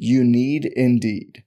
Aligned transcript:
You 0.00 0.22
need 0.22 0.64
Indeed. 0.64 1.42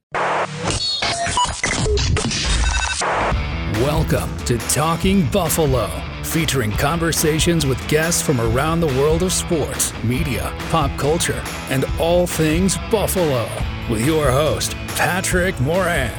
Welcome 3.79 4.37
to 4.39 4.57
Talking 4.67 5.25
Buffalo, 5.27 5.89
featuring 6.25 6.73
conversations 6.73 7.65
with 7.65 7.79
guests 7.87 8.21
from 8.21 8.41
around 8.41 8.81
the 8.81 8.87
world 8.87 9.23
of 9.23 9.31
sports, 9.31 9.93
media, 10.03 10.53
pop 10.69 10.91
culture, 10.99 11.41
and 11.69 11.85
all 11.97 12.27
things 12.27 12.75
Buffalo. 12.91 13.47
With 13.89 14.05
your 14.05 14.29
host, 14.29 14.73
Patrick 14.97 15.57
Moran. 15.61 16.11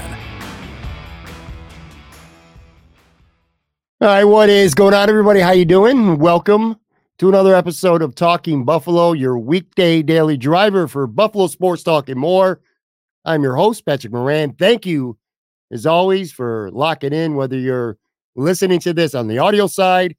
All 4.00 4.08
right, 4.08 4.24
what 4.24 4.48
is 4.48 4.74
going 4.74 4.94
on, 4.94 5.10
everybody? 5.10 5.40
How 5.40 5.52
you 5.52 5.66
doing? 5.66 6.16
Welcome 6.18 6.80
to 7.18 7.28
another 7.28 7.54
episode 7.54 8.02
of 8.02 8.14
Talking 8.14 8.64
Buffalo, 8.64 9.12
your 9.12 9.38
weekday 9.38 10.02
daily 10.02 10.36
driver 10.36 10.88
for 10.88 11.06
Buffalo 11.06 11.46
sports 11.46 11.82
talk 11.82 12.08
and 12.08 12.18
more. 12.18 12.60
I'm 13.24 13.42
your 13.42 13.54
host, 13.54 13.84
Patrick 13.86 14.12
Moran. 14.12 14.54
Thank 14.54 14.86
you 14.86 15.18
as 15.70 15.86
always, 15.86 16.32
for 16.32 16.70
locking 16.72 17.12
in, 17.12 17.34
whether 17.34 17.56
you're 17.58 17.96
listening 18.34 18.80
to 18.80 18.92
this 18.92 19.14
on 19.14 19.28
the 19.28 19.38
audio 19.38 19.66
side, 19.66 20.16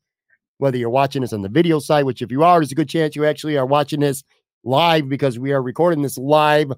whether 0.58 0.78
you're 0.78 0.90
watching 0.90 1.22
this 1.22 1.34
on 1.34 1.42
the 1.42 1.50
video 1.50 1.80
side, 1.80 2.06
which 2.06 2.22
if 2.22 2.32
you 2.32 2.44
are, 2.44 2.60
there's 2.60 2.72
a 2.72 2.76
good 2.76 2.90
chance 2.90 3.16
you 3.16 3.26
actually 3.26 3.58
are 3.58 3.66
watching 3.66 4.00
this 4.00 4.24
live 4.64 5.10
because 5.10 5.38
we 5.38 5.52
are 5.52 5.62
recording 5.62 6.02
this 6.02 6.18
live, 6.18 6.72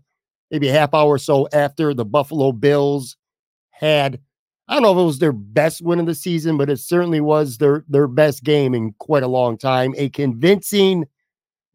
maybe 0.49 0.69
a 0.69 0.73
half 0.73 0.93
hour 0.93 1.09
or 1.09 1.17
so 1.17 1.47
after 1.53 1.93
the 1.93 2.05
Buffalo 2.05 2.51
Bills 2.51 3.15
had. 3.69 4.19
I 4.67 4.73
don't 4.73 4.83
know 4.83 4.91
if 4.91 4.97
it 4.97 5.05
was 5.05 5.19
their 5.19 5.31
best 5.31 5.81
win 5.81 5.99
of 5.99 6.05
the 6.05 6.15
season, 6.15 6.57
but 6.57 6.69
it 6.69 6.79
certainly 6.79 7.21
was 7.21 7.57
their 7.57 7.85
their 7.87 8.07
best 8.07 8.43
game 8.43 8.73
in 8.73 8.93
quite 8.93 9.23
a 9.23 9.27
long 9.27 9.57
time. 9.57 9.93
A 9.97 10.09
convincing 10.09 11.05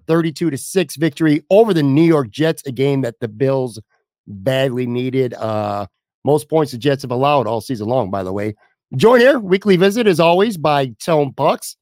32 0.07 0.51
to 0.51 0.59
6 0.59 0.97
victory 0.97 1.45
over 1.51 1.73
the 1.73 1.85
New 1.85 2.03
York 2.03 2.31
Jets, 2.31 2.67
a 2.67 2.73
game 2.73 3.03
that 3.03 3.21
the 3.21 3.29
Bills 3.29 3.81
badly 4.27 4.87
needed. 4.87 5.35
Uh 5.35 5.87
most 6.25 6.49
points 6.49 6.73
the 6.73 6.79
Jets 6.79 7.03
have 7.03 7.11
allowed 7.11 7.47
all 7.47 7.61
season 7.61 7.89
long, 7.89 8.11
by 8.11 8.23
the 8.23 8.33
way. 8.33 8.55
Join 8.97 9.21
here, 9.21 9.39
weekly 9.39 9.77
visit 9.77 10.07
as 10.07 10.21
always 10.21 10.57
by 10.57 10.89
Tone 11.03 11.33
Pucks. 11.33 11.77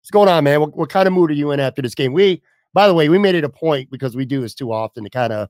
What's 0.00 0.10
going 0.10 0.28
on, 0.28 0.44
man? 0.44 0.60
What, 0.60 0.76
what 0.76 0.88
kind 0.88 1.06
of 1.06 1.12
mood 1.12 1.30
are 1.30 1.34
you 1.34 1.50
in 1.50 1.60
after 1.60 1.82
this 1.82 1.94
game? 1.94 2.12
We, 2.12 2.40
by 2.72 2.86
the 2.86 2.94
way, 2.94 3.08
we 3.08 3.18
made 3.18 3.34
it 3.34 3.44
a 3.44 3.48
point 3.48 3.90
because 3.90 4.16
we 4.16 4.24
do 4.24 4.40
this 4.40 4.54
too 4.54 4.72
often 4.72 5.04
to 5.04 5.10
kind 5.10 5.32
of 5.32 5.48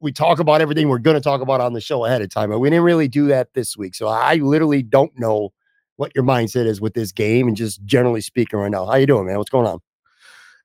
we 0.00 0.12
talk 0.12 0.38
about 0.38 0.60
everything 0.60 0.88
we're 0.88 0.98
going 0.98 1.16
to 1.16 1.20
talk 1.20 1.40
about 1.40 1.60
on 1.60 1.72
the 1.72 1.80
show 1.80 2.04
ahead 2.04 2.22
of 2.22 2.30
time, 2.30 2.50
but 2.50 2.58
we 2.58 2.70
didn't 2.70 2.84
really 2.84 3.08
do 3.08 3.26
that 3.26 3.52
this 3.54 3.76
week. 3.76 3.94
So 3.94 4.08
I 4.08 4.36
literally 4.36 4.82
don't 4.82 5.12
know 5.18 5.52
what 5.96 6.12
your 6.14 6.24
mindset 6.24 6.66
is 6.66 6.80
with 6.80 6.94
this 6.94 7.12
game 7.12 7.48
and 7.48 7.56
just 7.56 7.84
generally 7.84 8.20
speaking 8.20 8.58
right 8.58 8.70
now. 8.70 8.86
How 8.86 8.96
you 8.96 9.06
doing, 9.06 9.26
man? 9.26 9.38
What's 9.38 9.50
going 9.50 9.66
on? 9.66 9.80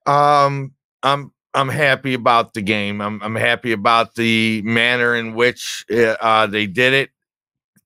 Um, 0.05 0.73
I'm 1.03 1.31
I'm 1.53 1.69
happy 1.69 2.13
about 2.13 2.53
the 2.53 2.61
game. 2.61 3.01
I'm 3.01 3.21
I'm 3.21 3.35
happy 3.35 3.71
about 3.71 4.15
the 4.15 4.61
manner 4.63 5.15
in 5.15 5.33
which 5.33 5.85
uh, 5.91 6.15
uh, 6.21 6.47
they 6.47 6.67
did 6.67 6.93
it, 6.93 7.09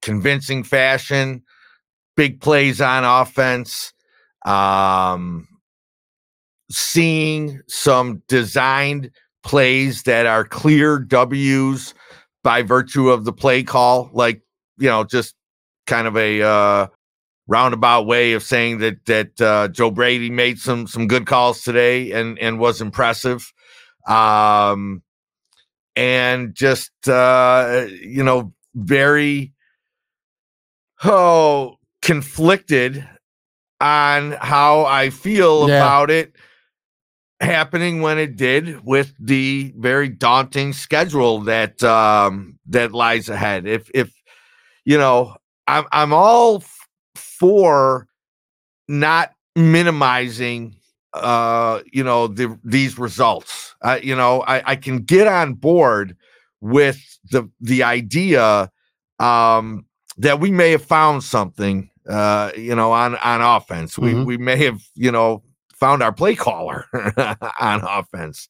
convincing 0.01 0.63
fashion, 0.63 1.43
big 2.15 2.41
plays 2.41 2.81
on 2.81 3.03
offense, 3.03 3.93
um, 4.45 5.47
seeing 6.69 7.61
some 7.67 8.21
designed 8.27 9.11
plays 9.43 10.03
that 10.03 10.25
are 10.25 10.45
clear 10.45 10.99
W's 10.99 11.93
by 12.43 12.61
virtue 12.61 13.09
of 13.09 13.25
the 13.25 13.33
play 13.33 13.63
call, 13.63 14.09
like 14.13 14.41
you 14.77 14.87
know, 14.87 15.03
just 15.03 15.35
kind 15.87 16.07
of 16.07 16.17
a 16.17 16.41
uh, 16.41 16.87
roundabout 17.47 18.05
way 18.05 18.33
of 18.33 18.43
saying 18.43 18.79
that 18.79 19.05
that 19.05 19.41
uh, 19.41 19.67
Joe 19.67 19.91
Brady 19.91 20.29
made 20.29 20.59
some 20.59 20.87
some 20.87 21.07
good 21.07 21.25
calls 21.25 21.61
today 21.61 22.11
and 22.11 22.39
and 22.39 22.59
was 22.59 22.81
impressive 22.81 23.51
um, 24.07 25.01
and 25.95 26.55
just 26.55 26.91
uh, 27.07 27.85
you 28.01 28.23
know 28.23 28.53
very 28.75 29.53
oh 31.03 31.75
conflicted 32.01 33.07
on 33.79 34.31
how 34.33 34.85
I 34.85 35.09
feel 35.09 35.67
yeah. 35.67 35.77
about 35.77 36.11
it 36.11 36.35
happening 37.41 38.01
when 38.01 38.17
it 38.17 38.35
did 38.35 38.83
with 38.85 39.13
the 39.19 39.73
very 39.77 40.07
daunting 40.07 40.73
schedule 40.73 41.41
that 41.41 41.81
um 41.83 42.57
that 42.67 42.91
lies 42.91 43.29
ahead 43.29 43.65
if 43.65 43.89
if 43.93 44.13
you 44.85 44.97
know 44.97 45.35
i'm 45.67 45.85
i'm 45.91 46.13
all 46.13 46.63
for 47.15 48.07
not 48.87 49.31
minimizing 49.55 50.75
uh, 51.13 51.81
you 51.91 52.03
know, 52.03 52.27
the, 52.27 52.57
these 52.63 52.97
results. 52.97 53.75
Uh, 53.81 53.99
you 54.01 54.15
know, 54.15 54.41
I, 54.41 54.71
I 54.71 54.75
can 54.75 54.99
get 54.99 55.27
on 55.27 55.53
board 55.53 56.15
with 56.61 57.19
the 57.31 57.49
the 57.59 57.83
idea 57.83 58.71
um, 59.19 59.85
that 60.17 60.39
we 60.39 60.51
may 60.51 60.71
have 60.71 60.85
found 60.85 61.23
something, 61.23 61.89
uh, 62.07 62.51
you 62.55 62.75
know, 62.75 62.91
on 62.91 63.15
on 63.17 63.41
offense. 63.41 63.95
Mm-hmm. 63.95 64.19
We 64.19 64.37
we 64.37 64.37
may 64.37 64.57
have, 64.57 64.81
you 64.95 65.11
know, 65.11 65.43
found 65.81 66.01
our 66.01 66.13
play 66.13 66.35
caller 66.35 66.85
on 67.59 67.81
offense. 67.83 68.47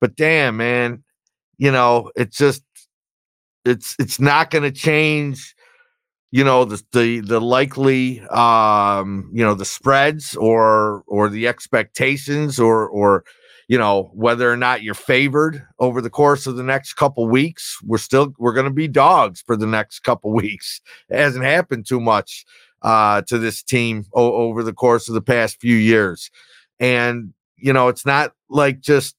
But 0.00 0.16
damn, 0.16 0.56
man, 0.56 1.04
you 1.58 1.70
know, 1.70 2.10
it's 2.16 2.38
just 2.38 2.62
it's 3.66 3.94
it's 3.98 4.18
not 4.18 4.50
going 4.50 4.64
to 4.64 4.70
change 4.70 5.54
you 6.30 6.44
know 6.44 6.64
the 6.64 6.82
the 6.92 7.20
the 7.20 7.40
likely 7.40 8.20
um 8.28 9.28
you 9.34 9.44
know 9.44 9.54
the 9.54 9.64
spreads 9.64 10.36
or 10.36 11.02
or 11.06 11.28
the 11.28 11.48
expectations 11.48 12.58
or 12.58 12.88
or 12.88 13.24
you 13.68 13.76
know 13.76 14.10
whether 14.14 14.50
or 14.50 14.56
not 14.56 14.82
you're 14.82 14.94
favored 14.94 15.66
over 15.80 16.00
the 16.00 16.08
course 16.08 16.46
of 16.46 16.56
the 16.56 16.62
next 16.62 16.94
couple 16.94 17.26
weeks. 17.28 17.78
We're 17.84 17.98
still 17.98 18.32
we're 18.38 18.54
going 18.54 18.66
to 18.66 18.72
be 18.72 18.88
dogs 18.88 19.42
for 19.42 19.56
the 19.56 19.66
next 19.66 20.00
couple 20.00 20.32
weeks. 20.34 20.80
It 21.08 21.18
hasn't 21.18 21.44
happened 21.44 21.86
too 21.86 22.00
much 22.00 22.44
uh 22.82 23.22
to 23.22 23.36
this 23.38 23.62
team 23.62 24.06
o- 24.14 24.34
over 24.34 24.62
the 24.62 24.72
course 24.72 25.08
of 25.08 25.14
the 25.14 25.20
past 25.20 25.60
few 25.60 25.76
years 25.76 26.30
and 26.80 27.32
you 27.56 27.72
know 27.72 27.88
it's 27.88 28.04
not 28.04 28.32
like 28.48 28.80
just 28.80 29.14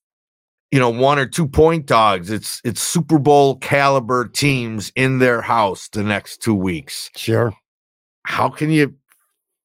you 0.72 0.79
know 0.79 0.89
one 0.89 1.19
or 1.19 1.25
two 1.25 1.47
point 1.47 1.85
dogs. 1.85 2.31
It's 2.31 2.61
it's 2.66 2.81
super 2.81 3.19
bowl 3.19 3.57
caliber 3.57 4.27
teams 4.27 4.91
in 4.95 5.19
their 5.19 5.41
house 5.41 5.88
the 5.89 6.03
next 6.03 6.41
two 6.41 6.55
weeks. 6.55 7.09
Sure. 7.16 7.53
How 8.23 8.49
can 8.49 8.72
you 8.72 8.96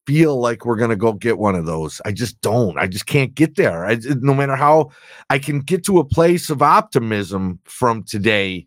feel 0.06 0.38
like 0.38 0.64
we're 0.64 0.76
going 0.76 0.90
to 0.90 0.96
go 0.96 1.12
get 1.12 1.38
one 1.38 1.54
of 1.54 1.66
those? 1.66 2.00
I 2.04 2.12
just 2.12 2.40
don't. 2.40 2.78
I 2.78 2.86
just 2.86 3.06
can't 3.06 3.34
get 3.34 3.56
there. 3.56 3.84
I, 3.86 3.98
no 4.20 4.34
matter 4.34 4.56
how 4.56 4.90
i 5.30 5.38
can 5.38 5.60
get 5.60 5.84
to 5.84 5.98
a 5.98 6.04
place 6.04 6.50
of 6.50 6.62
optimism 6.62 7.58
from 7.64 8.02
today 8.04 8.66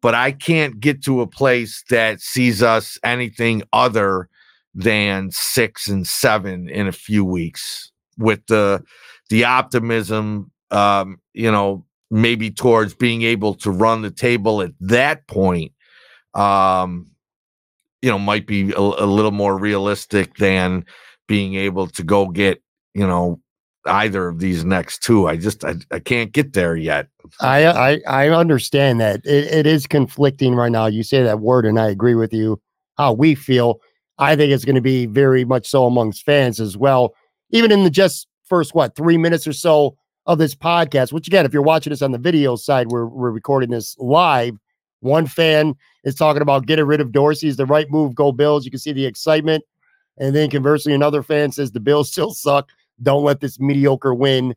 but 0.00 0.14
i 0.14 0.32
can't 0.32 0.80
get 0.80 1.02
to 1.04 1.20
a 1.20 1.26
place 1.26 1.84
that 1.90 2.20
sees 2.20 2.62
us 2.62 2.98
anything 3.04 3.62
other 3.72 4.28
than 4.74 5.30
six 5.32 5.88
and 5.88 6.06
seven 6.06 6.68
in 6.68 6.86
a 6.86 6.92
few 6.92 7.24
weeks 7.24 7.90
with 8.18 8.46
the 8.46 8.82
the 9.30 9.44
optimism 9.44 10.50
um, 10.70 11.20
you 11.32 11.50
know, 11.50 11.84
maybe 12.10 12.50
towards 12.50 12.94
being 12.94 13.22
able 13.22 13.54
to 13.54 13.70
run 13.70 14.02
the 14.02 14.10
table 14.10 14.62
at 14.62 14.72
that 14.80 15.26
point, 15.26 15.72
um, 16.34 17.10
you 18.02 18.10
know, 18.10 18.18
might 18.18 18.46
be 18.46 18.72
a, 18.72 18.80
a 18.80 19.06
little 19.06 19.30
more 19.30 19.58
realistic 19.58 20.36
than 20.36 20.84
being 21.26 21.54
able 21.54 21.86
to 21.88 22.02
go 22.02 22.28
get, 22.28 22.62
you 22.94 23.06
know, 23.06 23.40
either 23.86 24.28
of 24.28 24.38
these 24.38 24.64
next 24.64 25.02
two. 25.02 25.26
I 25.26 25.36
just 25.36 25.64
I, 25.64 25.74
I 25.90 25.98
can't 25.98 26.32
get 26.32 26.52
there 26.52 26.76
yet. 26.76 27.08
I 27.40 27.66
I, 27.66 28.00
I 28.06 28.28
understand 28.28 29.00
that 29.00 29.20
it, 29.24 29.52
it 29.52 29.66
is 29.66 29.86
conflicting 29.86 30.54
right 30.54 30.72
now. 30.72 30.86
You 30.86 31.02
say 31.02 31.22
that 31.22 31.40
word, 31.40 31.66
and 31.66 31.78
I 31.78 31.88
agree 31.88 32.14
with 32.14 32.32
you. 32.32 32.60
How 32.96 33.12
we 33.12 33.34
feel, 33.34 33.80
I 34.18 34.34
think 34.34 34.52
it's 34.52 34.64
going 34.64 34.74
to 34.74 34.80
be 34.80 35.06
very 35.06 35.44
much 35.44 35.68
so 35.68 35.86
amongst 35.86 36.24
fans 36.24 36.60
as 36.60 36.76
well. 36.76 37.14
Even 37.50 37.72
in 37.72 37.84
the 37.84 37.90
just 37.90 38.26
first 38.44 38.74
what 38.74 38.96
three 38.96 39.18
minutes 39.18 39.46
or 39.46 39.52
so 39.52 39.96
of 40.26 40.38
this 40.38 40.54
podcast, 40.54 41.12
which 41.12 41.26
again, 41.26 41.46
if 41.46 41.52
you're 41.52 41.62
watching 41.62 41.90
this 41.90 42.02
on 42.02 42.12
the 42.12 42.18
video 42.18 42.56
side, 42.56 42.88
we're 42.88 43.06
we're 43.06 43.30
recording 43.30 43.70
this 43.70 43.96
live. 43.98 44.56
One 45.00 45.26
fan 45.26 45.74
is 46.04 46.14
talking 46.14 46.42
about 46.42 46.66
getting 46.66 46.84
rid 46.84 47.00
of 47.00 47.12
Dorsey 47.12 47.48
is 47.48 47.56
the 47.56 47.66
right 47.66 47.90
move. 47.90 48.14
Go 48.14 48.32
Bills. 48.32 48.64
You 48.64 48.70
can 48.70 48.80
see 48.80 48.92
the 48.92 49.06
excitement. 49.06 49.64
And 50.18 50.34
then 50.34 50.50
conversely, 50.50 50.92
another 50.92 51.22
fan 51.22 51.52
says 51.52 51.72
the 51.72 51.80
Bills 51.80 52.10
still 52.12 52.34
suck. 52.34 52.70
Don't 53.02 53.24
let 53.24 53.40
this 53.40 53.60
mediocre 53.60 54.14
win 54.14 54.54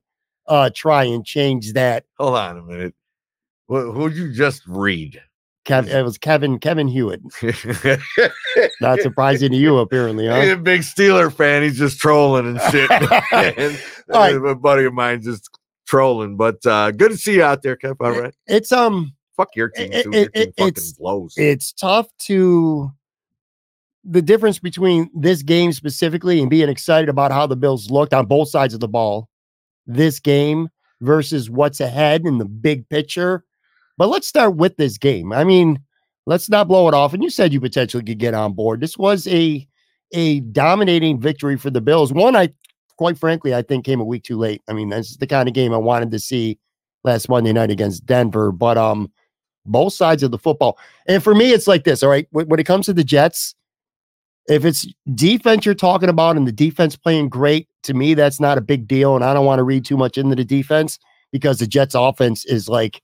uh, 0.48 0.72
try 0.74 1.04
and 1.04 1.26
change 1.26 1.74
that. 1.74 2.06
Hold 2.18 2.36
on 2.36 2.58
a 2.58 2.64
minute. 2.64 2.96
Who 3.68 3.92
would 3.92 4.16
you 4.16 4.34
just 4.34 4.64
read? 4.68 5.22
Kev, 5.66 5.88
it 5.88 6.04
was 6.04 6.18
Kevin 6.18 6.60
Kevin 6.60 6.88
Hewitt. 6.88 7.22
Not 8.82 9.00
surprising 9.02 9.52
to 9.52 9.58
you, 9.58 9.78
apparently. 9.78 10.28
Huh? 10.28 10.42
He's 10.42 10.52
a 10.54 10.58
big 10.58 10.82
Steeler 10.82 11.32
fan. 11.32 11.62
He's 11.62 11.78
just 11.78 12.00
trolling 12.00 12.48
and 12.48 12.62
shit. 12.72 12.90
and, 13.32 13.80
right. 14.08 14.36
A 14.36 14.56
buddy 14.56 14.86
of 14.86 14.94
mine 14.94 15.22
just 15.22 15.50
trolling. 15.86 16.36
But 16.36 16.66
uh, 16.66 16.92
good 16.92 17.12
to 17.12 17.18
see 17.18 17.36
you 17.36 17.44
out 17.44 17.62
there, 17.62 17.76
Kev. 17.76 17.98
All 18.00 18.20
right. 18.20 18.34
It's 18.48 18.72
um. 18.72 19.14
Fuck 19.38 19.56
your 19.56 19.70
team. 19.70 19.92
It, 19.94 20.06
it, 20.08 20.30
it, 20.34 20.54
it's 20.58 20.94
blows. 20.94 21.34
It's 21.38 21.72
tough 21.72 22.08
to 22.24 22.92
the 24.04 24.22
difference 24.22 24.60
between 24.60 25.10
this 25.14 25.44
game 25.44 25.72
specifically 25.72 26.42
and 26.42 26.50
being 26.50 26.70
excited 26.70 27.08
about 27.08 27.32
how 27.32 27.46
the 27.46 27.56
Bills 27.56 27.90
looked 27.90 28.14
on 28.14 28.26
both 28.26 28.50
sides 28.50 28.74
of 28.74 28.80
the 28.80 28.88
ball, 28.88 29.30
this 29.86 30.20
game 30.20 30.70
versus 31.02 31.50
what's 31.50 31.80
ahead 31.80 32.26
in 32.26 32.40
the 32.40 32.46
big 32.46 32.88
picture. 32.90 33.44
But 33.98 34.10
let's 34.10 34.28
start 34.28 34.56
with 34.56 34.78
this 34.78 34.98
game. 34.98 35.34
I 35.34 35.44
mean, 35.44 35.80
let's 36.26 36.50
not 36.50 36.68
blow 36.68 36.88
it 36.88 36.94
off. 36.94 37.14
And 37.14 37.24
you 37.24 37.30
said 37.30 37.54
you 37.54 37.62
potentially 37.62 38.04
could 38.04 38.20
get 38.20 38.34
on 38.34 38.54
board. 38.54 38.82
This 38.82 38.98
was 38.98 39.28
a 39.28 39.68
a 40.14 40.42
dominating 40.42 41.20
victory 41.20 41.58
for 41.58 41.70
the 41.70 41.82
Bills. 41.82 42.12
One, 42.12 42.36
I 42.36 42.50
quite 42.98 43.18
frankly, 43.18 43.56
I 43.56 43.62
think 43.62 43.86
came 43.86 44.02
a 44.02 44.06
week 44.06 44.24
too 44.24 44.38
late. 44.38 44.62
I 44.68 44.74
mean, 44.74 44.90
that's 44.90 45.18
the 45.18 45.28
kind 45.28 45.48
of 45.48 45.56
game 45.56 45.74
I 45.74 45.78
wanted 45.78 46.12
to 46.12 46.20
see 46.20 46.60
last 47.04 47.30
Monday 47.30 47.54
night 47.54 47.72
against 47.72 48.06
Denver. 48.06 48.52
But 48.52 48.78
um, 48.78 49.12
both 49.66 49.94
sides 49.94 50.24
of 50.24 50.32
the 50.32 50.38
football. 50.38 50.78
And 51.08 51.24
for 51.24 51.34
me, 51.34 51.52
it's 51.52 51.68
like 51.68 51.84
this. 51.84 52.04
All 52.04 52.10
right, 52.10 52.28
when 52.32 52.60
it 52.60 52.66
comes 52.66 52.86
to 52.88 52.94
the 52.94 53.04
Jets, 53.04 53.56
if 54.48 54.66
it's 54.66 54.88
defense 55.14 55.66
you're 55.66 55.76
talking 55.76 56.10
about 56.10 56.36
and 56.36 56.48
the 56.48 56.52
defense 56.52 56.96
playing 56.96 57.30
great, 57.30 57.68
to 57.84 57.94
me, 57.94 58.14
that's 58.14 58.40
not 58.40 58.58
a 58.58 58.62
big 58.62 58.88
deal. 58.88 59.16
And 59.16 59.24
I 59.24 59.34
don't 59.34 59.46
want 59.46 59.60
to 59.60 59.64
read 59.64 59.86
too 59.86 59.98
much 59.98 60.18
into 60.18 60.36
the 60.36 60.46
defense 60.46 61.00
because 61.32 61.60
the 61.60 61.68
Jets 61.68 61.96
offense 61.96 62.46
is 62.46 62.68
like 62.68 63.02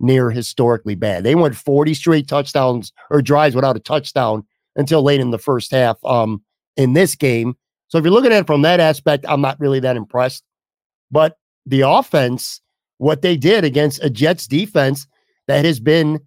near 0.00 0.30
historically 0.30 0.94
bad. 0.94 1.24
They 1.24 1.34
went 1.34 1.54
40 1.54 1.94
straight 1.94 2.26
touchdowns 2.26 2.92
or 3.10 3.22
drives 3.22 3.54
without 3.54 3.76
a 3.76 3.80
touchdown 3.80 4.44
until 4.76 5.02
late 5.02 5.20
in 5.20 5.30
the 5.30 5.38
first 5.38 5.70
half 5.70 6.02
um, 6.04 6.42
in 6.76 6.94
this 6.94 7.14
game. 7.14 7.56
So 7.88 7.98
if 7.98 8.04
you're 8.04 8.12
looking 8.12 8.32
at 8.32 8.42
it 8.42 8.46
from 8.46 8.62
that 8.62 8.80
aspect, 8.80 9.24
I'm 9.28 9.40
not 9.40 9.60
really 9.60 9.80
that 9.80 9.96
impressed. 9.96 10.44
But 11.10 11.36
the 11.66 11.82
offense, 11.82 12.60
what 12.98 13.22
they 13.22 13.36
did 13.36 13.64
against 13.64 14.02
a 14.02 14.10
Jets 14.10 14.46
defense 14.46 15.06
that 15.48 15.64
has 15.64 15.80
been 15.80 16.20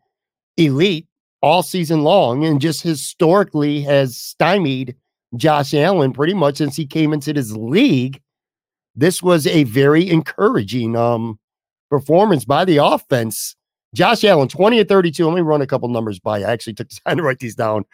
elite 0.57 1.07
all 1.41 1.63
season 1.63 2.03
long 2.03 2.45
and 2.45 2.61
just 2.61 2.81
historically 2.81 3.81
has 3.81 4.17
stymied 4.17 4.95
Josh 5.35 5.73
Allen 5.73 6.13
pretty 6.13 6.33
much 6.33 6.57
since 6.57 6.75
he 6.75 6.85
came 6.85 7.13
into 7.13 7.33
this 7.33 7.51
league. 7.51 8.21
This 8.95 9.23
was 9.23 9.47
a 9.47 9.63
very 9.63 10.09
encouraging 10.09 10.95
um, 10.95 11.39
performance 11.89 12.45
by 12.45 12.65
the 12.65 12.77
offense. 12.77 13.55
Josh 13.93 14.23
Allen, 14.23 14.47
20 14.47 14.79
at 14.79 14.87
32. 14.87 15.25
Let 15.25 15.35
me 15.35 15.41
run 15.41 15.61
a 15.61 15.67
couple 15.67 15.87
numbers 15.89 16.19
by 16.19 16.39
you. 16.39 16.45
I 16.45 16.51
actually 16.51 16.73
took 16.73 16.89
the 16.89 16.99
time 17.07 17.17
to 17.17 17.23
write 17.23 17.39
these 17.39 17.55
down. 17.55 17.85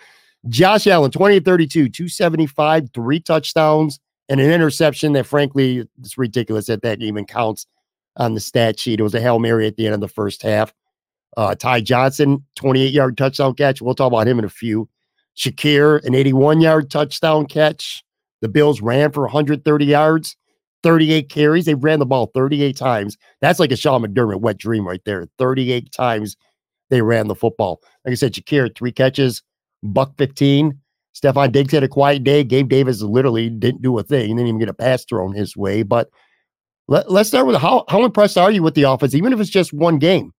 Josh 0.48 0.88
Allen, 0.88 1.12
20 1.12 1.38
at 1.38 1.46
32, 1.46 1.90
275, 1.90 2.90
three 2.94 3.20
touchdowns, 3.20 4.00
and 4.30 4.40
an 4.40 4.52
interception 4.52 5.14
that, 5.14 5.26
frankly, 5.26 5.86
it's 6.00 6.18
ridiculous 6.18 6.68
that 6.68 6.82
that 6.82 7.02
even 7.02 7.26
counts 7.26 7.68
on 8.16 8.36
the 8.36 8.40
stat 8.40 8.80
sheet. 8.80 9.00
It 9.00 9.04
was 9.04 9.16
a 9.16 9.22
Hail 9.22 9.40
Mary 9.40 9.68
at 9.68 9.76
the 9.76 9.86
end 9.86 9.96
of 9.96 10.02
the 10.02 10.08
first 10.08 10.42
half. 10.42 10.74
Uh, 11.36 11.56
Ty 11.56 11.82
Johnson, 11.82 12.46
28 12.56 12.92
yard 12.94 13.18
touchdown 13.18 13.54
catch. 13.54 13.82
We'll 13.82 13.96
talk 13.96 14.12
about 14.12 14.28
him 14.28 14.40
in 14.40 14.46
a 14.46 14.50
few. 14.50 14.90
Shakir, 15.38 16.04
an 16.06 16.16
81 16.16 16.62
yard 16.62 16.90
touchdown 16.90 17.46
catch. 17.46 18.04
The 18.42 18.50
Bills 18.50 18.82
ran 18.82 19.12
for 19.12 19.24
130 19.24 19.86
yards, 19.86 20.38
38 20.84 21.30
carries. 21.30 21.66
They 21.66 21.76
ran 21.76 22.00
the 22.00 22.06
ball 22.06 22.32
38 22.34 22.76
times. 22.76 23.18
That's 23.42 23.60
like 23.60 23.72
a 23.72 23.76
Sean 23.76 24.04
McDermott 24.04 24.42
wet 24.42 24.58
dream 24.58 24.88
right 24.88 25.02
there. 25.06 25.28
38 25.38 25.92
times 25.92 26.38
they 26.90 27.02
ran 27.02 27.28
the 27.28 27.36
football. 27.36 27.82
Like 28.06 28.14
I 28.14 28.16
said, 28.16 28.34
Shakir, 28.34 28.76
three 28.76 28.92
catches, 28.92 29.44
buck 29.84 30.14
15. 30.18 30.78
Stefon 31.16 31.52
Diggs 31.52 31.74
had 31.74 31.84
a 31.84 31.88
quiet 31.88 32.24
day. 32.24 32.44
Gabe 32.44 32.70
Davis 32.70 33.02
literally 33.02 33.50
didn't 33.50 33.82
do 33.82 33.98
a 33.98 34.04
thing. 34.04 34.30
He 34.30 34.34
didn't 34.34 34.48
even 34.48 34.60
get 34.60 34.70
a 34.70 34.74
pass 34.74 35.06
thrown 35.06 35.34
his 35.34 35.58
way. 35.58 35.84
But 35.84 36.10
let, 36.88 37.08
us 37.08 37.28
start 37.28 37.46
with 37.46 37.58
how, 37.58 37.86
how 37.90 38.06
impressed 38.06 38.38
are 38.38 38.52
you 38.52 38.64
with 38.64 38.76
the 38.76 38.84
offense, 38.84 39.14
even 39.14 39.34
if 39.34 39.40
it's 39.40 39.50
just 39.50 39.74
one 39.74 40.00
game? 40.00 40.34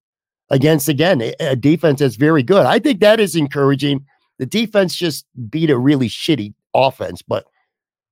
against 0.50 0.88
again 0.88 1.22
a, 1.22 1.32
a 1.40 1.56
defense 1.56 2.00
that's 2.00 2.16
very 2.16 2.42
good. 2.42 2.66
I 2.66 2.78
think 2.78 3.00
that 3.00 3.20
is 3.20 3.36
encouraging. 3.36 4.04
The 4.38 4.46
defense 4.46 4.94
just 4.96 5.26
beat 5.48 5.70
a 5.70 5.78
really 5.78 6.08
shitty 6.08 6.54
offense, 6.74 7.22
but 7.22 7.46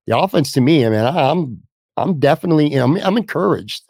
the 0.06 0.16
offense 0.16 0.52
to 0.52 0.60
me, 0.60 0.86
I 0.86 0.90
mean, 0.90 1.00
I, 1.00 1.30
am 1.30 1.62
I'm 1.98 2.18
definitely 2.18 2.74
I'm, 2.74 2.96
I'm 2.96 3.16
encouraged. 3.16 3.82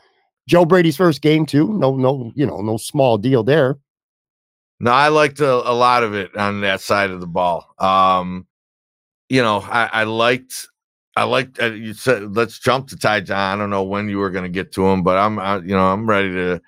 Joe 0.48 0.64
Brady's 0.64 0.96
first 0.96 1.20
game 1.20 1.46
too. 1.46 1.72
No, 1.74 1.96
no, 1.96 2.32
you 2.34 2.46
know, 2.46 2.60
no 2.60 2.76
small 2.76 3.18
deal 3.18 3.42
there. 3.42 3.78
No, 4.80 4.92
I 4.92 5.08
liked 5.08 5.40
a, 5.40 5.52
a 5.52 5.74
lot 5.74 6.02
of 6.02 6.14
it 6.14 6.36
on 6.36 6.60
that 6.62 6.80
side 6.80 7.10
of 7.10 7.20
the 7.20 7.26
ball. 7.26 7.74
Um, 7.78 8.46
you 9.28 9.42
know, 9.42 9.58
I, 9.58 9.90
I 9.92 10.04
liked 10.04 10.68
I 11.16 11.24
liked 11.24 11.60
uh, 11.60 11.72
you 11.72 11.94
said 11.94 12.34
let's 12.36 12.58
jump 12.58 12.88
to 12.88 12.96
Ty 12.96 13.22
John. 13.22 13.58
I 13.58 13.60
don't 13.60 13.70
know 13.70 13.82
when 13.82 14.08
you 14.08 14.18
were 14.18 14.30
going 14.30 14.44
to 14.44 14.48
get 14.48 14.72
to 14.72 14.86
him, 14.86 15.02
but 15.02 15.18
I'm 15.18 15.38
I, 15.38 15.56
you 15.58 15.74
know 15.74 15.86
I'm 15.86 16.08
ready 16.08 16.30
to 16.30 16.62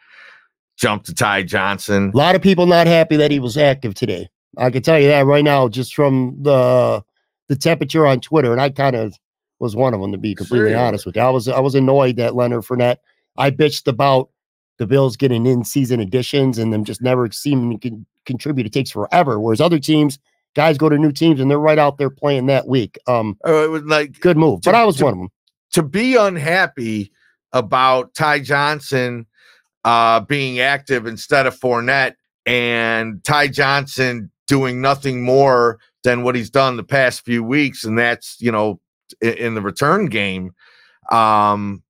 jump 0.77 1.05
to 1.05 1.15
Ty 1.15 1.45
Johnson. 1.45 2.11
A 2.13 2.17
lot 2.17 2.35
of 2.35 2.43
people 2.43 2.67
not 2.67 2.87
happy 2.87 3.17
that 3.17 3.31
he 3.31 3.39
was 3.39 3.57
active 3.57 3.95
today. 3.95 4.29
I 4.59 4.71
can 4.71 4.83
tell 4.83 4.99
you 4.99 5.09
that 5.09 5.25
right 5.27 5.45
now, 5.45 5.69
just 5.69 5.95
from 5.95 6.37
the 6.43 7.03
the 7.49 7.57
temperature 7.57 8.07
on 8.07 8.21
Twitter, 8.21 8.53
and 8.53 8.61
I 8.61 8.71
kind 8.71 8.97
of 8.97 9.15
was 9.61 9.77
one 9.77 9.95
of 9.95 10.01
them 10.01 10.11
to 10.13 10.19
be 10.19 10.35
completely 10.35 10.71
sure. 10.71 10.79
honest 10.79 11.07
with 11.07 11.17
you. 11.17 11.23
I 11.23 11.31
was 11.31 11.47
I 11.47 11.61
was 11.61 11.75
annoyed 11.75 12.17
that 12.17 12.35
Leonard 12.35 12.65
Fournette. 12.65 12.97
I 13.37 13.51
bitched 13.51 13.87
about 13.87 14.31
the 14.79 14.87
Bills 14.87 15.17
getting 15.17 15.47
in 15.47 15.65
season 15.65 16.01
additions 16.01 16.59
and 16.59 16.73
them 16.73 16.85
just 16.85 17.03
never 17.03 17.31
seeming 17.31 17.79
to 17.79 17.91
con- 17.91 18.07
contribute. 18.25 18.67
It 18.67 18.73
takes 18.73 18.91
forever. 18.91 19.39
Whereas 19.39 19.61
other 19.61 19.79
teams, 19.79 20.19
guys 20.57 20.79
go 20.79 20.89
to 20.89 20.99
new 20.99 21.13
teams 21.13 21.39
and 21.39 21.51
they're 21.51 21.59
right 21.59 21.79
out 21.79 21.99
there 21.99 22.11
playing 22.11 22.47
that 22.47 22.67
week. 22.67 22.99
Um, 23.07 23.37
oh, 23.45 23.65
it 23.65 23.71
was 23.71 23.83
like 23.85 24.19
good 24.21 24.37
move, 24.37 24.63
to, 24.63 24.71
but 24.71 24.75
I 24.75 24.85
was 24.85 24.97
to, 24.97 25.05
one 25.05 25.13
of 25.13 25.19
them. 25.19 25.29
To 25.73 25.83
be 25.83 26.17
unhappy 26.17 27.13
about 27.53 28.15
Ty 28.15 28.41
Johnson 28.41 29.27
uh, 29.85 30.21
being 30.21 30.61
active 30.61 31.07
instead 31.07 31.47
of 31.47 31.59
Fournette 31.59 32.15
and 32.47 33.23
Ty 33.25 33.49
Johnson 33.49 34.31
doing 34.47 34.81
nothing 34.81 35.23
more 35.23 35.79
than 36.03 36.23
what 36.23 36.35
he's 36.35 36.51
done 36.51 36.77
the 36.77 36.85
past 36.85 37.25
few 37.25 37.45
weeks, 37.45 37.85
and 37.85 37.99
that's 37.99 38.41
you 38.41 38.51
know 38.51 38.81
in, 39.21 39.55
the 39.55 39.63
return 39.63 40.07
game. 40.07 40.53
Um, 41.11 41.83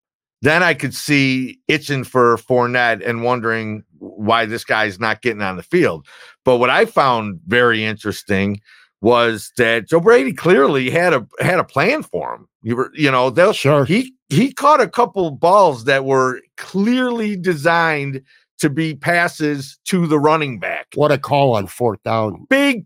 then 0.43 0.63
I 0.63 0.75
could 0.75 0.95
see 0.95 1.59
itching 1.69 2.05
for 2.05 2.37
Fournette 2.37 3.07
and 3.07 3.23
wondering 3.23 3.85
why 3.99 4.47
this 4.47 4.65
guy's 4.65 4.99
not 4.99 5.23
getting 5.23 5.43
on 5.43 5.57
the 5.57 5.63
field. 5.63 6.07
But 6.45 6.57
what 6.57 6.71
I 6.71 6.87
found 6.87 7.41
very 7.47 7.85
interesting 7.85 8.61
was 9.03 9.53
that 9.57 9.89
Joe 9.89 10.01
Brady 10.01 10.33
clearly 10.33 10.91
had 10.91 11.13
a 11.13 11.27
had 11.41 11.59
a 11.59 11.65
plan 11.65 12.03
for 12.03 12.35
him. 12.35 12.49
You 12.63 12.77
were, 12.77 12.91
you 12.95 13.11
know, 13.11 13.31
they'll 13.31 13.53
sure 13.53 13.85
he 13.85 14.15
he 14.29 14.53
caught 14.53 14.81
a 14.81 14.89
couple 14.89 15.31
balls 15.31 15.85
that 15.85 16.05
were 16.05 16.41
clearly 16.57 17.37
designed 17.37 18.23
to 18.59 18.69
be 18.69 18.95
passes 18.95 19.79
to 19.87 20.07
the 20.07 20.19
running 20.19 20.59
back. 20.59 20.89
What 20.95 21.13
a 21.13 21.19
call 21.19 21.57
on 21.57 21.67
fourth 21.67 22.03
down. 22.03 22.47
Big, 22.51 22.85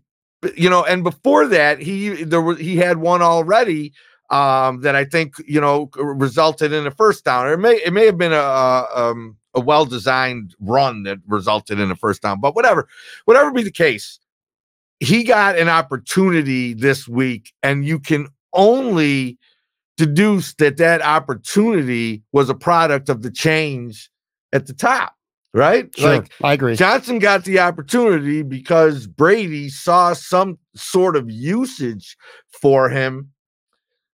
you 0.55 0.69
know, 0.69 0.83
and 0.85 1.03
before 1.03 1.47
that, 1.47 1.79
he 1.79 2.23
there 2.23 2.41
was 2.41 2.59
he 2.59 2.77
had 2.77 2.97
one 2.97 3.21
already 3.21 3.93
um 4.29 4.81
that 4.81 4.95
I 4.95 5.05
think, 5.05 5.35
you 5.47 5.61
know, 5.61 5.89
resulted 5.95 6.73
in 6.73 6.87
a 6.87 6.91
first 6.91 7.25
down. 7.25 7.45
Or 7.45 7.53
it 7.53 7.59
may 7.59 7.75
it 7.75 7.93
may 7.93 8.05
have 8.05 8.17
been 8.17 8.33
a, 8.33 8.35
a 8.35 8.87
um 8.95 9.37
a 9.53 9.59
well-designed 9.59 10.53
run 10.59 11.03
that 11.03 11.17
resulted 11.27 11.79
in 11.79 11.89
a 11.89 11.95
first 11.95 12.21
down, 12.21 12.41
but 12.41 12.55
whatever, 12.55 12.87
whatever 13.23 13.51
be 13.51 13.63
the 13.63 13.71
case, 13.71 14.19
he 14.99 15.23
got 15.23 15.57
an 15.57 15.69
opportunity 15.69 16.73
this 16.73 17.07
week, 17.07 17.53
and 17.63 17.85
you 17.85 17.99
can 17.99 18.27
only 18.53 19.37
deduce 19.97 20.53
that 20.55 20.77
that 20.77 21.01
opportunity 21.01 22.21
was 22.33 22.49
a 22.49 22.53
product 22.53 23.07
of 23.07 23.21
the 23.21 23.31
change 23.31 24.09
at 24.51 24.67
the 24.67 24.73
top, 24.73 25.15
right? 25.53 25.89
Sure, 25.97 26.15
like 26.15 26.31
I 26.43 26.53
agree. 26.53 26.75
Johnson 26.75 27.19
got 27.19 27.45
the 27.45 27.59
opportunity 27.59 28.41
because 28.41 29.07
Brady 29.07 29.69
saw 29.69 30.13
some 30.13 30.57
sort 30.75 31.15
of 31.15 31.29
usage 31.29 32.17
for 32.61 32.89
him 32.89 33.31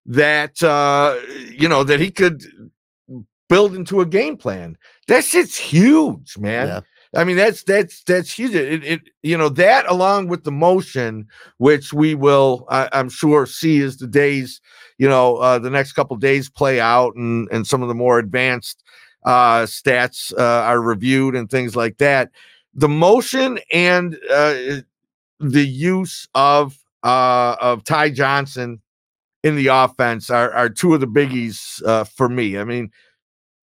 that 0.06 0.62
uh 0.62 1.16
you 1.50 1.68
know 1.68 1.84
that 1.84 2.00
he 2.00 2.10
could 2.10 2.42
build 3.48 3.74
into 3.74 4.00
a 4.00 4.06
game 4.06 4.36
plan. 4.36 4.78
That 5.08 5.24
shit's 5.24 5.58
huge, 5.58 6.38
man. 6.38 6.68
Yeah. 6.68 6.80
I 7.14 7.24
mean, 7.24 7.36
that's 7.36 7.62
that's 7.64 8.02
that's 8.04 8.32
huge. 8.32 8.54
It, 8.54 8.82
it, 8.82 9.00
you 9.22 9.36
know 9.36 9.50
that 9.50 9.86
along 9.86 10.28
with 10.28 10.44
the 10.44 10.52
motion, 10.52 11.28
which 11.58 11.92
we 11.92 12.14
will, 12.14 12.64
I, 12.70 12.88
am 12.94 13.10
sure, 13.10 13.44
see 13.44 13.82
as 13.82 13.98
the 13.98 14.06
days, 14.06 14.62
you 14.96 15.06
know, 15.06 15.36
uh, 15.36 15.58
the 15.58 15.68
next 15.68 15.92
couple 15.92 16.16
days 16.16 16.48
play 16.48 16.80
out, 16.80 17.14
and 17.14 17.48
and 17.52 17.66
some 17.66 17.82
of 17.82 17.88
the 17.88 17.94
more 17.94 18.18
advanced 18.18 18.82
uh, 19.26 19.64
stats 19.64 20.32
uh, 20.38 20.62
are 20.64 20.80
reviewed 20.80 21.36
and 21.36 21.50
things 21.50 21.76
like 21.76 21.98
that. 21.98 22.30
The 22.72 22.88
motion 22.88 23.58
and 23.70 24.18
uh, 24.30 24.80
the 25.38 25.66
use 25.66 26.26
of 26.34 26.78
uh, 27.02 27.56
of 27.60 27.84
Ty 27.84 28.10
Johnson 28.10 28.80
in 29.42 29.56
the 29.56 29.68
offense 29.68 30.30
are, 30.30 30.52
are 30.52 30.68
two 30.68 30.94
of 30.94 31.00
the 31.00 31.06
biggies 31.06 31.84
uh, 31.84 32.04
for 32.04 32.28
me. 32.28 32.58
I 32.58 32.64
mean, 32.64 32.90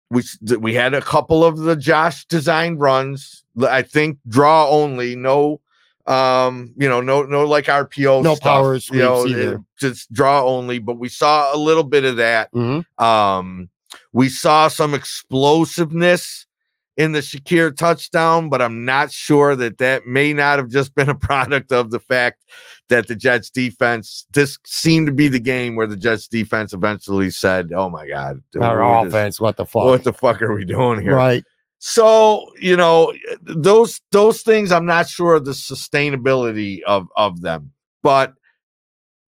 we 0.10 0.24
we 0.60 0.74
had 0.74 0.94
a 0.94 1.02
couple 1.02 1.44
of 1.44 1.58
the 1.58 1.76
Josh 1.76 2.26
designed 2.26 2.80
runs. 2.80 3.44
I 3.68 3.82
think 3.82 4.20
draw 4.28 4.70
only, 4.70 5.16
no 5.16 5.62
um 6.08 6.72
you 6.78 6.88
know 6.88 7.02
no 7.02 7.24
no 7.24 7.48
like 7.48 7.66
rpo 7.66 8.22
no 8.22 8.36
stuff, 8.36 8.44
power 8.44 8.76
you 8.76 9.00
know 9.00 9.26
either. 9.26 9.64
just 9.80 10.14
draw 10.14 10.46
only 10.46 10.78
but 10.78 11.00
we 11.00 11.10
saw 11.10 11.52
a 11.52 11.58
little 11.58 11.84
bit 11.84 12.06
of 12.06 12.18
that 12.18 12.54
mm-hmm. 12.54 13.04
um 13.04 13.68
we 14.14 14.30
saw 14.30 14.68
some 14.68 14.94
explosiveness 14.94 16.46
in 16.98 17.12
the 17.12 17.20
Shakir 17.20 17.76
touchdown, 17.76 18.50
but 18.50 18.62
I'm 18.62 18.86
not 18.86 19.12
sure 19.12 19.56
that 19.56 19.80
that 19.80 20.06
may 20.06 20.34
not 20.34 20.60
have 20.60 20.70
just 20.70 20.96
been 20.96 21.10
a 21.10 21.16
product 21.30 21.72
of 21.72 21.92
the 21.92 22.00
fact 22.00 22.44
that 22.90 23.08
the 23.08 23.16
Jets 23.16 23.50
defense, 23.50 24.26
this 24.34 24.58
seemed 24.66 25.08
to 25.08 25.14
be 25.14 25.28
the 25.28 25.40
game 25.40 25.76
where 25.76 25.88
the 25.88 25.98
Jets 25.98 26.28
defense 26.28 26.74
eventually 26.74 27.30
said, 27.30 27.72
Oh 27.74 27.90
my 27.90 28.08
God, 28.08 28.42
our 28.60 29.06
offense, 29.06 29.40
what 29.40 29.58
the 29.58 29.66
fuck? 29.66 29.86
What 29.86 30.04
the 30.04 30.14
fuck 30.14 30.42
are 30.42 30.54
we 30.54 30.66
doing 30.66 31.02
here? 31.02 31.16
Right. 31.16 31.44
So, 31.80 32.48
you 32.60 32.76
know, 32.76 33.14
those 33.42 34.02
those 34.12 34.42
things 34.42 34.72
I'm 34.72 34.86
not 34.86 35.10
sure 35.10 35.36
of 35.36 35.46
the 35.46 35.52
sustainability 35.52 36.82
of 36.84 37.08
of 37.16 37.42
them, 37.42 37.72
but 38.02 38.34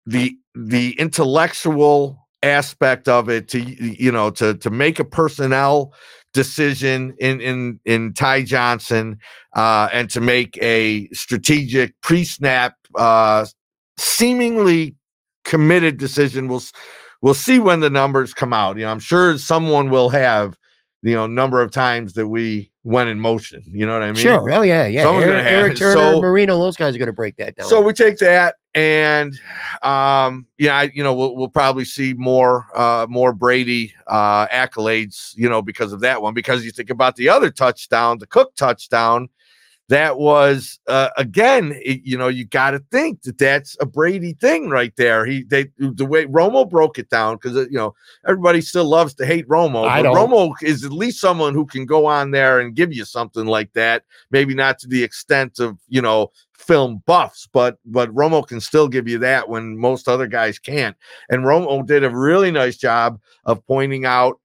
the 0.06 0.37
the 0.54 0.99
intellectual 0.99 2.18
aspect 2.42 3.08
of 3.08 3.28
it 3.28 3.49
to 3.49 3.61
you 3.61 4.12
know 4.12 4.30
to 4.30 4.54
to 4.54 4.70
make 4.70 4.99
a 4.99 5.04
personnel 5.04 5.94
decision 6.32 7.14
in 7.18 7.40
in 7.40 7.80
in 7.87 8.12
Ty 8.12 8.42
Johnson 8.42 9.18
uh, 9.56 9.88
and 9.92 10.11
to 10.11 10.20
make 10.20 10.58
a 10.61 11.08
strategic 11.12 11.99
pre-snap 12.02 12.76
uh, 12.96 13.46
seemingly 13.96 14.96
committed 15.44 15.98
decision. 15.98 16.48
We'll 16.48 16.62
we'll 17.22 17.34
see 17.34 17.58
when 17.58 17.80
the 17.80 17.90
numbers 17.90 18.34
come 18.34 18.52
out. 18.52 18.76
You 18.76 18.84
know, 18.84 18.90
I'm 18.90 19.00
sure 19.00 19.38
someone 19.38 19.90
will 19.90 20.08
have 20.10 20.56
you 21.02 21.14
know 21.14 21.26
number 21.26 21.60
of 21.60 21.70
times 21.70 22.14
that 22.14 22.28
we 22.28 22.70
went 22.82 23.08
in 23.08 23.18
motion. 23.18 23.62
You 23.66 23.86
know 23.86 23.92
what 23.94 24.02
I 24.02 24.06
mean? 24.06 24.16
Sure. 24.16 24.50
Oh 24.50 24.62
yeah, 24.62 24.86
yeah. 24.86 25.08
Eric, 25.08 25.46
Eric 25.46 25.76
Turner, 25.76 25.94
so, 25.94 26.20
Marino, 26.20 26.58
those 26.58 26.76
guys 26.76 26.94
are 26.94 26.98
going 26.98 27.06
to 27.06 27.12
break 27.12 27.36
that 27.36 27.56
down. 27.56 27.66
So 27.66 27.80
we 27.80 27.92
take 27.92 28.18
that, 28.18 28.56
and 28.74 29.38
um, 29.82 30.46
yeah, 30.58 30.76
I, 30.76 30.90
you 30.94 31.02
know, 31.02 31.14
we'll 31.14 31.36
we'll 31.36 31.48
probably 31.48 31.84
see 31.84 32.14
more 32.14 32.66
uh 32.74 33.06
more 33.08 33.32
Brady 33.32 33.92
uh 34.06 34.46
accolades, 34.48 35.32
you 35.36 35.48
know, 35.48 35.62
because 35.62 35.92
of 35.92 36.00
that 36.00 36.22
one. 36.22 36.34
Because 36.34 36.64
you 36.64 36.70
think 36.70 36.90
about 36.90 37.16
the 37.16 37.28
other 37.28 37.50
touchdown, 37.50 38.18
the 38.18 38.26
Cook 38.26 38.54
touchdown 38.56 39.28
that 39.88 40.18
was 40.18 40.78
uh, 40.88 41.10
again, 41.16 41.78
it, 41.84 42.00
you 42.04 42.16
know, 42.16 42.28
you 42.28 42.44
got 42.46 42.70
to 42.70 42.78
think 42.90 43.22
that 43.22 43.38
that's 43.38 43.76
a 43.80 43.86
Brady 43.86 44.32
thing 44.34 44.70
right 44.70 44.94
there. 44.96 45.26
He 45.26 45.42
they 45.42 45.68
the 45.78 46.06
way 46.06 46.26
Romo 46.26 46.68
broke 46.68 46.98
it 46.98 47.10
down 47.10 47.36
because 47.36 47.56
uh, 47.56 47.66
you 47.70 47.76
know 47.76 47.94
everybody 48.26 48.60
still 48.60 48.86
loves 48.86 49.14
to 49.14 49.26
hate 49.26 49.46
Romo, 49.46 49.86
I 49.86 50.02
don't. 50.02 50.16
Romo 50.16 50.54
is 50.62 50.84
at 50.84 50.92
least 50.92 51.20
someone 51.20 51.54
who 51.54 51.66
can 51.66 51.84
go 51.84 52.06
on 52.06 52.30
there 52.30 52.60
and 52.60 52.74
give 52.74 52.94
you 52.94 53.04
something 53.04 53.46
like 53.46 53.72
that. 53.74 54.04
Maybe 54.30 54.54
not 54.54 54.78
to 54.80 54.88
the 54.88 55.02
extent 55.02 55.58
of 55.58 55.78
you 55.88 56.00
know 56.00 56.30
film 56.54 57.02
buffs, 57.04 57.46
but 57.52 57.78
but 57.84 58.14
Romo 58.14 58.46
can 58.46 58.60
still 58.60 58.88
give 58.88 59.06
you 59.06 59.18
that 59.18 59.48
when 59.48 59.76
most 59.76 60.08
other 60.08 60.26
guys 60.26 60.58
can't. 60.58 60.96
And 61.28 61.44
Romo 61.44 61.86
did 61.86 62.04
a 62.04 62.10
really 62.10 62.50
nice 62.50 62.76
job 62.78 63.20
of 63.44 63.64
pointing 63.66 64.06
out 64.06 64.40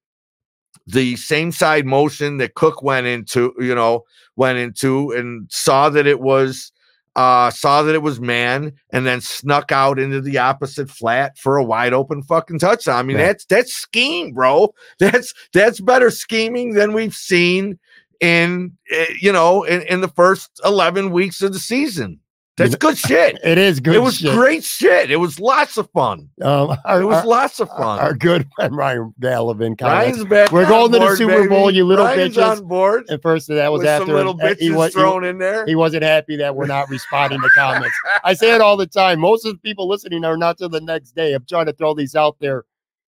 the 0.91 1.15
same 1.15 1.51
side 1.51 1.85
motion 1.85 2.37
that 2.37 2.55
Cook 2.55 2.81
went 2.81 3.05
into, 3.05 3.53
you 3.59 3.75
know, 3.75 4.03
went 4.35 4.57
into 4.57 5.11
and 5.11 5.47
saw 5.51 5.89
that 5.89 6.07
it 6.07 6.19
was 6.19 6.71
uh 7.15 7.49
saw 7.49 7.81
that 7.81 7.95
it 7.95 8.01
was 8.01 8.19
man 8.21 8.71
and 8.91 9.05
then 9.05 9.19
snuck 9.19 9.71
out 9.71 9.97
into 9.97 10.21
the 10.21 10.37
opposite 10.37 10.89
flat 10.89 11.37
for 11.37 11.57
a 11.57 11.63
wide 11.63 11.93
open 11.93 12.23
fucking 12.23 12.59
touchdown. 12.59 12.95
I 12.95 13.03
mean, 13.03 13.17
that's 13.17 13.45
that's 13.45 13.73
scheme, 13.73 14.33
bro. 14.33 14.73
That's 14.99 15.33
that's 15.53 15.79
better 15.79 16.09
scheming 16.09 16.73
than 16.73 16.93
we've 16.93 17.15
seen 17.15 17.79
in 18.19 18.73
eh, 18.91 19.13
you 19.21 19.31
know 19.31 19.63
in, 19.63 19.81
in 19.83 20.01
the 20.01 20.07
first 20.09 20.59
11 20.63 21.11
weeks 21.11 21.41
of 21.41 21.53
the 21.53 21.59
season. 21.59 22.19
That's 22.59 22.75
good 22.75 22.97
shit. 22.97 23.39
It 23.49 23.57
is 23.57 23.79
good. 23.79 23.95
It 23.95 23.99
was 23.99 24.17
shit. 24.17 24.33
great 24.33 24.63
shit. 24.63 25.09
It 25.09 25.15
was 25.15 25.39
lots 25.39 25.77
of 25.77 25.89
fun. 25.91 26.29
Um, 26.41 26.77
our, 26.85 27.01
it 27.01 27.05
was 27.05 27.17
our, 27.17 27.25
lots 27.25 27.59
of 27.59 27.69
fun. 27.69 27.99
Our 27.99 28.13
good 28.13 28.47
friend 28.55 28.75
Ryan 28.75 29.13
Gallivan. 29.19 29.79
Ryan's 29.81 30.23
back. 30.25 30.51
We're 30.51 30.67
going 30.67 30.91
board, 30.91 31.01
to 31.01 31.09
the 31.09 31.15
Super 31.15 31.37
baby. 31.37 31.49
Bowl, 31.49 31.71
you 31.71 31.85
little 31.85 32.05
Ryan's 32.05 32.35
bitches. 32.35 32.59
on 32.59 32.67
board. 32.67 33.09
At 33.09 33.21
first, 33.21 33.47
that 33.47 33.71
was 33.71 33.79
with 33.79 33.87
after 33.87 34.07
some 34.07 34.15
little 34.15 34.37
bitches 34.37 34.59
he, 34.59 34.71
was, 34.71 34.93
thrown 34.93 35.23
in 35.23 35.37
there. 35.37 35.65
He 35.65 35.75
wasn't 35.75 36.03
happy 36.03 36.35
that 36.35 36.55
we're 36.55 36.67
not 36.67 36.89
responding 36.89 37.39
to 37.39 37.49
comments. 37.55 37.95
I 38.23 38.33
say 38.33 38.53
it 38.53 38.61
all 38.61 38.77
the 38.77 38.87
time. 38.87 39.19
Most 39.19 39.45
of 39.45 39.53
the 39.53 39.59
people 39.59 39.87
listening 39.87 40.23
are 40.25 40.37
not 40.37 40.57
till 40.57 40.69
the 40.69 40.81
next 40.81 41.11
day. 41.11 41.33
I'm 41.33 41.45
trying 41.47 41.67
to 41.67 41.73
throw 41.73 41.93
these 41.93 42.15
out 42.15 42.37
there. 42.39 42.65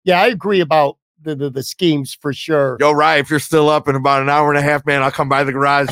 Yeah, 0.04 0.22
I 0.22 0.27
agree 0.27 0.60
about 0.60 0.98
the, 1.22 1.36
the, 1.36 1.50
the 1.50 1.63
schemes 1.63 2.13
for 2.13 2.34
sure. 2.34 2.77
Yo, 2.80 2.92
Ryan, 2.92 3.22
if 3.22 3.30
you're 3.30 3.39
still 3.39 3.70
up 3.70 3.88
in 3.88 3.96
about 3.96 4.22
an 4.22 4.30
hour 4.30 4.50
and 4.50 4.58
a 4.58 4.62
half, 4.62 4.86
man, 4.86 5.04
I'll 5.04 5.12
come 5.12 5.30
by 5.30 5.44
the 5.44 5.51
garage. 5.51 5.89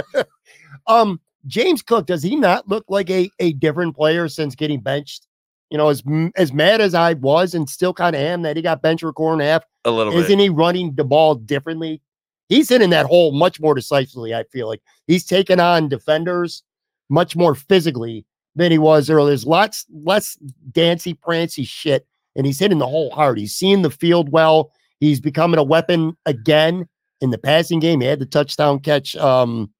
um, 0.86 1.20
James 1.48 1.82
Cook, 1.82 2.06
does 2.06 2.22
he 2.22 2.36
not 2.36 2.68
look 2.68 2.84
like 2.88 3.10
a, 3.10 3.30
a 3.40 3.52
different 3.54 3.96
player 3.96 4.28
since 4.28 4.54
getting 4.54 4.80
benched? 4.80 5.26
You 5.70 5.76
know, 5.76 5.88
as 5.88 6.02
as 6.36 6.52
mad 6.52 6.80
as 6.80 6.94
I 6.94 7.14
was 7.14 7.54
and 7.54 7.68
still 7.68 7.92
kind 7.92 8.14
of 8.14 8.22
am 8.22 8.42
that 8.42 8.56
he 8.56 8.62
got 8.62 8.80
benched 8.80 9.02
for 9.02 9.08
a 9.08 9.12
quarter 9.12 9.34
and 9.34 9.42
a 9.42 9.46
half. 9.46 9.64
A 9.84 9.90
little 9.90 10.12
isn't 10.14 10.38
bit. 10.38 10.42
he 10.42 10.48
running 10.48 10.94
the 10.94 11.04
ball 11.04 11.34
differently? 11.34 12.00
He's 12.48 12.70
hitting 12.70 12.90
that 12.90 13.06
hole 13.06 13.32
much 13.32 13.60
more 13.60 13.74
decisively. 13.74 14.34
I 14.34 14.44
feel 14.44 14.68
like 14.68 14.80
he's 15.06 15.26
taken 15.26 15.60
on 15.60 15.88
defenders 15.88 16.62
much 17.10 17.36
more 17.36 17.54
physically 17.54 18.24
than 18.56 18.72
he 18.72 18.78
was 18.78 19.10
earlier. 19.10 19.28
There's 19.28 19.46
lots 19.46 19.84
less 19.92 20.38
dancy, 20.72 21.14
prancy 21.14 21.64
shit, 21.64 22.06
and 22.34 22.46
he's 22.46 22.58
hitting 22.58 22.78
the 22.78 22.86
hole 22.86 23.10
hard. 23.10 23.38
He's 23.38 23.54
seeing 23.54 23.82
the 23.82 23.90
field 23.90 24.30
well. 24.30 24.72
He's 25.00 25.20
becoming 25.20 25.58
a 25.58 25.64
weapon 25.64 26.16
again 26.24 26.88
in 27.20 27.30
the 27.30 27.38
passing 27.38 27.78
game. 27.78 28.00
He 28.00 28.06
had 28.06 28.18
the 28.18 28.26
touchdown 28.26 28.80
catch 28.80 29.16
um, 29.16 29.70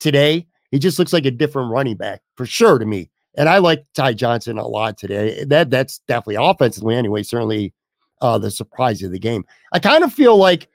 today. 0.00 0.46
He 0.74 0.80
just 0.80 0.98
looks 0.98 1.12
like 1.12 1.24
a 1.24 1.30
different 1.30 1.70
running 1.70 1.94
back 1.94 2.20
for 2.36 2.46
sure 2.46 2.80
to 2.80 2.84
me. 2.84 3.08
And 3.36 3.48
I 3.48 3.58
like 3.58 3.84
Ty 3.94 4.14
Johnson 4.14 4.58
a 4.58 4.66
lot 4.66 4.98
today. 4.98 5.44
That 5.44 5.70
that's 5.70 6.00
definitely 6.08 6.34
offensively 6.34 6.96
anyway. 6.96 7.22
Certainly 7.22 7.72
uh, 8.20 8.38
the 8.38 8.50
surprise 8.50 9.00
of 9.04 9.12
the 9.12 9.20
game. 9.20 9.44
I 9.70 9.78
kind 9.78 10.02
of 10.02 10.12
feel 10.12 10.36
like, 10.36 10.66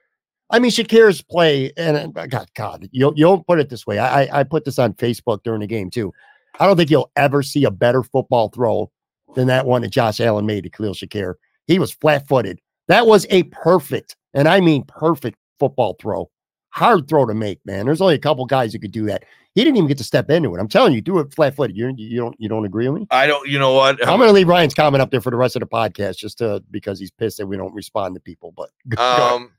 I 0.51 0.59
mean, 0.59 0.71
Shakir's 0.71 1.21
play, 1.21 1.73
and 1.75 2.17
uh, 2.17 2.27
God, 2.27 2.47
God, 2.55 2.87
you'll 2.93 3.11
you'll 3.17 3.43
put 3.43 3.59
it 3.59 3.67
this 3.67 3.85
way. 3.85 3.99
I 3.99 4.39
I 4.39 4.43
put 4.45 4.63
this 4.63 4.79
on 4.79 4.93
Facebook 4.93 5.43
during 5.43 5.59
the 5.59 5.67
game 5.67 5.89
too. 5.89 6.13
I 6.61 6.65
don't 6.65 6.77
think 6.77 6.89
you'll 6.89 7.11
ever 7.17 7.43
see 7.43 7.65
a 7.65 7.71
better 7.71 8.01
football 8.01 8.47
throw 8.47 8.89
than 9.35 9.47
that 9.47 9.65
one 9.65 9.81
that 9.81 9.91
Josh 9.91 10.21
Allen 10.21 10.45
made 10.45 10.63
to 10.63 10.69
Khalil 10.69 10.93
Shakir. 10.93 11.33
He 11.67 11.77
was 11.77 11.91
flat 11.91 12.25
footed. 12.25 12.61
That 12.87 13.05
was 13.05 13.27
a 13.31 13.43
perfect, 13.43 14.15
and 14.33 14.47
I 14.47 14.61
mean 14.61 14.85
perfect 14.85 15.37
football 15.59 15.97
throw. 15.99 16.31
Hard 16.71 17.07
throw 17.07 17.25
to 17.25 17.33
make, 17.33 17.59
man. 17.65 17.85
There's 17.85 18.01
only 18.01 18.15
a 18.15 18.19
couple 18.19 18.45
guys 18.45 18.73
who 18.73 18.79
could 18.79 18.91
do 18.91 19.05
that. 19.07 19.23
He 19.55 19.63
didn't 19.63 19.77
even 19.77 19.87
get 19.87 19.97
to 19.97 20.03
step 20.03 20.29
into 20.29 20.55
it. 20.55 20.59
I'm 20.59 20.67
telling 20.67 20.93
you, 20.93 21.01
do 21.01 21.19
it 21.19 21.33
flat 21.33 21.55
footed. 21.55 21.75
You 21.75 21.91
you 21.97 22.19
don't 22.19 22.35
you 22.39 22.47
don't 22.47 22.65
agree 22.65 22.87
with 22.87 23.01
me? 23.01 23.07
I 23.09 23.25
don't. 23.25 23.47
You 23.47 23.57
know 23.57 23.73
what? 23.73 23.99
I'm 24.07 24.19
going 24.19 24.29
to 24.29 24.33
leave 24.33 24.47
Ryan's 24.47 24.75
comment 24.75 25.01
up 25.01 25.09
there 25.09 25.21
for 25.21 25.31
the 25.31 25.37
rest 25.37 25.55
of 25.55 25.61
the 25.61 25.65
podcast, 25.65 26.17
just 26.17 26.37
to 26.37 26.63
because 26.69 26.99
he's 26.99 27.11
pissed 27.11 27.39
that 27.39 27.47
we 27.47 27.57
don't 27.57 27.73
respond 27.73 28.15
to 28.15 28.21
people. 28.21 28.53
But 28.55 28.69
um, 28.99 29.51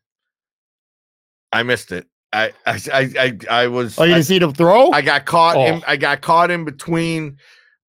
I 1.53 1.65
missed 1.65 1.91
it. 1.91 2.07
I 2.33 2.53
I 2.65 2.81
I 2.93 3.11
I, 3.19 3.39
I 3.51 3.67
was. 3.67 3.99
Oh, 3.99 4.05
you 4.05 4.11
didn't 4.11 4.19
I, 4.19 4.23
see 4.23 4.39
the 4.39 4.53
throw? 4.53 4.93
I 4.93 5.03
got 5.03 5.27
caught. 5.27 5.57
Oh. 5.57 5.67
In, 5.67 5.83
I 5.87 5.97
got 5.97 6.21
caught 6.21 6.51
in 6.51 6.65
between. 6.65 7.39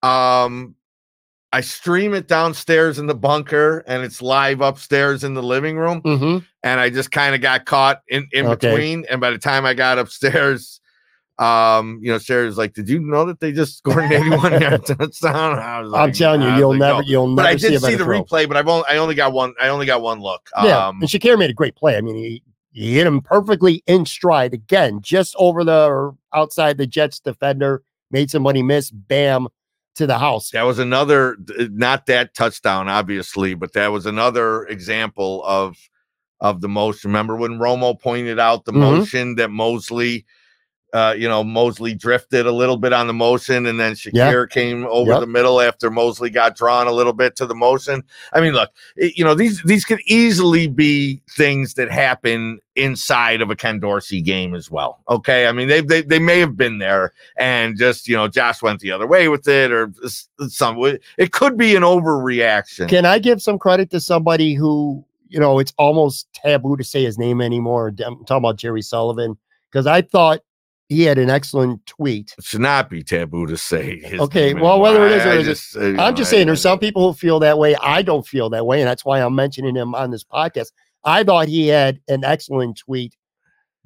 Um, 0.02 0.76
I 1.54 1.62
stream 1.62 2.14
it 2.14 2.28
downstairs 2.28 2.98
in 2.98 3.08
the 3.08 3.16
bunker, 3.16 3.84
and 3.88 4.04
it's 4.04 4.22
live 4.22 4.62
upstairs 4.62 5.24
in 5.24 5.34
the 5.34 5.44
living 5.44 5.78
room. 5.78 6.02
mm-hmm. 6.02 6.38
And 6.64 6.80
I 6.80 6.90
just 6.90 7.12
kind 7.12 7.36
of 7.36 7.42
got 7.42 7.66
caught 7.66 8.02
in 8.08 8.28
in 8.32 8.46
Okay. 8.48 8.70
between. 8.70 9.06
And 9.10 9.20
by 9.20 9.32
the 9.32 9.38
time 9.38 9.66
I 9.66 9.74
got 9.74 10.00
upstairs. 10.00 10.80
Um, 11.40 12.00
you 12.04 12.12
know, 12.12 12.20
Sarah's 12.20 12.56
like, 12.58 12.74
"Did 12.74 12.88
you 12.88 13.00
know 13.00 13.26
that 13.26 13.40
they 13.40 13.52
just 13.52 13.80
scored 13.80 14.04
an 14.04 14.12
81 14.14 14.62
yard 14.62 14.86
touchdown?" 14.86 15.58
I 15.58 15.80
I'm 15.80 15.86
like, 15.88 16.14
telling 16.14 16.42
you, 16.44 16.50
you'll 16.56 16.70
like, 16.72 16.80
never 16.80 17.02
"No." 17.02 17.08
you'll 17.08 17.36
But 17.36 17.44
never 17.44 17.48
I 17.48 17.56
did 17.56 17.62
see 17.62 17.78
better 17.80 17.98
the 17.98 18.04
throw. 18.04 18.24
replay, 18.24 18.48
but 18.48 18.58
I've 18.58 18.68
only 18.68 18.86
I 18.88 18.98
only 18.98 19.16
got 19.16 19.34
one. 19.34 19.56
I 19.60 19.70
only 19.70 19.88
got 19.88 20.04
one 20.04 20.20
look. 20.22 20.48
Yeah, 20.62 20.90
Um, 20.90 21.00
and 21.02 21.10
Shakir 21.10 21.40
made 21.40 21.50
a 21.50 21.54
great 21.54 21.76
play. 21.76 21.98
I 21.98 22.02
mean, 22.02 22.16
he, 22.16 22.44
he 22.74 22.94
hit 22.94 23.08
him 23.08 23.22
perfectly 23.22 23.82
in 23.88 24.06
stride 24.06 24.54
again, 24.54 25.00
just 25.02 25.36
over 25.40 25.64
the 25.64 25.88
or 25.88 26.16
outside 26.32 26.78
the 26.78 26.86
Jets 26.86 27.20
defender, 27.20 27.82
made 28.12 28.30
somebody 28.30 28.62
miss. 28.62 28.92
Bam 28.92 29.48
to 29.96 30.08
the 30.08 30.18
house. 30.18 30.52
that 30.52 30.64
was 30.64 30.80
another, 30.80 31.38
not 31.72 32.06
that 32.06 32.34
touchdown, 32.34 32.88
obviously, 32.88 33.54
but 33.54 33.74
that 33.74 33.88
was 33.88 34.06
another 34.06 34.66
example 34.66 35.44
of 35.46 35.78
of 36.40 36.60
the 36.60 36.70
motion. 36.70 37.10
Remember 37.12 37.36
when 37.36 37.60
Romo 37.60 38.00
pointed 38.00 38.40
out 38.40 38.66
the 38.66 38.72
mm-hmm. 38.72 38.82
motion 38.82 39.36
that 39.36 39.52
Mosley 39.52 40.26
uh, 40.94 41.16
you 41.18 41.28
know, 41.28 41.44
Mosley 41.44 41.94
drifted 41.94 42.46
a 42.46 42.52
little 42.52 42.76
bit 42.76 42.92
on 42.92 43.08
the 43.08 43.14
motion, 43.14 43.66
and 43.66 43.80
then 43.80 43.94
Shakir 43.94 44.14
yeah. 44.14 44.46
came 44.50 44.86
over 44.88 45.12
yep. 45.12 45.20
the 45.22 45.28
middle 45.28 45.62
after 45.62 45.90
Mosley 45.90 46.30
got 46.30 46.56
drawn 46.56 46.88
a 46.88 46.92
little 46.92 47.14
bit 47.14 47.36
to 47.38 47.46
the 47.46 47.56
motion. 47.56 48.04
I 48.34 48.42
mean, 48.42 48.54
look, 48.54 48.72
it, 48.98 49.18
you 49.18 49.24
know, 49.24 49.34
these 49.34 49.64
these 49.64 49.86
could 49.86 50.02
easily 50.06 50.68
be 50.68 51.22
things 51.30 51.76
that 51.76 51.90
happen 51.90 52.60
inside 52.76 53.42
of 53.42 53.50
a 53.50 53.56
Ken 53.56 53.80
Dorsey 53.80 54.22
game 54.22 54.54
as 54.54 54.70
well. 54.70 55.02
Okay, 55.08 55.48
I 55.48 55.54
mean, 55.54 55.70
they 55.70 55.80
they 55.80 56.02
they 56.02 56.20
may 56.20 56.40
have 56.40 56.58
been 56.58 56.80
there, 56.80 57.14
and 57.38 57.78
just 57.78 58.10
you 58.10 58.18
know, 58.18 58.28
Josh 58.28 58.62
went 58.62 58.82
the 58.82 58.92
other 58.92 59.08
way 59.08 59.30
with 59.30 59.48
it, 59.48 59.72
or 59.72 59.94
some. 60.50 60.78
It 61.18 61.32
could 61.32 61.58
be 61.58 61.76
an 61.76 61.84
overreaction. 61.84 62.90
Can 62.90 63.06
I 63.06 63.20
give 63.20 63.42
some 63.42 63.58
credit 63.58 63.90
to 63.92 64.00
somebody 64.00 64.54
who? 64.54 65.06
You 65.30 65.40
know, 65.40 65.60
it's 65.60 65.72
almost 65.78 66.28
taboo 66.34 66.76
to 66.76 66.84
say 66.84 67.06
his 67.06 67.18
name 67.18 67.40
anymore. 67.40 67.88
I'm 68.06 68.26
talking 68.26 68.38
about 68.40 68.58
Jerry 68.58 68.82
Sullivan 68.82 69.38
because 69.72 69.88
I 69.88 70.02
thought 70.02 70.42
he 70.92 71.04
had 71.04 71.18
an 71.18 71.30
excellent 71.30 71.86
tweet. 71.86 72.36
It 72.38 72.44
should 72.44 72.60
not 72.60 72.90
be 72.90 73.02
taboo 73.02 73.48
to 73.48 73.56
say. 73.56 74.02
okay, 74.20 74.54
well, 74.54 74.82
whether 74.82 75.06
it 75.06 75.14
is 75.14 75.26
or 75.26 75.42
just, 75.42 75.78
uh, 75.78 75.96
I'm 76.02 76.18
just 76.18 76.30
saying, 76.30 76.48
there's 76.48 76.62
some 76.62 76.80
people 76.80 77.08
who 77.08 77.18
feel 77.18 77.40
that 77.40 77.58
way. 77.58 77.78
I 77.78 78.02
don't 78.02 78.28
feel 78.28 78.50
that 78.50 78.66
way, 78.66 78.82
and 78.82 78.90
that's 78.90 79.06
why 79.06 79.22
I'm 79.22 79.34
mentioning 79.34 79.74
him 79.74 79.96
on 79.96 80.12
this 80.12 80.26
podcast. 80.26 80.74
I 81.06 81.24
thought 81.24 81.48
he 81.48 81.70
had 81.70 82.02
an 82.10 82.26
excellent 82.26 82.78
tweet, 82.78 83.16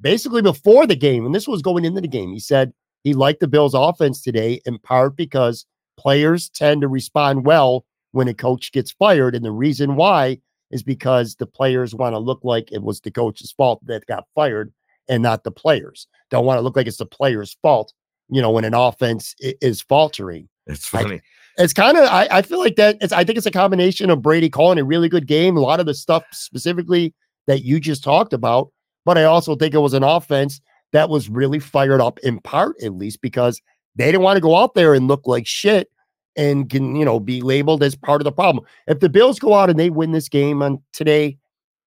basically 0.00 0.42
before 0.42 0.84
the 0.84 0.96
game, 0.96 1.24
and 1.24 1.32
this 1.32 1.46
was 1.46 1.62
going 1.62 1.84
into 1.84 2.00
the 2.00 2.08
game. 2.08 2.32
He 2.32 2.40
said 2.40 2.72
he 3.04 3.14
liked 3.14 3.38
the 3.38 3.46
Bills' 3.46 3.72
offense 3.72 4.20
today, 4.20 4.60
in 4.66 4.80
part 4.80 5.16
because 5.16 5.64
players 5.96 6.48
tend 6.48 6.80
to 6.80 6.88
respond 6.88 7.46
well 7.46 7.86
when 8.10 8.26
a 8.26 8.34
coach 8.34 8.72
gets 8.72 8.90
fired, 8.90 9.36
and 9.36 9.44
the 9.44 9.52
reason 9.52 9.94
why 9.94 10.40
is 10.72 10.82
because 10.82 11.36
the 11.36 11.46
players 11.46 11.94
want 11.94 12.14
to 12.14 12.18
look 12.18 12.40
like 12.42 12.72
it 12.72 12.82
was 12.82 13.00
the 13.00 13.12
coach's 13.12 13.52
fault 13.52 13.78
that 13.86 14.04
got 14.06 14.24
fired 14.34 14.72
and 15.08 15.22
not 15.22 15.44
the 15.44 15.50
players. 15.50 16.06
Don't 16.30 16.44
want 16.44 16.58
to 16.58 16.62
look 16.62 16.76
like 16.76 16.86
it's 16.86 16.96
the 16.96 17.06
players' 17.06 17.56
fault, 17.62 17.92
you 18.28 18.42
know, 18.42 18.50
when 18.50 18.64
an 18.64 18.74
offense 18.74 19.34
is 19.40 19.80
faltering. 19.80 20.48
It's 20.66 20.86
funny. 20.86 21.16
I, 21.16 21.62
it's 21.62 21.72
kind 21.72 21.96
of 21.96 22.04
I, 22.04 22.28
I 22.30 22.42
feel 22.42 22.58
like 22.58 22.76
that 22.76 22.96
it's 23.00 23.12
I 23.12 23.24
think 23.24 23.38
it's 23.38 23.46
a 23.46 23.52
combination 23.52 24.10
of 24.10 24.22
Brady 24.22 24.50
calling 24.50 24.78
a 24.78 24.84
really 24.84 25.08
good 25.08 25.26
game, 25.26 25.56
a 25.56 25.60
lot 25.60 25.80
of 25.80 25.86
the 25.86 25.94
stuff 25.94 26.24
specifically 26.32 27.14
that 27.46 27.62
you 27.62 27.78
just 27.80 28.02
talked 28.02 28.32
about, 28.32 28.72
but 29.04 29.16
I 29.16 29.24
also 29.24 29.54
think 29.54 29.72
it 29.72 29.78
was 29.78 29.94
an 29.94 30.02
offense 30.02 30.60
that 30.92 31.08
was 31.08 31.28
really 31.28 31.58
fired 31.58 32.00
up 32.00 32.18
in 32.20 32.40
part 32.40 32.76
at 32.82 32.94
least 32.94 33.20
because 33.22 33.60
they 33.94 34.06
didn't 34.06 34.22
want 34.22 34.36
to 34.36 34.40
go 34.40 34.56
out 34.56 34.74
there 34.74 34.94
and 34.94 35.08
look 35.08 35.26
like 35.26 35.46
shit 35.46 35.88
and 36.36 36.68
can, 36.68 36.96
you 36.96 37.04
know, 37.04 37.18
be 37.18 37.40
labeled 37.40 37.82
as 37.82 37.96
part 37.96 38.20
of 38.20 38.24
the 38.24 38.32
problem. 38.32 38.64
If 38.86 39.00
the 39.00 39.08
Bills 39.08 39.38
go 39.38 39.54
out 39.54 39.70
and 39.70 39.78
they 39.78 39.90
win 39.90 40.12
this 40.12 40.28
game 40.28 40.62
on 40.62 40.82
today 40.92 41.38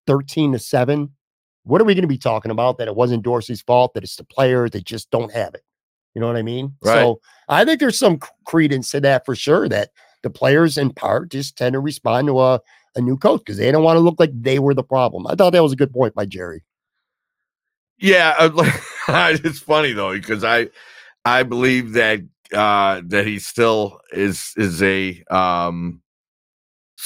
13 0.08 0.54
to 0.54 0.60
7, 0.60 1.12
what 1.64 1.82
are 1.82 1.86
we 1.86 1.94
going 1.94 2.04
to 2.04 2.08
be 2.08 2.18
talking 2.18 2.52
about? 2.52 2.78
That 2.78 2.88
it 2.88 2.96
wasn't 2.96 3.24
Dorsey's 3.24 3.62
fault, 3.62 3.94
that 3.94 4.04
it's 4.04 4.16
the 4.16 4.24
players 4.24 4.72
that 4.72 4.86
just 4.86 5.10
don't 5.12 5.32
have 5.32 5.54
it. 5.54 5.64
You 6.16 6.22
know 6.22 6.28
what 6.28 6.38
I 6.38 6.42
mean? 6.42 6.76
Right. 6.84 6.94
So 6.94 7.20
I 7.48 7.66
think 7.66 7.80
there's 7.80 8.00
some 8.00 8.20
credence 8.46 8.92
to 8.92 9.02
that 9.02 9.26
for 9.26 9.36
sure. 9.36 9.70
That 9.70 9.90
the 10.24 10.30
players, 10.30 10.78
in 10.78 10.92
part, 10.92 11.32
just 11.32 11.58
tend 11.58 11.74
to 11.74 11.80
respond 11.80 12.28
to 12.28 12.40
a, 12.40 12.62
a 12.96 13.02
new 13.02 13.18
coach 13.18 13.42
because 13.42 13.58
they 13.58 13.72
don't 13.72 13.84
want 13.84 13.98
to 13.98 14.02
look 14.02 14.20
like 14.20 14.32
they 14.34 14.60
were 14.60 14.74
the 14.74 14.84
problem. 14.84 15.28
I 15.28 15.36
thought 15.36 15.52
that 15.52 15.64
was 15.64 15.74
a 15.74 15.78
good 15.78 15.94
point 15.94 16.16
by 16.16 16.26
Jerry. 16.26 16.64
Yeah, 18.00 18.36
uh, 18.40 18.72
it's 19.44 19.60
funny 19.60 19.94
though 19.94 20.14
because 20.14 20.44
I 20.44 20.70
I 21.26 21.44
believe 21.44 21.94
that 21.94 22.22
uh 22.54 23.02
that 23.06 23.28
he 23.28 23.40
still 23.40 24.00
is 24.12 24.54
is 24.58 24.82
a 24.82 25.24
um 25.30 26.02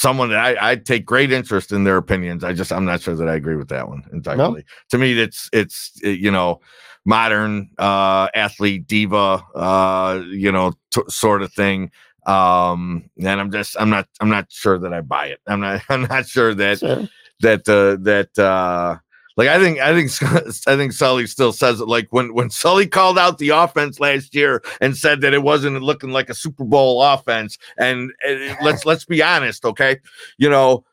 someone 0.03 0.29
that 0.29 0.39
I, 0.39 0.72
I 0.72 0.75
take 0.75 1.05
great 1.05 1.31
interest 1.31 1.72
in 1.72 1.86
their 1.86 1.98
opinions. 1.98 2.43
I 2.43 2.51
just 2.51 2.72
I'm 2.72 2.86
not 2.86 3.01
sure 3.01 3.15
that 3.15 3.29
I 3.29 3.36
agree 3.36 3.55
with 3.55 3.69
that 3.69 3.88
one 3.88 4.03
entirely. 4.12 4.60
No? 4.60 4.62
To 4.91 4.98
me, 4.98 5.19
it's 5.19 5.50
it's 5.53 5.93
it, 6.03 6.19
you 6.19 6.29
know 6.29 6.60
modern 7.05 7.69
uh 7.79 8.27
athlete 8.33 8.88
diva 8.88 9.43
uh 9.55 10.24
you 10.29 10.51
know 10.51 10.74
t- 10.91 11.01
sort 11.10 11.41
of 11.41 11.51
thing 11.51 11.91
um 12.25 13.03
and 13.17 13.41
i'm 13.41 13.51
just 13.51 13.75
i'm 13.77 13.89
not 13.89 14.07
i'm 14.22 14.29
not 14.29 14.50
sure 14.50 14.79
that 14.79 14.93
i 14.93 15.01
buy 15.01 15.25
it 15.25 15.39
i'm 15.48 15.60
not 15.60 15.81
i'm 15.89 16.03
not 16.03 16.25
sure 16.25 16.54
that 16.54 16.80
sure. 16.80 17.06
that 17.41 17.67
uh 17.67 17.97
that 18.01 18.39
uh 18.39 18.95
like 19.36 19.48
I 19.48 19.60
think 19.60 19.80
I 19.80 19.93
think 19.93 20.12
I 20.67 20.76
think 20.76 20.93
Sully 20.93 21.28
still 21.28 21.52
says 21.54 21.80
it. 21.80 21.88
Like 21.88 22.08
when 22.12 22.34
when 22.34 22.50
Sully 22.50 22.88
called 22.88 23.17
out 23.17 23.38
the 23.38 23.50
offense 23.50 24.00
last 24.00 24.36
year 24.36 24.63
and 24.80 24.96
said 24.96 25.22
that 25.22 25.34
it 25.34 25.43
wasn't 25.43 25.82
looking 25.82 26.12
like 26.12 26.30
a 26.30 26.36
Super 26.36 26.63
Bowl 26.63 27.02
offense. 27.02 27.58
And, 27.78 28.12
and 28.26 28.58
let's 28.62 28.86
let's 28.86 29.06
be 29.06 29.24
honest, 29.24 29.65
okay? 29.65 30.00
You 30.38 30.50
know, 30.50 30.86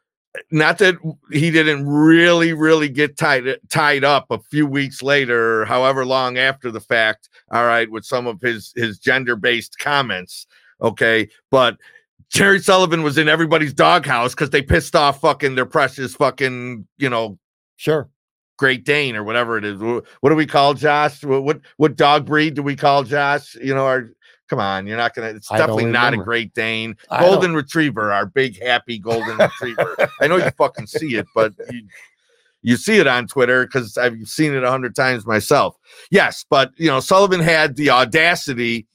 not 0.50 0.78
that 0.78 0.96
he 1.30 1.50
didn't 1.50 1.86
really 1.86 2.52
really 2.52 2.88
get 2.88 3.18
tied 3.18 3.44
tied 3.68 4.04
up 4.04 4.26
a 4.30 4.38
few 4.38 4.66
weeks 4.66 5.02
later, 5.02 5.64
however 5.66 6.06
long 6.06 6.38
after 6.38 6.70
the 6.70 6.80
fact. 6.80 7.28
All 7.52 7.66
right, 7.66 7.90
with 7.90 8.04
some 8.04 8.26
of 8.26 8.40
his 8.40 8.72
his 8.74 8.98
gender 8.98 9.36
based 9.36 9.78
comments. 9.78 10.46
Okay, 10.80 11.28
but 11.50 11.76
Jerry 12.30 12.60
Sullivan 12.60 13.02
was 13.02 13.18
in 13.18 13.28
everybody's 13.28 13.74
doghouse 13.74 14.34
because 14.34 14.48
they 14.48 14.62
pissed 14.62 14.96
off 14.96 15.20
fucking 15.20 15.56
their 15.56 15.66
precious 15.66 16.14
fucking 16.14 16.86
you 16.96 17.10
know 17.10 17.38
sure 17.76 18.08
Great 18.60 18.84
Dane 18.84 19.16
or 19.16 19.24
whatever 19.24 19.56
it 19.56 19.64
is. 19.64 19.80
What 19.80 20.04
do 20.28 20.34
we 20.34 20.44
call 20.44 20.74
Josh? 20.74 21.24
What 21.24 21.60
what 21.78 21.96
dog 21.96 22.26
breed 22.26 22.52
do 22.52 22.62
we 22.62 22.76
call 22.76 23.04
Josh? 23.04 23.54
You 23.54 23.74
know, 23.74 23.86
our 23.86 24.10
come 24.48 24.58
on, 24.58 24.86
you're 24.86 24.98
not 24.98 25.14
gonna. 25.14 25.28
It's 25.28 25.48
definitely 25.48 25.86
not 25.86 26.12
a 26.12 26.18
Great 26.18 26.52
Dane. 26.52 26.94
Golden 27.08 27.54
Retriever, 27.54 28.12
our 28.12 28.26
big 28.26 28.62
happy 28.62 28.98
Golden 28.98 29.38
Retriever. 29.38 29.96
I 30.20 30.26
know 30.26 30.36
you 30.36 30.50
fucking 30.58 30.88
see 30.88 31.16
it, 31.16 31.26
but 31.34 31.54
you, 31.70 31.86
you 32.60 32.76
see 32.76 32.98
it 32.98 33.06
on 33.06 33.26
Twitter 33.26 33.64
because 33.64 33.96
I've 33.96 34.28
seen 34.28 34.52
it 34.52 34.62
a 34.62 34.70
hundred 34.70 34.94
times 34.94 35.24
myself. 35.24 35.78
Yes, 36.10 36.44
but 36.50 36.70
you 36.76 36.88
know, 36.88 37.00
Sullivan 37.00 37.40
had 37.40 37.76
the 37.76 37.88
audacity 37.88 38.86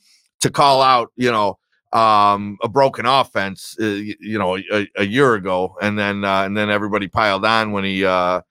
to 0.42 0.52
call 0.52 0.84
out, 0.84 1.12
you 1.16 1.32
know, 1.32 1.58
um, 1.92 2.60
a 2.62 2.70
broken 2.70 3.08
offense, 3.08 3.76
uh, 3.82 3.86
you, 3.86 4.16
you, 4.20 4.38
know, 4.38 4.58
a, 4.58 4.88
a, 4.96 5.06
year 5.06 5.34
ago, 5.34 5.76
and 5.82 5.98
then 5.98 6.24
uh, 6.24 6.44
and 6.44 6.56
then 6.56 6.70
everybody 6.70 7.08
piled 7.08 7.44
on 7.44 7.72
when 7.72 7.84
he 7.84 8.06
uh, 8.06 8.42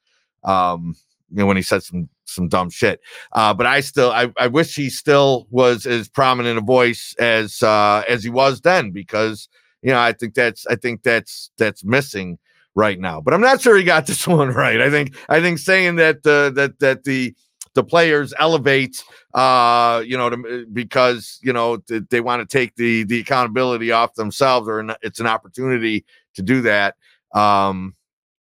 um, 0.45 0.97
you 1.35 1.41
know, 1.41 1.47
when 1.47 1.57
he 1.57 1.63
said 1.63 1.83
some 1.83 2.09
some 2.25 2.49
dumb 2.49 2.71
shit. 2.71 3.01
Uh, 3.33 3.53
but 3.53 3.67
I 3.67 3.81
still 3.81 4.13
I, 4.13 4.33
I 4.39 4.47
wish 4.47 4.75
he 4.77 4.89
still 4.89 5.47
was 5.51 5.85
as 5.85 6.09
prominent 6.09 6.59
a 6.59 6.63
voice 6.63 7.15
as 7.19 7.61
uh, 7.63 8.05
as 8.09 8.23
he 8.23 8.31
was 8.31 8.61
then 8.61 8.93
because 8.93 9.49
you 9.83 9.91
know 9.91 9.99
I 9.99 10.13
think 10.13 10.35
that's 10.35 10.65
I 10.69 10.77
think 10.77 11.03
that's 11.03 11.51
that's 11.59 11.85
missing 11.85 12.39
right 12.77 13.01
now. 13.01 13.21
But 13.21 13.35
I'm 13.35 13.41
not 13.41 13.61
sure 13.61 13.77
he 13.77 13.83
got 13.83 14.07
this 14.09 14.29
one 14.29 14.51
right. 14.51 14.81
I 14.81 14.91
think 14.91 15.17
I 15.29 15.41
think 15.41 15.59
saying 15.59 15.97
that 15.97 16.25
uh, 16.25 16.51
that 16.51 16.79
that 16.79 17.03
the 17.03 17.35
the 17.75 17.83
players 17.83 18.33
elevate 18.39 19.03
uh 19.35 20.01
you 20.07 20.17
know 20.17 20.31
to, 20.31 20.67
because 20.73 21.41
you 21.43 21.53
know 21.53 21.79
they 22.11 22.21
want 22.21 22.41
to 22.41 22.47
take 22.47 22.77
the 22.77 23.03
the 23.03 23.19
accountability 23.19 23.91
off 23.91 24.15
themselves 24.15 24.69
or 24.69 24.97
it's 25.03 25.19
an 25.19 25.27
opportunity 25.27 26.05
to 26.37 26.43
do 26.43 26.63
that 26.63 26.95
um 27.35 27.93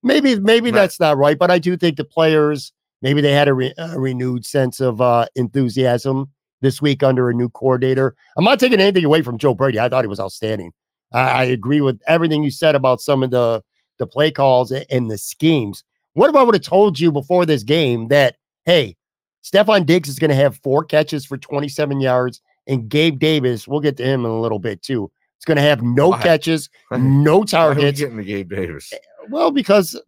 Maybe 0.02 0.40
maybe 0.40 0.72
right. 0.72 0.80
that's 0.80 1.00
not 1.00 1.18
right, 1.18 1.38
but 1.38 1.52
I 1.52 1.60
do 1.60 1.76
think 1.76 1.98
the 1.98 2.06
players 2.06 2.72
maybe 3.02 3.22
they 3.22 3.34
had 3.34 3.48
a, 3.48 3.54
re- 3.54 3.74
a 3.78 4.00
renewed 4.00 4.46
sense 4.46 4.80
of 4.80 5.02
uh, 5.02 5.26
enthusiasm 5.36 6.30
this 6.62 6.82
week 6.82 7.04
under 7.04 7.30
a 7.30 7.34
new 7.34 7.50
coordinator. 7.50 8.16
I'm 8.38 8.44
not 8.44 8.60
taking 8.60 8.80
anything 8.80 9.06
away 9.06 9.22
from 9.22 9.38
Joe 9.38 9.54
Brady. 9.54 9.80
I 9.80 9.90
thought 9.90 10.04
he 10.04 10.10
was 10.10 10.20
outstanding. 10.20 10.72
I, 11.14 11.20
I 11.20 11.44
agree 11.46 11.82
with 11.82 12.00
everything 12.08 12.44
you 12.44 12.52
said 12.52 12.76
about 12.76 13.02
some 13.02 13.24
of 13.24 13.32
the 13.32 13.64
the 13.98 14.08
play 14.08 14.32
calls 14.32 14.72
and 14.72 15.12
the 15.12 15.18
schemes. 15.18 15.84
What 16.14 16.30
if 16.30 16.36
I 16.36 16.44
would 16.44 16.56
have 16.56 16.64
told 16.64 17.00
you 17.00 17.12
before 17.12 17.46
this 17.46 17.64
game 17.64 18.08
that 18.08 18.38
hey, 18.66 18.96
Stefon 19.44 19.86
Diggs 19.86 20.10
is 20.10 20.20
going 20.20 20.30
to 20.30 20.36
have 20.36 20.58
four 20.58 20.84
catches 20.84 21.26
for 21.26 21.38
27 21.38 22.00
yards, 22.02 22.42
and 22.68 22.88
Gabe 22.88 23.20
Davis, 23.20 23.68
we'll 23.68 23.80
get 23.80 23.98
to 23.98 24.04
him 24.04 24.26
in 24.26 24.32
a 24.32 24.40
little 24.40 24.60
bit 24.60 24.82
too. 24.82 25.12
It's 25.38 25.46
going 25.46 25.58
to 25.58 25.62
have 25.64 25.82
no 25.82 26.10
Why? 26.10 26.22
catches, 26.22 26.70
no 26.92 27.44
targets. 27.44 28.00
Getting 28.00 28.18
the 28.18 28.24
Gabe 28.24 28.50
Davis. 28.50 28.94
Well, 29.30 29.52
because 29.52 30.00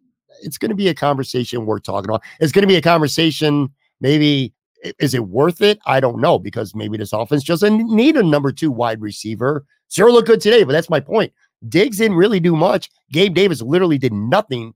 it's 0.42 0.58
going 0.58 0.70
to 0.70 0.74
be 0.74 0.88
a 0.88 0.94
conversation 0.94 1.66
we're 1.66 1.78
talking 1.78 2.10
about. 2.10 2.22
It's 2.40 2.52
going 2.52 2.62
to 2.62 2.68
be 2.68 2.76
a 2.76 2.82
conversation. 2.82 3.70
Maybe 4.00 4.52
is 4.98 5.14
it 5.14 5.28
worth 5.28 5.60
it? 5.60 5.78
I 5.86 6.00
don't 6.00 6.20
know 6.20 6.38
because 6.38 6.74
maybe 6.74 6.96
this 6.96 7.12
offense 7.12 7.44
doesn't 7.44 7.86
need 7.88 8.16
a 8.16 8.22
number 8.22 8.52
two 8.52 8.70
wide 8.70 9.00
receiver. 9.00 9.64
Sure, 9.88 10.10
look 10.10 10.26
good 10.26 10.40
today, 10.40 10.64
but 10.64 10.72
that's 10.72 10.90
my 10.90 11.00
point. 11.00 11.32
Diggs 11.68 11.98
didn't 11.98 12.16
really 12.16 12.40
do 12.40 12.56
much. 12.56 12.90
Gabe 13.12 13.34
Davis 13.34 13.62
literally 13.62 13.98
did 13.98 14.12
nothing, 14.12 14.74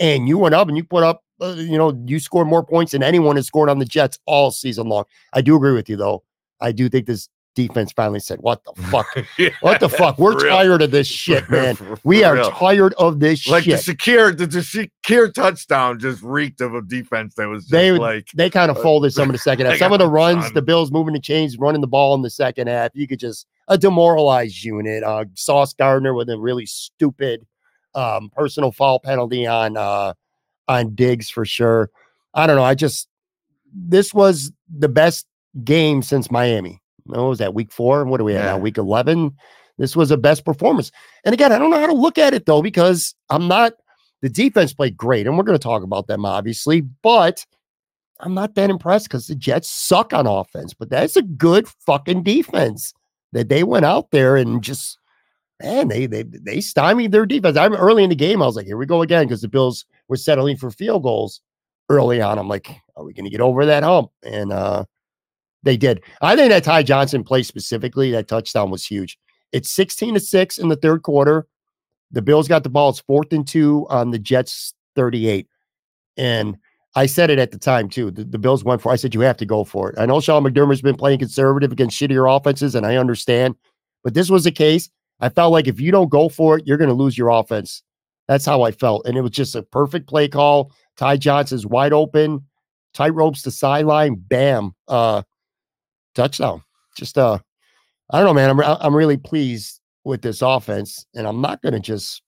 and 0.00 0.28
you 0.28 0.38
went 0.38 0.54
up 0.54 0.68
and 0.68 0.76
you 0.76 0.84
put 0.84 1.02
up. 1.02 1.22
Uh, 1.40 1.54
you 1.56 1.76
know, 1.76 1.98
you 2.06 2.18
scored 2.18 2.48
more 2.48 2.64
points 2.64 2.92
than 2.92 3.02
anyone 3.02 3.36
has 3.36 3.46
scored 3.46 3.68
on 3.68 3.78
the 3.78 3.84
Jets 3.84 4.18
all 4.26 4.50
season 4.50 4.88
long. 4.88 5.04
I 5.34 5.42
do 5.42 5.54
agree 5.56 5.72
with 5.72 5.88
you 5.88 5.96
though. 5.96 6.22
I 6.60 6.72
do 6.72 6.88
think 6.88 7.06
this 7.06 7.28
defense 7.56 7.90
finally 7.92 8.20
said, 8.20 8.38
"What 8.40 8.62
the 8.62 8.72
fuck? 8.90 9.06
yeah, 9.36 9.48
what 9.60 9.80
the 9.80 9.88
fuck? 9.88 10.18
We're 10.18 10.38
tired 10.48 10.82
of 10.82 10.92
this 10.92 11.08
shit, 11.08 11.50
man. 11.50 11.76
we 12.04 12.22
are 12.22 12.34
real. 12.34 12.50
tired 12.52 12.94
of 12.94 13.18
this 13.18 13.40
shit. 13.40 13.50
like 13.50 13.64
shit." 13.64 13.84
the 13.84 13.94
Shakir, 13.94 14.36
the, 14.36 14.46
the 14.46 14.58
Shakir 14.60 15.34
touchdown 15.34 15.98
just 15.98 16.22
reeked 16.22 16.60
of 16.60 16.74
a 16.74 16.82
defense 16.82 17.34
that 17.34 17.48
was 17.48 17.66
they 17.66 17.90
like 17.90 18.28
they 18.36 18.48
kind 18.48 18.70
of 18.70 18.76
uh, 18.76 18.82
folded 18.82 19.12
some 19.12 19.28
of 19.28 19.32
the 19.32 19.38
second 19.40 19.66
half. 19.70 19.78
Some 19.78 19.92
of 19.92 19.98
the 19.98 20.08
runs, 20.08 20.52
the 20.52 20.62
Bills 20.62 20.92
moving 20.92 21.14
the 21.14 21.20
chains, 21.20 21.58
running 21.58 21.80
the 21.80 21.88
ball 21.88 22.14
in 22.14 22.22
the 22.22 22.30
second 22.30 22.68
half. 22.68 22.92
You 22.94 23.08
could 23.08 23.18
just 23.18 23.46
a 23.66 23.76
demoralized 23.76 24.62
unit. 24.62 25.02
Uh, 25.02 25.24
Sauce 25.34 25.72
Gardner 25.72 26.14
with 26.14 26.30
a 26.30 26.38
really 26.38 26.66
stupid 26.66 27.44
um, 27.96 28.30
personal 28.30 28.70
foul 28.70 29.00
penalty 29.00 29.46
on 29.46 29.76
uh, 29.76 30.12
on 30.68 30.94
Diggs 30.94 31.28
for 31.30 31.44
sure. 31.44 31.90
I 32.34 32.46
don't 32.46 32.56
know. 32.56 32.64
I 32.64 32.74
just 32.74 33.08
this 33.74 34.14
was 34.14 34.52
the 34.78 34.88
best 34.88 35.26
game 35.64 36.02
since 36.02 36.30
Miami. 36.30 36.80
What 37.06 37.28
was 37.28 37.38
that 37.38 37.54
week 37.54 37.72
four? 37.72 38.04
What 38.04 38.20
are 38.20 38.24
we 38.24 38.34
at 38.34 38.44
yeah. 38.44 38.52
now? 38.52 38.58
Week 38.58 38.78
eleven. 38.78 39.34
This 39.78 39.94
was 39.94 40.10
a 40.10 40.16
best 40.16 40.44
performance. 40.44 40.90
And 41.24 41.34
again, 41.34 41.52
I 41.52 41.58
don't 41.58 41.70
know 41.70 41.80
how 41.80 41.86
to 41.86 41.92
look 41.92 42.18
at 42.18 42.34
it 42.34 42.46
though 42.46 42.62
because 42.62 43.14
I'm 43.30 43.48
not. 43.48 43.74
The 44.22 44.30
defense 44.30 44.72
played 44.72 44.96
great, 44.96 45.26
and 45.26 45.36
we're 45.36 45.44
going 45.44 45.58
to 45.58 45.62
talk 45.62 45.82
about 45.82 46.06
them 46.06 46.24
obviously, 46.24 46.80
but 46.80 47.44
I'm 48.20 48.34
not 48.34 48.54
that 48.54 48.70
impressed 48.70 49.06
because 49.06 49.26
the 49.26 49.34
Jets 49.34 49.68
suck 49.68 50.12
on 50.12 50.26
offense. 50.26 50.72
But 50.74 50.90
that's 50.90 51.16
a 51.16 51.22
good 51.22 51.68
fucking 51.68 52.22
defense 52.22 52.94
that 53.32 53.48
they 53.48 53.62
went 53.62 53.84
out 53.84 54.10
there 54.10 54.36
and 54.36 54.62
just 54.62 54.98
man, 55.62 55.88
they 55.88 56.06
they 56.06 56.22
they 56.22 56.60
stymied 56.60 57.12
their 57.12 57.26
defense. 57.26 57.56
I'm 57.56 57.74
early 57.74 58.04
in 58.04 58.10
the 58.10 58.16
game. 58.16 58.42
I 58.42 58.46
was 58.46 58.56
like, 58.56 58.66
here 58.66 58.76
we 58.76 58.86
go 58.86 59.02
again 59.02 59.26
because 59.26 59.42
the 59.42 59.48
Bills 59.48 59.84
were 60.08 60.16
settling 60.16 60.56
for 60.56 60.70
field 60.70 61.02
goals 61.02 61.40
early 61.88 62.20
on. 62.20 62.38
I'm 62.38 62.48
like, 62.48 62.70
are 62.96 63.04
we 63.04 63.12
going 63.12 63.24
to 63.24 63.30
get 63.30 63.40
over 63.40 63.66
that 63.66 63.82
hump? 63.82 64.10
And 64.22 64.52
uh 64.52 64.84
they 65.62 65.76
did. 65.76 66.02
I 66.20 66.36
think 66.36 66.50
that 66.50 66.64
Ty 66.64 66.84
Johnson 66.84 67.24
play 67.24 67.42
specifically, 67.42 68.10
that 68.12 68.28
touchdown 68.28 68.70
was 68.70 68.86
huge. 68.86 69.18
It's 69.52 69.70
16 69.70 70.14
to 70.14 70.20
6 70.20 70.58
in 70.58 70.68
the 70.68 70.76
third 70.76 71.02
quarter. 71.02 71.46
The 72.10 72.22
Bills 72.22 72.48
got 72.48 72.62
the 72.62 72.68
ball. 72.68 72.90
It's 72.90 73.00
fourth 73.00 73.32
and 73.32 73.46
two 73.46 73.86
on 73.88 74.10
the 74.10 74.18
Jets 74.18 74.74
38. 74.94 75.48
And 76.16 76.56
I 76.94 77.06
said 77.06 77.30
it 77.30 77.38
at 77.38 77.50
the 77.50 77.58
time 77.58 77.88
too. 77.88 78.10
The, 78.10 78.24
the, 78.24 78.38
Bills 78.38 78.64
went 78.64 78.80
for. 78.80 78.90
I 78.90 78.96
said 78.96 79.14
you 79.14 79.20
have 79.20 79.36
to 79.36 79.46
go 79.46 79.64
for 79.64 79.90
it. 79.90 79.98
I 79.98 80.06
know 80.06 80.20
Sean 80.20 80.42
McDermott's 80.44 80.82
been 80.82 80.96
playing 80.96 81.18
conservative 81.18 81.70
against 81.70 82.00
shittier 82.00 82.34
offenses, 82.34 82.74
and 82.74 82.86
I 82.86 82.96
understand. 82.96 83.54
But 84.02 84.14
this 84.14 84.30
was 84.30 84.44
the 84.44 84.52
case. 84.52 84.88
I 85.20 85.28
felt 85.28 85.52
like 85.52 85.66
if 85.66 85.80
you 85.80 85.92
don't 85.92 86.10
go 86.10 86.28
for 86.28 86.58
it, 86.58 86.66
you're 86.66 86.78
going 86.78 86.88
to 86.88 86.94
lose 86.94 87.16
your 87.16 87.28
offense. 87.28 87.82
That's 88.28 88.46
how 88.46 88.62
I 88.62 88.72
felt, 88.72 89.06
and 89.06 89.16
it 89.16 89.20
was 89.20 89.30
just 89.30 89.54
a 89.54 89.62
perfect 89.62 90.08
play 90.08 90.26
call. 90.26 90.72
Ty 90.96 91.18
Johnson's 91.18 91.66
wide 91.66 91.92
open, 91.92 92.44
tight 92.94 93.14
ropes 93.14 93.42
the 93.42 93.50
sideline, 93.50 94.14
bam, 94.14 94.74
uh, 94.88 95.22
touchdown. 96.16 96.62
Just 96.96 97.16
uh, 97.18 97.38
I 98.10 98.18
don't 98.18 98.26
know, 98.26 98.34
man. 98.34 98.50
I'm 98.50 98.60
I'm 98.60 98.96
really 98.96 99.16
pleased 99.16 99.80
with 100.04 100.22
this 100.22 100.42
offense, 100.42 101.06
and 101.14 101.26
I'm 101.26 101.40
not 101.40 101.62
going 101.62 101.74
to 101.74 101.80
just 101.80 102.22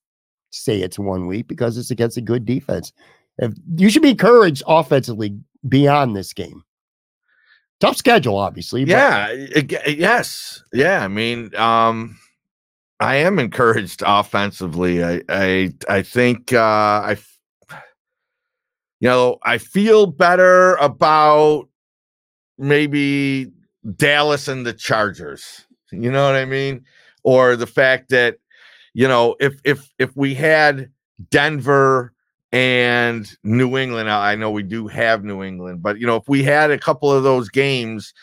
say 0.51 0.81
it's 0.81 0.99
one 0.99 1.27
week 1.27 1.47
because 1.49 1.77
it's 1.77 1.91
against 1.91 2.17
a 2.17 2.23
good 2.23 2.45
defense. 2.45 2.93
If 3.39 3.53
you 3.77 3.91
should 3.91 4.03
be 4.03 4.11
encouraged 4.11 4.63
offensively 4.67 5.37
beyond 5.69 6.17
this 6.17 6.33
game. 6.33 6.63
Tough 7.81 7.97
schedule, 7.97 8.37
obviously. 8.37 8.83
Yeah. 8.83 9.31
yes. 9.87 10.63
Yeah. 10.73 11.05
I 11.05 11.09
mean, 11.09 11.55
um, 11.55 12.19
I 13.01 13.17
am 13.17 13.39
encouraged 13.39 14.03
offensively. 14.05 15.05
I 15.05 15.23
I 15.29 15.73
I 15.89 16.03
think 16.03 16.53
uh, 16.53 16.59
I 16.59 17.17
you 19.01 19.09
know 19.09 19.39
I 19.45 19.59
feel 19.59 20.07
better 20.07 20.75
about 20.77 21.69
maybe 22.59 23.53
Dallas 23.97 24.49
and 24.49 24.67
the 24.67 24.73
Chargers. 24.73 25.67
You 25.91 26.11
know 26.11 26.27
what 26.27 26.37
I 26.37 26.45
mean? 26.45 26.85
Or 27.23 27.57
the 27.57 27.67
fact 27.67 28.11
that 28.11 28.39
you 28.95 29.09
know 29.09 29.37
if 29.41 29.61
if 29.65 29.93
if 29.99 30.17
we 30.17 30.35
had 30.35 30.91
Denver 31.31 32.13
and 32.53 33.31
New 33.45 33.77
England. 33.77 34.11
I 34.11 34.35
know 34.35 34.51
we 34.51 34.63
do 34.63 34.87
have 34.89 35.25
New 35.25 35.43
England, 35.43 35.83
but 35.83 35.99
you 35.99 36.07
know, 36.07 36.17
if 36.17 36.29
we 36.29 36.43
had 36.43 36.71
a 36.71 36.79
couple 36.79 37.13
of 37.13 37.23
those 37.23 37.49
games 37.49 38.15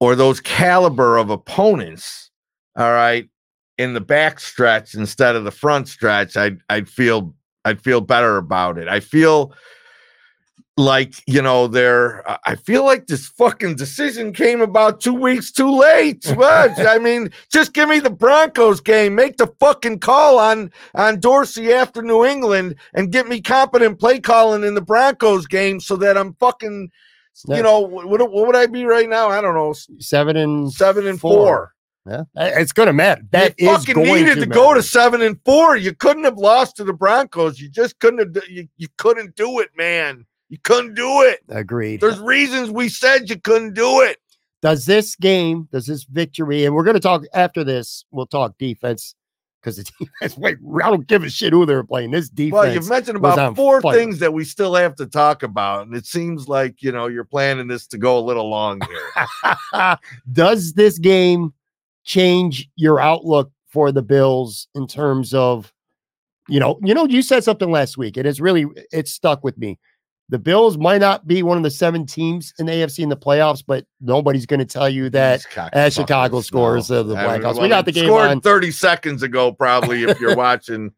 or 0.00 0.14
those 0.14 0.40
caliber 0.40 1.16
of 1.16 1.30
opponents, 1.30 2.30
all 2.76 2.92
right, 2.92 3.28
in 3.78 3.94
the 3.94 4.00
back 4.00 4.38
stretch 4.40 4.94
instead 4.94 5.34
of 5.36 5.44
the 5.44 5.50
front 5.50 5.88
stretch, 5.88 6.36
I'd 6.36 6.58
I'd 6.68 6.88
feel 6.88 7.34
I'd 7.64 7.82
feel 7.82 8.00
better 8.00 8.36
about 8.36 8.78
it. 8.78 8.88
I 8.88 9.00
feel 9.00 9.54
like 10.78 11.14
you 11.26 11.42
know 11.42 11.66
there 11.66 12.24
i 12.46 12.54
feel 12.54 12.84
like 12.84 13.06
this 13.06 13.26
fucking 13.26 13.76
decision 13.76 14.32
came 14.32 14.62
about 14.62 15.02
two 15.02 15.12
weeks 15.12 15.52
too 15.52 15.70
late 15.70 16.24
i 16.40 16.98
mean 16.98 17.30
just 17.50 17.74
give 17.74 17.90
me 17.90 18.00
the 18.00 18.08
broncos 18.08 18.80
game 18.80 19.14
make 19.14 19.36
the 19.36 19.52
fucking 19.60 19.98
call 19.98 20.38
on 20.38 20.70
on 20.94 21.20
dorsey 21.20 21.72
after 21.72 22.00
new 22.00 22.24
england 22.24 22.74
and 22.94 23.12
get 23.12 23.28
me 23.28 23.38
competent 23.38 24.00
play 24.00 24.18
calling 24.18 24.64
in 24.64 24.74
the 24.74 24.80
broncos 24.80 25.46
game 25.46 25.78
so 25.78 25.94
that 25.94 26.16
i'm 26.16 26.32
fucking 26.34 26.90
you 27.48 27.62
know 27.62 27.80
what, 27.80 28.06
what 28.08 28.46
would 28.46 28.56
i 28.56 28.66
be 28.66 28.86
right 28.86 29.10
now 29.10 29.28
i 29.28 29.42
don't 29.42 29.54
know 29.54 29.74
seven 29.98 30.38
and 30.38 30.72
seven 30.72 31.06
and 31.06 31.20
four, 31.20 31.32
four. 31.32 31.72
Yeah, 32.04 32.24
it's 32.34 32.72
going 32.72 32.88
to 32.88 32.92
matter. 32.92 33.22
That 33.30 33.54
you 33.60 33.68
fucking 33.68 33.96
needed 33.96 34.34
to, 34.34 34.40
to 34.40 34.46
go 34.46 34.74
to 34.74 34.82
seven 34.82 35.22
and 35.22 35.38
four. 35.44 35.76
You 35.76 35.94
couldn't 35.94 36.24
have 36.24 36.36
lost 36.36 36.74
to 36.78 36.84
the 36.84 36.92
Broncos. 36.92 37.60
You 37.60 37.68
just 37.68 38.00
couldn't 38.00 38.18
have. 38.18 38.48
You, 38.48 38.66
you 38.76 38.88
couldn't 38.98 39.36
do 39.36 39.60
it, 39.60 39.70
man. 39.76 40.26
You 40.52 40.58
couldn't 40.64 40.92
do 40.92 41.22
it. 41.22 41.40
Agreed. 41.48 42.02
There's 42.02 42.20
reasons 42.20 42.70
we 42.70 42.90
said 42.90 43.30
you 43.30 43.40
couldn't 43.40 43.72
do 43.72 44.02
it. 44.02 44.18
Does 44.60 44.84
this 44.84 45.16
game, 45.16 45.66
does 45.72 45.86
this 45.86 46.04
victory, 46.04 46.66
and 46.66 46.74
we're 46.74 46.84
going 46.84 46.92
to 46.92 47.00
talk 47.00 47.22
after 47.32 47.64
this, 47.64 48.04
we'll 48.10 48.26
talk 48.26 48.58
defense 48.58 49.14
because 49.62 49.78
the 49.78 49.84
defense, 49.98 50.36
wait, 50.36 50.58
I 50.84 50.90
don't 50.90 51.06
give 51.06 51.24
a 51.24 51.30
shit 51.30 51.54
who 51.54 51.64
they're 51.64 51.82
playing. 51.82 52.10
This 52.10 52.28
defense. 52.28 52.52
Well, 52.52 52.74
you've 52.74 52.86
mentioned 52.86 53.16
about 53.16 53.56
four 53.56 53.80
fire. 53.80 53.96
things 53.96 54.18
that 54.18 54.34
we 54.34 54.44
still 54.44 54.74
have 54.74 54.94
to 54.96 55.06
talk 55.06 55.42
about. 55.42 55.86
And 55.86 55.96
it 55.96 56.04
seems 56.04 56.48
like, 56.48 56.82
you 56.82 56.92
know, 56.92 57.06
you're 57.06 57.24
planning 57.24 57.66
this 57.66 57.86
to 57.86 57.96
go 57.96 58.18
a 58.18 58.20
little 58.20 58.50
long 58.50 58.78
here. 58.90 59.96
does 60.32 60.74
this 60.74 60.98
game 60.98 61.54
change 62.04 62.68
your 62.76 63.00
outlook 63.00 63.50
for 63.68 63.90
the 63.90 64.02
Bills 64.02 64.68
in 64.74 64.86
terms 64.86 65.32
of, 65.32 65.72
you 66.46 66.60
know, 66.60 66.78
you 66.82 66.92
know, 66.92 67.06
you 67.06 67.22
said 67.22 67.42
something 67.42 67.70
last 67.70 67.96
week, 67.96 68.18
and 68.18 68.26
it's 68.26 68.38
really, 68.38 68.66
it's 68.92 69.12
stuck 69.12 69.42
with 69.42 69.56
me 69.56 69.78
the 70.28 70.38
Bills 70.38 70.78
might 70.78 71.00
not 71.00 71.26
be 71.26 71.42
one 71.42 71.56
of 71.56 71.62
the 71.62 71.70
seven 71.70 72.06
teams 72.06 72.54
in 72.58 72.66
the 72.66 72.72
AFC 72.72 73.00
in 73.00 73.08
the 73.08 73.16
playoffs, 73.16 73.62
but 73.66 73.84
nobody's 74.00 74.46
going 74.46 74.60
to 74.60 74.66
tell 74.66 74.88
you 74.88 75.10
that 75.10 75.44
as 75.72 75.94
Chicago 75.94 76.40
scores 76.40 76.90
no. 76.90 77.02
the 77.02 77.14
Blackhawks. 77.14 77.60
we 77.60 77.68
got 77.68 77.84
the 77.84 77.92
game 77.92 78.06
scored 78.06 78.28
on 78.28 78.40
30 78.40 78.70
seconds 78.70 79.22
ago, 79.22 79.52
probably 79.52 80.04
if 80.04 80.18
you're 80.20 80.36
watching 80.36 80.92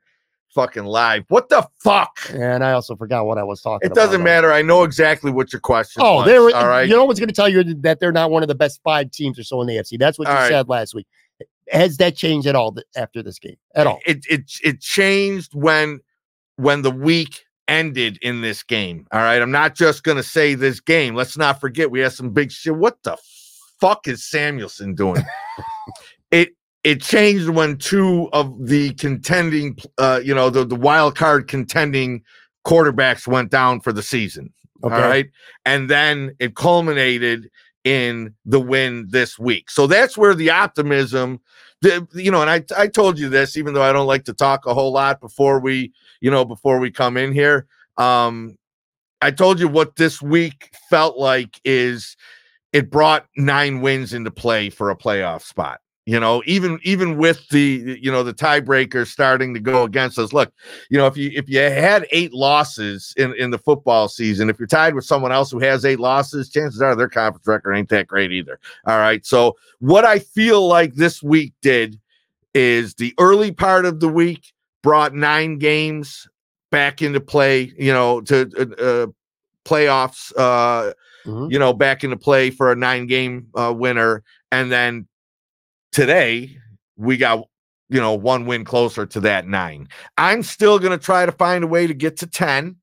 fucking 0.54 0.84
live. 0.84 1.24
What 1.28 1.48
the 1.48 1.66
fuck? 1.80 2.16
And 2.32 2.64
I 2.64 2.72
also 2.72 2.96
forgot 2.96 3.26
what 3.26 3.38
I 3.38 3.42
was 3.42 3.60
talking. 3.60 3.90
It 3.90 3.94
doesn't 3.94 4.22
matter. 4.22 4.52
I 4.52 4.62
know 4.62 4.84
exactly 4.84 5.30
what 5.30 5.52
your 5.52 5.60
question. 5.60 6.02
Oh, 6.04 6.24
they 6.24 6.38
were. 6.38 6.54
All 6.54 6.68
right. 6.68 6.88
You 6.88 6.94
know 6.94 7.04
what's 7.04 7.20
going 7.20 7.28
to 7.28 7.34
tell 7.34 7.48
you 7.48 7.74
that 7.74 8.00
they're 8.00 8.12
not 8.12 8.30
one 8.30 8.42
of 8.42 8.48
the 8.48 8.54
best 8.54 8.80
five 8.82 9.10
teams 9.10 9.38
or 9.38 9.42
so 9.42 9.60
in 9.60 9.66
the 9.66 9.74
AFC. 9.74 9.98
That's 9.98 10.18
what 10.18 10.28
all 10.28 10.34
you 10.34 10.40
right. 10.40 10.48
said 10.48 10.68
last 10.68 10.94
week. 10.94 11.06
Has 11.70 11.96
that 11.96 12.14
changed 12.16 12.46
at 12.46 12.54
all 12.54 12.76
after 12.96 13.22
this 13.22 13.38
game? 13.38 13.56
At 13.74 13.86
all? 13.86 13.98
It 14.06 14.24
it 14.28 14.52
it 14.62 14.80
changed 14.80 15.54
when 15.54 16.00
when 16.56 16.82
the 16.82 16.90
week 16.90 17.44
ended 17.68 18.18
in 18.22 18.40
this 18.40 18.62
game. 18.62 19.06
All 19.12 19.20
right. 19.20 19.40
I'm 19.40 19.50
not 19.50 19.74
just 19.74 20.02
going 20.02 20.16
to 20.16 20.22
say 20.22 20.54
this 20.54 20.80
game. 20.80 21.14
Let's 21.14 21.36
not 21.36 21.60
forget 21.60 21.90
we 21.90 22.00
have 22.00 22.12
some 22.12 22.30
big 22.30 22.50
shit. 22.52 22.76
What 22.76 23.02
the 23.02 23.16
fuck 23.80 24.06
is 24.06 24.24
Samuelsson 24.24 24.94
doing? 24.94 25.24
it 26.30 26.50
it 26.82 27.00
changed 27.00 27.48
when 27.48 27.78
two 27.78 28.28
of 28.32 28.54
the 28.66 28.92
contending 28.94 29.76
uh 29.96 30.20
you 30.22 30.34
know 30.34 30.50
the, 30.50 30.64
the 30.64 30.76
wild 30.76 31.16
card 31.16 31.48
contending 31.48 32.22
quarterbacks 32.66 33.26
went 33.26 33.50
down 33.50 33.80
for 33.80 33.92
the 33.92 34.02
season. 34.02 34.52
Okay. 34.82 34.94
All 34.94 35.00
right. 35.00 35.30
And 35.64 35.88
then 35.88 36.34
it 36.38 36.56
culminated 36.56 37.50
in 37.84 38.34
the 38.44 38.60
win 38.60 39.06
this 39.08 39.38
week. 39.38 39.70
So 39.70 39.86
that's 39.86 40.16
where 40.16 40.34
the 40.34 40.50
optimism 40.50 41.40
you 42.14 42.30
know, 42.30 42.42
and 42.42 42.50
I 42.50 42.64
I 42.76 42.88
told 42.88 43.18
you 43.18 43.28
this, 43.28 43.56
even 43.56 43.74
though 43.74 43.82
I 43.82 43.92
don't 43.92 44.06
like 44.06 44.24
to 44.24 44.32
talk 44.32 44.66
a 44.66 44.74
whole 44.74 44.92
lot 44.92 45.20
before 45.20 45.60
we, 45.60 45.92
you 46.20 46.30
know, 46.30 46.44
before 46.44 46.78
we 46.78 46.90
come 46.90 47.16
in 47.16 47.32
here. 47.32 47.66
Um, 47.96 48.56
I 49.20 49.30
told 49.30 49.60
you 49.60 49.68
what 49.68 49.96
this 49.96 50.20
week 50.20 50.70
felt 50.90 51.16
like 51.16 51.60
is 51.64 52.16
it 52.72 52.90
brought 52.90 53.26
nine 53.36 53.80
wins 53.80 54.12
into 54.12 54.30
play 54.30 54.68
for 54.68 54.90
a 54.90 54.96
playoff 54.96 55.42
spot 55.42 55.80
you 56.06 56.20
know 56.20 56.42
even 56.46 56.78
even 56.82 57.16
with 57.16 57.48
the 57.48 57.98
you 58.00 58.12
know 58.12 58.22
the 58.22 58.34
tiebreaker 58.34 59.06
starting 59.06 59.54
to 59.54 59.60
go 59.60 59.84
against 59.84 60.18
us. 60.18 60.32
Look 60.32 60.52
you 60.90 60.98
know 60.98 61.06
if 61.06 61.16
you 61.16 61.30
if 61.34 61.48
you 61.48 61.58
had 61.58 62.06
eight 62.10 62.34
losses 62.34 63.14
in 63.16 63.34
in 63.34 63.50
the 63.50 63.58
football 63.58 64.08
season 64.08 64.50
if 64.50 64.58
you're 64.58 64.68
tied 64.68 64.94
with 64.94 65.04
someone 65.04 65.32
else 65.32 65.50
who 65.50 65.60
has 65.60 65.84
eight 65.84 66.00
losses 66.00 66.50
chances 66.50 66.82
are 66.82 66.94
their 66.94 67.08
conference 67.08 67.46
record 67.46 67.74
ain't 67.74 67.88
that 67.88 68.06
great 68.06 68.32
either. 68.32 68.58
All 68.86 68.98
right. 68.98 69.24
So 69.24 69.56
what 69.80 70.04
i 70.04 70.18
feel 70.18 70.66
like 70.66 70.94
this 70.94 71.22
week 71.22 71.52
did 71.62 71.98
is 72.54 72.94
the 72.94 73.12
early 73.18 73.52
part 73.52 73.84
of 73.84 74.00
the 74.00 74.08
week 74.08 74.52
brought 74.82 75.14
nine 75.14 75.58
games 75.58 76.28
back 76.70 77.02
into 77.02 77.20
play 77.20 77.72
you 77.78 77.92
know 77.92 78.20
to 78.20 78.50
uh, 78.58 78.82
uh 78.82 79.06
playoffs 79.64 80.32
uh 80.36 80.92
mm-hmm. 81.24 81.50
you 81.50 81.58
know 81.58 81.72
back 81.72 82.04
into 82.04 82.16
play 82.16 82.50
for 82.50 82.72
a 82.72 82.76
nine 82.76 83.06
game 83.06 83.46
uh 83.54 83.72
winner 83.74 84.22
and 84.52 84.70
then 84.70 85.06
today 85.94 86.58
we 86.96 87.16
got 87.16 87.44
you 87.88 88.00
know 88.00 88.14
one 88.14 88.46
win 88.46 88.64
closer 88.64 89.06
to 89.06 89.20
that 89.20 89.46
nine 89.46 89.88
i'm 90.18 90.42
still 90.42 90.80
going 90.80 90.90
to 90.90 91.02
try 91.02 91.24
to 91.24 91.30
find 91.30 91.62
a 91.62 91.68
way 91.68 91.86
to 91.86 91.94
get 91.94 92.16
to 92.16 92.26
10 92.26 92.74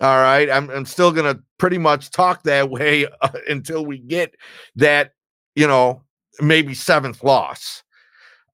all 0.00 0.16
right 0.16 0.48
i'm, 0.48 0.70
I'm 0.70 0.84
still 0.84 1.10
going 1.10 1.34
to 1.34 1.42
pretty 1.58 1.78
much 1.78 2.10
talk 2.10 2.44
that 2.44 2.70
way 2.70 3.06
uh, 3.20 3.28
until 3.48 3.84
we 3.84 3.98
get 3.98 4.36
that 4.76 5.10
you 5.56 5.66
know 5.66 6.02
maybe 6.40 6.72
seventh 6.72 7.24
loss 7.24 7.82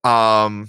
um 0.04 0.68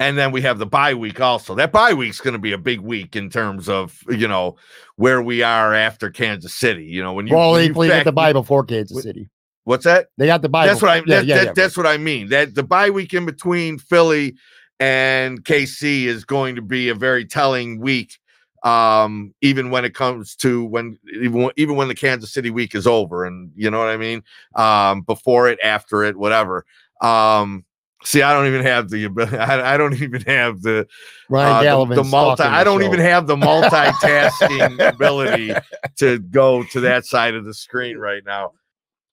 and 0.00 0.16
then 0.16 0.32
we 0.32 0.42
have 0.42 0.58
the 0.58 0.66
bye 0.66 0.92
week 0.92 1.22
also. 1.22 1.54
That 1.54 1.72
bye 1.72 1.94
week's 1.94 2.20
going 2.20 2.34
to 2.34 2.38
be 2.38 2.52
a 2.52 2.58
big 2.58 2.80
week 2.80 3.16
in 3.16 3.30
terms 3.30 3.66
of 3.66 3.98
you 4.10 4.28
know 4.28 4.56
where 4.96 5.22
we 5.22 5.42
are 5.42 5.72
after 5.72 6.10
Kansas 6.10 6.52
City. 6.52 6.84
You 6.84 7.02
know 7.02 7.14
when 7.14 7.26
you 7.26 7.34
well, 7.34 7.52
when 7.52 7.74
you 7.74 7.88
fact- 7.88 8.04
the 8.04 8.12
bye 8.12 8.34
before 8.34 8.62
Kansas 8.62 9.02
City. 9.02 9.30
What's 9.66 9.82
that? 9.84 10.06
They 10.16 10.26
got 10.26 10.42
the 10.42 10.48
bye. 10.48 10.64
That's 10.64 10.80
what 10.80 10.92
I. 10.92 10.96
yeah, 10.98 11.02
that- 11.06 11.26
yeah, 11.26 11.34
that- 11.38 11.46
yeah, 11.46 11.52
that's 11.54 11.76
what 11.76 11.88
I 11.88 11.96
mean. 11.96 12.28
That 12.28 12.54
the 12.54 12.62
bye 12.62 12.88
week 12.88 13.12
in 13.12 13.26
between 13.26 13.78
Philly 13.78 14.36
and 14.78 15.44
KC 15.44 16.04
is 16.04 16.24
going 16.24 16.54
to 16.54 16.62
be 16.62 16.88
a 16.88 16.94
very 16.94 17.24
telling 17.24 17.80
week. 17.80 18.16
Um, 18.62 19.34
even 19.42 19.70
when 19.70 19.84
it 19.84 19.92
comes 19.92 20.36
to 20.36 20.64
when 20.64 20.98
even 21.12 21.42
when- 21.42 21.52
even 21.56 21.74
when 21.74 21.88
the 21.88 21.96
Kansas 21.96 22.32
City 22.32 22.48
week 22.50 22.76
is 22.76 22.86
over, 22.86 23.24
and 23.24 23.50
you 23.56 23.68
know 23.68 23.80
what 23.80 23.88
I 23.88 23.96
mean. 23.96 24.22
Um, 24.54 25.02
before 25.02 25.48
it, 25.48 25.58
after 25.64 26.04
it, 26.04 26.16
whatever. 26.16 26.64
Um, 27.02 27.64
see, 28.04 28.22
I 28.22 28.32
don't 28.32 28.46
even 28.46 28.62
have 28.64 28.88
the 28.88 29.02
ability. 29.02 29.36
I, 29.38 29.74
I 29.74 29.76
don't 29.76 30.00
even 30.00 30.22
have 30.22 30.62
the 30.62 30.86
Ryan 31.28 31.66
uh, 31.66 31.84
the- 31.86 31.94
the, 31.96 32.04
multi. 32.04 32.44
I 32.44 32.62
don't 32.62 32.82
show. 32.82 32.86
even 32.86 33.00
have 33.00 33.26
the 33.26 33.36
multitasking 33.36 34.88
ability 34.94 35.54
to 35.98 36.20
go 36.20 36.62
to 36.70 36.80
that 36.82 37.04
side 37.04 37.34
of 37.34 37.44
the 37.44 37.52
screen 37.54 37.96
right 37.98 38.22
now. 38.24 38.52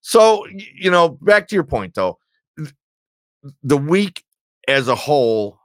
So 0.03 0.45
you 0.47 0.91
know, 0.91 1.09
back 1.21 1.47
to 1.47 1.55
your 1.55 1.63
point 1.63 1.95
though, 1.95 2.19
the 3.63 3.77
week 3.77 4.23
as 4.67 4.87
a 4.87 4.95
whole 4.95 5.57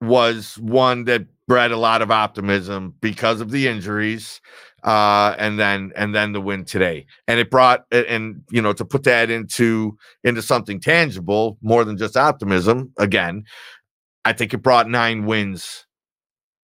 was 0.00 0.56
one 0.58 1.04
that 1.04 1.26
bred 1.46 1.72
a 1.72 1.76
lot 1.76 2.02
of 2.02 2.10
optimism 2.10 2.94
because 3.00 3.40
of 3.40 3.50
the 3.50 3.68
injuries 3.68 4.40
uh 4.84 5.34
and 5.38 5.58
then 5.58 5.92
and 5.96 6.14
then 6.14 6.32
the 6.32 6.40
win 6.40 6.64
today. 6.64 7.04
And 7.28 7.40
it 7.40 7.50
brought 7.50 7.84
and 7.90 8.42
you 8.50 8.62
know 8.62 8.72
to 8.72 8.84
put 8.84 9.02
that 9.04 9.28
into 9.28 9.98
into 10.22 10.40
something 10.40 10.80
tangible 10.80 11.58
more 11.62 11.84
than 11.84 11.96
just 11.98 12.16
optimism 12.16 12.92
again 12.96 13.44
i 14.24 14.32
think 14.32 14.54
it 14.54 14.58
brought 14.58 14.88
nine 14.88 15.26
wins 15.26 15.86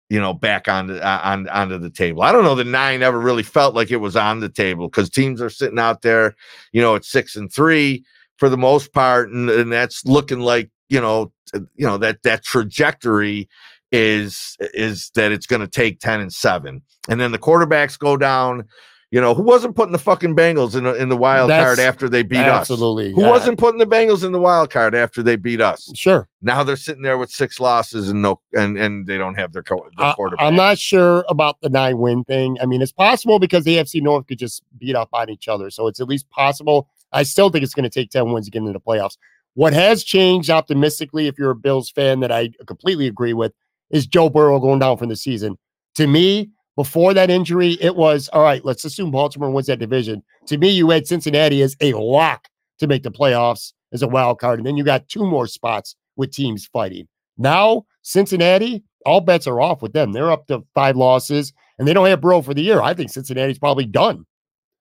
you 0.09 0.19
know 0.19 0.33
back 0.33 0.67
on 0.67 0.89
uh, 0.91 1.21
on 1.23 1.47
onto 1.49 1.77
the 1.77 1.89
table. 1.89 2.23
I 2.23 2.31
don't 2.31 2.43
know 2.43 2.55
The 2.55 2.63
nine 2.63 3.03
ever 3.03 3.19
really 3.19 3.43
felt 3.43 3.75
like 3.75 3.91
it 3.91 3.97
was 3.97 4.15
on 4.15 4.39
the 4.39 4.49
table 4.49 4.87
because 4.87 5.09
teams 5.09 5.41
are 5.41 5.49
sitting 5.49 5.79
out 5.79 6.01
there 6.01 6.35
you 6.71 6.81
know 6.81 6.95
at 6.95 7.05
six 7.05 7.35
and 7.35 7.51
three 7.51 8.03
for 8.37 8.49
the 8.49 8.57
most 8.57 8.93
part 8.93 9.29
and, 9.29 9.49
and 9.49 9.71
that's 9.71 10.05
looking 10.05 10.39
like 10.39 10.69
you 10.89 10.99
know 10.99 11.31
you 11.53 11.85
know 11.85 11.97
that 11.97 12.23
that 12.23 12.43
trajectory 12.43 13.47
is 13.91 14.55
is 14.59 15.11
that 15.15 15.31
it's 15.31 15.47
going 15.47 15.61
to 15.61 15.67
take 15.67 15.99
10 15.99 16.19
and 16.21 16.33
7 16.33 16.81
and 17.09 17.19
then 17.19 17.31
the 17.31 17.39
quarterbacks 17.39 17.97
go 17.97 18.17
down 18.17 18.65
you 19.11 19.19
know 19.19 19.33
who 19.33 19.41
wasn't 19.41 19.75
putting 19.75 19.91
the 19.91 19.97
fucking 19.97 20.35
bengals 20.35 20.75
in 20.75 20.83
the, 20.83 20.93
in 20.93 21.09
the 21.09 21.17
wild 21.17 21.49
That's 21.49 21.65
card 21.65 21.79
after 21.79 22.07
they 22.09 22.23
beat 22.23 22.37
us 22.39 22.69
Absolutely. 22.69 23.11
who 23.13 23.21
yeah. 23.21 23.29
wasn't 23.29 23.57
putting 23.57 23.79
the 23.79 23.87
bengals 23.87 24.23
in 24.23 24.31
the 24.31 24.39
wild 24.39 24.69
card 24.69 24.93
after 24.93 25.23
they 25.23 25.35
beat 25.35 25.61
us 25.61 25.91
Sure. 25.95 26.27
now 26.41 26.63
they're 26.63 26.75
sitting 26.75 27.01
there 27.01 27.17
with 27.17 27.31
six 27.31 27.59
losses 27.59 28.09
and 28.09 28.21
no 28.21 28.39
and 28.53 28.77
and 28.77 29.07
they 29.07 29.17
don't 29.17 29.35
have 29.35 29.51
their, 29.53 29.63
co- 29.63 29.87
their 29.97 30.07
I, 30.07 30.13
quarterback 30.13 30.45
I'm 30.45 30.55
not 30.55 30.77
sure 30.77 31.25
about 31.27 31.59
the 31.61 31.69
nine 31.69 31.97
win 31.97 32.23
thing. 32.23 32.57
I 32.61 32.65
mean, 32.65 32.81
it's 32.81 32.91
possible 32.91 33.39
because 33.39 33.63
the 33.63 33.77
AFC 33.77 34.01
North 34.01 34.27
could 34.27 34.39
just 34.39 34.63
beat 34.77 34.95
up 34.95 35.09
on 35.13 35.29
each 35.29 35.47
other. 35.47 35.69
So 35.69 35.87
it's 35.87 35.99
at 35.99 36.07
least 36.07 36.29
possible. 36.29 36.89
I 37.11 37.23
still 37.23 37.49
think 37.49 37.63
it's 37.63 37.73
going 37.73 37.83
to 37.83 37.89
take 37.89 38.11
10 38.11 38.31
wins 38.31 38.45
to 38.45 38.51
get 38.51 38.59
into 38.59 38.73
the 38.73 38.79
playoffs. 38.79 39.17
What 39.55 39.73
has 39.73 40.03
changed 40.03 40.49
optimistically, 40.49 41.27
if 41.27 41.37
you're 41.37 41.51
a 41.51 41.55
Bills 41.55 41.89
fan 41.89 42.19
that 42.21 42.31
I 42.31 42.51
completely 42.67 43.07
agree 43.07 43.33
with, 43.33 43.53
is 43.89 44.05
Joe 44.05 44.29
Burrow 44.29 44.59
going 44.59 44.79
down 44.79 44.97
for 44.97 45.05
the 45.07 45.15
season. 45.15 45.57
To 45.95 46.07
me, 46.07 46.49
before 46.79 47.13
that 47.13 47.29
injury, 47.29 47.77
it 47.81 47.97
was 47.97 48.29
all 48.31 48.41
right, 48.41 48.63
let's 48.63 48.85
assume 48.85 49.11
Baltimore 49.11 49.51
wins 49.51 49.67
that 49.67 49.79
division. 49.79 50.23
To 50.45 50.57
me, 50.57 50.69
you 50.69 50.89
had 50.91 51.05
Cincinnati 51.05 51.61
as 51.61 51.75
a 51.81 51.91
lock 51.91 52.47
to 52.77 52.87
make 52.87 53.03
the 53.03 53.11
playoffs 53.11 53.73
as 53.91 54.01
a 54.01 54.07
wild 54.07 54.39
card. 54.39 54.59
And 54.59 54.65
then 54.65 54.77
you 54.77 54.85
got 54.85 55.09
two 55.09 55.25
more 55.25 55.45
spots 55.45 55.97
with 56.15 56.31
teams 56.31 56.67
fighting. 56.67 57.05
Now, 57.37 57.85
Cincinnati, 58.03 58.81
all 59.05 59.19
bets 59.19 59.45
are 59.45 59.59
off 59.59 59.81
with 59.81 59.91
them. 59.91 60.13
They're 60.13 60.31
up 60.31 60.47
to 60.47 60.63
five 60.73 60.95
losses 60.95 61.51
and 61.79 61.85
they 61.85 61.91
don't 61.91 62.07
have 62.07 62.21
Burrow 62.21 62.41
for 62.41 62.53
the 62.53 62.61
year. 62.61 62.79
I 62.81 62.93
think 62.93 63.09
Cincinnati's 63.09 63.59
probably 63.59 63.85
done. 63.85 64.25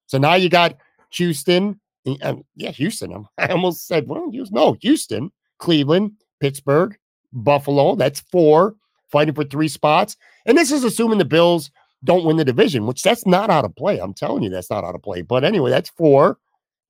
So 0.06 0.18
now 0.18 0.36
you 0.36 0.48
got 0.48 0.76
Houston. 1.14 1.80
and- 2.06 2.44
yeah, 2.54 2.70
Houston. 2.70 3.26
I 3.38 3.48
almost 3.48 3.88
said, 3.88 4.06
well. 4.06 4.30
No, 4.52 4.76
Houston, 4.82 5.32
Cleveland, 5.58 6.12
Pittsburgh, 6.38 6.96
Buffalo. 7.32 7.96
That's 7.96 8.20
four 8.20 8.76
fighting 9.10 9.34
for 9.34 9.42
three 9.42 9.68
spots. 9.68 10.16
And 10.46 10.56
this 10.56 10.70
is 10.70 10.84
assuming 10.84 11.18
the 11.18 11.24
Bills 11.24 11.72
don't 12.04 12.24
win 12.24 12.36
the 12.36 12.44
division, 12.44 12.86
which 12.86 13.02
that's 13.02 13.26
not 13.26 13.50
out 13.50 13.64
of 13.64 13.74
play. 13.74 13.98
I'm 13.98 14.14
telling 14.14 14.42
you, 14.42 14.50
that's 14.50 14.70
not 14.70 14.84
out 14.84 14.94
of 14.94 15.02
play. 15.02 15.22
But 15.22 15.44
anyway, 15.44 15.70
that's 15.70 15.90
four. 15.90 16.38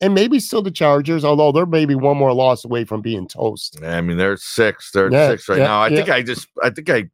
And 0.01 0.14
maybe 0.14 0.38
still 0.38 0.62
the 0.62 0.71
Chargers, 0.71 1.25
although 1.25 1.51
they're 1.51 1.66
maybe 1.66 1.97
one 1.97 2.16
more 2.16 2.33
loss 2.33 2.64
away 2.64 2.85
from 2.85 3.01
being 3.01 3.27
toast. 3.27 3.83
I 3.83 4.01
mean, 4.01 4.16
they're 4.16 4.37
six. 4.37 4.92
They're 4.92 5.11
Yeah, 5.11 5.31
six 5.31 5.49
right 5.49 5.59
yeah, 5.59 5.64
now. 5.64 5.81
I 5.81 5.88
yeah. 5.88 5.97
think 5.97 6.09
I 6.11 6.23
just, 6.23 6.47
I 6.62 6.71
think 6.71 6.88
I 6.88 7.11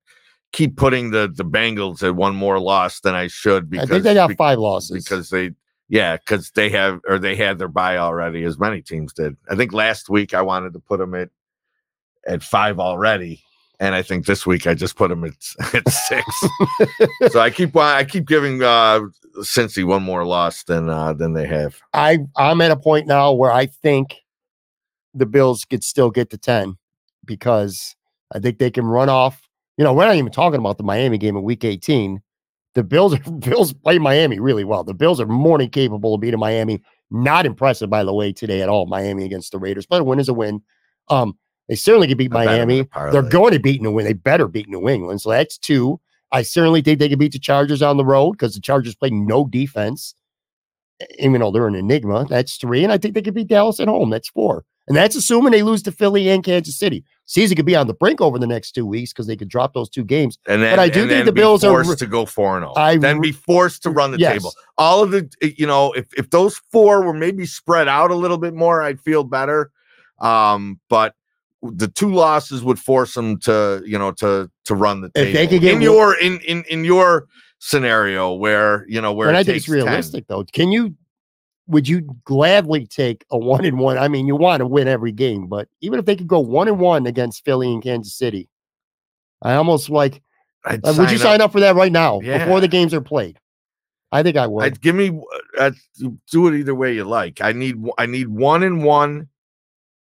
keep 0.52 0.76
putting 0.76 1.10
the 1.10 1.32
the 1.34 1.44
Bengals 1.44 2.02
at 2.02 2.14
one 2.14 2.36
more 2.36 2.60
loss 2.60 3.00
than 3.00 3.14
I 3.14 3.28
should 3.28 3.64
I 3.64 3.66
because 3.66 3.88
think 3.88 4.02
they 4.04 4.14
got 4.14 4.28
be- 4.28 4.34
five 4.34 4.58
losses. 4.58 5.02
because 5.02 5.30
they, 5.30 5.52
yeah, 5.88 6.16
because 6.16 6.50
they 6.50 6.68
have 6.70 7.00
or 7.08 7.18
they 7.18 7.34
had 7.36 7.58
their 7.58 7.68
bye 7.68 7.96
already, 7.96 8.44
as 8.44 8.58
many 8.58 8.82
teams 8.82 9.12
did. 9.14 9.36
I 9.50 9.56
think 9.56 9.72
last 9.72 10.10
week 10.10 10.34
I 10.34 10.42
wanted 10.42 10.74
to 10.74 10.78
put 10.78 10.98
them 10.98 11.14
at 11.14 11.30
at 12.26 12.42
five 12.42 12.78
already, 12.78 13.42
and 13.80 13.94
I 13.94 14.02
think 14.02 14.26
this 14.26 14.46
week 14.46 14.66
I 14.66 14.74
just 14.74 14.96
put 14.96 15.08
them 15.08 15.24
at 15.24 15.34
at 15.74 15.88
six. 15.88 16.44
so 17.30 17.40
I 17.40 17.50
keep 17.50 17.76
I 17.76 18.04
keep 18.04 18.26
giving 18.26 18.62
uh 18.62 19.00
Cincy 19.38 19.84
one 19.84 20.02
more 20.02 20.24
loss 20.24 20.64
than 20.64 20.88
uh 20.88 21.12
than 21.12 21.32
they 21.34 21.46
have. 21.46 21.80
I 21.92 22.18
I'm 22.36 22.60
at 22.60 22.70
a 22.70 22.76
point 22.76 23.06
now 23.06 23.32
where 23.32 23.52
I 23.52 23.66
think 23.66 24.16
the 25.14 25.26
Bills 25.26 25.64
could 25.64 25.84
still 25.84 26.10
get 26.10 26.30
to 26.30 26.38
10 26.38 26.76
because 27.24 27.94
I 28.34 28.40
think 28.40 28.58
they 28.58 28.70
can 28.70 28.84
run 28.84 29.08
off. 29.08 29.48
You 29.76 29.84
know, 29.84 29.94
we're 29.94 30.06
not 30.06 30.16
even 30.16 30.32
talking 30.32 30.60
about 30.60 30.76
the 30.76 30.84
Miami 30.84 31.18
game 31.18 31.36
in 31.36 31.42
week 31.42 31.64
18. 31.64 32.20
The 32.74 32.82
Bills 32.82 33.14
are 33.14 33.30
Bills 33.38 33.72
play 33.72 33.98
Miami 33.98 34.40
really 34.40 34.64
well. 34.64 34.84
The 34.84 34.94
Bills 34.94 35.20
are 35.20 35.26
more 35.26 35.58
than 35.58 35.70
capable 35.70 36.14
of 36.14 36.20
beating 36.20 36.40
Miami. 36.40 36.82
Not 37.10 37.46
impressive, 37.46 37.88
by 37.88 38.02
the 38.02 38.12
way, 38.12 38.32
today 38.32 38.60
at 38.60 38.68
all. 38.68 38.86
Miami 38.86 39.24
against 39.24 39.52
the 39.52 39.58
Raiders, 39.58 39.86
but 39.86 40.00
a 40.00 40.04
win 40.04 40.18
is 40.18 40.28
a 40.28 40.34
win. 40.34 40.62
Um, 41.08 41.38
they 41.68 41.74
certainly 41.74 42.08
can 42.08 42.16
beat 42.16 42.34
I 42.34 42.44
bet 42.44 42.60
'em 42.60 42.70
in 42.70 42.88
Miami. 42.94 43.10
They're 43.12 43.22
going 43.22 43.52
to 43.52 43.58
beat 43.60 43.80
New 43.82 43.88
England. 43.90 44.08
They 44.08 44.12
better 44.12 44.48
beat 44.48 44.68
New 44.68 44.88
England. 44.88 45.20
So 45.22 45.30
that's 45.30 45.56
two. 45.58 46.00
I 46.32 46.42
certainly 46.42 46.82
think 46.82 46.98
they 46.98 47.08
can 47.08 47.18
beat 47.18 47.32
the 47.32 47.38
Chargers 47.38 47.80
on 47.82 47.96
the 47.96 48.04
road 48.04 48.32
because 48.32 48.54
the 48.54 48.60
Chargers 48.60 48.94
play 48.94 49.10
no 49.10 49.46
defense, 49.46 50.14
even 51.18 51.40
though 51.40 51.50
they're 51.50 51.66
an 51.68 51.74
enigma. 51.74 52.26
That's 52.28 52.56
three. 52.56 52.82
And 52.82 52.92
I 52.92 52.98
think 52.98 53.14
they 53.14 53.22
could 53.22 53.34
beat 53.34 53.48
Dallas 53.48 53.80
at 53.80 53.88
home. 53.88 54.10
That's 54.10 54.28
four. 54.28 54.64
And 54.86 54.94
that's 54.94 55.16
assuming 55.16 55.52
they 55.52 55.62
lose 55.62 55.82
to 55.84 55.92
Philly 55.92 56.28
and 56.28 56.44
Kansas 56.44 56.76
City. 56.76 57.04
Season 57.24 57.56
could 57.56 57.64
be 57.64 57.74
on 57.74 57.86
the 57.86 57.94
brink 57.94 58.20
over 58.20 58.38
the 58.38 58.46
next 58.46 58.72
two 58.72 58.84
weeks 58.84 59.12
because 59.14 59.26
they 59.26 59.36
could 59.36 59.48
drop 59.48 59.72
those 59.72 59.88
two 59.88 60.04
games. 60.04 60.38
And 60.46 60.62
then, 60.62 60.78
I 60.78 60.88
do 60.88 61.00
think 61.00 61.10
then 61.10 61.24
the 61.24 61.32
be 61.32 61.40
Bills 61.40 61.64
are 61.64 61.82
forced 61.82 62.00
to 62.00 62.06
go 62.06 62.26
four 62.26 62.58
and 62.58 62.64
zero. 62.64 62.74
I 62.76 62.98
Then 62.98 63.18
be 63.22 63.32
forced 63.32 63.82
to 63.84 63.90
run 63.90 64.10
the 64.10 64.18
Yes. 64.18 64.34
table. 64.34 64.52
All 64.76 65.02
of 65.02 65.10
the, 65.10 65.30
eh, 65.40 65.52
you 65.56 65.66
know, 65.66 65.92
if 65.92 66.06
if 66.18 66.28
those 66.28 66.58
four 66.70 67.02
were 67.02 67.14
maybe 67.14 67.46
spread 67.46 67.88
out 67.88 68.10
a 68.10 68.14
little 68.14 68.36
bit 68.36 68.52
more, 68.52 68.82
I'd 68.82 69.00
feel 69.00 69.24
better. 69.24 69.70
Um, 70.20 70.80
but 70.90 71.14
the 71.72 71.88
two 71.88 72.12
losses 72.14 72.62
would 72.62 72.78
force 72.78 73.14
them 73.14 73.38
to, 73.40 73.82
you 73.86 73.98
know, 73.98 74.12
to 74.12 74.50
to 74.66 74.74
run 74.74 75.00
the 75.00 75.10
table. 75.10 75.28
If 75.28 75.34
they 75.34 75.46
could 75.46 75.60
get 75.60 75.72
in 75.72 75.78
one- 75.78 75.82
your 75.82 76.14
in 76.20 76.40
in 76.40 76.64
in 76.68 76.84
your 76.84 77.26
scenario 77.58 78.32
where 78.34 78.84
you 78.88 79.00
know 79.00 79.12
where 79.12 79.28
and 79.28 79.36
I 79.36 79.42
think 79.42 79.56
it's 79.56 79.66
takes 79.66 79.76
10. 79.78 79.84
realistic, 79.86 80.26
though. 80.26 80.44
Can 80.52 80.70
you, 80.70 80.94
would 81.66 81.88
you 81.88 82.02
gladly 82.24 82.86
take 82.86 83.24
a 83.30 83.38
one 83.38 83.64
and 83.64 83.78
one? 83.78 83.96
I 83.96 84.08
mean, 84.08 84.26
you 84.26 84.36
want 84.36 84.60
to 84.60 84.66
win 84.66 84.86
every 84.88 85.12
game, 85.12 85.46
but 85.46 85.68
even 85.80 85.98
if 85.98 86.04
they 86.04 86.14
could 86.16 86.28
go 86.28 86.40
one 86.40 86.68
and 86.68 86.78
one 86.78 87.06
against 87.06 87.44
Philly 87.44 87.72
and 87.72 87.82
Kansas 87.82 88.14
City, 88.14 88.48
I 89.40 89.54
almost 89.54 89.88
like, 89.88 90.22
I'd 90.66 90.84
uh, 90.86 90.92
would 90.98 91.10
you 91.10 91.18
sign 91.18 91.40
up 91.40 91.52
for 91.52 91.60
that 91.60 91.74
right 91.76 91.92
now 91.92 92.20
Yeah. 92.20 92.38
before 92.44 92.60
the 92.60 92.68
games 92.68 92.92
are 92.92 93.00
played? 93.00 93.38
I 94.12 94.22
think 94.22 94.36
I 94.36 94.46
would. 94.46 94.64
I'd 94.64 94.80
give 94.80 94.94
me 94.94 95.18
uh, 95.58 95.70
do 96.30 96.46
it 96.48 96.54
either 96.58 96.74
way 96.74 96.94
you 96.94 97.04
like. 97.04 97.40
I 97.40 97.52
need 97.52 97.82
I 97.98 98.06
need 98.06 98.28
one 98.28 98.62
and 98.62 98.84
one 98.84 99.28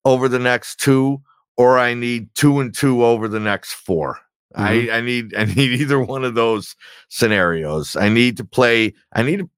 over 0.05 0.27
the 0.27 0.37
next 0.39 0.79
two, 0.81 1.21
or 1.57 1.77
I 1.77 1.93
need 1.93 2.33
two 2.35 2.59
and 2.59 2.73
two 2.73 3.03
over 3.03 3.27
the 3.27 3.39
next 3.39 3.73
4 3.73 4.15
mm-hmm. 4.55 4.61
I 4.61 4.97
I 4.97 5.01
need 5.01 5.33
I 5.37 5.45
need 5.45 5.79
either 5.79 5.99
one 5.99 6.23
of 6.23 6.35
those 6.35 6.75
scenarios. 7.09 7.95
I 7.95 8.09
need 8.09 8.37
to 8.37 8.45
play. 8.45 8.93
I 9.13 9.23
need. 9.23 9.39
To, 9.39 9.49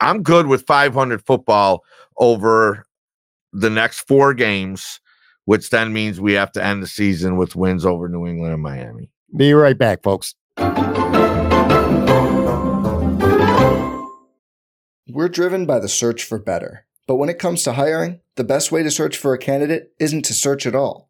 I'm 0.00 0.22
good 0.22 0.46
with 0.46 0.66
500 0.66 1.24
football 1.26 1.84
over 2.16 2.86
the 3.52 3.68
next 3.68 4.00
four 4.08 4.32
games, 4.32 5.00
which 5.44 5.70
then 5.70 5.92
means 5.92 6.20
we 6.20 6.32
have 6.34 6.52
to 6.52 6.64
end 6.64 6.82
the 6.82 6.86
season 6.86 7.36
with 7.36 7.54
wins 7.54 7.84
over 7.84 8.08
New 8.08 8.26
England 8.26 8.54
and 8.54 8.62
Miami. 8.62 9.10
Be 9.36 9.52
right 9.52 9.76
back, 9.76 10.02
folks. 10.02 10.34
We're 15.12 15.28
driven 15.28 15.66
by 15.66 15.80
the 15.80 15.88
search 15.88 16.22
for 16.24 16.38
better. 16.38 16.86
But 17.06 17.16
when 17.16 17.28
it 17.28 17.40
comes 17.40 17.64
to 17.64 17.72
hiring, 17.72 18.20
the 18.36 18.44
best 18.44 18.70
way 18.70 18.84
to 18.84 18.90
search 18.90 19.16
for 19.16 19.34
a 19.34 19.38
candidate 19.38 19.92
isn't 19.98 20.24
to 20.26 20.34
search 20.34 20.66
at 20.66 20.76
all. 20.76 21.09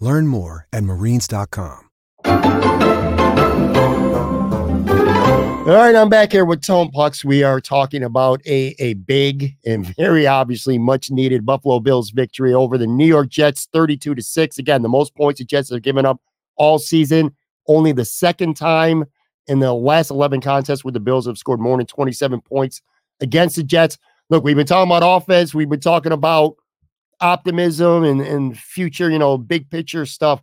Learn 0.00 0.26
more 0.26 0.66
at 0.72 0.82
marines.com. 0.82 1.90
All 5.60 5.76
right, 5.76 5.94
I'm 5.94 6.08
back 6.08 6.32
here 6.32 6.46
with 6.46 6.62
Tone 6.62 6.90
Pucks. 6.90 7.24
We 7.24 7.42
are 7.42 7.60
talking 7.60 8.02
about 8.02 8.40
a, 8.46 8.74
a 8.78 8.94
big 8.94 9.56
and 9.64 9.86
very 9.94 10.26
obviously 10.26 10.78
much 10.78 11.10
needed 11.10 11.44
Buffalo 11.46 11.78
Bills 11.80 12.10
victory 12.10 12.54
over 12.54 12.78
the 12.78 12.86
New 12.86 13.06
York 13.06 13.28
Jets 13.28 13.68
32 13.72 14.14
to 14.14 14.22
6. 14.22 14.58
Again, 14.58 14.82
the 14.82 14.88
most 14.88 15.14
points 15.14 15.38
the 15.38 15.44
Jets 15.44 15.70
have 15.70 15.82
given 15.82 16.06
up 16.06 16.18
all 16.56 16.78
season. 16.78 17.36
Only 17.68 17.92
the 17.92 18.06
second 18.06 18.56
time 18.56 19.04
in 19.46 19.60
the 19.60 19.72
last 19.72 20.10
11 20.10 20.40
contests 20.40 20.82
where 20.82 20.92
the 20.92 20.98
Bills 20.98 21.26
have 21.26 21.38
scored 21.38 21.60
more 21.60 21.76
than 21.76 21.86
27 21.86 22.40
points 22.40 22.80
against 23.20 23.56
the 23.56 23.62
Jets. 23.62 23.98
Look, 24.30 24.42
we've 24.42 24.56
been 24.56 24.66
talking 24.66 24.90
about 24.90 25.06
offense, 25.06 25.54
we've 25.54 25.68
been 25.68 25.78
talking 25.78 26.12
about 26.12 26.56
optimism 27.20 28.04
and, 28.04 28.20
and 28.20 28.58
future, 28.58 29.10
you 29.10 29.18
know, 29.18 29.38
big 29.38 29.70
picture 29.70 30.06
stuff. 30.06 30.42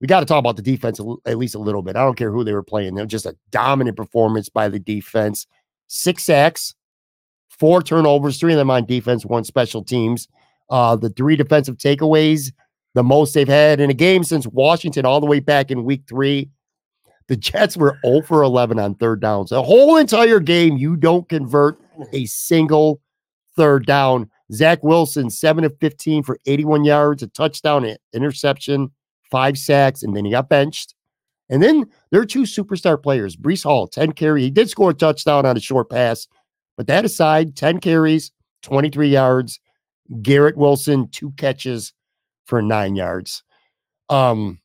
We 0.00 0.06
got 0.06 0.20
to 0.20 0.26
talk 0.26 0.38
about 0.38 0.56
the 0.56 0.62
defense 0.62 1.00
at 1.26 1.38
least 1.38 1.54
a 1.54 1.60
little 1.60 1.82
bit. 1.82 1.96
I 1.96 2.04
don't 2.04 2.16
care 2.16 2.32
who 2.32 2.42
they 2.42 2.52
were 2.52 2.62
playing. 2.62 2.94
They're 2.94 3.06
just 3.06 3.26
a 3.26 3.36
dominant 3.50 3.96
performance 3.96 4.48
by 4.48 4.68
the 4.68 4.80
defense. 4.80 5.46
Six 5.86 6.24
sacks, 6.24 6.74
four 7.48 7.82
turnovers, 7.82 8.38
three 8.38 8.52
of 8.52 8.58
them 8.58 8.70
on 8.70 8.84
defense, 8.84 9.24
one 9.24 9.44
special 9.44 9.84
teams. 9.84 10.26
Uh, 10.70 10.96
the 10.96 11.10
three 11.10 11.36
defensive 11.36 11.76
takeaways, 11.76 12.50
the 12.94 13.02
most 13.02 13.34
they've 13.34 13.46
had 13.46 13.78
in 13.78 13.90
a 13.90 13.94
game 13.94 14.24
since 14.24 14.46
Washington 14.48 15.06
all 15.06 15.20
the 15.20 15.26
way 15.26 15.38
back 15.38 15.70
in 15.70 15.84
week 15.84 16.02
three. 16.08 16.48
The 17.28 17.36
Jets 17.36 17.76
were 17.76 17.98
0 18.04 18.22
for 18.22 18.42
11 18.42 18.78
on 18.78 18.94
third 18.96 19.20
downs. 19.20 19.50
The 19.50 19.62
whole 19.62 19.96
entire 19.96 20.40
game, 20.40 20.76
you 20.76 20.96
don't 20.96 21.28
convert 21.28 21.78
a 22.12 22.26
single 22.26 23.00
third 23.56 23.86
down. 23.86 24.30
Zach 24.52 24.82
Wilson, 24.82 25.30
7 25.30 25.64
of 25.64 25.76
15 25.80 26.22
for 26.22 26.38
81 26.46 26.84
yards, 26.84 27.22
a 27.22 27.26
touchdown, 27.28 27.84
an 27.84 27.96
interception, 28.12 28.90
five 29.30 29.58
sacks, 29.58 30.02
and 30.02 30.16
then 30.16 30.24
he 30.24 30.30
got 30.30 30.48
benched. 30.48 30.94
And 31.48 31.62
then 31.62 31.84
there 32.10 32.20
are 32.20 32.26
two 32.26 32.42
superstar 32.42 33.02
players. 33.02 33.36
Breece 33.36 33.64
Hall, 33.64 33.86
10 33.86 34.12
carry. 34.12 34.42
He 34.42 34.50
did 34.50 34.70
score 34.70 34.90
a 34.90 34.94
touchdown 34.94 35.44
on 35.44 35.56
a 35.56 35.60
short 35.60 35.90
pass, 35.90 36.26
but 36.76 36.86
that 36.86 37.04
aside, 37.04 37.56
10 37.56 37.80
carries, 37.80 38.32
23 38.62 39.08
yards. 39.08 39.60
Garrett 40.20 40.56
Wilson, 40.56 41.08
two 41.08 41.30
catches 41.32 41.92
for 42.44 42.60
nine 42.60 42.96
yards. 42.96 43.42
Um, 44.08 44.60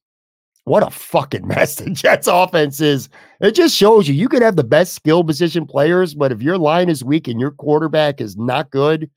what 0.65 0.83
a 0.83 0.89
fucking 0.89 1.47
mess 1.47 1.75
the 1.75 1.89
Jets 1.89 2.27
offense 2.27 2.81
is. 2.81 3.09
It 3.39 3.51
just 3.51 3.75
shows 3.75 4.07
you 4.07 4.13
you 4.13 4.27
could 4.27 4.41
have 4.41 4.55
the 4.55 4.63
best 4.63 4.93
skill 4.93 5.23
position 5.23 5.65
players, 5.65 6.13
but 6.13 6.31
if 6.31 6.41
your 6.41 6.57
line 6.57 6.89
is 6.89 7.03
weak 7.03 7.27
and 7.27 7.39
your 7.39 7.51
quarterback 7.51 8.19
is 8.19 8.35
not 8.35 8.71
good, 8.71 9.09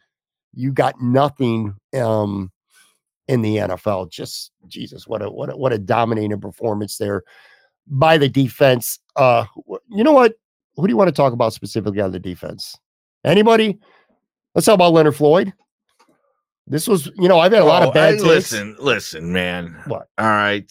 you 0.53 0.73
got 0.73 1.01
nothing 1.01 1.75
um, 1.95 2.51
in 3.29 3.43
the 3.43 3.57
NFL. 3.57 4.11
Just 4.11 4.53
Jesus, 4.69 5.07
what 5.07 5.23
a 5.23 5.31
what 5.31 5.51
a, 5.51 5.57
what 5.57 5.73
a 5.73 5.79
dominating 5.79 6.41
performance 6.41 6.97
there 6.97 7.23
by 7.87 8.19
the 8.19 8.29
defense. 8.29 8.99
Uh, 9.17 9.45
you 9.89 10.05
know 10.05 10.13
what? 10.13 10.35
Who 10.77 10.87
do 10.87 10.93
you 10.93 10.97
want 10.97 11.09
to 11.09 11.15
talk 11.15 11.33
about 11.33 11.53
specifically 11.53 12.01
on 12.01 12.13
the 12.13 12.19
defense? 12.19 12.77
Anybody? 13.25 13.79
Let's 14.55 14.67
talk 14.67 14.75
about 14.75 14.93
Leonard 14.93 15.17
Floyd. 15.17 15.53
This 16.67 16.87
was, 16.87 17.11
you 17.17 17.29
know, 17.29 17.41
I've 17.41 17.53
had 17.53 17.63
a 17.63 17.67
lot 17.67 17.83
of 17.83 17.89
oh, 17.91 17.93
bad. 17.93 18.21
listen, 18.21 18.77
listen, 18.79 19.33
man. 19.33 19.81
What? 19.87 20.09
All 20.19 20.27
right. 20.27 20.71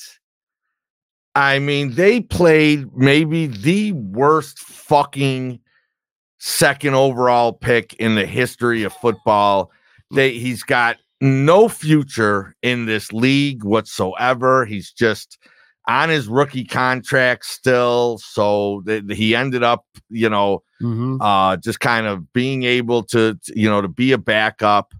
I 1.35 1.59
mean, 1.59 1.93
they 1.93 2.21
played 2.21 2.95
maybe 2.95 3.47
the 3.47 3.91
worst 3.91 4.59
fucking 4.59 5.59
second 6.39 6.95
overall 6.95 7.53
pick 7.53 7.93
in 7.95 8.15
the 8.15 8.25
history 8.25 8.83
of 8.83 8.93
football. 8.93 9.71
They 10.11 10.31
he's 10.31 10.63
got 10.63 10.97
no 11.21 11.69
future 11.69 12.55
in 12.61 12.85
this 12.85 13.11
league 13.13 13.63
whatsoever. 13.63 14.65
He's 14.65 14.91
just 14.91 15.37
on 15.87 16.09
his 16.09 16.27
rookie 16.27 16.65
contract 16.65 17.45
still. 17.45 18.19
So 18.19 18.83
th- 18.85 19.03
he 19.09 19.35
ended 19.35 19.63
up, 19.63 19.85
you 20.09 20.29
know, 20.29 20.63
mm-hmm. 20.81 21.21
uh, 21.21 21.57
just 21.57 21.79
kind 21.79 22.05
of 22.05 22.31
being 22.31 22.63
able 22.63 23.03
to, 23.03 23.35
to, 23.35 23.59
you 23.59 23.69
know, 23.69 23.81
to 23.81 23.87
be 23.87 24.11
a 24.11 24.17
backup. 24.17 24.93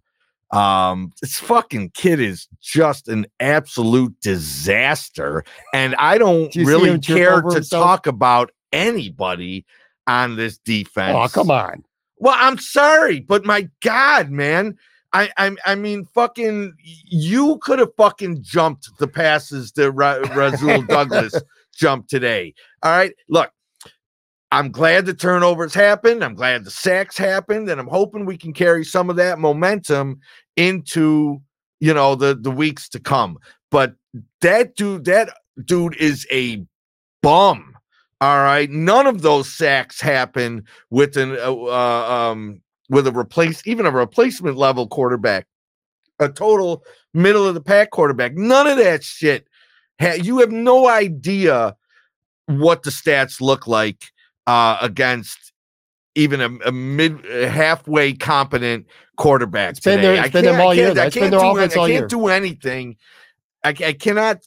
Um, 0.51 1.11
this 1.21 1.39
fucking 1.39 1.91
kid 1.91 2.19
is 2.19 2.47
just 2.59 3.07
an 3.07 3.27
absolute 3.39 4.19
disaster. 4.19 5.43
And 5.73 5.95
I 5.95 6.17
don't 6.17 6.53
really 6.55 6.97
care 6.99 7.41
to 7.41 7.53
himself? 7.53 7.83
talk 7.83 8.07
about 8.07 8.51
anybody 8.73 9.65
on 10.09 10.35
this 10.35 10.57
defense. 10.57 11.15
Oh, 11.15 11.27
come 11.27 11.51
on. 11.51 11.83
Well, 12.17 12.35
I'm 12.37 12.57
sorry, 12.57 13.19
but 13.21 13.45
my 13.45 13.69
God, 13.81 14.31
man. 14.31 14.77
I, 15.13 15.29
I 15.37 15.55
I 15.65 15.75
mean, 15.75 16.05
fucking, 16.13 16.73
you 16.83 17.59
could 17.61 17.79
have 17.79 17.95
fucking 17.95 18.43
jumped 18.43 18.89
the 18.99 19.07
passes 19.07 19.71
that 19.73 19.91
Ra- 19.91 20.19
Rasul 20.35 20.83
Douglas 20.87 21.33
jumped 21.73 22.09
today. 22.09 22.53
All 22.83 22.91
right, 22.91 23.13
look, 23.29 23.51
I'm 24.51 24.71
glad 24.71 25.05
the 25.05 25.13
turnovers 25.13 25.73
happened. 25.73 26.23
I'm 26.23 26.35
glad 26.35 26.63
the 26.63 26.71
sacks 26.71 27.17
happened, 27.17 27.69
and 27.69 27.79
I'm 27.79 27.87
hoping 27.87 28.25
we 28.25 28.37
can 28.37 28.53
carry 28.53 28.83
some 28.83 29.09
of 29.09 29.15
that 29.15 29.39
momentum 29.39 30.19
into 30.57 31.41
you 31.79 31.93
know 31.93 32.15
the 32.15 32.35
the 32.35 32.51
weeks 32.51 32.89
to 32.89 32.99
come. 32.99 33.37
But 33.71 33.95
that 34.41 34.75
dude, 34.75 35.05
that 35.05 35.29
dude 35.65 35.95
is 35.95 36.27
a 36.31 36.65
bum. 37.21 37.75
All 38.21 38.43
right, 38.43 38.69
none 38.69 39.07
of 39.07 39.21
those 39.21 39.47
sacks 39.47 40.01
happen 40.01 40.65
with 40.89 41.15
an 41.15 41.37
uh, 41.39 41.53
uh, 41.53 42.31
um 42.31 42.61
with 42.89 43.07
a 43.07 43.11
replace 43.11 43.65
even 43.65 43.85
a 43.85 43.91
replacement 43.91 44.57
level 44.57 44.87
quarterback, 44.87 45.47
a 46.19 46.27
total 46.27 46.83
middle 47.13 47.47
of 47.47 47.53
the 47.53 47.61
pack 47.61 47.91
quarterback. 47.91 48.33
None 48.35 48.67
of 48.67 48.77
that 48.77 49.03
shit. 49.03 49.47
You 50.21 50.39
have 50.39 50.51
no 50.51 50.87
idea 50.87 51.75
what 52.45 52.83
the 52.83 52.89
stats 52.89 53.39
look 53.41 53.67
like 53.67 54.05
uh, 54.47 54.77
against 54.81 55.53
even 56.15 56.41
a, 56.41 56.49
a 56.65 56.71
mid 56.71 57.23
halfway 57.25 58.13
competent 58.13 58.87
quarterback. 59.17 59.71
It's 59.71 59.79
been, 59.79 60.01
there, 60.01 60.15
it's 60.15 60.33
been 60.33 60.45
them 60.45 60.59
all 60.59 60.73
year. 60.73 60.91
I 60.91 61.09
can't, 61.09 61.31
do, 61.31 61.39
I 61.39 61.67
can't 61.67 62.09
do 62.09 62.27
anything. 62.27 62.97
I, 63.63 63.69
I 63.69 63.93
cannot 63.93 64.39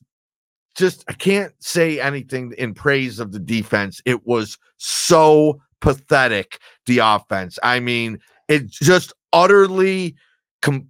just 0.74 1.04
I 1.08 1.12
can't 1.12 1.52
say 1.60 2.00
anything 2.00 2.52
in 2.58 2.74
praise 2.74 3.18
of 3.20 3.32
the 3.32 3.38
defense. 3.38 4.00
It 4.04 4.26
was 4.26 4.58
so 4.78 5.60
pathetic, 5.80 6.58
the 6.86 6.98
offense. 6.98 7.58
I 7.62 7.80
mean, 7.80 8.18
it 8.48 8.68
just 8.70 9.12
utterly 9.32 10.14
com- 10.62 10.88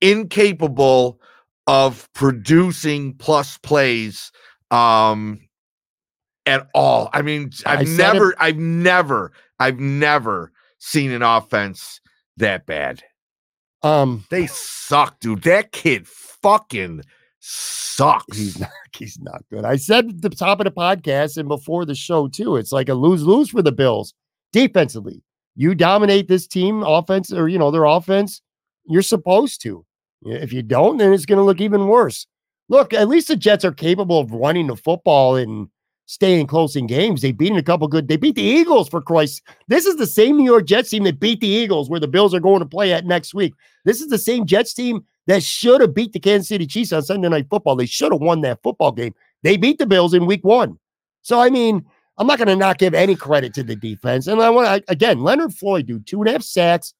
incapable 0.00 1.20
of 1.66 2.08
producing 2.12 3.14
plus 3.14 3.56
plays 3.58 4.32
um 4.70 5.38
at 6.46 6.68
all. 6.74 7.08
I 7.12 7.22
mean, 7.22 7.50
I've 7.66 7.80
I 7.80 7.84
never, 7.84 8.30
it- 8.32 8.36
I've 8.40 8.56
never, 8.56 9.32
I've 9.60 9.78
never 9.78 10.50
seen 10.78 11.12
an 11.12 11.22
offense 11.22 12.00
that 12.38 12.66
bad. 12.66 13.02
Um, 13.82 14.24
they 14.30 14.46
suck, 14.48 15.20
dude. 15.20 15.42
That 15.42 15.72
kid 15.72 16.08
fucking 16.08 17.02
sucks. 17.42 18.36
He's 18.36 18.58
not, 18.58 18.70
he's 18.96 19.18
not 19.20 19.44
good. 19.50 19.64
I 19.64 19.76
said 19.76 20.08
at 20.08 20.22
the 20.22 20.30
top 20.30 20.60
of 20.60 20.64
the 20.64 20.70
podcast 20.70 21.36
and 21.36 21.48
before 21.48 21.84
the 21.84 21.94
show 21.94 22.28
too. 22.28 22.56
It's 22.56 22.72
like 22.72 22.88
a 22.88 22.94
lose 22.94 23.24
lose 23.24 23.50
for 23.50 23.62
the 23.62 23.72
Bills 23.72 24.14
defensively. 24.52 25.22
you 25.56 25.74
dominate 25.74 26.28
this 26.28 26.46
team 26.46 26.82
offense 26.82 27.32
or 27.32 27.48
you 27.48 27.58
know 27.58 27.70
their 27.70 27.84
offense, 27.84 28.40
you're 28.86 29.02
supposed 29.02 29.60
to. 29.62 29.84
If 30.24 30.52
you 30.52 30.62
don't, 30.62 30.98
then 30.98 31.12
it's 31.12 31.26
going 31.26 31.38
to 31.38 31.44
look 31.44 31.60
even 31.60 31.88
worse. 31.88 32.26
Look, 32.68 32.94
at 32.94 33.08
least 33.08 33.28
the 33.28 33.36
Jets 33.36 33.64
are 33.64 33.72
capable 33.72 34.20
of 34.20 34.30
running 34.30 34.68
the 34.68 34.76
football 34.76 35.34
and 35.34 35.68
staying 36.06 36.46
close 36.46 36.76
in 36.76 36.86
games. 36.86 37.22
They 37.22 37.32
beat 37.32 37.56
a 37.56 37.62
couple 37.62 37.88
good. 37.88 38.06
They 38.06 38.16
beat 38.16 38.36
the 38.36 38.42
Eagles 38.42 38.88
for 38.88 39.02
Christ. 39.02 39.42
This 39.66 39.84
is 39.84 39.96
the 39.96 40.06
same 40.06 40.36
New 40.36 40.44
York 40.44 40.66
Jets 40.66 40.90
team 40.90 41.02
that 41.04 41.18
beat 41.18 41.40
the 41.40 41.48
Eagles, 41.48 41.90
where 41.90 42.00
the 42.00 42.08
Bills 42.08 42.34
are 42.34 42.40
going 42.40 42.60
to 42.60 42.66
play 42.66 42.92
at 42.92 43.04
next 43.04 43.34
week. 43.34 43.52
This 43.84 44.00
is 44.00 44.08
the 44.08 44.18
same 44.18 44.46
Jets 44.46 44.74
team 44.74 45.04
that 45.26 45.42
should 45.42 45.80
have 45.80 45.94
beat 45.94 46.12
the 46.12 46.20
Kansas 46.20 46.48
City 46.48 46.66
Chiefs 46.66 46.92
on 46.92 47.02
Sunday 47.02 47.28
Night 47.28 47.46
Football. 47.48 47.76
They 47.76 47.86
should 47.86 48.12
have 48.12 48.20
won 48.20 48.40
that 48.42 48.62
football 48.62 48.92
game. 48.92 49.14
They 49.42 49.56
beat 49.56 49.78
the 49.78 49.86
Bills 49.86 50.14
in 50.14 50.26
Week 50.26 50.44
One. 50.44 50.78
So 51.22 51.40
I 51.40 51.50
mean, 51.50 51.84
I'm 52.18 52.26
not 52.26 52.38
going 52.38 52.48
to 52.48 52.56
not 52.56 52.78
give 52.78 52.94
any 52.94 53.14
credit 53.14 53.54
to 53.54 53.62
the 53.62 53.76
defense. 53.76 54.26
And 54.26 54.40
I 54.42 54.50
want 54.50 54.84
to 54.84 54.92
again, 54.92 55.20
Leonard 55.20 55.54
Floyd, 55.54 55.86
do 55.86 56.00
two 56.00 56.20
and 56.20 56.28
a 56.28 56.32
half 56.32 56.42
sacks. 56.42 56.94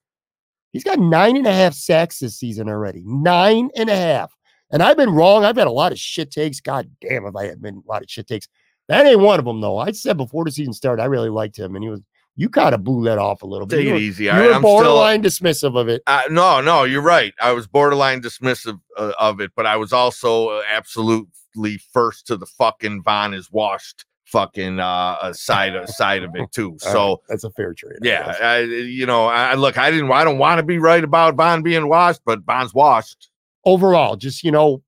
He's 0.71 0.83
got 0.83 0.99
nine 0.99 1.37
and 1.37 1.45
a 1.45 1.53
half 1.53 1.73
sacks 1.73 2.19
this 2.19 2.37
season 2.37 2.67
already. 2.67 3.03
Nine 3.05 3.69
and 3.75 3.89
a 3.89 3.95
half. 3.95 4.35
And 4.71 4.81
I've 4.81 4.97
been 4.97 5.11
wrong. 5.11 5.45
I've 5.45 5.57
had 5.57 5.67
a 5.67 5.71
lot 5.71 5.91
of 5.91 5.99
shit 5.99 6.31
takes. 6.31 6.59
God 6.59 6.89
damn, 6.99 7.27
if 7.27 7.35
I 7.35 7.45
have 7.45 7.61
been 7.61 7.83
a 7.85 7.91
lot 7.91 8.01
of 8.01 8.09
shit 8.09 8.27
takes. 8.27 8.47
That 8.87 9.05
ain't 9.05 9.19
one 9.19 9.37
of 9.37 9.45
them, 9.45 9.61
though. 9.61 9.77
I 9.77 9.91
said 9.91 10.17
before 10.17 10.43
the 10.43 10.51
season 10.51 10.73
started, 10.73 11.03
I 11.03 11.05
really 11.05 11.29
liked 11.29 11.57
him, 11.57 11.75
and 11.75 11.83
he 11.83 11.89
was. 11.89 12.01
You 12.35 12.49
kind 12.49 12.73
of 12.73 12.83
blew 12.83 13.05
that 13.05 13.19
off 13.19 13.43
a 13.43 13.45
little 13.45 13.67
bit. 13.67 13.77
Take 13.77 13.85
you 13.85 13.91
it 13.91 13.93
were, 13.93 13.99
easy. 13.99 14.23
You 14.25 14.31
all 14.31 14.37
were? 14.37 14.53
I'm 14.53 14.61
borderline 14.61 15.29
still, 15.29 15.51
dismissive 15.53 15.79
of 15.79 15.87
it. 15.87 16.01
uh, 16.07 16.23
no, 16.29 16.61
no, 16.61 16.83
you're 16.83 17.01
right. 17.01 17.33
I 17.39 17.51
was 17.51 17.67
borderline 17.67 18.21
dismissive 18.21 18.79
uh, 18.97 19.13
of 19.19 19.39
it, 19.39 19.51
but 19.55 19.65
I 19.65 19.77
was 19.77 19.93
also 19.93 20.49
uh, 20.49 20.63
absolutely 20.67 21.77
first 21.91 22.25
to 22.27 22.37
the 22.37 22.47
fucking 22.47 23.03
Von 23.03 23.33
is 23.33 23.51
washed 23.51 24.05
fucking 24.33 24.79
uh, 24.79 24.85
uh, 25.21 25.33
side 25.33 25.75
of 25.75 25.87
side 25.87 26.23
of 26.23 26.35
it 26.35 26.51
too. 26.51 26.75
So 26.79 27.09
right, 27.09 27.17
that's 27.29 27.43
a 27.43 27.51
fair 27.51 27.73
trade. 27.73 27.99
Yeah, 28.01 28.25
guess. 28.25 28.41
I, 28.41 28.59
you 28.61 29.05
know, 29.05 29.25
I 29.27 29.53
look, 29.53 29.77
I 29.77 29.91
didn't, 29.91 30.11
I 30.11 30.23
don't 30.23 30.39
want 30.39 30.57
to 30.57 30.63
be 30.63 30.79
right 30.79 31.03
about 31.03 31.35
Von 31.35 31.61
being 31.61 31.87
washed, 31.87 32.21
but 32.25 32.39
Von's 32.41 32.73
washed. 32.73 33.29
Overall, 33.63 34.17
just 34.17 34.43
you 34.43 34.51
know, 34.51 34.81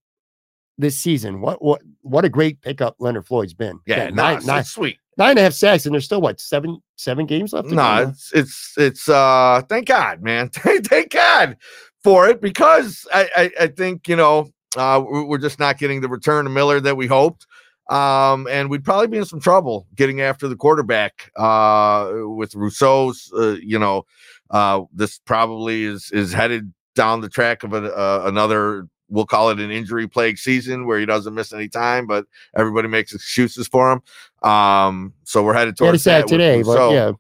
this 0.78 0.98
season, 0.98 1.42
what 1.42 1.64
what 1.64 1.82
what 2.02 2.26
a 2.26 2.30
great 2.30 2.62
pickup 2.62 2.96
Leonard 3.00 3.28
Floyd's 3.28 3.54
been. 3.54 3.80
Yeah, 3.86 3.96
Again, 3.96 4.16
no, 4.16 4.24
nine, 4.24 4.46
nine, 4.46 4.64
sweet. 4.64 4.98
Nine 5.18 5.32
and 5.32 5.40
a 5.40 5.44
half 5.44 5.54
sacks, 5.54 5.86
and 5.86 5.94
there's 5.94 6.06
still 6.06 6.22
what 6.22 6.40
seven 6.40 6.82
seven 6.96 7.26
games 7.26 7.54
left. 7.54 7.68
No, 7.68 7.76
go? 7.76 8.10
it's 8.10 8.32
it's 8.34 8.74
it's 8.78 9.10
uh 9.10 9.62
thank 9.68 9.88
God, 9.88 10.22
man. 10.22 10.50
thank 10.54 11.12
God 11.12 11.58
for 12.04 12.28
it 12.28 12.42
because 12.42 13.06
I 13.14 13.30
I, 13.36 13.52
I 13.62 13.68
think 13.68 14.08
you 14.08 14.16
know 14.16 14.50
uh 14.78 15.04
we're 15.06 15.26
we're 15.26 15.38
just 15.38 15.60
not 15.60 15.78
getting 15.78 16.02
the 16.02 16.10
return 16.10 16.46
of 16.46 16.54
Miller 16.54 16.80
that 16.80 16.98
we 16.98 17.08
hoped. 17.08 17.46
Um, 17.88 18.48
and 18.50 18.72
we'd 18.72 18.84
probably 18.84 19.06
be 19.06 19.20
in 19.20 19.26
some 19.26 19.40
trouble 19.40 19.86
getting 19.94 20.20
after 20.20 20.48
the 20.48 20.56
quarterback 20.56 21.32
uh 21.36 22.12
with 22.16 22.56
Rousseau's 22.56 23.32
uh, 23.38 23.58
you 23.62 23.78
know 23.78 24.06
uh 24.50 24.82
this 24.92 25.20
probably 25.20 25.84
is 25.84 26.10
is 26.12 26.34
headed 26.34 26.74
down 26.96 27.22
the 27.22 27.30
track 27.30 27.64
of 27.64 27.74
a, 27.74 27.94
uh, 27.96 28.24
another 28.26 28.88
we'll 29.10 29.26
call 29.26 29.50
it 29.50 29.60
an 29.60 29.72
injury 29.72 30.08
plague 30.08 30.38
season 30.38 30.86
where 30.86 31.00
he 31.00 31.06
doesn't 31.06 31.34
miss 31.34 31.54
any 31.54 31.68
time 31.68 32.08
but 32.08 32.26
everybody 32.56 32.88
makes 32.88 33.14
excuses 33.14 33.68
for 33.68 33.92
him 33.92 34.50
um 34.50 35.14
so 35.24 35.44
we're 35.44 35.54
headed 35.54 35.76
He 35.78 35.86
had 35.86 35.96
a 35.96 35.98
towards 35.98 36.04
that 36.06 36.24
with 36.24 36.32
today, 36.32 36.62
but 36.64 36.70
Rousseau 36.70 36.94
yeah. 36.94 37.12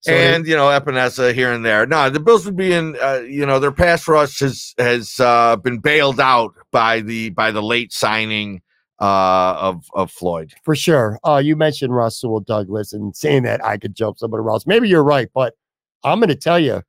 So 0.00 0.12
and 0.12 0.46
you 0.46 0.54
know 0.54 0.66
Epenesa 0.66 1.34
here 1.34 1.52
and 1.52 1.64
there. 1.64 1.84
No, 1.84 2.08
the 2.08 2.20
Bills 2.20 2.44
would 2.46 2.56
be 2.56 2.72
in. 2.72 2.96
Uh, 3.02 3.22
you 3.26 3.44
know 3.44 3.58
their 3.58 3.72
pass 3.72 4.06
rush 4.06 4.38
has 4.40 4.72
has 4.78 5.18
uh, 5.18 5.56
been 5.56 5.80
bailed 5.80 6.20
out 6.20 6.54
by 6.70 7.00
the 7.00 7.30
by 7.30 7.50
the 7.50 7.62
late 7.62 7.92
signing 7.92 8.62
uh, 9.00 9.56
of 9.58 9.84
of 9.94 10.12
Floyd. 10.12 10.54
for 10.62 10.76
sure. 10.76 11.18
Uh, 11.24 11.40
you 11.44 11.56
mentioned 11.56 11.94
Rasul 11.94 12.40
Douglas 12.40 12.92
and 12.92 13.16
saying 13.16 13.42
that 13.42 13.64
I 13.64 13.76
could 13.76 13.96
jump 13.96 14.18
somebody 14.18 14.42
else. 14.46 14.66
Maybe 14.66 14.88
you're 14.88 15.04
right, 15.04 15.28
but 15.34 15.54
I'm 16.04 16.20
going 16.20 16.28
to 16.28 16.36
tell 16.36 16.60
you, 16.60 16.82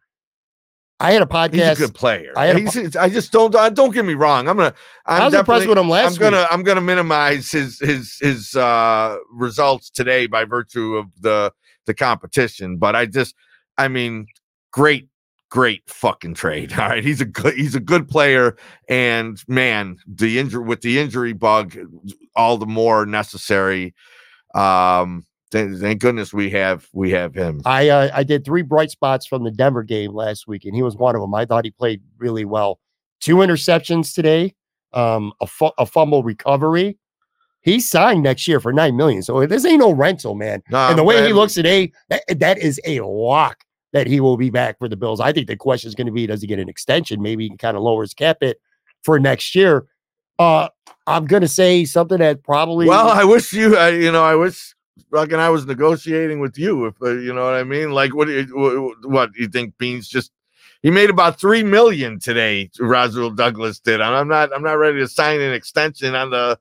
I 1.01 1.11
had 1.13 1.21
a 1.21 1.25
podcast. 1.25 1.53
He's 1.53 1.79
a 1.79 1.87
good 1.87 1.95
player. 1.95 2.33
I 2.35 2.47
it's- 2.49 2.95
I 2.95 3.07
just 3.09 3.31
don't. 3.31 3.55
uh, 3.55 3.69
Don't 3.69 3.93
get 3.93 4.03
me 4.03 4.15
wrong. 4.15 4.47
I'm 4.49 4.57
gonna. 4.57 4.73
I'm 5.05 5.21
I 5.21 5.25
was 5.25 5.33
impressed 5.33 5.67
with 5.67 5.77
him 5.77 5.89
last 5.89 6.15
I'm 6.15 6.19
gonna 6.19 6.37
week. 6.41 6.47
I'm 6.51 6.63
gonna 6.63 6.81
minimize 6.81 7.51
his 7.51 7.79
his 7.79 8.17
his 8.19 8.55
uh 8.55 9.17
results 9.31 9.89
today 9.89 10.27
by 10.27 10.43
virtue 10.43 10.95
of 10.95 11.07
the 11.21 11.53
the 11.85 11.93
competition. 11.93 12.77
But 12.77 12.95
I 12.95 13.05
just 13.05 13.33
I 13.77 13.87
mean, 13.87 14.27
great, 14.73 15.07
great 15.49 15.83
fucking 15.89 16.33
trade. 16.33 16.73
All 16.77 16.89
right. 16.89 17.03
He's 17.03 17.21
a 17.21 17.25
good 17.25 17.53
he's 17.53 17.75
a 17.75 17.79
good 17.79 18.09
player. 18.09 18.57
And 18.89 19.41
man, 19.47 19.97
the 20.05 20.37
injury 20.37 20.63
with 20.63 20.81
the 20.81 20.99
injury 20.99 21.31
bug, 21.33 21.77
all 22.35 22.57
the 22.57 22.65
more 22.65 23.05
necessary. 23.05 23.95
Um 24.53 25.23
thank, 25.51 25.77
thank 25.77 26.01
goodness 26.01 26.33
we 26.33 26.49
have 26.51 26.87
we 26.93 27.11
have 27.11 27.33
him. 27.33 27.61
I 27.65 27.89
uh, 27.89 28.09
I 28.13 28.23
did 28.23 28.45
three 28.45 28.61
bright 28.61 28.91
spots 28.91 29.25
from 29.25 29.43
the 29.43 29.51
Denver 29.51 29.83
game 29.83 30.13
last 30.13 30.47
week, 30.47 30.65
and 30.65 30.75
he 30.75 30.81
was 30.81 30.95
one 30.95 31.15
of 31.15 31.21
them. 31.21 31.33
I 31.33 31.45
thought 31.45 31.65
he 31.65 31.71
played 31.71 32.01
really 32.17 32.45
well. 32.45 32.79
Two 33.19 33.37
interceptions 33.37 34.13
today, 34.13 34.55
um, 34.93 35.33
a, 35.41 35.47
fu- 35.47 35.71
a 35.77 35.85
fumble 35.85 36.23
recovery. 36.23 36.97
He 37.61 37.81
signed 37.81 38.23
next 38.23 38.47
year 38.47 38.61
for 38.61 38.71
nine 38.71 38.95
million, 38.95 39.21
so 39.21 39.45
this 39.45 39.65
ain't 39.65 39.79
no 39.79 39.91
rental, 39.91 40.35
man. 40.35 40.63
No, 40.69 40.77
and 40.87 40.97
the 40.97 41.03
way 41.03 41.25
he 41.27 41.33
looks 41.33 41.53
today, 41.53 41.91
that, 42.07 42.23
that 42.39 42.57
is 42.57 42.79
a 42.85 43.01
lock 43.01 43.65
that 43.91 44.07
he 44.07 44.19
will 44.19 44.37
be 44.37 44.49
back 44.49 44.79
for 44.79 44.87
the 44.87 44.95
Bills. 44.95 45.19
I 45.19 45.33
think 45.33 45.47
the 45.47 45.57
question 45.57 45.89
is 45.89 45.95
going 45.95 46.07
to 46.07 46.13
be, 46.13 46.25
does 46.25 46.41
he 46.41 46.47
get 46.47 46.59
an 46.59 46.69
extension? 46.69 47.21
Maybe 47.21 47.43
he 47.43 47.49
can 47.49 47.57
kind 47.57 47.75
of 47.75 47.83
lower 47.83 48.03
his 48.03 48.13
cap 48.13 48.37
it 48.41 48.61
for 49.03 49.19
next 49.19 49.55
year. 49.55 49.87
Uh, 50.37 50.69
I'm 51.05 51.25
going 51.25 51.41
to 51.41 51.47
say 51.49 51.83
something 51.83 52.19
that 52.19 52.43
probably 52.43 52.87
Well, 52.87 53.09
I 53.09 53.25
wish 53.25 53.51
you, 53.51 53.75
I, 53.75 53.89
you 53.89 54.11
know, 54.11 54.23
I 54.23 54.35
wish 54.35 54.73
fucking 55.11 55.35
I 55.35 55.49
was 55.49 55.65
negotiating 55.65 56.39
with 56.39 56.57
you. 56.57 56.85
If 56.85 56.95
uh, 57.01 57.11
you 57.11 57.33
know 57.33 57.45
what 57.45 57.55
I 57.55 57.63
mean, 57.63 57.91
like 57.91 58.15
what? 58.15 58.27
What 59.03 59.35
you 59.35 59.47
think? 59.47 59.77
Beans 59.77 60.07
just 60.07 60.31
he 60.81 60.91
made 60.91 61.09
about 61.09 61.39
three 61.39 61.63
million 61.63 62.19
today. 62.19 62.69
Rasul 62.79 63.31
Douglas 63.31 63.79
did. 63.79 64.01
I'm 64.01 64.27
not. 64.27 64.53
I'm 64.55 64.63
not 64.63 64.73
ready 64.73 64.99
to 64.99 65.07
sign 65.07 65.41
an 65.41 65.53
extension 65.53 66.15
on 66.15 66.29
the 66.29 66.59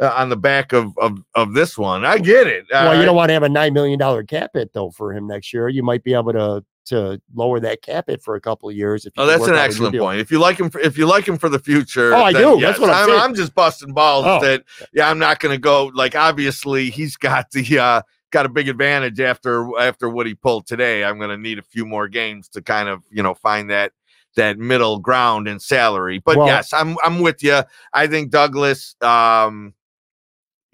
uh, 0.00 0.12
on 0.16 0.28
the 0.28 0.36
back 0.36 0.72
of 0.72 0.96
of 0.98 1.22
of 1.34 1.54
this 1.54 1.76
one. 1.76 2.04
I 2.04 2.18
get 2.18 2.46
it. 2.46 2.66
well, 2.70 2.88
all 2.88 2.94
you 2.94 3.00
right? 3.00 3.06
don't 3.06 3.16
want 3.16 3.28
to 3.30 3.34
have 3.34 3.42
a 3.42 3.48
nine 3.48 3.72
million 3.72 3.98
dollar 3.98 4.22
cap 4.22 4.50
hit 4.54 4.72
though 4.72 4.90
for 4.90 5.12
him 5.12 5.26
next 5.26 5.52
year. 5.52 5.68
You 5.68 5.82
might 5.82 6.04
be 6.04 6.14
able 6.14 6.32
to 6.32 6.64
to 6.86 7.20
lower 7.34 7.60
that 7.60 7.82
cap 7.82 8.06
hit 8.08 8.22
for 8.22 8.34
a 8.34 8.40
couple 8.40 8.68
of 8.68 8.74
years. 8.74 9.04
If 9.04 9.12
you 9.16 9.22
Oh, 9.22 9.26
that's 9.26 9.44
an 9.44 9.50
out 9.50 9.54
a 9.54 9.58
new 9.58 9.64
excellent 9.64 9.98
point. 9.98 10.20
If 10.20 10.30
you 10.30 10.38
like 10.38 10.58
him, 10.58 10.70
for, 10.70 10.80
if 10.80 10.96
you 10.96 11.06
like 11.06 11.28
him 11.28 11.36
for 11.36 11.48
the 11.50 11.58
future, 11.58 12.14
Oh, 12.14 12.22
I 12.22 12.32
do. 12.32 12.58
That's 12.60 12.78
what 12.78 12.90
I'm 12.90 13.06
saying. 13.06 13.20
I'm 13.20 13.34
just 13.34 13.54
busting 13.54 13.92
balls. 13.92 14.24
Oh. 14.26 14.40
That 14.40 14.64
yeah, 14.92 15.10
I'm 15.10 15.18
not 15.18 15.38
going 15.38 15.54
to 15.54 15.60
go. 15.60 15.90
Like 15.94 16.14
obviously, 16.16 16.90
he's 16.90 17.16
got 17.16 17.50
the 17.50 17.78
uh, 17.78 18.02
got 18.30 18.46
a 18.46 18.48
big 18.48 18.68
advantage 18.68 19.20
after 19.20 19.68
after 19.78 20.08
what 20.08 20.26
he 20.26 20.34
pulled 20.34 20.66
today. 20.66 21.04
I'm 21.04 21.18
going 21.18 21.30
to 21.30 21.38
need 21.38 21.58
a 21.58 21.62
few 21.62 21.84
more 21.84 22.08
games 22.08 22.48
to 22.50 22.62
kind 22.62 22.88
of 22.88 23.02
you 23.10 23.22
know 23.22 23.34
find 23.34 23.70
that 23.70 23.92
that 24.36 24.58
middle 24.58 24.98
ground 24.98 25.46
in 25.48 25.60
salary. 25.60 26.20
But 26.24 26.38
Well- 26.38 26.46
yes, 26.46 26.72
I'm 26.72 26.96
I'm 27.04 27.20
with 27.20 27.42
you. 27.42 27.62
I 27.92 28.06
think 28.06 28.30
Douglas, 28.30 28.96
um, 29.02 29.74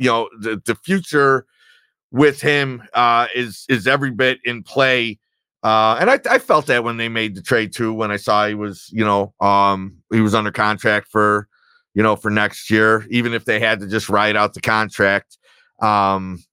you 0.04 0.10
know, 0.10 0.28
the 0.38 0.60
the 0.64 0.74
future 0.74 1.46
with 2.10 2.40
him 2.40 2.82
uh, 2.92 3.26
is 3.34 3.64
is 3.68 3.86
every 3.86 4.10
bit 4.10 4.38
in 4.44 4.62
play. 4.62 5.18
Uh, 5.62 5.96
and 5.98 6.10
I, 6.10 6.20
I 6.30 6.38
felt 6.38 6.66
that 6.66 6.84
when 6.84 6.98
they 6.98 7.08
made 7.08 7.34
the 7.34 7.40
trade 7.40 7.72
too, 7.72 7.94
when 7.94 8.10
I 8.10 8.16
saw 8.18 8.46
he 8.46 8.54
was, 8.54 8.90
you 8.92 9.02
know, 9.02 9.32
um, 9.40 9.96
he 10.12 10.20
was 10.20 10.34
under 10.34 10.52
contract 10.52 11.08
for, 11.08 11.48
you 11.94 12.02
know, 12.02 12.16
for 12.16 12.30
next 12.30 12.70
year, 12.70 13.06
even 13.08 13.32
if 13.32 13.46
they 13.46 13.58
had 13.58 13.80
to 13.80 13.86
just 13.86 14.10
ride 14.10 14.36
out 14.36 14.52
the 14.52 14.60
contract. 14.60 15.38
Um, 15.80 16.44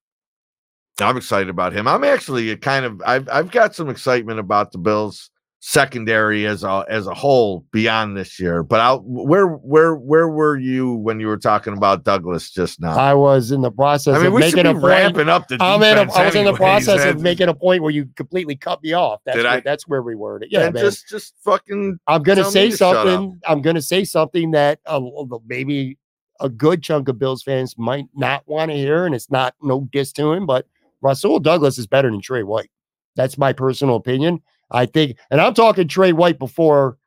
I'm 1.01 1.17
excited 1.17 1.49
about 1.49 1.73
him. 1.73 1.89
I'm 1.89 2.05
actually 2.05 2.55
kind 2.57 2.85
of 2.85 3.01
I've 3.05 3.27
I've 3.27 3.51
got 3.51 3.75
some 3.75 3.89
excitement 3.89 4.39
about 4.39 4.71
the 4.71 4.77
Bills 4.77 5.30
secondary 5.61 6.47
as 6.47 6.63
a 6.63 6.83
as 6.89 7.05
a 7.05 7.13
whole 7.13 7.63
beyond 7.71 8.17
this 8.17 8.39
year. 8.39 8.63
But 8.63 8.81
I'll 8.81 8.99
where 9.05 9.47
where 9.47 9.95
where 9.95 10.27
were 10.27 10.57
you 10.57 10.95
when 10.95 11.19
you 11.19 11.27
were 11.27 11.37
talking 11.37 11.77
about 11.77 12.03
Douglas 12.03 12.49
just 12.49 12.81
now? 12.81 12.97
I 12.97 13.13
was 13.13 13.51
in 13.51 13.61
the 13.61 13.71
process 13.71 14.15
I 14.15 14.17
mean, 14.17 14.27
of 14.27 14.33
we 14.33 14.41
should 14.41 14.57
making 14.57 14.73
be 14.73 14.77
a 14.77 14.81
point. 14.81 14.83
ramping 14.83 15.29
up 15.29 15.47
the 15.47 15.57
I'm 15.61 15.81
in 15.83 15.97
a, 15.97 16.11
I 16.11 16.25
was 16.25 16.35
in 16.35 16.45
the 16.45 16.51
anyways, 16.51 16.57
process 16.57 17.05
of 17.05 17.21
making 17.21 17.47
a 17.47 17.53
point 17.53 17.83
where 17.83 17.91
you 17.91 18.09
completely 18.15 18.55
cut 18.55 18.81
me 18.83 18.93
off. 18.93 19.21
That's 19.23 19.37
where, 19.37 19.47
I? 19.47 19.59
that's 19.61 19.87
where 19.87 20.01
we 20.01 20.15
were. 20.15 20.41
Yeah, 20.49 20.71
man. 20.71 20.83
just 20.83 21.07
just 21.07 21.35
fucking 21.43 21.99
I'm 22.07 22.23
tell 22.23 22.51
say 22.51 22.71
something. 22.71 23.39
I'm 23.45 23.61
to 23.61 23.81
say 23.81 24.03
something 24.03 24.51
that 24.51 24.79
uh, 24.87 24.99
maybe 25.45 25.97
a 26.39 26.49
good 26.49 26.81
chunk 26.81 27.07
of 27.07 27.19
Bills 27.19 27.43
fans 27.43 27.77
might 27.77 28.05
not 28.15 28.43
want 28.47 28.71
to 28.71 28.77
hear, 28.77 29.05
and 29.05 29.13
it's 29.13 29.29
not 29.29 29.53
no 29.61 29.87
diss 29.91 30.11
to 30.13 30.33
him, 30.33 30.47
but 30.47 30.65
Rasul 31.01 31.39
Douglas 31.39 31.77
is 31.77 31.85
better 31.85 32.09
than 32.09 32.19
Trey 32.19 32.41
White. 32.41 32.71
That's 33.15 33.37
my 33.37 33.53
personal 33.53 33.95
opinion. 33.95 34.41
I 34.71 34.85
think, 34.85 35.17
and 35.29 35.39
I'm 35.41 35.53
talking 35.53 35.87
Trey 35.87 36.13
White 36.13 36.39
before 36.39 36.97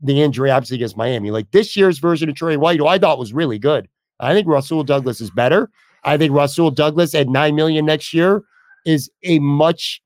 the 0.00 0.22
injury, 0.22 0.50
obviously 0.50 0.76
against 0.76 0.96
Miami. 0.96 1.30
Like 1.30 1.50
this 1.50 1.76
year's 1.76 1.98
version 1.98 2.28
of 2.28 2.36
Trey 2.36 2.56
White, 2.56 2.78
who 2.78 2.86
I 2.86 2.98
thought 2.98 3.18
was 3.18 3.32
really 3.32 3.58
good. 3.58 3.88
I 4.20 4.32
think 4.32 4.46
Rasul 4.46 4.84
Douglas 4.84 5.20
is 5.20 5.30
better. 5.30 5.70
I 6.04 6.16
think 6.16 6.32
Rasul 6.32 6.70
Douglas 6.70 7.14
at 7.14 7.28
nine 7.28 7.54
million 7.54 7.84
next 7.84 8.14
year 8.14 8.42
is 8.86 9.10
a 9.24 9.38
much 9.40 10.00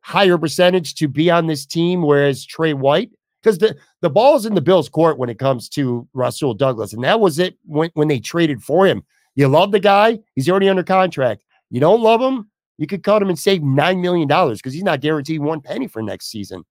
higher 0.00 0.38
percentage 0.38 0.94
to 0.96 1.08
be 1.08 1.30
on 1.30 1.46
this 1.46 1.66
team, 1.66 2.02
whereas 2.02 2.44
Trey 2.44 2.74
White, 2.74 3.10
because 3.42 3.58
the 3.58 3.76
the 4.00 4.10
ball 4.10 4.36
is 4.36 4.46
in 4.46 4.54
the 4.54 4.60
Bills' 4.60 4.88
court 4.88 5.18
when 5.18 5.28
it 5.28 5.38
comes 5.38 5.68
to 5.70 6.06
Rasul 6.14 6.54
Douglas, 6.54 6.92
and 6.92 7.02
that 7.04 7.20
was 7.20 7.38
it 7.38 7.58
when 7.64 7.90
when 7.94 8.08
they 8.08 8.20
traded 8.20 8.62
for 8.62 8.86
him. 8.86 9.02
You 9.34 9.48
love 9.48 9.72
the 9.72 9.80
guy; 9.80 10.18
he's 10.34 10.48
already 10.48 10.68
under 10.68 10.84
contract. 10.84 11.42
You 11.70 11.80
don't 11.80 12.02
love 12.02 12.20
him. 12.20 12.48
You 12.78 12.86
could 12.86 13.02
cut 13.02 13.22
him 13.22 13.28
and 13.28 13.38
save 13.38 13.60
$9 13.62 14.00
million 14.00 14.26
because 14.26 14.72
he's 14.72 14.82
not 14.82 15.00
guaranteed 15.00 15.40
one 15.40 15.60
penny 15.60 15.86
for 15.86 16.02
next 16.02 16.30
season. 16.30 16.64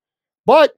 But 0.46 0.74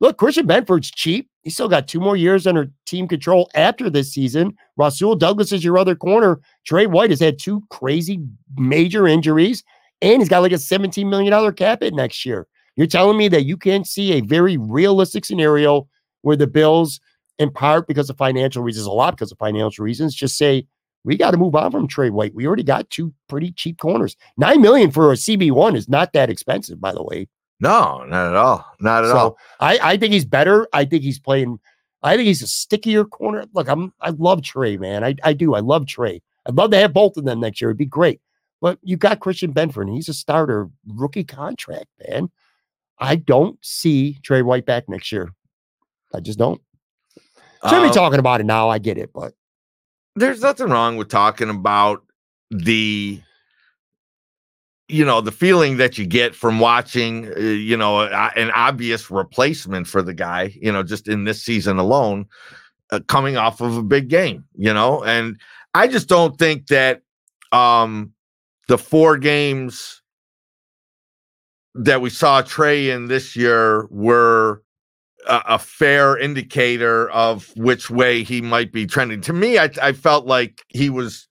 look, 0.00 0.18
Christian 0.18 0.46
Benford's 0.46 0.90
cheap. 0.90 1.28
He's 1.42 1.54
still 1.54 1.68
got 1.68 1.88
two 1.88 2.00
more 2.00 2.16
years 2.16 2.46
under 2.46 2.70
team 2.84 3.08
control 3.08 3.50
after 3.54 3.88
this 3.88 4.12
season. 4.12 4.54
Rasul 4.76 5.16
Douglas 5.16 5.52
is 5.52 5.64
your 5.64 5.78
other 5.78 5.94
corner. 5.94 6.40
Trey 6.66 6.86
White 6.86 7.10
has 7.10 7.20
had 7.20 7.38
two 7.38 7.62
crazy 7.70 8.20
major 8.58 9.06
injuries, 9.06 9.64
and 10.02 10.20
he's 10.20 10.28
got 10.28 10.40
like 10.40 10.52
a 10.52 10.56
$17 10.56 11.08
million 11.08 11.52
cap 11.54 11.82
hit 11.82 11.94
next 11.94 12.26
year. 12.26 12.46
You're 12.76 12.86
telling 12.86 13.16
me 13.16 13.28
that 13.28 13.44
you 13.44 13.56
can't 13.56 13.86
see 13.86 14.12
a 14.12 14.20
very 14.20 14.56
realistic 14.56 15.24
scenario 15.24 15.88
where 16.22 16.36
the 16.36 16.46
Bills, 16.46 17.00
in 17.38 17.50
part 17.50 17.88
because 17.88 18.10
of 18.10 18.16
financial 18.16 18.62
reasons, 18.62 18.86
a 18.86 18.92
lot 18.92 19.14
because 19.14 19.32
of 19.32 19.38
financial 19.38 19.84
reasons, 19.84 20.14
just 20.14 20.36
say, 20.36 20.66
we 21.08 21.16
got 21.16 21.30
to 21.30 21.38
move 21.38 21.54
on 21.54 21.70
from 21.70 21.88
Trey 21.88 22.10
White. 22.10 22.34
We 22.34 22.46
already 22.46 22.62
got 22.62 22.90
two 22.90 23.14
pretty 23.28 23.50
cheap 23.52 23.78
corners. 23.78 24.14
Nine 24.36 24.60
million 24.60 24.90
for 24.90 25.10
a 25.10 25.14
CB 25.14 25.52
one 25.52 25.74
is 25.74 25.88
not 25.88 26.12
that 26.12 26.28
expensive, 26.28 26.82
by 26.82 26.92
the 26.92 27.02
way. 27.02 27.28
No, 27.60 28.04
not 28.04 28.28
at 28.28 28.36
all. 28.36 28.66
Not 28.78 29.04
at 29.04 29.10
so 29.10 29.16
all. 29.16 29.38
I, 29.58 29.78
I 29.82 29.96
think 29.96 30.12
he's 30.12 30.26
better. 30.26 30.68
I 30.74 30.84
think 30.84 31.02
he's 31.02 31.18
playing. 31.18 31.60
I 32.02 32.14
think 32.14 32.26
he's 32.26 32.42
a 32.42 32.46
stickier 32.46 33.06
corner. 33.06 33.46
Look, 33.54 33.70
I'm 33.70 33.94
I 34.02 34.10
love 34.10 34.42
Trey, 34.42 34.76
man. 34.76 35.02
I, 35.02 35.14
I 35.24 35.32
do. 35.32 35.54
I 35.54 35.60
love 35.60 35.86
Trey. 35.86 36.20
I'd 36.44 36.56
love 36.56 36.72
to 36.72 36.76
have 36.76 36.92
both 36.92 37.16
of 37.16 37.24
them 37.24 37.40
next 37.40 37.62
year. 37.62 37.70
It'd 37.70 37.78
be 37.78 37.86
great. 37.86 38.20
But 38.60 38.78
you 38.82 38.98
got 38.98 39.20
Christian 39.20 39.54
Benford, 39.54 39.86
and 39.86 39.94
he's 39.94 40.10
a 40.10 40.14
starter, 40.14 40.68
rookie 40.86 41.24
contract, 41.24 41.86
man. 42.06 42.30
I 42.98 43.16
don't 43.16 43.58
see 43.64 44.18
Trey 44.22 44.42
White 44.42 44.66
back 44.66 44.90
next 44.90 45.10
year. 45.10 45.32
I 46.12 46.20
just 46.20 46.38
don't. 46.38 46.60
Should 47.66 47.78
um, 47.78 47.88
be 47.88 47.94
talking 47.94 48.18
about 48.18 48.40
it 48.40 48.46
now. 48.46 48.68
I 48.68 48.78
get 48.78 48.98
it, 48.98 49.10
but 49.14 49.32
there's 50.18 50.40
nothing 50.40 50.68
wrong 50.68 50.96
with 50.96 51.08
talking 51.08 51.50
about 51.50 52.04
the 52.50 53.20
you 54.88 55.04
know 55.04 55.20
the 55.20 55.32
feeling 55.32 55.76
that 55.76 55.98
you 55.98 56.06
get 56.06 56.34
from 56.34 56.60
watching 56.60 57.30
uh, 57.36 57.40
you 57.40 57.76
know 57.76 58.00
a, 58.00 58.30
an 58.36 58.50
obvious 58.52 59.10
replacement 59.10 59.86
for 59.86 60.02
the 60.02 60.14
guy 60.14 60.54
you 60.60 60.72
know 60.72 60.82
just 60.82 61.08
in 61.08 61.24
this 61.24 61.42
season 61.42 61.78
alone 61.78 62.26
uh, 62.90 63.00
coming 63.06 63.36
off 63.36 63.60
of 63.60 63.76
a 63.76 63.82
big 63.82 64.08
game 64.08 64.44
you 64.56 64.72
know? 64.72 65.02
And 65.04 65.38
i 65.74 65.86
just 65.86 66.08
don't 66.08 66.38
think 66.38 66.68
that 66.68 67.02
um 67.52 68.12
the 68.68 68.78
four 68.78 69.18
games 69.18 70.02
that 71.74 72.00
we 72.00 72.10
saw 72.10 72.42
trey 72.42 72.90
in 72.90 73.06
this 73.06 73.36
year 73.36 73.86
were 73.90 74.62
a, 75.28 75.42
a, 75.54 75.58
fair 75.58 76.16
indicator 76.16 77.10
of 77.10 77.52
which 77.56 77.90
way 77.90 78.22
he 78.22 78.40
might 78.40 78.72
be 78.72 78.86
trending. 78.86 79.20
To 79.22 79.32
me, 79.32 79.58
I, 79.58 79.70
I 79.82 79.92
felt 79.92 80.26
like 80.26 80.64
he 80.68 80.90
was 80.90 81.28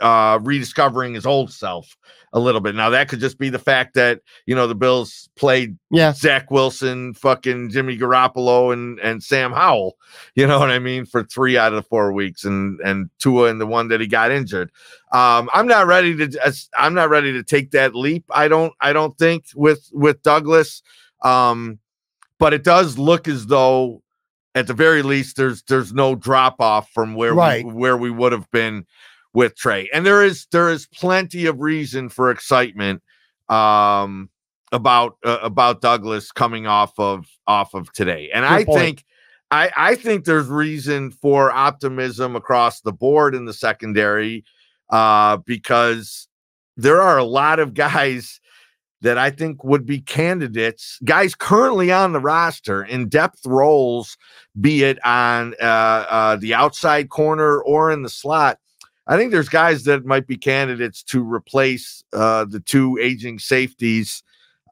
uh, 0.00 0.38
rediscovering 0.42 1.14
his 1.14 1.26
old 1.26 1.52
self 1.52 1.96
a 2.32 2.38
little 2.38 2.60
bit. 2.60 2.74
Now 2.74 2.90
that 2.90 3.08
could 3.08 3.20
just 3.20 3.38
be 3.38 3.48
the 3.48 3.58
fact 3.58 3.94
that 3.94 4.20
you 4.46 4.54
know 4.54 4.66
the 4.66 4.74
Bills 4.74 5.28
played 5.36 5.76
yeah. 5.90 6.12
Zach 6.12 6.50
Wilson, 6.50 7.14
fucking 7.14 7.70
Jimmy 7.70 7.98
Garoppolo, 7.98 8.72
and 8.72 8.98
and 9.00 9.22
Sam 9.22 9.52
Howell. 9.52 9.96
You 10.34 10.46
know 10.46 10.58
what 10.58 10.70
I 10.70 10.78
mean 10.78 11.06
for 11.06 11.24
three 11.24 11.58
out 11.58 11.72
of 11.72 11.76
the 11.76 11.88
four 11.88 12.12
weeks, 12.12 12.44
and 12.44 12.80
and 12.80 13.10
Tua 13.18 13.48
in 13.48 13.58
the 13.58 13.66
one 13.66 13.88
that 13.88 14.00
he 14.00 14.06
got 14.06 14.30
injured. 14.30 14.70
Um, 15.12 15.50
I'm 15.52 15.66
not 15.66 15.86
ready 15.86 16.16
to. 16.16 16.54
I'm 16.78 16.94
not 16.94 17.10
ready 17.10 17.32
to 17.32 17.42
take 17.42 17.72
that 17.72 17.94
leap. 17.94 18.24
I 18.30 18.48
don't. 18.48 18.72
I 18.80 18.92
don't 18.92 19.16
think 19.18 19.46
with 19.54 19.88
with 19.92 20.22
Douglas. 20.22 20.82
Um, 21.22 21.79
but 22.40 22.54
it 22.54 22.64
does 22.64 22.98
look 22.98 23.28
as 23.28 23.46
though 23.46 24.02
at 24.56 24.66
the 24.66 24.74
very 24.74 25.02
least 25.02 25.36
there's 25.36 25.62
there's 25.64 25.92
no 25.92 26.16
drop 26.16 26.60
off 26.60 26.90
from 26.90 27.14
where 27.14 27.34
right. 27.34 27.64
we, 27.64 27.72
where 27.72 27.96
we 27.96 28.10
would 28.10 28.32
have 28.32 28.50
been 28.50 28.84
with 29.32 29.54
Trey. 29.54 29.88
And 29.92 30.04
there 30.04 30.24
is 30.24 30.46
there 30.50 30.70
is 30.70 30.88
plenty 30.88 31.46
of 31.46 31.60
reason 31.60 32.08
for 32.08 32.32
excitement 32.32 33.02
um 33.48 34.30
about 34.72 35.16
uh, 35.24 35.38
about 35.42 35.80
Douglas 35.80 36.32
coming 36.32 36.66
off 36.66 36.98
of 36.98 37.26
off 37.46 37.74
of 37.74 37.92
today. 37.92 38.30
And 38.34 38.44
Good 38.44 38.52
I 38.52 38.64
point. 38.64 38.78
think 38.78 39.04
I 39.50 39.70
I 39.76 39.94
think 39.94 40.24
there's 40.24 40.48
reason 40.48 41.10
for 41.10 41.52
optimism 41.52 42.34
across 42.34 42.80
the 42.80 42.92
board 42.92 43.34
in 43.34 43.44
the 43.44 43.54
secondary 43.54 44.44
uh 44.88 45.36
because 45.38 46.26
there 46.76 47.02
are 47.02 47.18
a 47.18 47.24
lot 47.24 47.60
of 47.60 47.74
guys 47.74 48.39
that 49.02 49.18
I 49.18 49.30
think 49.30 49.64
would 49.64 49.86
be 49.86 50.00
candidates, 50.00 50.98
guys 51.04 51.34
currently 51.34 51.90
on 51.90 52.12
the 52.12 52.20
roster 52.20 52.84
in 52.84 53.08
depth 53.08 53.46
roles, 53.46 54.16
be 54.60 54.84
it 54.84 55.04
on 55.04 55.54
uh, 55.60 55.64
uh, 55.64 56.36
the 56.36 56.54
outside 56.54 57.08
corner 57.08 57.60
or 57.62 57.90
in 57.90 58.02
the 58.02 58.08
slot. 58.08 58.58
I 59.06 59.16
think 59.16 59.32
there's 59.32 59.48
guys 59.48 59.84
that 59.84 60.04
might 60.04 60.26
be 60.26 60.36
candidates 60.36 61.02
to 61.04 61.22
replace 61.22 62.04
uh, 62.12 62.44
the 62.44 62.60
two 62.60 62.98
aging 63.00 63.38
safeties. 63.38 64.22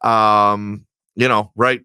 Um, 0.03 0.85
you 1.17 1.27
know, 1.27 1.51
right? 1.57 1.83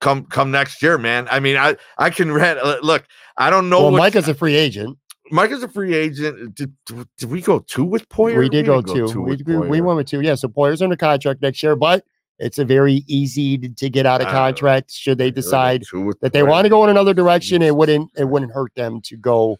Come 0.00 0.24
come 0.24 0.50
next 0.50 0.82
year, 0.82 0.98
man. 0.98 1.28
I 1.30 1.40
mean, 1.40 1.56
I 1.56 1.76
I 1.98 2.10
can 2.10 2.32
read. 2.32 2.56
Uh, 2.56 2.78
look, 2.82 3.04
I 3.36 3.50
don't 3.50 3.68
know. 3.68 3.82
Well, 3.82 3.92
Mike 3.92 4.16
is 4.16 4.28
a 4.28 4.34
free 4.34 4.56
agent. 4.56 4.98
Mike 5.30 5.50
is 5.50 5.62
a 5.62 5.68
free 5.68 5.94
agent. 5.94 6.54
Did, 6.54 6.74
did 6.86 7.30
we 7.30 7.40
go 7.40 7.60
two 7.60 7.84
with 7.84 8.08
Poyer? 8.08 8.38
We 8.38 8.48
did 8.48 8.66
we 8.66 8.74
go, 8.74 8.82
two. 8.82 9.08
two 9.12 9.22
we, 9.22 9.36
we, 9.36 9.80
went 9.80 9.96
with 9.96 10.08
two. 10.08 10.20
Yeah. 10.20 10.34
So 10.34 10.48
Poyer's 10.48 10.82
under 10.82 10.96
contract 10.96 11.42
next 11.42 11.62
year, 11.62 11.76
but 11.76 12.04
it's 12.38 12.58
a 12.58 12.64
very 12.64 13.04
easy 13.06 13.58
to, 13.58 13.68
to 13.68 13.90
get 13.90 14.06
out 14.06 14.20
of 14.20 14.28
contract 14.28 14.90
should 14.90 15.18
they 15.18 15.30
decide 15.30 15.84
that 16.20 16.32
they 16.32 16.42
want 16.42 16.64
to 16.64 16.68
go 16.68 16.82
in 16.84 16.90
another 16.90 17.14
direction. 17.14 17.62
It 17.62 17.76
wouldn't 17.76 18.10
it 18.16 18.24
wouldn't 18.24 18.52
hurt 18.52 18.74
them 18.74 19.00
to 19.02 19.16
go 19.16 19.58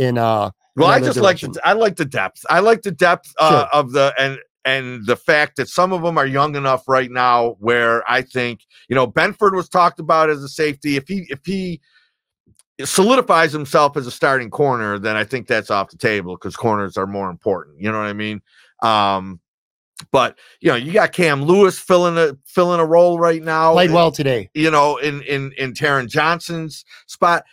in 0.00 0.16
uh 0.16 0.50
well 0.76 0.88
i 0.88 0.98
just 0.98 1.18
direction. 1.18 1.48
like 1.48 1.54
the, 1.54 1.68
i 1.68 1.72
like 1.72 1.96
the 1.96 2.04
depth 2.04 2.44
i 2.48 2.58
like 2.58 2.80
the 2.82 2.90
depth 2.90 3.32
uh, 3.38 3.50
sure. 3.50 3.68
of 3.72 3.92
the 3.92 4.14
and 4.18 4.38
and 4.64 5.06
the 5.06 5.16
fact 5.16 5.56
that 5.56 5.68
some 5.68 5.92
of 5.92 6.02
them 6.02 6.16
are 6.16 6.26
young 6.26 6.56
enough 6.56 6.88
right 6.88 7.10
now 7.10 7.56
where 7.58 8.08
i 8.10 8.22
think 8.22 8.66
you 8.88 8.96
know 8.96 9.06
benford 9.06 9.54
was 9.54 9.68
talked 9.68 10.00
about 10.00 10.30
as 10.30 10.42
a 10.42 10.48
safety 10.48 10.96
if 10.96 11.06
he 11.06 11.26
if 11.28 11.44
he 11.44 11.80
solidifies 12.84 13.52
himself 13.52 13.96
as 13.96 14.06
a 14.06 14.10
starting 14.10 14.50
corner, 14.50 14.98
then 14.98 15.16
I 15.16 15.24
think 15.24 15.46
that's 15.46 15.70
off 15.70 15.90
the 15.90 15.96
table 15.96 16.36
because 16.36 16.56
corners 16.56 16.96
are 16.96 17.06
more 17.06 17.30
important. 17.30 17.80
You 17.80 17.90
know 17.90 17.98
what 17.98 18.06
I 18.06 18.12
mean? 18.12 18.42
Um, 18.82 19.40
but 20.10 20.38
you 20.60 20.70
know, 20.70 20.76
you 20.76 20.92
got 20.92 21.12
Cam 21.12 21.42
Lewis 21.42 21.78
filling 21.78 22.16
a 22.16 22.36
filling 22.46 22.80
a 22.80 22.86
role 22.86 23.18
right 23.18 23.42
now. 23.42 23.72
Played 23.72 23.90
well 23.90 24.12
today. 24.12 24.50
You 24.54 24.70
know, 24.70 24.96
in 24.96 25.22
in 25.22 25.52
in 25.58 25.72
Taron 25.72 26.08
Johnson's 26.08 26.84
spot. 27.06 27.44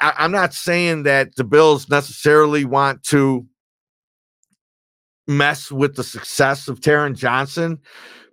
I, 0.00 0.14
I'm 0.16 0.30
not 0.30 0.54
saying 0.54 1.04
that 1.04 1.34
the 1.34 1.44
Bills 1.44 1.88
necessarily 1.88 2.64
want 2.64 3.02
to 3.04 3.46
mess 5.26 5.70
with 5.70 5.96
the 5.96 6.04
success 6.04 6.68
of 6.68 6.80
Taron 6.80 7.16
Johnson, 7.16 7.78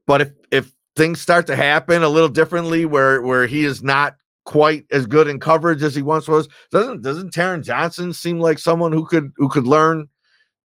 but 0.06 0.22
if 0.22 0.32
if 0.52 0.72
things 0.96 1.22
start 1.22 1.48
to 1.48 1.56
happen 1.56 2.04
a 2.04 2.10
little 2.10 2.30
differently, 2.30 2.86
where 2.86 3.22
where 3.22 3.48
he 3.48 3.66
is 3.66 3.84
not 3.84 4.16
quite 4.46 4.86
as 4.92 5.06
good 5.06 5.28
in 5.28 5.40
coverage 5.40 5.84
as 5.84 5.96
he 5.96 6.02
once 6.02 6.28
was. 6.28 6.48
Doesn't 6.72 7.02
doesn't 7.02 7.34
Taron 7.34 7.64
Johnson 7.64 8.14
seem 8.14 8.40
like 8.40 8.60
someone 8.60 8.92
who 8.92 9.06
could 9.06 9.32
who 9.36 9.50
could 9.50 9.68
learn 9.68 10.08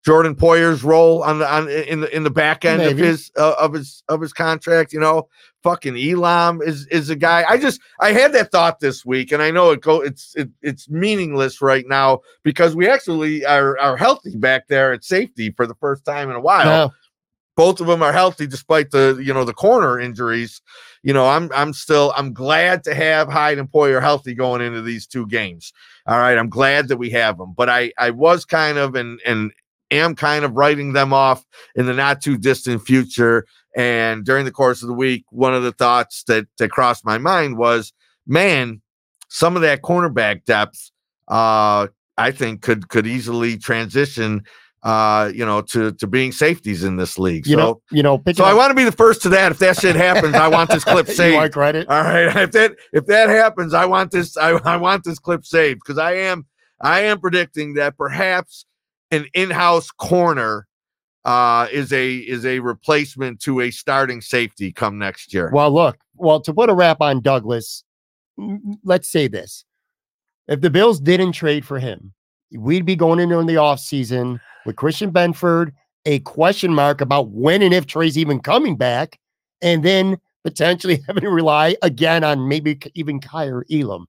Jordan 0.05 0.35
Poyer's 0.35 0.83
role 0.83 1.23
on 1.23 1.41
the 1.41 1.53
on 1.53 1.69
in 1.69 2.01
the 2.01 2.15
in 2.15 2.23
the 2.23 2.31
back 2.31 2.65
end 2.65 2.79
Maybe. 2.79 2.93
of 2.93 2.99
his 2.99 3.31
uh, 3.37 3.55
of 3.59 3.73
his 3.73 4.03
of 4.09 4.21
his 4.21 4.33
contract? 4.33 4.93
You 4.93 5.01
know, 5.01 5.29
fucking 5.63 5.97
Elam 5.97 6.63
is 6.63 6.87
is 6.87 7.11
a 7.11 7.17
guy. 7.17 7.45
I 7.49 7.59
just 7.59 7.81
I 8.01 8.13
had 8.13 8.33
that 8.33 8.53
thought 8.53 8.81
this 8.81 9.05
week, 9.05 9.33
and 9.33 9.43
I 9.43 9.51
know 9.51 9.71
it 9.71 9.81
go 9.81 10.01
it's 10.01 10.35
it, 10.37 10.49
it's 10.63 10.89
meaningless 10.89 11.61
right 11.61 11.85
now 11.89 12.21
because 12.43 12.77
we 12.77 12.89
actually 12.89 13.45
are 13.45 13.79
are 13.79 13.97
healthy 13.97 14.37
back 14.37 14.69
there 14.69 14.93
at 14.93 15.05
safety 15.05 15.51
for 15.51 15.67
the 15.67 15.75
first 15.75 16.05
time 16.05 16.31
in 16.31 16.37
a 16.37 16.41
while 16.41 16.95
both 17.57 17.81
of 17.81 17.87
them 17.87 18.03
are 18.03 18.13
healthy 18.13 18.47
despite 18.47 18.91
the 18.91 19.21
you 19.23 19.35
know 19.35 19.45
the 19.45 19.53
corner 19.53 19.99
injuries. 19.99 20.61
You 21.03 21.13
know, 21.13 21.27
I'm 21.27 21.51
I'm 21.55 21.73
still 21.73 22.13
I'm 22.17 22.33
glad 22.33 22.85
to 22.85 22.95
have 22.95 23.29
Hyde 23.29 23.59
and 23.59 23.71
Poyer 23.71 24.01
healthy 24.01 24.35
going 24.35 24.61
into 24.61 24.83
these 24.83 25.07
two 25.07 25.27
games. 25.27 25.73
All 26.07 26.19
right, 26.19 26.39
I'm 26.39 26.49
glad 26.49 26.89
that 26.89 26.97
we 26.97 27.11
have 27.11 27.39
them, 27.39 27.55
but 27.57 27.69
I 27.69 27.93
I 27.99 28.11
was 28.11 28.45
kind 28.45 28.79
of 28.79 28.95
and 28.95 29.21
and 29.27 29.53
am 29.91 30.15
kind 30.15 30.45
of 30.45 30.53
writing 30.53 30.93
them 30.93 31.13
off 31.13 31.45
in 31.75 31.87
the 31.87 31.95
not 31.95 32.21
too 32.21 32.37
distant 32.37 32.83
future. 32.83 33.47
And 33.77 34.25
during 34.25 34.45
the 34.45 34.53
course 34.53 34.83
of 34.83 34.89
the 34.89 34.95
week, 34.95 35.25
one 35.31 35.55
of 35.55 35.63
the 35.63 35.73
thoughts 35.73 36.25
that 36.25 36.47
that 36.59 36.71
crossed 36.71 37.05
my 37.05 37.19
mind 37.19 37.57
was, 37.57 37.93
man, 38.27 38.81
some 39.29 39.57
of 39.57 39.63
that 39.63 39.83
cornerback 39.83 40.45
depth, 40.45 40.91
uh, 41.29 41.89
I 42.19 42.31
think 42.33 42.63
could 42.63 42.89
could 42.89 43.07
easily 43.07 43.57
transition 43.57 44.45
uh, 44.83 45.31
you 45.35 45.45
know, 45.45 45.61
to 45.61 45.93
to 45.93 46.07
being 46.07 46.33
safeties 46.33 46.85
in 46.85 46.97
this 46.97 47.19
league. 47.19 47.47
You 47.47 47.55
so, 47.55 47.59
know, 47.59 47.83
you 47.91 48.03
know, 48.03 48.23
so 48.33 48.45
I 48.45 48.55
want 48.55 48.71
to 48.71 48.75
be 48.75 48.85
the 48.85 48.93
first 48.93 49.21
to 49.23 49.29
that. 49.31 49.53
If 49.53 49.59
that 49.59 49.79
shit 49.79 49.95
happens, 49.95 50.35
I 50.35 50.49
want 50.49 50.71
this 50.71 50.85
clip 50.85 51.07
saved. 51.09 51.37
like 51.37 51.53
credit. 51.53 51.89
All 51.89 52.03
right. 52.03 52.35
If 52.41 52.53
that 52.53 52.77
if 52.93 53.07
that 53.07 53.29
happens, 53.29 53.75
I 53.75 53.85
want 53.85 54.11
this. 54.11 54.37
I, 54.37 54.51
I 54.51 54.77
want 54.77 55.05
this 55.05 55.19
clip 55.19 55.45
saved 55.45 55.81
because 55.85 55.99
I 55.99 56.15
am 56.15 56.47
I 56.81 57.01
am 57.01 57.21
predicting 57.21 57.75
that 57.75 57.97
perhaps 57.99 58.65
an 59.11 59.27
in-house 59.35 59.91
corner 59.91 60.67
uh, 61.25 61.67
is 61.71 61.93
a 61.93 62.15
is 62.15 62.47
a 62.47 62.61
replacement 62.61 63.41
to 63.41 63.61
a 63.61 63.71
starting 63.71 64.23
safety 64.23 64.73
come 64.73 64.99
next 64.99 65.35
year. 65.35 65.51
Well, 65.53 65.71
look, 65.71 65.99
well 66.15 66.41
to 66.41 66.55
put 66.55 66.71
a 66.71 66.75
wrap 66.75 67.03
on 67.03 67.21
Douglas, 67.21 67.85
let's 68.83 69.11
say 69.11 69.29
this: 69.29 69.67
if 70.49 70.63
the 70.63 70.71
Bills 70.71 71.01
didn't 71.01 71.33
trade 71.33 71.67
for 71.67 71.79
him, 71.79 72.15
we'd 72.57 72.87
be 72.87 72.97
going 72.97 73.21
into 73.21 73.39
in 73.39 73.47
the 73.47 73.57
offseason 73.57 74.41
with 74.67 74.77
Christian 74.77 75.13
Benford 75.13 75.73
a 76.07 76.21
question 76.21 76.73
mark 76.73 77.01
about 77.01 77.31
when 77.31 77.63
and 77.63 77.75
if 77.75 77.87
Trey's 77.87 78.19
even 78.19 78.41
coming 78.41 78.77
back, 78.77 79.19
and 79.63 79.83
then 79.85 80.19
potentially 80.45 81.03
having 81.07 81.23
to 81.23 81.31
rely 81.31 81.77
again 81.83 82.25
on 82.25 82.49
maybe 82.49 82.79
even 82.95 83.21
Kaiir 83.21 83.65
Elam. 83.71 84.07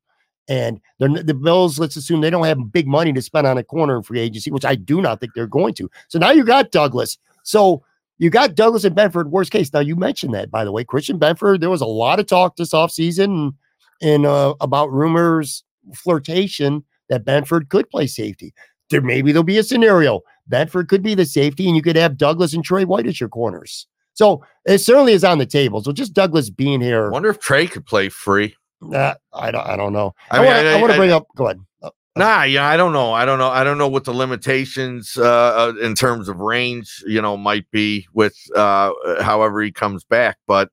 And 0.48 0.82
the 1.00 1.34
Bills, 1.34 1.80
let's 1.80 1.96
assume 1.96 2.20
they 2.20 2.30
don't 2.30 2.46
have 2.46 2.72
big 2.72 2.88
money 2.88 3.14
to 3.14 3.22
spend 3.22 3.48
on 3.48 3.58
a 3.58 3.64
corner 3.64 3.96
in 3.96 4.04
free 4.04 4.20
agency, 4.20 4.52
which 4.52 4.66
I 4.66 4.76
do 4.76 5.02
not 5.02 5.20
think 5.20 5.34
they're 5.34 5.48
going 5.48 5.74
to. 5.76 5.90
So 6.10 6.20
now 6.20 6.32
you 6.32 6.44
got 6.44 6.72
Douglas. 6.72 7.18
So 7.44 7.84
you 8.18 8.30
got 8.30 8.56
Douglas 8.56 8.84
and 8.84 8.96
Benford, 8.96 9.28
worst 9.28 9.52
case. 9.52 9.72
Now 9.72 9.80
you 9.80 9.96
mentioned 9.96 10.34
that, 10.34 10.52
by 10.52 10.66
the 10.66 10.72
way, 10.72 10.84
Christian 10.84 11.18
Benford. 11.18 11.62
There 11.62 11.70
was 11.70 11.82
a 11.82 11.86
lot 11.86 12.20
of 12.20 12.26
talk 12.26 12.58
this 12.58 12.74
offseason 12.74 13.56
and 14.02 14.26
uh, 14.26 14.56
about 14.60 14.92
rumors, 14.92 15.64
flirtation 15.94 16.84
that 17.10 17.24
Benford 17.24 17.70
could 17.70 17.90
play 17.90 18.08
safety. 18.08 18.54
There 18.90 19.02
maybe 19.02 19.32
there'll 19.32 19.44
be 19.44 19.58
a 19.58 19.64
scenario. 19.64 20.22
Benford 20.52 20.90
could 20.90 21.02
be 21.02 21.16
the 21.16 21.26
safety, 21.26 21.68
and 21.68 21.76
you 21.76 21.82
could 21.82 21.96
have 21.96 22.18
Douglas 22.18 22.54
and 22.54 22.64
Trey 22.64 22.86
White 22.86 23.08
as 23.08 23.20
your 23.20 23.30
corners. 23.30 23.88
So 24.14 24.44
it 24.66 24.80
certainly 24.80 25.14
is 25.14 25.24
on 25.24 25.38
the 25.38 25.46
table. 25.46 25.82
So 25.82 25.92
just 25.92 26.14
Douglas 26.14 26.50
being 26.50 26.82
here. 26.82 27.08
I 27.08 27.10
wonder 27.10 27.30
if 27.30 27.40
Trey 27.40 27.66
could 27.66 27.86
play 27.86 28.10
free. 28.10 28.56
Nah, 28.82 29.16
I 29.34 29.52
don't. 29.52 29.66
I 29.66 29.76
don't 29.76 29.94
know. 29.94 30.14
I, 30.32 30.46
I 30.46 30.82
want 30.82 30.92
to 30.92 30.98
bring 30.98 31.12
up. 31.12 31.28
Go 31.36 31.46
ahead. 31.46 31.60
Uh, 31.82 31.88
uh, 31.88 31.92
nah, 32.16 32.44
yeah, 32.44 32.68
I 32.68 32.78
don't 32.78 32.94
know. 32.94 33.14
I 33.14 33.26
don't 33.26 33.40
know. 33.40 33.50
I 33.50 33.64
don't 33.64 33.78
know 33.78 33.88
what 33.88 34.04
the 34.04 34.14
limitations 34.14 35.18
uh, 35.18 35.24
uh, 35.24 35.74
in 35.82 35.96
terms 35.96 36.28
of 36.28 36.40
range, 36.40 37.04
you 37.08 37.22
know, 37.22 37.38
might 37.38 37.70
be 37.72 38.08
with 38.14 38.36
uh, 38.56 38.92
however 39.22 39.62
he 39.62 39.72
comes 39.72 40.04
back, 40.04 40.38
but 40.48 40.70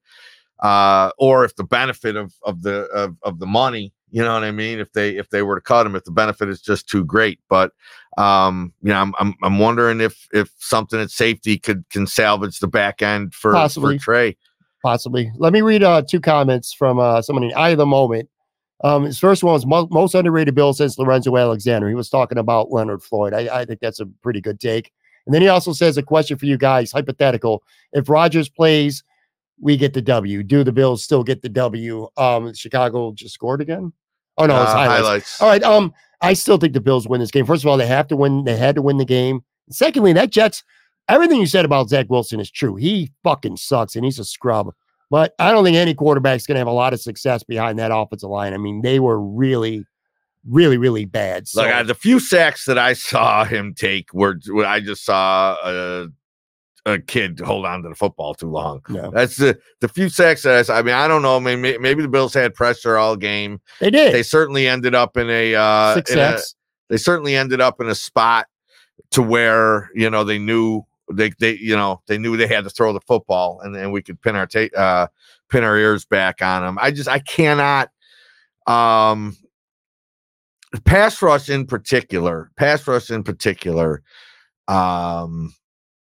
uh, 0.61 1.11
or 1.19 1.45
if 1.45 1.55
the 1.57 1.65
benefit 1.65 2.17
of 2.17 2.35
of 2.43 2.63
the 2.63 2.85
of, 2.87 3.17
of 3.23 3.39
the 3.39 3.47
money 3.47 3.93
you 4.11 4.23
know 4.23 4.35
what 4.35 4.45
I 4.45 4.51
mean? 4.51 4.79
If 4.79 4.93
they 4.93 5.17
if 5.17 5.31
they 5.31 5.43
were 5.43 5.57
to 5.57 5.61
cut 5.61 5.87
him, 5.87 5.97
if 5.97 6.05
the 6.05 6.11
benefit 6.11 6.49
is 6.49 6.61
just 6.61 6.89
too 6.89 7.05
great. 7.05 7.41
But 7.49 7.73
um, 8.17 8.73
you 8.83 8.89
know, 8.89 9.01
I'm 9.01 9.15
I'm 9.19 9.35
I'm 9.43 9.59
wondering 9.59 10.01
if 10.01 10.29
if 10.33 10.51
something 10.59 11.01
at 11.01 11.11
safety 11.11 11.59
could 11.59 11.85
can 11.91 12.07
salvage 12.07 12.59
the 12.59 12.69
back 12.69 13.03
end 13.03 13.35
for, 13.35 13.53
Possibly. 13.53 13.99
for 13.99 14.05
Trey. 14.05 14.37
Possibly. 14.83 15.31
Let 15.37 15.53
me 15.53 15.61
read 15.61 15.83
uh, 15.83 16.03
two 16.03 16.21
comments 16.21 16.73
from 16.73 16.99
uh, 16.99 17.23
in 17.29 17.53
eye 17.55 17.71
of 17.71 17.79
the 17.79 17.87
moment. 17.87 18.29
Um, 18.85 19.05
his 19.05 19.19
first 19.19 19.43
one 19.43 19.55
was 19.55 19.67
mo- 19.67 19.89
most 19.91 20.15
underrated 20.15 20.55
bill 20.55 20.73
since 20.73 20.99
Lorenzo 20.99 21.37
Alexander. 21.37 21.89
He 21.89 21.97
was 21.97 22.09
talking 22.09 22.39
about 22.39 22.71
Leonard 22.71 23.03
Floyd. 23.03 23.35
I, 23.35 23.61
I 23.61 23.65
think 23.65 23.81
that's 23.81 23.99
a 23.99 24.07
pretty 24.23 24.41
good 24.41 24.61
take. 24.61 24.93
And 25.27 25.35
then 25.35 25.43
he 25.43 25.49
also 25.49 25.73
says 25.73 25.99
a 25.99 26.03
question 26.03 26.39
for 26.39 26.47
you 26.47 26.57
guys, 26.57 26.93
hypothetical. 26.93 27.63
If 27.93 28.09
Rodgers 28.09 28.49
plays 28.49 29.03
we 29.61 29.77
get 29.77 29.95
the 29.95 30.03
W. 30.03 30.43
Do 30.43 30.65
the 30.65 30.73
Bills 30.73 31.03
still 31.03 31.25
get 31.25 31.43
the 31.43 31.49
W? 31.49 32.09
Um, 32.17 32.53
Chicago 32.55 33.13
just 33.13 33.35
scored 33.35 33.61
again. 33.61 33.93
Oh 34.37 34.47
no, 34.47 34.63
it's 34.63 34.71
uh, 34.71 34.75
highlights. 34.75 35.03
highlights. 35.03 35.43
All 35.43 35.49
right. 35.49 35.63
Um, 35.63 35.93
I 36.21 36.33
still 36.33 36.59
think 36.59 36.73
the 36.73 36.81
Bills 36.81 37.09
win 37.09 37.21
this 37.21 37.31
game. 37.31 37.47
First 37.47 37.65
of 37.65 37.69
all, 37.69 37.77
they 37.77 37.87
have 37.87 38.09
to 38.09 38.17
win. 38.17 38.45
They 38.45 38.57
had 38.57 38.75
to 38.77 38.83
win 38.83 38.97
the 38.97 39.05
game. 39.05 39.43
Secondly, 39.71 40.13
that 40.15 40.31
Jets. 40.31 40.65
Everything 41.09 41.41
you 41.41 41.47
said 41.47 41.65
about 41.65 41.89
Zach 41.89 42.11
Wilson 42.11 42.39
is 42.39 42.51
true. 42.51 42.77
He 42.77 43.11
fucking 43.25 43.57
sucks 43.57 43.97
and 43.97 44.05
he's 44.05 44.19
a 44.19 44.27
scrub. 44.27 44.75
But 45.11 45.35
I 45.39 45.53
don't 45.53 45.65
think 45.65 45.77
any 45.77 45.95
quarterback's 45.95 46.47
going 46.47 46.57
to 46.57 46.61
have 46.61 46.67
a 46.67 46.73
lot 46.73 46.93
of 46.93 47.01
success 47.01 47.43
behind 47.43 47.79
that 47.79 47.91
offensive 47.95 48.29
line. 48.29 48.53
I 48.53 48.59
mean, 48.59 48.83
they 48.83 49.01
were 49.01 49.19
really, 49.19 49.87
really, 50.47 50.77
really 50.77 51.07
bad. 51.07 51.49
So. 51.49 51.63
Like 51.63 51.87
the 51.87 51.95
few 51.95 52.21
sacks 52.21 52.67
that 52.67 52.77
I 52.77 52.93
saw 52.93 53.45
him 53.45 53.73
take 53.73 54.13
were 54.13 54.39
I 54.67 54.81
just 54.81 55.05
saw 55.05 55.57
uh, 55.63 56.09
a 56.87 56.99
kid 56.99 57.41
hold 57.41 57.67
on 57.67 57.83
to 57.83 57.89
the 57.89 57.95
football 57.95 58.35
too 58.35 58.51
long. 58.51 58.81
Yeah. 58.89 59.11
That's 59.13 59.37
the 59.37 59.59
the 59.81 59.89
few 59.89 60.09
sacks 60.09 60.43
that 60.43 60.71
I, 60.71 60.79
I 60.79 60.83
mean, 60.83 60.95
I 60.95 61.09
don't 61.09 61.23
know. 61.23 61.39
Maybe 61.41 61.79
maybe 61.79 62.03
the 62.03 62.09
Bills 62.09 62.35
had 62.35 62.55
pressure 62.55 62.97
all 62.97 63.17
game. 63.17 63.61
They 63.81 63.91
did. 63.91 64.15
They 64.15 64.23
certainly 64.23 64.69
ended 64.69 64.95
up 64.95 65.17
in 65.17 65.29
a 65.29 65.55
uh 65.55 65.95
Six 65.95 66.11
in 66.13 66.19
a, 66.19 66.39
they 66.89 66.97
certainly 66.97 67.37
ended 67.37 67.61
up 67.61 67.81
in 67.81 67.89
a 67.89 67.95
spot 67.95 68.47
to 69.11 69.23
where 69.23 69.91
you 69.95 70.09
know 70.09 70.25
they 70.25 70.39
knew 70.39 70.83
they 71.13 71.31
they 71.39 71.57
you 71.57 71.77
know 71.77 72.01
they 72.07 72.19
knew 72.19 72.37
they 72.37 72.47
had 72.47 72.65
to 72.65 72.71
throw 72.71 72.93
the 72.93 73.01
football 73.01 73.61
and 73.63 73.75
then 73.75 73.91
we 73.91 74.03
could 74.03 74.21
pin 74.21 74.37
our 74.37 74.47
ta- 74.47 74.77
uh 74.77 75.07
pin 75.49 75.65
our 75.65 75.77
ears 75.77 76.05
back 76.05 76.43
on 76.43 76.63
them. 76.63 76.79
I 76.81 76.91
just 76.91 77.09
I 77.09 77.19
cannot 77.19 77.91
um 78.67 79.37
pass 80.85 81.21
rush 81.23 81.49
in 81.49 81.67
particular, 81.67 82.51
pass 82.57 82.87
rush 82.87 83.11
in 83.11 83.23
particular 83.23 84.03
um 84.69 85.55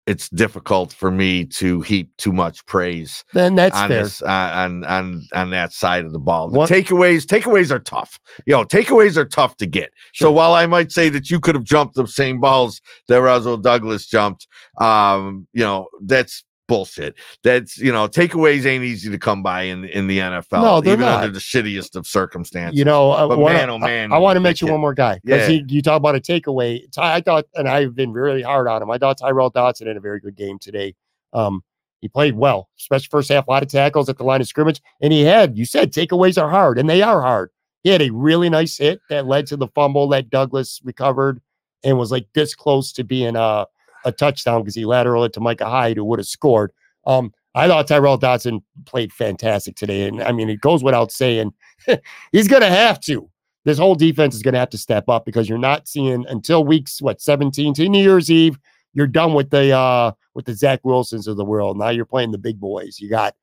it's 0.06 0.28
difficult 0.30 0.92
for 0.92 1.10
me 1.10 1.44
to 1.44 1.80
heap 1.82 2.10
too 2.16 2.32
much 2.32 2.64
praise. 2.66 3.24
Then 3.32 3.54
that's 3.54 3.76
on 3.76 3.88
fair. 3.88 4.02
This, 4.04 4.22
uh, 4.22 4.50
on 4.54 4.84
on 4.84 5.26
on 5.32 5.50
that 5.50 5.72
side 5.72 6.04
of 6.04 6.12
the 6.12 6.18
ball. 6.18 6.48
The 6.50 6.58
what? 6.58 6.70
takeaways 6.70 7.24
takeaways 7.24 7.70
are 7.70 7.78
tough. 7.78 8.18
You 8.46 8.54
know, 8.54 8.64
takeaways 8.64 9.16
are 9.16 9.24
tough 9.24 9.56
to 9.58 9.66
get. 9.66 9.90
Sure. 10.12 10.26
So 10.26 10.32
while 10.32 10.54
I 10.54 10.66
might 10.66 10.90
say 10.90 11.08
that 11.10 11.30
you 11.30 11.38
could 11.38 11.54
have 11.54 11.64
jumped 11.64 11.94
the 11.94 12.06
same 12.06 12.40
balls 12.40 12.80
that 13.08 13.20
Rasul 13.20 13.56
Douglas 13.58 14.06
jumped, 14.06 14.48
um, 14.80 15.46
you 15.52 15.62
know, 15.62 15.88
that's 16.02 16.44
bullshit. 16.72 17.14
That's 17.42 17.76
you 17.76 17.92
know, 17.92 18.08
takeaways 18.08 18.64
ain't 18.64 18.84
easy 18.84 19.10
to 19.10 19.18
come 19.18 19.42
by 19.42 19.62
in 19.62 19.84
in 19.84 20.06
the 20.06 20.18
NFL. 20.18 20.62
No, 20.62 20.80
they're 20.80 20.94
even 20.94 21.06
not. 21.06 21.22
under 21.22 21.32
the 21.32 21.38
shittiest 21.38 21.96
of 21.96 22.06
circumstances. 22.06 22.78
You 22.78 22.84
know, 22.84 23.12
uh, 23.12 23.28
but 23.28 23.38
one, 23.38 23.52
man, 23.52 23.70
oh 23.70 23.78
man, 23.78 24.12
I, 24.12 24.16
I 24.16 24.18
want 24.18 24.36
to 24.36 24.40
mention 24.40 24.70
one 24.70 24.80
more 24.80 24.94
guy 24.94 25.20
because 25.22 25.50
yeah. 25.50 25.60
you 25.66 25.82
talk 25.82 25.98
about 25.98 26.16
a 26.16 26.20
takeaway. 26.20 26.86
I 26.96 27.20
thought, 27.20 27.44
and 27.54 27.68
I've 27.68 27.94
been 27.94 28.12
really 28.12 28.42
hard 28.42 28.68
on 28.68 28.82
him. 28.82 28.90
I 28.90 28.98
thought 28.98 29.18
Tyrel 29.18 29.52
Dodson 29.52 29.86
had 29.86 29.96
a 29.96 30.00
very 30.00 30.20
good 30.20 30.34
game 30.34 30.58
today. 30.58 30.94
Um, 31.32 31.62
he 32.00 32.08
played 32.08 32.34
well, 32.34 32.68
especially 32.78 33.08
first 33.10 33.30
half, 33.30 33.46
a 33.46 33.50
lot 33.50 33.62
of 33.62 33.68
tackles 33.68 34.08
at 34.08 34.16
the 34.16 34.24
line 34.24 34.40
of 34.40 34.48
scrimmage, 34.48 34.80
and 35.00 35.12
he 35.12 35.22
had. 35.22 35.58
You 35.58 35.64
said 35.64 35.92
takeaways 35.92 36.40
are 36.40 36.50
hard, 36.50 36.78
and 36.78 36.88
they 36.88 37.02
are 37.02 37.20
hard. 37.20 37.50
He 37.82 37.90
had 37.90 38.02
a 38.02 38.10
really 38.10 38.48
nice 38.48 38.78
hit 38.78 39.00
that 39.10 39.26
led 39.26 39.46
to 39.48 39.56
the 39.56 39.68
fumble 39.68 40.08
that 40.08 40.30
Douglas 40.30 40.80
recovered 40.84 41.40
and 41.84 41.98
was 41.98 42.12
like 42.12 42.28
this 42.32 42.54
close 42.54 42.92
to 42.92 43.04
being 43.04 43.36
a 43.36 43.66
a 44.04 44.12
touchdown 44.12 44.62
because 44.62 44.74
he 44.74 44.84
lateraled 44.84 45.26
it 45.26 45.32
to 45.34 45.40
Micah 45.40 45.68
Hyde, 45.68 45.96
who 45.96 46.04
would 46.04 46.18
have 46.18 46.26
scored. 46.26 46.72
Um, 47.06 47.32
I 47.54 47.68
thought 47.68 47.86
Tyrel 47.86 48.18
Dodson 48.18 48.62
played 48.86 49.12
fantastic 49.12 49.76
today. 49.76 50.08
And 50.08 50.22
I 50.22 50.32
mean, 50.32 50.48
it 50.48 50.60
goes 50.60 50.82
without 50.82 51.12
saying, 51.12 51.52
he's 52.32 52.48
going 52.48 52.62
to 52.62 52.70
have 52.70 53.00
to. 53.00 53.28
This 53.64 53.78
whole 53.78 53.94
defense 53.94 54.34
is 54.34 54.42
going 54.42 54.54
to 54.54 54.60
have 54.60 54.70
to 54.70 54.78
step 54.78 55.08
up 55.08 55.24
because 55.24 55.48
you're 55.48 55.58
not 55.58 55.86
seeing 55.86 56.26
until 56.28 56.64
weeks, 56.64 57.00
what, 57.00 57.20
17 57.20 57.74
to 57.74 57.88
New 57.88 58.02
Year's 58.02 58.30
Eve, 58.30 58.58
you're 58.94 59.06
done 59.06 59.34
with 59.34 59.50
the 59.50 59.72
uh 59.72 60.12
with 60.34 60.44
the 60.44 60.54
Zach 60.54 60.80
Wilsons 60.84 61.26
of 61.26 61.36
the 61.36 61.44
world. 61.44 61.78
Now 61.78 61.88
you're 61.88 62.04
playing 62.04 62.32
the 62.32 62.38
big 62.38 62.60
boys. 62.60 62.98
You 63.00 63.08
got 63.08 63.34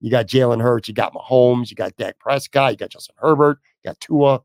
you 0.00 0.10
got 0.10 0.26
Jalen 0.26 0.62
Hurts, 0.62 0.88
you 0.88 0.94
got 0.94 1.14
Mahomes, 1.14 1.70
you 1.70 1.76
got 1.76 1.96
Dak 1.96 2.18
Prescott, 2.18 2.72
you 2.72 2.76
got 2.76 2.90
Justin 2.90 3.16
Herbert, 3.18 3.58
you 3.82 3.88
got 3.88 4.00
Tua. 4.00 4.40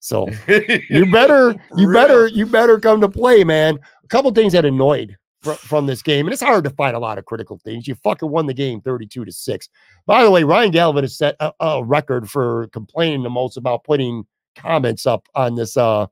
So 0.00 0.28
you 0.48 1.10
better, 1.12 1.54
you 1.76 1.92
better, 1.92 2.26
you 2.26 2.46
better 2.46 2.80
come 2.80 3.00
to 3.02 3.08
play, 3.08 3.44
man. 3.44 3.78
A 4.02 4.08
couple 4.08 4.30
things 4.32 4.54
that 4.54 4.64
annoyed 4.64 5.16
fr- 5.42 5.52
from 5.52 5.86
this 5.86 6.02
game, 6.02 6.26
and 6.26 6.32
it's 6.32 6.42
hard 6.42 6.64
to 6.64 6.70
find 6.70 6.96
a 6.96 6.98
lot 6.98 7.18
of 7.18 7.26
critical 7.26 7.58
things. 7.62 7.86
You 7.86 7.94
fucking 7.96 8.30
won 8.30 8.46
the 8.46 8.54
game 8.54 8.80
32 8.80 9.26
to 9.26 9.32
6. 9.32 9.68
By 10.06 10.24
the 10.24 10.30
way, 10.30 10.42
Ryan 10.42 10.70
Galvin 10.70 11.04
has 11.04 11.16
set 11.16 11.36
a, 11.38 11.52
a 11.60 11.84
record 11.84 12.30
for 12.30 12.68
complaining 12.68 13.22
the 13.22 13.30
most 13.30 13.56
about 13.56 13.84
putting 13.84 14.24
comments 14.56 15.06
up 15.06 15.28
on 15.34 15.54
this 15.54 15.76
uh 15.76 16.06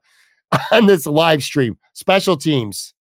on 0.72 0.86
this 0.86 1.06
live 1.06 1.42
stream. 1.42 1.78
Special 1.94 2.36
teams. 2.36 2.94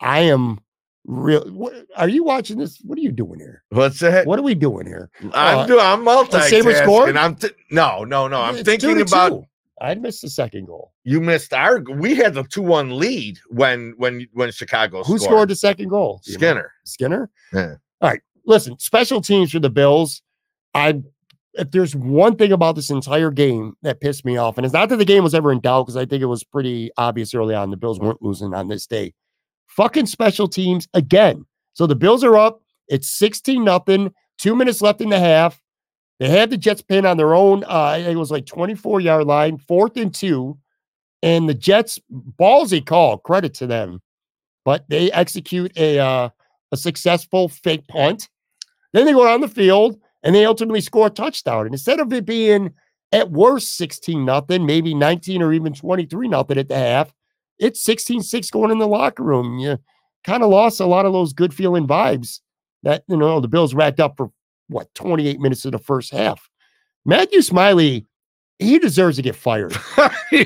I 0.00 0.20
am 0.20 0.60
real. 1.06 1.70
are 1.96 2.08
you 2.08 2.24
watching 2.24 2.58
this? 2.58 2.78
What 2.82 2.98
are 2.98 3.02
you 3.02 3.12
doing 3.12 3.38
here? 3.38 3.62
What's 3.70 4.00
that? 4.00 4.26
What 4.26 4.38
are 4.38 4.42
we 4.42 4.54
doing 4.54 4.86
here? 4.86 5.10
I'm 5.32 5.58
uh, 5.58 5.66
doing. 5.66 5.80
I'm 5.80 6.04
multitasking. 6.04 6.48
Saber 6.48 6.74
score. 6.74 7.08
And 7.08 7.18
I'm 7.18 7.34
th- 7.34 7.54
no, 7.70 8.04
no, 8.04 8.28
no. 8.28 8.40
I'm 8.40 8.56
it's 8.56 8.64
thinking 8.64 9.00
about. 9.00 9.28
Two. 9.30 9.44
I 9.80 9.94
missed 9.94 10.22
the 10.22 10.30
second 10.30 10.66
goal. 10.66 10.92
You 11.04 11.20
missed 11.20 11.52
our. 11.52 11.80
We 11.80 12.14
had 12.14 12.34
the 12.34 12.44
two 12.44 12.62
one 12.62 12.98
lead 12.98 13.38
when 13.48 13.94
when 13.96 14.26
when 14.32 14.50
Chicago. 14.50 14.98
Who 14.98 15.18
scored, 15.18 15.22
scored 15.22 15.48
the 15.50 15.56
second 15.56 15.88
goal? 15.88 16.20
Skinner. 16.22 16.72
Skinner. 16.84 17.30
Yeah. 17.52 17.74
All 18.00 18.10
right. 18.10 18.20
Listen, 18.46 18.78
special 18.78 19.20
teams 19.20 19.52
for 19.52 19.58
the 19.58 19.70
Bills. 19.70 20.22
I 20.74 21.02
if 21.54 21.70
there's 21.70 21.96
one 21.96 22.36
thing 22.36 22.52
about 22.52 22.76
this 22.76 22.90
entire 22.90 23.30
game 23.30 23.76
that 23.82 24.00
pissed 24.00 24.24
me 24.24 24.36
off, 24.36 24.56
and 24.56 24.64
it's 24.64 24.74
not 24.74 24.88
that 24.90 24.96
the 24.96 25.04
game 25.04 25.24
was 25.24 25.34
ever 25.34 25.52
in 25.52 25.60
doubt 25.60 25.84
because 25.84 25.96
I 25.96 26.06
think 26.06 26.22
it 26.22 26.26
was 26.26 26.44
pretty 26.44 26.90
obvious 26.96 27.34
early 27.34 27.54
on 27.54 27.70
the 27.70 27.76
Bills 27.76 27.98
weren't 27.98 28.22
losing 28.22 28.54
on 28.54 28.68
this 28.68 28.86
day. 28.86 29.14
Fucking 29.68 30.06
special 30.06 30.48
teams 30.48 30.86
again. 30.94 31.44
So 31.72 31.86
the 31.86 31.96
Bills 31.96 32.24
are 32.24 32.36
up. 32.36 32.62
It's 32.88 33.08
16 33.10 33.62
nothing. 33.64 34.12
Two 34.38 34.54
minutes 34.54 34.80
left 34.80 35.00
in 35.00 35.10
the 35.10 35.18
half. 35.18 35.60
They 36.18 36.28
had 36.28 36.50
the 36.50 36.56
Jets 36.56 36.82
pin 36.82 37.04
on 37.04 37.16
their 37.16 37.34
own. 37.34 37.64
Uh, 37.64 38.02
it 38.06 38.16
was 38.16 38.30
like 38.30 38.46
24 38.46 39.00
yard 39.00 39.26
line, 39.26 39.58
fourth 39.58 39.96
and 39.96 40.14
two. 40.14 40.58
And 41.22 41.48
the 41.48 41.54
Jets, 41.54 41.98
ballsy 42.38 42.84
call, 42.84 43.18
credit 43.18 43.54
to 43.54 43.66
them. 43.66 44.00
But 44.64 44.88
they 44.88 45.10
execute 45.12 45.76
a 45.76 45.98
uh, 45.98 46.28
a 46.72 46.76
successful 46.76 47.48
fake 47.48 47.86
punt. 47.88 48.28
Then 48.92 49.06
they 49.06 49.12
go 49.12 49.24
down 49.24 49.40
the 49.40 49.48
field 49.48 49.98
and 50.22 50.34
they 50.34 50.44
ultimately 50.44 50.80
score 50.80 51.06
a 51.06 51.10
touchdown. 51.10 51.66
And 51.66 51.74
instead 51.74 52.00
of 52.00 52.12
it 52.12 52.26
being 52.26 52.72
at 53.12 53.30
worst 53.30 53.76
16 53.76 54.24
nothing, 54.24 54.66
maybe 54.66 54.94
19 54.94 55.42
or 55.42 55.52
even 55.52 55.72
23 55.72 56.28
nothing 56.28 56.58
at 56.58 56.68
the 56.68 56.76
half, 56.76 57.12
it's 57.58 57.82
16 57.82 58.22
6 58.22 58.50
going 58.50 58.70
in 58.70 58.78
the 58.78 58.88
locker 58.88 59.22
room. 59.22 59.58
You 59.58 59.78
kind 60.24 60.42
of 60.42 60.50
lost 60.50 60.80
a 60.80 60.86
lot 60.86 61.06
of 61.06 61.12
those 61.12 61.32
good 61.32 61.54
feeling 61.54 61.86
vibes 61.86 62.40
that, 62.82 63.04
you 63.08 63.16
know, 63.16 63.40
the 63.40 63.48
Bills 63.48 63.74
racked 63.74 64.00
up 64.00 64.16
for 64.16 64.30
what 64.68 64.92
28 64.94 65.40
minutes 65.40 65.64
of 65.64 65.72
the 65.72 65.78
first 65.78 66.12
half. 66.12 66.48
Matthew 67.04 67.42
Smiley 67.42 68.04
he 68.58 68.78
deserves 68.78 69.16
to 69.16 69.22
get 69.22 69.36
fired. 69.36 69.76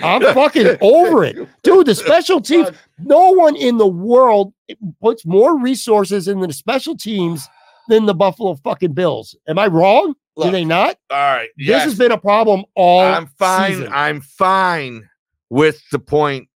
I'm 0.02 0.22
fucking 0.34 0.78
over 0.80 1.24
it. 1.24 1.36
Dude, 1.62 1.86
the 1.86 1.94
special 1.94 2.40
teams, 2.40 2.68
no 2.98 3.30
one 3.30 3.56
in 3.56 3.78
the 3.78 3.86
world 3.86 4.52
puts 5.00 5.24
more 5.24 5.58
resources 5.58 6.26
into 6.26 6.46
the 6.46 6.52
special 6.52 6.96
teams 6.96 7.48
than 7.88 8.06
the 8.06 8.14
Buffalo 8.14 8.54
fucking 8.54 8.94
Bills. 8.94 9.36
Am 9.48 9.58
I 9.58 9.66
wrong? 9.68 10.14
Look, 10.36 10.46
Do 10.46 10.52
they 10.52 10.64
not? 10.64 10.96
All 11.10 11.18
right. 11.18 11.48
This 11.56 11.68
yes. 11.68 11.84
has 11.84 11.98
been 11.98 12.12
a 12.12 12.18
problem 12.18 12.64
all 12.74 13.00
I'm 13.00 13.26
fine. 13.26 13.72
season. 13.72 13.88
I'm 13.92 14.20
fine 14.20 15.08
with 15.48 15.80
the 15.90 15.98
point 15.98 16.48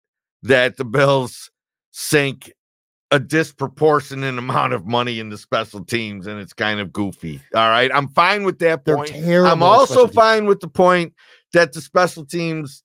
that 0.42 0.76
the 0.76 0.84
Bills 0.84 1.50
sink 1.90 2.52
a 3.10 3.20
disproportionate 3.20 4.38
amount 4.38 4.72
of 4.72 4.86
money 4.86 5.20
in 5.20 5.28
the 5.28 5.38
special 5.38 5.84
teams 5.84 6.26
and 6.26 6.40
it's 6.40 6.52
kind 6.52 6.80
of 6.80 6.92
goofy. 6.92 7.40
All 7.54 7.68
right. 7.68 7.90
I'm 7.94 8.08
fine 8.08 8.44
with 8.44 8.58
that 8.60 8.84
point. 8.84 9.14
I'm 9.14 9.62
also 9.62 9.84
special 9.84 10.06
teams. 10.06 10.14
fine 10.14 10.46
with 10.46 10.60
the 10.60 10.68
point 10.68 11.14
that 11.54 11.72
the 11.72 11.80
special 11.80 12.26
teams 12.26 12.82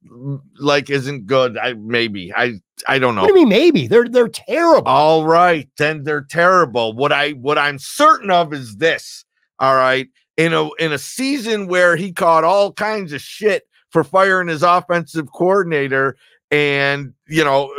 like 0.59 0.89
isn't 0.89 1.25
good. 1.25 1.57
I 1.57 1.73
maybe. 1.73 2.31
I 2.33 2.59
I 2.87 2.99
don't 2.99 3.15
know. 3.15 3.21
What 3.21 3.33
do 3.33 3.39
you 3.39 3.45
mean? 3.45 3.49
Maybe 3.49 3.87
they're 3.87 4.07
they're 4.07 4.29
terrible. 4.29 4.87
All 4.87 5.25
right, 5.25 5.67
then 5.77 6.03
they're 6.03 6.25
terrible. 6.29 6.93
What 6.93 7.11
I 7.11 7.31
what 7.31 7.57
I'm 7.57 7.79
certain 7.79 8.31
of 8.31 8.53
is 8.53 8.77
this. 8.77 9.25
All 9.59 9.75
right, 9.75 10.07
in 10.37 10.53
a 10.53 10.69
in 10.75 10.93
a 10.93 10.97
season 10.97 11.67
where 11.67 11.97
he 11.97 12.13
caught 12.13 12.45
all 12.45 12.71
kinds 12.71 13.11
of 13.11 13.21
shit 13.21 13.63
for 13.89 14.03
firing 14.03 14.47
his 14.47 14.63
offensive 14.63 15.27
coordinator, 15.33 16.15
and 16.51 17.13
you 17.27 17.43
know 17.43 17.73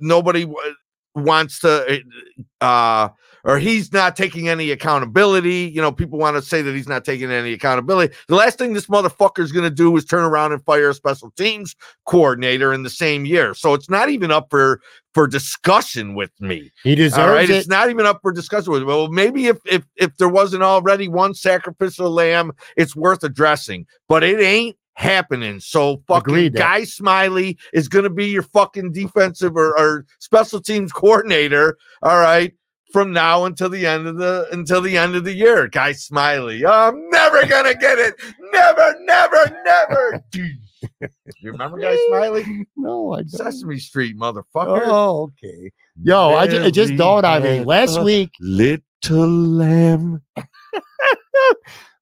nobody 0.00 0.50
wants 1.14 1.60
to, 1.60 2.02
uh, 2.60 3.08
or 3.44 3.58
he's 3.58 3.92
not 3.92 4.16
taking 4.16 4.48
any 4.48 4.70
accountability. 4.70 5.70
You 5.74 5.80
know, 5.80 5.92
people 5.92 6.18
want 6.18 6.36
to 6.36 6.42
say 6.42 6.62
that 6.62 6.74
he's 6.74 6.88
not 6.88 7.04
taking 7.04 7.30
any 7.30 7.52
accountability. 7.52 8.14
The 8.28 8.34
last 8.34 8.58
thing 8.58 8.72
this 8.72 8.86
motherfucker 8.86 9.40
is 9.40 9.52
going 9.52 9.68
to 9.68 9.74
do 9.74 9.96
is 9.96 10.04
turn 10.04 10.24
around 10.24 10.52
and 10.52 10.62
fire 10.64 10.90
a 10.90 10.94
special 10.94 11.30
teams 11.32 11.74
coordinator 12.06 12.72
in 12.72 12.82
the 12.82 12.90
same 12.90 13.24
year. 13.24 13.54
So 13.54 13.74
it's 13.74 13.88
not 13.88 14.10
even 14.10 14.30
up 14.30 14.48
for 14.50 14.80
for 15.12 15.26
discussion 15.26 16.14
with 16.14 16.30
me. 16.40 16.70
he 16.84 16.94
deserves 16.94 17.18
All 17.18 17.34
right, 17.34 17.50
it. 17.50 17.56
it's 17.56 17.66
not 17.68 17.90
even 17.90 18.06
up 18.06 18.20
for 18.22 18.30
discussion 18.30 18.72
with. 18.72 18.84
Well, 18.84 19.08
maybe 19.08 19.46
if 19.46 19.58
if 19.64 19.84
if 19.96 20.16
there 20.18 20.28
wasn't 20.28 20.62
already 20.62 21.08
one 21.08 21.34
sacrificial 21.34 22.10
lamb, 22.10 22.52
it's 22.76 22.94
worth 22.94 23.24
addressing, 23.24 23.86
but 24.08 24.22
it 24.22 24.40
ain't 24.40 24.76
happening. 24.94 25.60
So 25.60 26.02
fucking 26.06 26.32
Agreed 26.32 26.52
there. 26.54 26.62
guy 26.62 26.84
Smiley 26.84 27.58
is 27.72 27.88
going 27.88 28.04
to 28.04 28.10
be 28.10 28.26
your 28.26 28.42
fucking 28.42 28.92
defensive 28.92 29.56
or, 29.56 29.78
or 29.78 30.06
special 30.18 30.60
teams 30.60 30.92
coordinator. 30.94 31.76
All 32.02 32.18
right. 32.18 32.52
From 32.92 33.12
now 33.12 33.44
until 33.44 33.68
the 33.68 33.86
end 33.86 34.08
of 34.08 34.16
the 34.16 34.48
until 34.50 34.80
the 34.80 34.98
end 34.98 35.14
of 35.14 35.22
the 35.22 35.32
year, 35.32 35.68
guy 35.68 35.92
Smiley. 35.92 36.66
I'm 36.66 37.08
never 37.10 37.46
gonna 37.46 37.72
get 37.76 38.00
it. 38.00 38.14
Never, 38.52 38.96
never, 39.02 39.62
never. 39.64 40.24
you 40.32 41.52
remember 41.52 41.78
Guy 41.78 41.96
Smiley? 42.08 42.66
no, 42.76 43.12
I 43.12 43.18
don't. 43.18 43.30
Sesame 43.30 43.78
Street, 43.78 44.18
motherfucker. 44.18 44.82
Oh, 44.86 45.30
okay. 45.44 45.70
Yo, 46.02 46.34
I 46.34 46.48
ju- 46.48 46.62
it 46.64 46.72
just 46.72 46.96
dawned 46.96 47.24
on 47.26 47.44
me 47.44 47.60
last 47.62 48.02
week. 48.02 48.30
Little 48.40 49.28
lamb. 49.28 50.22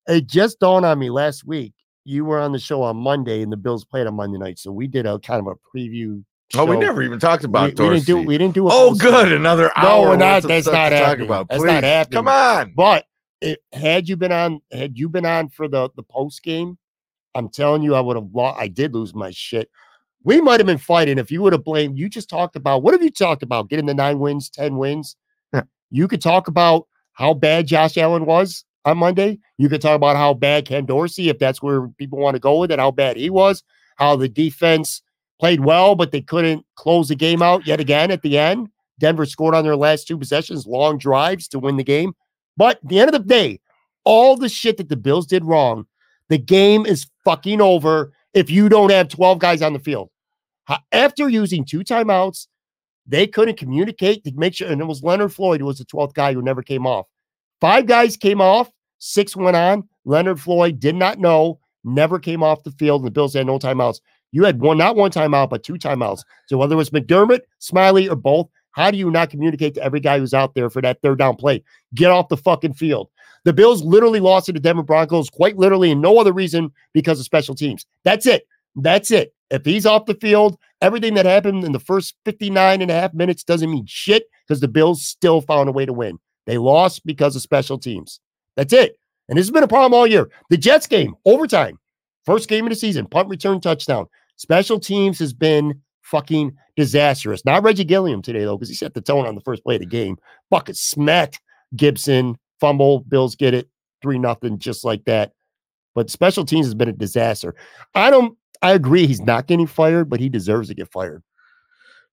It 0.06 0.26
just 0.26 0.58
dawned 0.58 0.86
on 0.86 0.98
me 0.98 1.10
last 1.10 1.44
week. 1.46 1.74
You 2.08 2.24
were 2.24 2.38
on 2.40 2.52
the 2.52 2.58
show 2.58 2.80
on 2.80 2.96
Monday, 2.96 3.42
and 3.42 3.52
the 3.52 3.56
Bills 3.58 3.84
played 3.84 4.06
on 4.06 4.14
Monday 4.14 4.38
night, 4.38 4.58
so 4.58 4.72
we 4.72 4.86
did 4.86 5.04
a 5.04 5.18
kind 5.18 5.46
of 5.46 5.46
a 5.46 5.76
preview. 5.78 6.24
Oh, 6.56 6.64
we 6.64 6.78
never 6.78 7.02
even 7.02 7.18
talked 7.18 7.42
We, 7.42 7.48
about 7.48 7.78
we 7.78 7.90
didn't 7.90 8.06
do. 8.06 8.16
We 8.22 8.38
didn't 8.38 8.54
do. 8.54 8.66
A 8.66 8.70
Oh, 8.72 8.94
good. 8.94 9.30
Another 9.30 9.70
No, 9.76 9.86
hour. 9.88 10.08
we're 10.08 10.16
not. 10.16 10.42
That's 10.42 10.66
not 10.66 10.92
happening. 10.92 11.26
about. 11.26 11.48
That's 11.50 11.62
not 11.62 11.84
happening. 11.84 12.16
Come 12.16 12.28
on. 12.28 12.72
But 12.74 13.04
it, 13.42 13.58
had 13.74 14.08
you 14.08 14.16
been 14.16 14.32
on, 14.32 14.60
had 14.72 14.98
you 14.98 15.10
been 15.10 15.26
on 15.26 15.50
for 15.50 15.68
the 15.68 15.90
the 15.96 16.02
post 16.02 16.42
game, 16.42 16.78
I'm 17.34 17.50
telling 17.50 17.82
you, 17.82 17.94
I 17.94 18.00
would 18.00 18.16
have. 18.16 18.30
lost. 18.32 18.58
I 18.58 18.68
did 18.68 18.94
lose 18.94 19.14
my 19.14 19.30
shit. 19.30 19.68
We 20.24 20.40
might 20.40 20.60
have 20.60 20.66
been 20.66 20.78
fighting 20.78 21.18
if 21.18 21.30
you 21.30 21.42
would 21.42 21.52
have 21.52 21.62
blamed. 21.64 21.98
You 21.98 22.08
just 22.08 22.30
talked 22.30 22.56
about 22.56 22.82
what 22.82 22.94
have 22.94 23.02
you 23.02 23.10
talked 23.10 23.42
about? 23.42 23.68
Getting 23.68 23.84
the 23.84 23.92
nine 23.92 24.18
wins, 24.18 24.48
ten 24.48 24.78
wins. 24.78 25.14
Yeah. 25.52 25.64
You 25.90 26.08
could 26.08 26.22
talk 26.22 26.48
about 26.48 26.88
how 27.12 27.34
bad 27.34 27.66
Josh 27.66 27.98
Allen 27.98 28.24
was 28.24 28.64
on 28.84 28.98
Monday. 28.98 29.38
You 29.56 29.68
could 29.68 29.80
talk 29.80 29.96
about 29.96 30.16
how 30.16 30.34
bad 30.34 30.66
Ken 30.66 30.84
Dorsey, 30.84 31.28
if 31.28 31.38
that's 31.38 31.62
where 31.62 31.88
people 31.88 32.18
want 32.18 32.34
to 32.34 32.40
go 32.40 32.58
with 32.58 32.70
it, 32.70 32.78
how 32.78 32.90
bad 32.90 33.16
he 33.16 33.30
was. 33.30 33.62
How 33.96 34.16
the 34.16 34.28
defense 34.28 35.02
played 35.40 35.60
well, 35.60 35.94
but 35.94 36.12
they 36.12 36.20
couldn't 36.20 36.64
close 36.76 37.08
the 37.08 37.14
game 37.14 37.42
out 37.42 37.66
yet 37.66 37.80
again 37.80 38.10
at 38.10 38.22
the 38.22 38.38
end. 38.38 38.68
Denver 38.98 39.26
scored 39.26 39.54
on 39.54 39.64
their 39.64 39.76
last 39.76 40.06
two 40.06 40.18
possessions, 40.18 40.66
long 40.66 40.98
drives 40.98 41.48
to 41.48 41.58
win 41.58 41.76
the 41.76 41.84
game. 41.84 42.14
But 42.56 42.78
at 42.82 42.88
the 42.88 43.00
end 43.00 43.08
of 43.08 43.12
the 43.12 43.28
day, 43.28 43.60
all 44.04 44.36
the 44.36 44.48
shit 44.48 44.76
that 44.78 44.88
the 44.88 44.96
Bills 44.96 45.26
did 45.26 45.44
wrong, 45.44 45.86
the 46.28 46.38
game 46.38 46.86
is 46.86 47.06
fucking 47.24 47.60
over 47.60 48.12
if 48.34 48.50
you 48.50 48.68
don't 48.68 48.90
have 48.90 49.08
12 49.08 49.38
guys 49.38 49.62
on 49.62 49.72
the 49.72 49.78
field. 49.78 50.10
After 50.92 51.28
using 51.28 51.64
two 51.64 51.80
timeouts, 51.80 52.46
they 53.06 53.26
couldn't 53.26 53.56
communicate 53.56 54.24
to 54.24 54.32
make 54.34 54.54
sure, 54.54 54.68
and 54.68 54.80
it 54.80 54.84
was 54.84 55.02
Leonard 55.02 55.32
Floyd 55.32 55.60
who 55.60 55.66
was 55.66 55.78
the 55.78 55.84
12th 55.84 56.12
guy 56.12 56.34
who 56.34 56.42
never 56.42 56.62
came 56.62 56.86
off. 56.86 57.06
Five 57.60 57.86
guys 57.86 58.16
came 58.16 58.40
off, 58.40 58.70
six 58.98 59.34
went 59.36 59.56
on. 59.56 59.88
Leonard 60.04 60.40
Floyd 60.40 60.80
did 60.80 60.94
not 60.94 61.18
know, 61.18 61.58
never 61.84 62.18
came 62.18 62.42
off 62.42 62.62
the 62.62 62.70
field, 62.72 63.04
the 63.04 63.10
Bills 63.10 63.34
had 63.34 63.46
no 63.46 63.58
timeouts. 63.58 64.00
You 64.32 64.44
had 64.44 64.60
one, 64.60 64.78
not 64.78 64.96
one 64.96 65.10
timeout, 65.10 65.50
but 65.50 65.62
two 65.62 65.74
timeouts. 65.74 66.22
So 66.46 66.58
whether 66.58 66.74
it 66.74 66.76
was 66.76 66.90
McDermott, 66.90 67.40
Smiley, 67.58 68.08
or 68.08 68.16
both, 68.16 68.48
how 68.72 68.90
do 68.90 68.98
you 68.98 69.10
not 69.10 69.30
communicate 69.30 69.74
to 69.74 69.82
every 69.82 70.00
guy 70.00 70.18
who's 70.18 70.34
out 70.34 70.54
there 70.54 70.70
for 70.70 70.82
that 70.82 71.00
third 71.02 71.18
down 71.18 71.36
play? 71.36 71.64
Get 71.94 72.10
off 72.10 72.28
the 72.28 72.36
fucking 72.36 72.74
field. 72.74 73.08
The 73.44 73.52
Bills 73.52 73.82
literally 73.82 74.20
lost 74.20 74.46
to 74.46 74.52
the 74.52 74.60
Denver 74.60 74.82
Broncos, 74.82 75.30
quite 75.30 75.56
literally, 75.56 75.90
and 75.90 76.02
no 76.02 76.18
other 76.18 76.32
reason 76.32 76.70
because 76.92 77.18
of 77.18 77.24
special 77.24 77.54
teams. 77.54 77.86
That's 78.04 78.26
it. 78.26 78.46
That's 78.76 79.10
it. 79.10 79.34
If 79.50 79.64
he's 79.64 79.86
off 79.86 80.06
the 80.06 80.14
field, 80.14 80.58
everything 80.82 81.14
that 81.14 81.24
happened 81.24 81.64
in 81.64 81.72
the 81.72 81.80
first 81.80 82.14
59 82.24 82.82
and 82.82 82.90
a 82.90 82.94
half 82.94 83.14
minutes 83.14 83.42
doesn't 83.42 83.70
mean 83.70 83.86
shit 83.86 84.24
because 84.46 84.60
the 84.60 84.68
Bills 84.68 85.04
still 85.04 85.40
found 85.40 85.68
a 85.68 85.72
way 85.72 85.86
to 85.86 85.92
win. 85.92 86.18
They 86.48 86.56
lost 86.56 87.04
because 87.04 87.36
of 87.36 87.42
special 87.42 87.76
teams. 87.76 88.20
That's 88.56 88.72
it. 88.72 88.98
And 89.28 89.36
this 89.36 89.44
has 89.44 89.50
been 89.50 89.62
a 89.62 89.68
problem 89.68 89.92
all 89.92 90.06
year. 90.06 90.30
The 90.48 90.56
Jets 90.56 90.86
game, 90.86 91.14
overtime, 91.26 91.78
first 92.24 92.48
game 92.48 92.64
of 92.64 92.70
the 92.70 92.76
season, 92.76 93.06
punt 93.06 93.28
return 93.28 93.60
touchdown. 93.60 94.06
Special 94.36 94.80
teams 94.80 95.18
has 95.18 95.34
been 95.34 95.78
fucking 96.00 96.56
disastrous. 96.74 97.44
Not 97.44 97.62
Reggie 97.62 97.84
Gilliam 97.84 98.22
today, 98.22 98.44
though, 98.44 98.56
because 98.56 98.70
he 98.70 98.74
set 98.74 98.94
the 98.94 99.02
tone 99.02 99.26
on 99.26 99.34
the 99.34 99.42
first 99.42 99.62
play 99.62 99.74
of 99.74 99.82
the 99.82 99.86
game. 99.86 100.16
Bucket 100.48 100.78
smacked 100.78 101.38
Gipson, 101.76 102.36
fumble, 102.60 103.00
Bills 103.00 103.36
get 103.36 103.52
it, 103.52 103.68
three 104.00 104.18
nothing, 104.18 104.58
just 104.58 104.86
like 104.86 105.04
that. 105.04 105.32
But 105.94 106.08
special 106.08 106.46
teams 106.46 106.64
has 106.64 106.74
been 106.74 106.88
a 106.88 106.92
disaster. 106.92 107.54
I 107.94 108.08
don't 108.08 108.38
I 108.62 108.72
agree 108.72 109.06
he's 109.06 109.20
not 109.20 109.48
getting 109.48 109.66
fired, 109.66 110.08
but 110.08 110.18
he 110.18 110.30
deserves 110.30 110.68
to 110.68 110.74
get 110.74 110.90
fired. 110.90 111.22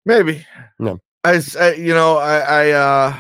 Maybe. 0.05 0.45
No. 0.77 0.99
I. 1.23 1.41
you 1.77 1.93
know, 1.93 2.17
I, 2.17 2.39
I, 2.39 2.71
uh, 2.71 3.19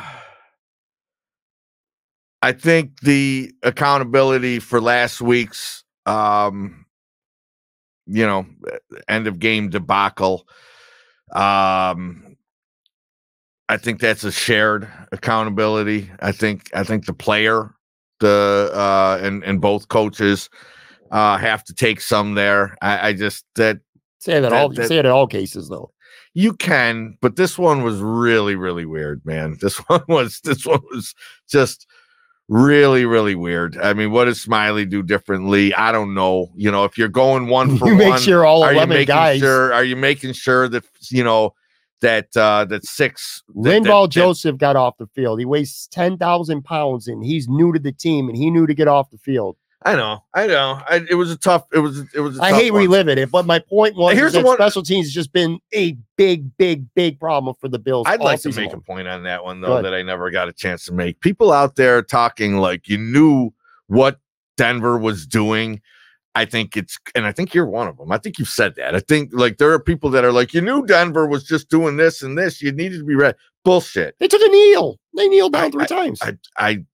I 2.45 2.51
think 2.51 2.99
the 3.01 3.51
accountability 3.63 4.59
for 4.59 4.79
last 4.79 5.19
week's, 5.19 5.83
um, 6.05 6.85
you 8.05 8.23
know, 8.23 8.45
end 9.09 9.25
of 9.25 9.39
game 9.39 9.71
debacle, 9.71 10.47
um, 11.33 12.37
I 13.67 13.77
think 13.77 13.99
that's 13.99 14.23
a 14.23 14.31
shared 14.31 14.87
accountability. 15.11 16.11
I 16.19 16.31
think, 16.33 16.69
I 16.75 16.83
think 16.83 17.07
the 17.07 17.13
player, 17.13 17.73
the, 18.19 18.69
uh, 18.75 19.17
and, 19.23 19.43
and 19.43 19.59
both 19.59 19.87
coaches, 19.87 20.47
uh, 21.09 21.37
have 21.39 21.63
to 21.63 21.73
take 21.73 21.99
some 21.99 22.35
there. 22.35 22.77
I, 22.79 23.07
I 23.07 23.13
just, 23.13 23.43
that, 23.55 23.79
Say 24.19 24.39
that, 24.39 24.49
That- 24.49 24.53
all 24.61 24.69
that- 24.69 24.87
say 24.87 24.97
it 24.99 25.05
in 25.05 25.11
all 25.11 25.25
cases 25.25 25.67
though. 25.69 25.91
you 26.35 26.53
can, 26.53 27.17
but 27.23 27.37
this 27.37 27.57
one 27.57 27.81
was 27.81 28.01
really, 28.01 28.55
really 28.55 28.85
weird, 28.85 29.25
man. 29.25 29.57
This 29.61 29.77
one 29.89 30.03
was 30.07 30.41
this 30.43 30.63
one 30.63 30.81
was 30.91 31.15
just 31.49 31.87
really, 32.47 33.05
really 33.05 33.35
weird. 33.35 33.77
I 33.77 33.93
mean, 33.93 34.11
what 34.11 34.25
does 34.25 34.41
Smiley 34.41 34.85
do 34.85 35.01
differently? 35.03 35.73
I 35.73 35.91
don't 35.91 36.13
know. 36.13 36.51
You 36.55 36.71
know, 36.71 36.83
if 36.85 36.97
you're 36.97 37.07
going 37.07 37.47
one 37.47 37.77
for 37.79 37.87
You 37.87 37.95
make 37.95 38.09
one, 38.09 38.21
sure 38.21 38.45
all 38.45 38.63
are 38.63 38.71
you 38.71 38.77
11 38.77 38.89
making 38.89 39.07
guys. 39.07 39.39
sure? 39.39 39.73
Are 39.73 39.83
you 39.83 39.95
making 39.95 40.33
sure 40.33 40.67
that 40.69 40.83
you 41.09 41.23
know 41.23 41.53
that 42.01 42.27
uh 42.37 42.65
that 42.65 42.85
six 42.85 43.41
that- 43.47 43.63
that- 43.63 43.83
Linval 43.83 44.03
that- 44.05 44.11
Joseph 44.11 44.57
got 44.57 44.75
off 44.75 44.97
the 44.97 45.07
field. 45.07 45.39
He 45.39 45.45
weighs 45.45 45.87
10,000 45.91 46.61
pounds 46.63 47.07
and 47.07 47.23
he's 47.23 47.47
new 47.47 47.71
to 47.73 47.79
the 47.79 47.91
team 47.91 48.27
and 48.29 48.37
he 48.37 48.51
knew 48.51 48.67
to 48.67 48.73
get 48.73 48.87
off 48.87 49.09
the 49.09 49.17
field. 49.17 49.55
I 49.85 49.95
know, 49.95 50.23
I 50.33 50.47
know. 50.47 50.81
I, 50.89 51.05
it 51.07 51.13
was 51.13 51.29
a 51.29 51.37
tough. 51.37 51.67
It 51.71 51.77
was. 51.77 52.03
It 52.15 52.19
was. 52.19 52.39
I 52.39 52.47
I 52.47 52.53
hate 52.53 52.73
reliving 52.73 53.19
it, 53.19 53.29
but 53.29 53.45
my 53.45 53.59
point 53.59 53.95
was 53.95 54.15
Here's 54.15 54.33
the 54.33 54.41
one- 54.41 54.57
special 54.57 54.81
teams 54.81 55.05
has 55.05 55.13
just 55.13 55.31
been 55.31 55.59
a 55.75 55.95
big, 56.17 56.57
big, 56.57 56.87
big 56.95 57.19
problem 57.19 57.55
for 57.61 57.67
the 57.67 57.77
Bills. 57.77 58.07
I'd 58.09 58.19
like 58.19 58.41
to 58.41 58.51
make 58.51 58.73
a 58.73 58.79
point 58.79 59.07
on 59.07 59.23
that 59.23 59.43
one 59.43 59.61
though 59.61 59.83
that 59.83 59.93
I 59.93 60.01
never 60.01 60.31
got 60.31 60.49
a 60.49 60.53
chance 60.53 60.85
to 60.85 60.93
make. 60.93 61.19
People 61.21 61.51
out 61.51 61.75
there 61.75 62.01
talking 62.01 62.57
like 62.57 62.87
you 62.89 62.97
knew 62.97 63.51
what 63.85 64.19
Denver 64.57 64.97
was 64.97 65.27
doing. 65.27 65.81
I 66.37 66.43
think 66.43 66.75
it's, 66.75 66.97
and 67.13 67.25
I 67.25 67.31
think 67.31 67.53
you're 67.53 67.65
one 67.65 67.87
of 67.87 67.95
them. 67.95 68.11
I 68.11 68.17
think 68.17 68.39
you've 68.39 68.49
said 68.49 68.75
that. 68.75 68.93
I 68.93 68.99
think 68.99 69.29
like 69.33 69.57
there 69.57 69.71
are 69.71 69.79
people 69.79 70.09
that 70.09 70.25
are 70.25 70.33
like, 70.33 70.53
you 70.53 70.59
knew 70.59 70.85
Denver 70.85 71.25
was 71.25 71.45
just 71.45 71.69
doing 71.69 71.95
this 71.95 72.21
and 72.21 72.37
this. 72.37 72.61
You 72.61 72.73
needed 72.73 72.97
to 72.99 73.05
be 73.05 73.15
ready. 73.15 73.37
Bullshit. 73.63 74.15
They 74.19 74.27
took 74.27 74.41
a 74.41 74.49
kneel. 74.49 74.99
They 75.15 75.29
kneeled 75.29 75.53
down 75.53 75.65
I- 75.65 75.69
three 75.69 75.85
times. 75.85 76.19
I, 76.21 76.37
I, 76.57 76.85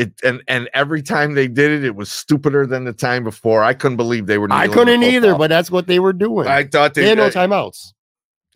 it 0.00 0.12
and 0.24 0.42
and 0.48 0.68
every 0.72 1.02
time 1.02 1.34
they 1.34 1.46
did 1.46 1.70
it, 1.70 1.84
it 1.84 1.94
was 1.94 2.10
stupider 2.10 2.66
than 2.66 2.84
the 2.84 2.92
time 2.92 3.22
before. 3.22 3.62
I 3.62 3.74
couldn't 3.74 3.96
believe 3.96 4.26
they 4.26 4.38
were. 4.38 4.48
I 4.50 4.66
couldn't 4.66 5.02
either, 5.02 5.34
but 5.34 5.48
that's 5.48 5.70
what 5.70 5.86
they 5.86 5.98
were 5.98 6.12
doing. 6.12 6.48
I 6.48 6.64
thought 6.64 6.94
they, 6.94 7.02
they 7.02 7.08
had 7.08 7.18
no 7.18 7.28
timeouts. 7.28 7.92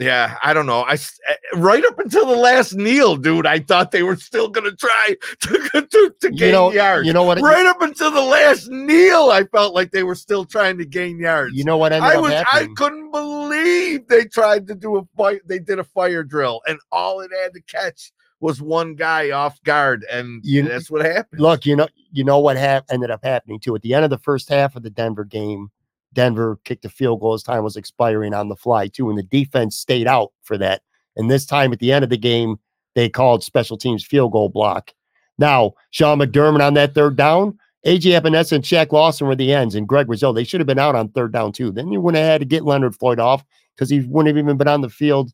Yeah, 0.00 0.36
I 0.42 0.54
don't 0.54 0.66
know. 0.66 0.80
I 0.80 0.94
eh, 0.94 1.34
right 1.54 1.84
up 1.84 2.00
until 2.00 2.26
the 2.26 2.34
last 2.34 2.74
kneel, 2.74 3.16
dude. 3.16 3.46
I 3.46 3.60
thought 3.60 3.92
they 3.92 4.02
were 4.02 4.16
still 4.16 4.48
going 4.48 4.68
to 4.68 4.74
try 4.74 5.14
to 5.42 5.86
to, 5.88 6.14
to 6.20 6.30
gain 6.30 6.48
you 6.48 6.52
know, 6.52 6.72
yards. 6.72 7.06
You 7.06 7.12
know 7.12 7.22
what? 7.22 7.40
Right 7.40 7.66
up 7.66 7.80
until 7.80 8.10
the 8.10 8.22
last 8.22 8.68
kneel, 8.68 9.30
I 9.30 9.44
felt 9.44 9.74
like 9.74 9.92
they 9.92 10.02
were 10.02 10.16
still 10.16 10.44
trying 10.46 10.78
to 10.78 10.84
gain 10.84 11.20
yards. 11.20 11.54
You 11.54 11.64
know 11.64 11.76
what? 11.76 11.92
I 11.92 12.18
was. 12.18 12.32
I 12.32 12.66
couldn't 12.74 13.12
believe 13.12 14.08
they 14.08 14.24
tried 14.24 14.66
to 14.68 14.74
do 14.74 14.96
a 14.96 15.02
fight. 15.16 15.42
They 15.46 15.60
did 15.60 15.78
a 15.78 15.84
fire 15.84 16.24
drill, 16.24 16.62
and 16.66 16.78
all 16.90 17.20
it 17.20 17.30
had 17.42 17.52
to 17.54 17.60
catch 17.60 18.12
was 18.40 18.60
one 18.60 18.94
guy 18.94 19.30
off 19.30 19.62
guard, 19.62 20.04
and 20.10 20.40
you, 20.44 20.62
that's 20.62 20.90
what 20.90 21.04
happened. 21.04 21.40
Look, 21.40 21.64
you 21.64 21.76
know, 21.76 21.88
you 22.12 22.24
know 22.24 22.38
what 22.38 22.56
hap- 22.56 22.84
ended 22.90 23.10
up 23.10 23.24
happening 23.24 23.58
too. 23.60 23.74
At 23.74 23.82
the 23.82 23.94
end 23.94 24.04
of 24.04 24.10
the 24.10 24.18
first 24.18 24.48
half 24.48 24.76
of 24.76 24.82
the 24.82 24.90
Denver 24.90 25.24
game, 25.24 25.70
Denver 26.14 26.58
kicked 26.64 26.84
a 26.84 26.88
field 26.88 27.20
goal 27.20 27.34
as 27.34 27.42
time 27.42 27.64
was 27.64 27.76
expiring 27.76 28.32
on 28.32 28.48
the 28.48 28.56
fly, 28.56 28.88
too. 28.88 29.10
And 29.10 29.18
the 29.18 29.22
defense 29.24 29.76
stayed 29.76 30.06
out 30.06 30.32
for 30.42 30.56
that. 30.58 30.82
And 31.16 31.30
this 31.30 31.44
time 31.44 31.72
at 31.72 31.80
the 31.80 31.92
end 31.92 32.04
of 32.04 32.10
the 32.10 32.16
game, 32.16 32.56
they 32.94 33.08
called 33.08 33.44
special 33.44 33.76
teams 33.76 34.04
field 34.04 34.32
goal 34.32 34.48
block. 34.48 34.92
Now, 35.38 35.72
Sean 35.90 36.18
McDermott 36.18 36.64
on 36.64 36.74
that 36.74 36.94
third 36.94 37.16
down, 37.16 37.58
AJ 37.84 38.20
Epenesa 38.20 38.52
and 38.52 38.64
Shaq 38.64 38.92
Lawson 38.92 39.26
were 39.26 39.34
the 39.34 39.52
ends, 39.52 39.74
and 39.74 39.86
Greg 39.86 40.08
Rousseau, 40.08 40.32
they 40.32 40.44
should 40.44 40.60
have 40.60 40.66
been 40.66 40.78
out 40.78 40.94
on 40.94 41.08
third 41.08 41.32
down, 41.32 41.52
too. 41.52 41.70
Then 41.70 41.90
you 41.90 42.00
wouldn't 42.00 42.22
have 42.22 42.30
had 42.30 42.40
to 42.40 42.46
get 42.46 42.64
Leonard 42.64 42.94
Floyd 42.94 43.18
off 43.18 43.44
because 43.74 43.90
he 43.90 44.00
wouldn't 44.00 44.34
have 44.34 44.42
even 44.42 44.56
been 44.56 44.68
on 44.68 44.80
the 44.80 44.88
field 44.88 45.32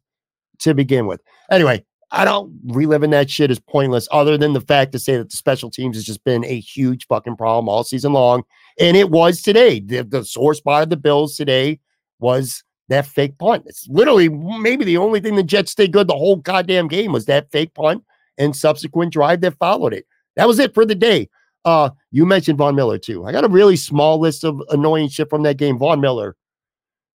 to 0.60 0.74
begin 0.74 1.06
with. 1.06 1.20
Anyway, 1.50 1.84
I 2.12 2.24
don't 2.24 2.58
reliving 2.66 3.10
that 3.10 3.30
shit 3.30 3.50
is 3.50 3.60
pointless, 3.60 4.08
other 4.10 4.36
than 4.36 4.52
the 4.52 4.60
fact 4.60 4.92
to 4.92 4.98
say 4.98 5.16
that 5.16 5.30
the 5.30 5.36
special 5.36 5.70
teams 5.70 5.96
has 5.96 6.04
just 6.04 6.24
been 6.24 6.44
a 6.44 6.58
huge 6.58 7.06
fucking 7.06 7.36
problem 7.36 7.68
all 7.68 7.84
season 7.84 8.12
long. 8.12 8.42
And 8.78 8.96
it 8.96 9.10
was 9.10 9.42
today. 9.42 9.80
The, 9.80 10.02
the 10.02 10.24
sore 10.24 10.54
spot 10.54 10.84
of 10.84 10.90
the 10.90 10.96
Bills 10.96 11.36
today 11.36 11.78
was 12.18 12.64
that 12.88 13.06
fake 13.06 13.38
punt. 13.38 13.64
It's 13.66 13.86
literally 13.88 14.28
maybe 14.28 14.84
the 14.84 14.96
only 14.96 15.20
thing 15.20 15.36
the 15.36 15.42
Jets 15.44 15.70
stayed 15.70 15.92
good 15.92 16.08
the 16.08 16.16
whole 16.16 16.36
goddamn 16.36 16.88
game 16.88 17.12
was 17.12 17.26
that 17.26 17.50
fake 17.52 17.74
punt 17.74 18.04
and 18.36 18.54
subsequent 18.54 19.12
drive 19.12 19.40
that 19.42 19.58
followed 19.58 19.94
it. 19.94 20.06
That 20.36 20.48
was 20.48 20.58
it 20.58 20.74
for 20.74 20.84
the 20.84 20.94
day. 20.94 21.28
Uh, 21.64 21.90
you 22.10 22.26
mentioned 22.26 22.58
Von 22.58 22.74
Miller 22.74 22.98
too. 22.98 23.24
I 23.24 23.32
got 23.32 23.44
a 23.44 23.48
really 23.48 23.76
small 23.76 24.18
list 24.18 24.44
of 24.44 24.60
annoying 24.70 25.08
shit 25.08 25.30
from 25.30 25.42
that 25.44 25.58
game. 25.58 25.78
Von 25.78 26.00
Miller, 26.00 26.36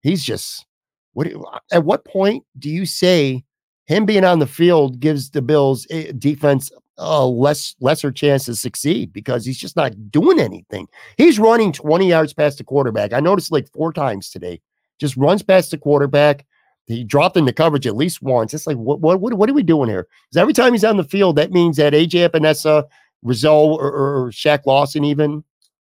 he's 0.02 0.22
just 0.22 0.66
what? 1.12 1.28
At 1.70 1.84
what 1.84 2.04
point 2.04 2.44
do 2.58 2.68
you 2.68 2.84
say 2.84 3.44
him 3.86 4.06
being 4.06 4.24
on 4.24 4.38
the 4.38 4.46
field 4.46 5.00
gives 5.00 5.30
the 5.30 5.42
Bills 5.42 5.86
eh, 5.90 6.12
defense 6.18 6.70
a 6.98 7.26
less 7.26 7.74
lesser 7.80 8.12
chance 8.12 8.44
to 8.44 8.54
succeed 8.54 9.12
because 9.12 9.44
he's 9.44 9.58
just 9.58 9.76
not 9.76 10.10
doing 10.10 10.38
anything. 10.38 10.86
He's 11.16 11.38
running 11.38 11.72
20 11.72 12.08
yards 12.08 12.32
past 12.32 12.58
the 12.58 12.64
quarterback. 12.64 13.12
I 13.12 13.20
noticed 13.20 13.50
like 13.50 13.72
four 13.72 13.92
times 13.92 14.30
today. 14.30 14.60
Just 15.00 15.16
runs 15.16 15.42
past 15.42 15.70
the 15.70 15.78
quarterback. 15.78 16.46
He 16.86 17.04
dropped 17.04 17.36
into 17.36 17.52
coverage 17.52 17.86
at 17.86 17.96
least 17.96 18.22
once. 18.22 18.52
It's 18.54 18.66
like 18.66 18.76
what 18.76 19.00
what 19.00 19.20
what, 19.20 19.34
what 19.34 19.50
are 19.50 19.54
we 19.54 19.62
doing 19.62 19.88
here? 19.88 20.06
Because 20.28 20.40
every 20.40 20.52
time 20.52 20.72
he's 20.72 20.84
on 20.84 20.96
the 20.96 21.04
field, 21.04 21.36
that 21.36 21.50
means 21.50 21.76
that 21.76 21.92
AJ 21.92 22.28
Epenesa, 22.28 22.84
Rousseau, 23.22 23.74
or, 23.74 23.92
or 23.92 24.30
Shaq 24.30 24.66
Lawson, 24.66 25.04
even 25.04 25.42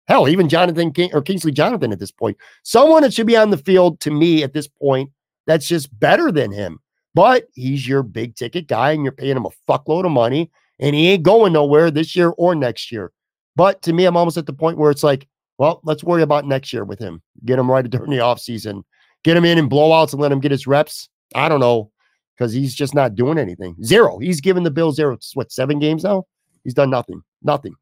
hell, 0.07 0.27
even 0.27 0.49
Jonathan 0.49 0.91
King 0.91 1.09
or 1.13 1.21
Kingsley 1.21 1.51
Jonathan 1.51 1.91
at 1.91 1.99
this 1.99 2.11
point, 2.11 2.37
someone 2.63 3.03
that 3.03 3.13
should 3.13 3.27
be 3.27 3.37
on 3.37 3.49
the 3.49 3.57
field 3.57 3.99
to 4.01 4.11
me 4.11 4.43
at 4.43 4.53
this 4.53 4.67
point 4.67 5.09
that's 5.45 5.67
just 5.67 5.97
better 5.99 6.31
than 6.31 6.51
him. 6.51 6.79
But 7.15 7.47
he's 7.53 7.87
your 7.87 8.03
big 8.03 8.35
ticket 8.35 8.67
guy 8.67 8.91
and 8.91 9.03
you're 9.03 9.11
paying 9.11 9.37
him 9.37 9.45
a 9.45 9.71
fuckload 9.71 10.05
of 10.05 10.11
money 10.11 10.49
and 10.79 10.95
he 10.95 11.09
ain't 11.09 11.23
going 11.23 11.53
nowhere 11.53 11.91
this 11.91 12.15
year 12.15 12.33
or 12.37 12.55
next 12.55 12.91
year. 12.91 13.11
But 13.55 13.81
to 13.83 13.93
me, 13.93 14.05
I'm 14.05 14.17
almost 14.17 14.37
at 14.37 14.47
the 14.47 14.53
point 14.53 14.77
where 14.77 14.89
it's 14.89 15.03
like, 15.03 15.27
well, 15.59 15.79
let's 15.83 16.03
worry 16.03 16.23
about 16.23 16.45
next 16.45 16.73
year 16.73 16.83
with 16.83 16.99
him. 16.99 17.21
Get 17.45 17.59
him 17.59 17.69
right 17.69 17.87
during 17.89 18.09
the 18.09 18.17
offseason. 18.17 18.83
Get 19.23 19.37
him 19.37 19.45
in 19.45 19.57
and 19.57 19.69
blowouts 19.69 20.11
and 20.13 20.21
let 20.21 20.31
him 20.31 20.39
get 20.39 20.51
his 20.51 20.67
reps. 20.67 21.07
I 21.35 21.49
don't 21.49 21.59
know 21.59 21.91
because 22.35 22.51
he's 22.51 22.73
just 22.73 22.95
not 22.95 23.15
doing 23.15 23.37
anything. 23.37 23.75
Zero. 23.83 24.17
He's 24.17 24.41
given 24.41 24.63
the 24.63 24.71
Bills 24.71 24.95
zero. 24.95 25.17
What 25.33 25.51
seven 25.51 25.79
games 25.79 26.03
now? 26.03 26.25
He's 26.63 26.73
done 26.73 26.89
nothing. 26.89 27.21
Nothing. 27.41 27.75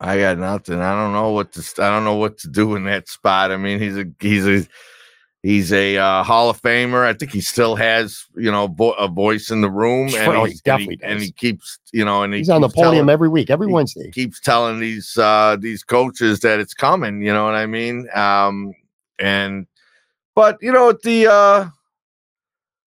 I 0.00 0.18
got 0.18 0.38
nothing. 0.38 0.80
I 0.80 0.94
don't 0.94 1.12
know 1.12 1.30
what 1.30 1.52
to. 1.52 1.82
I 1.82 1.90
don't 1.90 2.04
know 2.04 2.16
what 2.16 2.38
to 2.38 2.48
do 2.48 2.74
in 2.74 2.84
that 2.84 3.08
spot. 3.08 3.52
I 3.52 3.56
mean, 3.56 3.78
he's 3.78 3.96
a 3.96 4.06
he's 4.18 4.46
a 4.46 4.66
He's 5.42 5.72
a 5.72 5.96
uh, 5.96 6.22
Hall 6.22 6.50
of 6.50 6.62
Famer. 6.62 7.04
I 7.04 7.14
think 7.14 7.32
he 7.32 7.40
still 7.40 7.74
has, 7.74 8.26
you 8.36 8.52
know, 8.52 8.72
a 8.96 9.08
voice 9.08 9.50
in 9.50 9.60
the 9.60 9.70
room, 9.70 10.14
and, 10.14 10.36
oh, 10.36 10.44
he 10.44 10.54
definitely 10.64 11.00
and 11.02 11.02
he, 11.02 11.12
and 11.14 11.20
he, 11.22 11.32
keeps, 11.32 11.80
you 11.92 12.04
know, 12.04 12.22
and 12.22 12.32
he 12.32 12.40
he's 12.40 12.48
on 12.48 12.60
the 12.60 12.68
podium 12.68 12.92
telling, 12.92 13.10
every 13.10 13.28
week, 13.28 13.50
every 13.50 13.66
Wednesday. 13.66 14.08
Keeps 14.12 14.40
telling 14.40 14.78
these 14.78 15.18
uh, 15.18 15.56
these 15.58 15.82
coaches 15.82 16.40
that 16.40 16.60
it's 16.60 16.74
coming. 16.74 17.22
You 17.22 17.32
know 17.32 17.44
what 17.44 17.54
I 17.54 17.66
mean? 17.66 18.08
Um, 18.14 18.72
and 19.18 19.66
but 20.36 20.58
you 20.60 20.70
know 20.70 20.92
the 21.02 21.26
uh, 21.26 21.68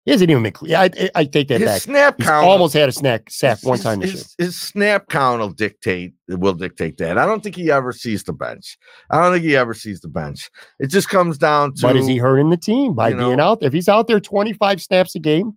he 0.07 0.13
hasn't 0.13 0.31
even 0.31 0.43
been 0.45 0.53
clear. 0.53 0.77
I, 0.77 1.11
I 1.15 1.25
take 1.25 1.49
that 1.49 1.61
his 1.61 1.69
back. 1.69 1.83
Snap 1.83 2.15
He's 2.17 2.27
count 2.27 2.47
almost 2.47 2.73
had 2.75 2.89
a 2.89 2.93
snack 2.93 3.29
sack 3.29 3.59
one 3.63 3.79
time 3.79 4.01
his, 4.01 4.13
this 4.13 4.35
year. 4.39 4.47
His 4.47 4.59
snap 4.59 5.09
count 5.09 5.41
will 5.41 5.51
dictate 5.51 6.15
will 6.29 6.55
dictate 6.55 6.97
that. 6.99 7.19
I 7.19 7.27
don't 7.27 7.43
think 7.43 7.57
he 7.57 7.71
ever 7.71 7.93
sees 7.93 8.23
the 8.23 8.33
bench. 8.33 8.79
I 9.11 9.21
don't 9.21 9.33
think 9.33 9.45
he 9.45 9.57
ever 9.57 9.75
sees 9.75 10.01
the 10.01 10.09
bench. 10.09 10.49
It 10.79 10.87
just 10.87 11.09
comes 11.09 11.37
down 11.37 11.75
to. 11.75 11.83
But 11.83 11.97
is 11.97 12.07
he 12.07 12.17
hurting 12.17 12.51
the 12.51 12.57
team 12.57 12.95
by 12.95 13.13
being 13.13 13.37
know, 13.37 13.45
out 13.45 13.61
there? 13.61 13.67
If 13.67 13.73
he's 13.73 13.89
out 13.89 14.07
there 14.07 14.21
twenty 14.21 14.53
five 14.53 14.81
snaps 14.81 15.15
a 15.17 15.19
game, 15.19 15.55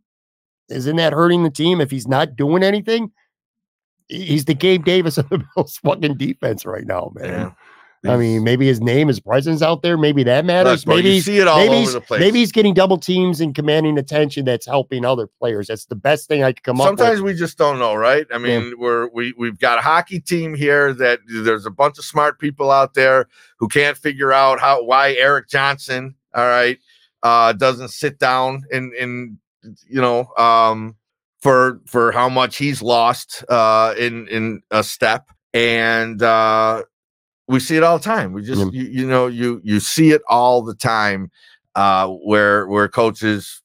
isn't 0.70 0.95
that 0.97 1.14
hurting 1.14 1.43
the 1.43 1.52
team? 1.52 1.80
If 1.80 1.91
he's 1.91 2.08
not 2.08 2.36
doing 2.36 2.64
anything, 2.64 3.12
he's 4.08 4.45
the 4.45 4.56
Gabe 4.56 4.84
Davis 4.84 5.20
of 5.20 5.30
the 5.30 5.45
Bills 5.56 5.78
fucking 5.78 6.18
defense 6.18 6.66
right 6.66 6.88
now, 6.88 7.12
man. 7.14 7.30
Yeah. 7.30 7.52
I 8.06 8.16
mean, 8.16 8.45
maybe 8.45 8.66
his 8.66 8.80
name, 8.80 9.10
his 9.10 9.20
presence 9.20 9.62
out 9.62 9.82
there, 9.82 9.97
maybe 9.97 10.24
that 10.24 10.45
matters. 10.45 10.88
Look, 10.88 10.97
maybe 10.97 11.16
you 11.16 11.22
see 11.22 11.39
it 11.39 11.47
all 11.50 11.58
maybe 11.58 11.82
over 11.82 11.91
the 11.91 12.02
place. 12.02 12.20
Maybe 12.22 12.39
he's 12.39 12.54
getting 12.54 12.74
double 12.74 12.97
teams 12.97 13.41
and 13.41 13.54
commanding 13.54 13.97
attention 13.97 14.45
that's 14.45 14.66
helping 14.66 15.04
other 15.04 15.28
players. 15.28 15.68
That's 15.68 15.86
the 15.86 15.95
best 15.95 16.30
thing 16.30 16.41
I 16.41 16.54
could 16.54 16.64
come 16.64 16.78
Sometimes 16.78 16.91
up 16.91 17.04
with. 17.04 17.18
Sometimes 17.18 17.22
we 17.22 17.34
just 17.34 17.58
don't 17.58 17.78
know, 17.78 17.95
right? 17.95 18.26
I 18.32 18.38
mean, 18.38 18.70
yeah. 18.70 18.74
we're 18.78 19.10
we 19.10 19.34
we've 19.38 19.60
got 19.60 19.80
a 19.80 19.82
hockey 19.82 20.22
team 20.22 20.56
here 20.56 20.93
that 20.93 21.20
there's 21.28 21.66
a 21.66 21.72
bunch 21.72 21.97
of 21.97 22.06
smart 22.06 22.39
people 22.39 22.72
out 22.72 22.93
there 22.93 23.28
who 23.58 23.68
can't 23.68 23.97
figure 23.97 24.32
out 24.32 24.62
how 24.62 24.82
why 24.84 25.14
Erik 25.16 25.50
Johnson, 25.50 26.16
all 26.34 26.47
right, 26.47 26.80
uh, 27.22 27.52
doesn't 27.52 27.89
sit 27.89 28.18
down 28.18 28.64
and 28.72 28.93
and 28.93 29.38
you 29.88 30.00
know 30.00 30.26
um 30.38 30.95
for 31.41 31.82
for 31.86 32.14
how 32.14 32.30
much 32.30 32.58
he's 32.58 32.82
lost 32.82 33.43
uh 33.50 33.93
in 33.97 34.26
in 34.30 34.62
a 34.72 34.84
step 34.84 35.30
and 35.54 36.22
uh 36.22 36.84
we 37.50 37.60
see 37.60 37.76
it 37.76 37.84
all 37.84 37.97
the 37.97 38.04
time. 38.04 38.32
We 38.32 38.43
just 38.43 38.72
you, 38.72 38.84
you 38.84 39.08
know 39.08 39.28
you 39.28 39.60
you 39.64 39.80
see 39.80 40.12
it 40.12 40.22
all 40.30 40.62
the 40.62 40.76
time 40.76 41.32
uh, 41.76 42.08
where 42.08 42.68
where 42.68 42.88
coaches 42.88 43.62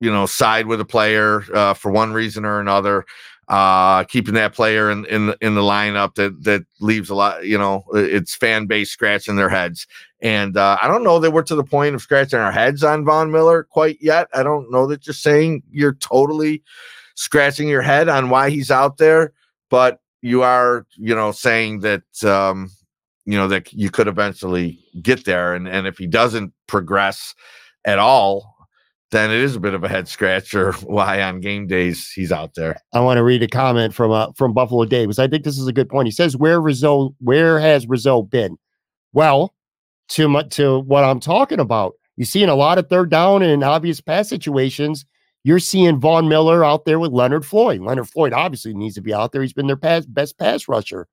you 0.00 0.10
know 0.10 0.24
side 0.24 0.66
with 0.66 0.80
a 0.80 0.84
player 0.84 1.42
uh, 1.52 1.74
for 1.74 1.90
one 1.90 2.12
reason 2.12 2.44
or 2.44 2.60
another. 2.60 3.04
Uh, 3.48 4.04
keeping 4.04 4.34
that 4.34 4.52
player 4.52 4.90
in 4.90 5.06
in 5.06 5.26
the, 5.26 5.38
in 5.40 5.54
the 5.54 5.62
lineup 5.62 6.14
that 6.14 6.44
that 6.44 6.64
leaves 6.80 7.10
a 7.10 7.14
lot, 7.14 7.44
you 7.44 7.58
know, 7.58 7.82
it's 7.94 8.36
fan 8.36 8.66
base 8.66 8.90
scratching 8.90 9.36
their 9.36 9.48
heads. 9.48 9.86
And 10.20 10.56
uh, 10.56 10.76
I 10.80 10.86
don't 10.86 11.02
know 11.02 11.18
that 11.18 11.30
we're 11.30 11.42
to 11.44 11.54
the 11.54 11.64
point 11.64 11.94
of 11.94 12.02
scratching 12.02 12.38
our 12.38 12.52
heads 12.52 12.84
on 12.84 13.04
Von 13.04 13.32
Miller 13.32 13.64
quite 13.64 13.96
yet. 14.00 14.28
I 14.34 14.42
don't 14.42 14.70
know 14.70 14.86
that 14.88 15.06
you're 15.06 15.14
saying 15.14 15.62
you're 15.70 15.94
totally 15.94 16.62
scratching 17.14 17.68
your 17.68 17.82
head 17.82 18.08
on 18.08 18.28
why 18.28 18.50
he's 18.50 18.70
out 18.70 18.98
there, 18.98 19.32
but 19.70 20.00
you 20.20 20.42
are, 20.42 20.86
you 20.96 21.14
know, 21.14 21.32
saying 21.32 21.80
that 21.80 22.02
um, 22.24 22.70
you 23.28 23.36
know 23.36 23.46
that 23.46 23.70
you 23.74 23.90
could 23.90 24.08
eventually 24.08 24.82
get 25.02 25.26
there 25.26 25.54
and 25.54 25.68
and 25.68 25.86
if 25.86 25.98
he 25.98 26.06
doesn't 26.06 26.52
progress 26.66 27.34
at 27.84 27.98
all 27.98 28.56
then 29.10 29.30
it 29.30 29.38
is 29.38 29.54
a 29.54 29.60
bit 29.60 29.74
of 29.74 29.84
a 29.84 29.88
head 29.88 30.08
scratcher 30.08 30.72
why 30.84 31.20
on 31.20 31.38
game 31.38 31.66
days 31.66 32.10
he's 32.10 32.32
out 32.32 32.54
there 32.54 32.80
i 32.94 33.00
want 33.00 33.18
to 33.18 33.22
read 33.22 33.42
a 33.42 33.48
comment 33.48 33.94
from 33.94 34.10
uh 34.10 34.32
from 34.34 34.54
buffalo 34.54 34.86
dave 34.86 35.08
because 35.08 35.18
i 35.18 35.28
think 35.28 35.44
this 35.44 35.58
is 35.58 35.66
a 35.66 35.72
good 35.74 35.90
point 35.90 36.06
he 36.06 36.10
says 36.10 36.36
where 36.36 36.60
Rousseau 36.60 37.14
where 37.20 37.60
has 37.60 37.86
Rousseau 37.86 38.22
been 38.22 38.56
well 39.12 39.54
to 40.08 40.26
my, 40.26 40.42
to 40.44 40.80
what 40.80 41.04
i'm 41.04 41.20
talking 41.20 41.60
about 41.60 41.92
you 42.16 42.24
see 42.24 42.42
in 42.42 42.48
a 42.48 42.54
lot 42.54 42.78
of 42.78 42.88
third 42.88 43.10
down 43.10 43.42
and 43.42 43.62
obvious 43.62 44.00
pass 44.00 44.28
situations 44.28 45.04
you're 45.44 45.60
seeing 45.60 46.00
Von 46.00 46.28
Miller 46.28 46.64
out 46.64 46.84
there 46.84 46.98
with 46.98 47.12
Leonard 47.12 47.46
Floyd. 47.46 47.80
Leonard 47.80 48.08
Floyd 48.08 48.32
obviously 48.32 48.74
needs 48.74 48.96
to 48.96 49.00
be 49.00 49.14
out 49.14 49.30
there. 49.30 49.40
He's 49.40 49.52
been 49.52 49.68
their 49.68 49.76
best 49.76 50.36
pass 50.36 50.68
rusher. 50.68 51.06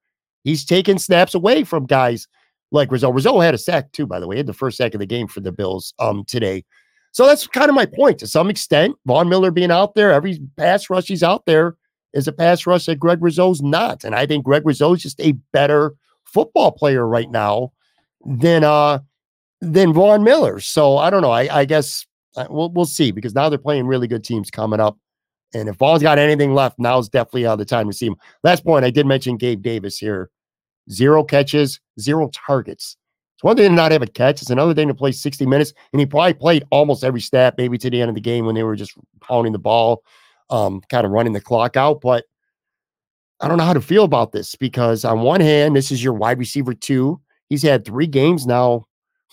He's 0.46 0.64
taking 0.64 1.00
snaps 1.00 1.34
away 1.34 1.64
from 1.64 1.88
guys 1.88 2.28
like 2.72 2.92
Rousseau. 2.92 3.12
Rousseau 3.12 3.40
had 3.40 3.56
a 3.56 3.58
sack 3.58 3.92
too, 3.92 4.06
by 4.06 4.20
the 4.20 4.28
way. 4.28 4.38
Had 4.38 4.46
the 4.46 4.54
first 4.54 4.78
sack 4.78 4.94
of 4.94 5.00
the 5.00 5.06
game 5.06 5.28
for 5.28 5.42
the 5.42 5.52
Bills 5.52 5.94
um 6.00 6.24
today. 6.26 6.64
So 7.12 7.26
that's 7.26 7.48
kind 7.48 7.68
of 7.68 7.76
my 7.76 7.86
point 7.86 8.20
to 8.20 8.28
some 8.28 8.50
extent. 8.50 8.96
Von 9.06 9.28
Miller 9.28 9.50
being 9.50 9.72
out 9.72 9.96
there, 9.96 10.14
every 10.14 10.40
pass 10.56 10.90
rush 10.90 11.08
he's 11.08 11.24
out 11.24 11.46
there 11.46 11.76
is 12.14 12.28
a 12.28 12.32
pass 12.32 12.68
rush 12.68 12.86
that 12.86 13.00
Greg 13.00 13.22
Rousseau's 13.22 13.62
not. 13.62 14.04
And 14.04 14.14
I 14.14 14.26
think 14.26 14.46
Greg 14.46 14.66
Rousseau's 14.66 15.02
just 15.02 15.20
a 15.20 15.32
better 15.52 15.96
football 16.26 16.72
player 16.72 17.08
right 17.08 17.32
now 17.32 17.72
than 18.24 18.64
uh 18.64 19.00
than 19.62 19.94
Von 19.94 20.24
Miller. 20.24 20.60
So 20.60 20.98
I 20.98 21.10
don't 21.10 21.24
know. 21.24 21.32
I, 21.32 21.62
I 21.62 21.66
guess 21.66 22.06
uh, 22.38 22.46
we'll 22.52 22.70
we'll 22.70 22.86
see 22.86 23.10
because 23.12 23.34
now 23.34 23.50
they're 23.50 23.58
playing 23.58 23.88
really 23.88 24.08
good 24.08 24.24
teams 24.24 24.52
coming 24.52 24.80
up. 24.80 24.96
And 25.56 25.70
if 25.70 25.78
Von's 25.78 26.04
got 26.04 26.20
anything 26.20 26.54
left, 26.54 26.78
now's 26.78 27.10
definitely 27.10 27.48
uh, 27.48 27.56
the 27.56 27.66
time 27.66 27.88
to 27.88 27.94
see 27.94 28.08
him. 28.08 28.18
Last 28.44 28.64
point, 28.64 28.86
I 28.86 28.92
did 28.92 29.08
mention 29.08 29.38
Gabe 29.38 29.64
Davis 29.64 29.98
here 29.98 30.30
zero 30.92 31.24
catches, 31.24 31.80
zero 32.00 32.30
targets. 32.34 32.98
It's 33.36 33.44
one 33.44 33.58
thing 33.58 33.70
to 33.70 33.76
not 33.76 33.92
have 33.92 34.02
a 34.02 34.08
catch. 34.08 34.42
It's 34.42 34.50
another 34.50 34.74
thing 34.74 34.88
to 34.88 34.94
play 34.94 35.12
60 35.12 35.46
minutes. 35.46 35.74
And 35.92 36.00
he 36.00 36.06
probably 36.06 36.34
played 36.34 36.64
almost 36.72 37.04
every 37.04 37.20
snap, 37.20 37.56
maybe 37.58 37.78
to 37.80 37.90
the 37.90 38.02
end 38.02 38.10
of 38.10 38.16
the 38.16 38.22
game 38.22 38.46
when 38.46 38.56
they 38.56 38.64
were 38.64 38.78
just 38.78 38.94
pounding 39.20 39.52
the 39.52 39.60
ball, 39.60 40.04
um, 40.50 40.82
kind 40.90 41.06
of 41.06 41.12
running 41.12 41.34
the 41.34 41.42
clock 41.42 41.76
out. 41.76 42.00
But 42.00 42.26
I 43.42 43.50
don't 43.50 43.58
know 43.58 43.66
how 43.66 43.74
to 43.74 43.82
feel 43.82 44.06
about 44.06 44.32
this 44.32 44.56
because 44.56 45.04
on 45.04 45.22
one 45.22 45.42
hand, 45.42 45.76
this 45.76 45.92
is 45.92 46.02
your 46.02 46.14
wide 46.14 46.40
receiver 46.40 46.74
two. 46.74 47.20
He's 47.50 47.62
had 47.62 47.84
three 47.84 48.08
games 48.08 48.48
now. 48.48 48.88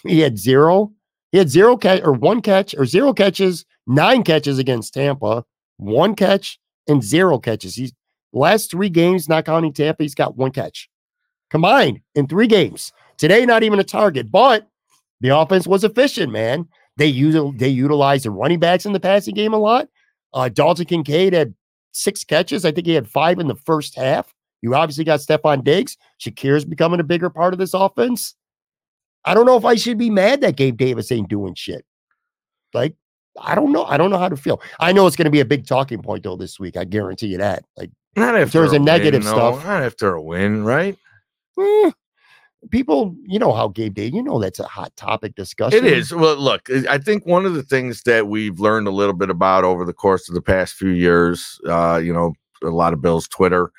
He 0.05 0.19
had 0.19 0.37
zero. 0.37 0.93
He 1.31 1.39
had 1.39 1.49
zero 1.49 1.77
catch 1.77 2.03
or 2.03 2.13
one 2.13 2.43
catch 2.43 2.75
or 2.75 2.85
zero 2.85 3.13
catches, 3.13 3.65
nine 3.87 4.25
catches 4.25 4.59
against 4.59 4.95
Tampa, 4.95 5.45
one 5.77 6.15
catch 6.17 6.59
and 6.89 7.03
zero 7.03 7.39
catches. 7.39 7.77
He's 7.77 7.93
last 8.33 8.71
three 8.71 8.91
games, 8.91 9.29
not 9.29 9.47
counting 9.47 9.73
Tampa, 9.73 10.03
he's 10.03 10.15
got 10.15 10.37
one 10.37 10.51
catch 10.51 10.91
combined 11.53 12.01
in 12.17 12.27
three 12.27 12.49
games. 12.49 12.93
Today, 13.19 13.47
not 13.47 13.63
even 13.63 13.79
a 13.79 13.85
target, 13.85 14.33
but 14.33 14.67
the 15.21 15.37
offense 15.37 15.67
was 15.69 15.85
efficient, 15.85 16.33
man. 16.33 16.67
They 16.97 17.07
use 17.07 17.37
they 17.57 17.69
utilized 17.69 18.25
the 18.25 18.31
running 18.31 18.59
backs 18.59 18.85
in 18.85 18.93
the 18.93 19.01
passing 19.01 19.35
game 19.35 19.53
a 19.53 19.59
lot. 19.59 19.87
Uh, 20.35 20.49
Dalton 20.49 20.87
Kincaid 20.87 21.33
had 21.33 21.55
six 21.93 22.25
catches. 22.25 22.65
I 22.65 22.73
think 22.73 22.87
he 22.87 22.95
had 22.95 23.07
five 23.07 23.39
in 23.39 23.47
the 23.47 23.55
first 23.55 23.95
half. 23.95 24.35
You 24.63 24.75
obviously 24.75 25.05
got 25.05 25.21
Stefon 25.21 25.63
Diggs. 25.63 25.97
Shakir's 26.21 26.65
becoming 26.65 27.01
a 27.01 27.05
bigger 27.05 27.31
part 27.31 27.53
of 27.53 27.59
this 27.59 27.75
offense. 27.75 28.35
I 29.25 29.35
don't 29.35 29.47
know 29.47 29.57
if 29.57 29.65
I 29.65 29.77
should 29.77 29.99
be 29.99 30.11
mad 30.11 30.41
that 30.41 30.57
Gabe 30.57 30.77
Davis 30.77 31.13
ain't 31.13 31.29
doing 31.29 31.55
shit. 31.55 31.85
Like, 32.73 32.97
I 33.41 33.55
don't 33.55 33.73
know. 33.73 33.85
I 33.85 33.97
don't 33.97 34.11
know 34.11 34.19
how 34.19 34.29
to 34.29 34.37
feel. 34.37 34.61
I 34.81 34.93
know 34.93 35.07
it's 35.07 35.17
going 35.17 35.27
to 35.27 35.31
be 35.31 35.41
a 35.41 35.45
big 35.45 35.67
talking 35.67 36.03
point 36.03 36.25
though 36.25 36.37
this 36.37 36.59
week. 36.59 36.77
I 36.77 36.85
guarantee 36.85 37.29
you 37.29 37.39
that. 37.39 37.65
Like, 37.77 37.91
not 38.17 38.39
if 38.39 38.53
there's 38.53 38.73
a, 38.73 38.77
a 38.77 38.79
negative 38.79 39.23
win, 39.23 39.33
stuff. 39.33 39.65
Not 39.65 39.83
after 39.83 40.15
a 40.15 40.23
win, 40.23 40.65
right? 40.65 40.99
Eh, 41.59 41.91
people, 42.71 43.15
you 43.25 43.39
know 43.39 43.53
how 43.53 43.69
Gabe 43.69 43.95
Davis. 43.95 44.15
You 44.15 44.23
know 44.23 44.39
that's 44.39 44.61
a 44.61 44.65
hot 44.65 44.95
topic 44.97 45.35
discussion. 45.35 45.85
It 45.85 45.93
is. 45.93 46.13
Well, 46.13 46.37
look, 46.37 46.69
I 46.89 46.99
think 46.99 47.27
one 47.27 47.47
of 47.47 47.55
the 47.55 47.63
things 47.63 48.03
that 48.03 48.29
we've 48.29 48.59
learned 48.61 48.89
a 48.89 48.93
little 48.93 49.15
bit 49.15 49.31
about 49.31 49.65
over 49.65 49.85
the 49.85 49.93
course 49.93 50.29
of 50.29 50.35
the 50.35 50.43
past 50.43 50.75
few 50.75 50.91
years, 50.91 51.61
uh, 51.69 52.01
you 52.03 52.13
know, 52.13 52.35
a 52.63 52.71
lot 52.71 52.93
of 52.93 53.03
Bill's 53.03 53.29
Twitter. 53.29 53.73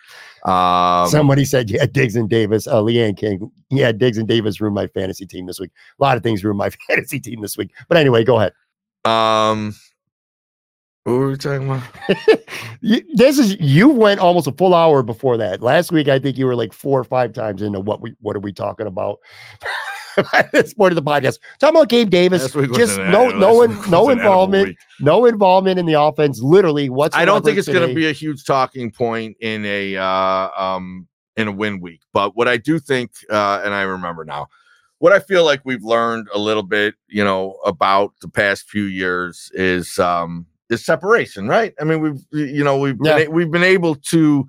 Um, 0.45 1.07
Somebody 1.07 1.45
said, 1.45 1.69
yeah, 1.69 1.85
Diggs 1.85 2.15
and 2.15 2.29
Davis, 2.29 2.67
uh, 2.67 2.81
Leanne 2.81 3.17
King. 3.17 3.49
Yeah, 3.69 3.91
Diggs 3.91 4.17
and 4.17 4.27
Davis 4.27 4.59
ruined 4.59 4.75
my 4.75 4.87
fantasy 4.87 5.25
team 5.25 5.45
this 5.45 5.59
week. 5.59 5.71
A 5.99 6.03
lot 6.03 6.17
of 6.17 6.23
things 6.23 6.43
ruined 6.43 6.57
my 6.57 6.69
fantasy 6.87 7.19
team 7.19 7.41
this 7.41 7.57
week. 7.57 7.71
But 7.87 7.97
anyway, 7.97 8.23
go 8.23 8.39
ahead. 8.39 8.53
Um, 9.05 9.75
what 11.03 11.13
were 11.13 11.29
we 11.29 11.37
talking 11.37 11.69
about? 11.69 11.83
you, 12.81 13.01
this 13.15 13.37
is 13.37 13.59
you 13.59 13.89
went 13.89 14.21
almost 14.21 14.47
a 14.47 14.53
full 14.53 14.73
hour 14.73 15.03
before 15.03 15.35
that. 15.37 15.61
Last 15.61 15.91
week, 15.91 16.07
I 16.07 16.17
think 16.17 16.37
you 16.37 16.45
were 16.45 16.55
like 16.55 16.71
four 16.71 16.99
or 16.99 17.03
five 17.03 17.33
times 17.33 17.61
into 17.61 17.81
what 17.81 18.01
we 18.01 18.15
what 18.21 18.37
are 18.37 18.39
we 18.39 18.53
talking 18.53 18.87
about. 18.87 19.19
this 20.53 20.73
point 20.73 20.91
of 20.91 20.95
the 20.95 21.03
podcast. 21.03 21.39
Talking 21.59 21.75
about 21.75 21.89
Gabe 21.89 22.09
Davis, 22.09 22.53
just 22.73 22.97
no, 22.97 23.29
no, 23.29 23.53
one, 23.53 23.89
no 23.89 24.09
involvement, 24.09 24.77
no 25.01 25.25
involvement 25.25 25.77
in 25.77 25.85
the 25.85 25.99
offense. 25.99 26.39
Literally, 26.39 26.89
what's 26.89 27.15
I 27.15 27.25
don't 27.25 27.43
think 27.43 27.57
it's 27.57 27.67
going 27.67 27.87
to 27.87 27.93
be 27.93 28.07
a 28.07 28.13
huge 28.13 28.45
talking 28.45 28.89
point 28.89 29.35
in 29.41 29.65
a 29.65 29.97
uh, 29.97 30.49
um 30.55 31.07
in 31.35 31.49
a 31.49 31.51
win 31.51 31.81
week, 31.81 32.01
but 32.13 32.37
what 32.37 32.47
I 32.47 32.57
do 32.57 32.79
think, 32.79 33.11
uh, 33.29 33.61
and 33.65 33.73
I 33.73 33.81
remember 33.81 34.23
now, 34.23 34.47
what 34.99 35.11
I 35.11 35.19
feel 35.19 35.43
like 35.43 35.61
we've 35.65 35.83
learned 35.83 36.29
a 36.33 36.39
little 36.39 36.63
bit, 36.63 36.95
you 37.09 37.25
know, 37.25 37.57
about 37.65 38.13
the 38.21 38.29
past 38.29 38.69
few 38.69 38.83
years 38.83 39.51
is 39.53 39.99
um 39.99 40.45
separation, 40.77 41.47
right? 41.47 41.73
I 41.79 41.83
mean, 41.83 42.01
we've 42.01 42.21
you 42.31 42.63
know 42.63 42.77
we've 42.77 42.97
yeah. 43.03 43.17
been, 43.17 43.31
we've 43.31 43.51
been 43.51 43.63
able 43.63 43.95
to 43.95 44.47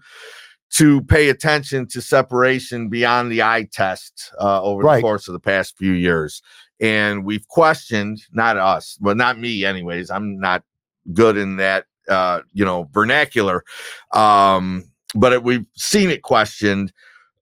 to 0.74 1.02
pay 1.02 1.28
attention 1.28 1.86
to 1.86 2.00
separation 2.00 2.88
beyond 2.88 3.30
the 3.30 3.42
eye 3.42 3.68
test 3.72 4.32
uh, 4.40 4.60
over 4.60 4.82
right. 4.82 4.96
the 4.96 5.02
course 5.02 5.28
of 5.28 5.32
the 5.32 5.40
past 5.40 5.78
few 5.78 5.92
years. 5.92 6.42
And 6.80 7.24
we've 7.24 7.46
questioned, 7.46 8.20
not 8.32 8.56
us, 8.56 8.98
but 9.00 9.16
not 9.16 9.38
me, 9.38 9.64
anyways. 9.64 10.10
I'm 10.10 10.40
not 10.40 10.64
good 11.12 11.36
in 11.36 11.56
that, 11.58 11.84
uh, 12.08 12.40
you 12.52 12.64
know, 12.64 12.88
vernacular. 12.92 13.62
Um, 14.10 14.90
but 15.14 15.32
it, 15.32 15.44
we've 15.44 15.64
seen 15.76 16.10
it 16.10 16.22
questioned. 16.22 16.92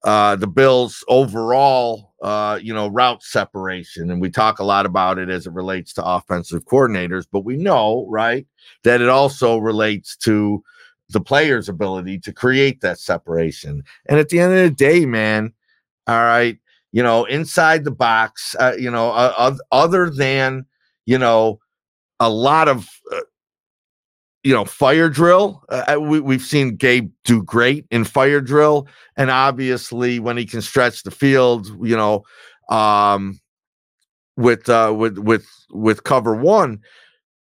Uh, 0.04 0.34
the 0.34 0.48
Bills' 0.48 1.04
overall, 1.06 2.12
uh, 2.22 2.58
you 2.60 2.74
know, 2.74 2.88
route 2.88 3.22
separation, 3.22 4.10
and 4.10 4.20
we 4.20 4.30
talk 4.30 4.58
a 4.58 4.64
lot 4.64 4.84
about 4.84 5.16
it 5.16 5.30
as 5.30 5.46
it 5.46 5.52
relates 5.52 5.92
to 5.92 6.04
offensive 6.04 6.64
coordinators. 6.64 7.24
But 7.30 7.44
we 7.44 7.56
know, 7.56 8.06
right, 8.08 8.46
that 8.82 9.00
it 9.00 9.08
also 9.08 9.58
relates 9.58 10.16
to 10.18 10.62
the 11.10 11.20
player's 11.20 11.68
ability 11.68 12.18
to 12.20 12.32
create 12.32 12.80
that 12.80 12.98
separation. 12.98 13.84
And 14.08 14.18
at 14.18 14.28
the 14.28 14.40
end 14.40 14.52
of 14.52 14.58
the 14.58 14.70
day, 14.70 15.06
man, 15.06 15.52
all 16.08 16.24
right, 16.24 16.58
you 16.90 17.02
know, 17.02 17.24
inside 17.26 17.84
the 17.84 17.90
box, 17.92 18.56
uh, 18.58 18.74
you 18.78 18.90
know, 18.90 19.10
other 19.70 20.10
than, 20.10 20.66
you 21.06 21.18
know, 21.18 21.60
a 22.18 22.28
lot 22.28 22.68
of, 22.68 22.88
uh, 23.14 23.20
you 24.44 24.54
know, 24.54 24.64
fire 24.64 25.08
drill. 25.08 25.62
Uh, 25.68 25.94
uh, 25.94 26.00
we, 26.00 26.20
we've 26.20 26.42
seen 26.42 26.76
Gabe 26.76 27.10
do 27.24 27.42
great 27.42 27.86
in 27.90 28.04
fire 28.04 28.40
drill. 28.40 28.88
And 29.16 29.30
obviously, 29.30 30.18
when 30.18 30.36
he 30.36 30.46
can 30.46 30.62
stretch 30.62 31.02
the 31.02 31.10
field, 31.10 31.68
you 31.80 31.96
know, 31.96 32.24
um, 32.68 33.40
with 34.36 34.68
uh 34.68 34.94
with 34.96 35.18
with 35.18 35.46
with 35.70 36.04
cover 36.04 36.34
one 36.34 36.80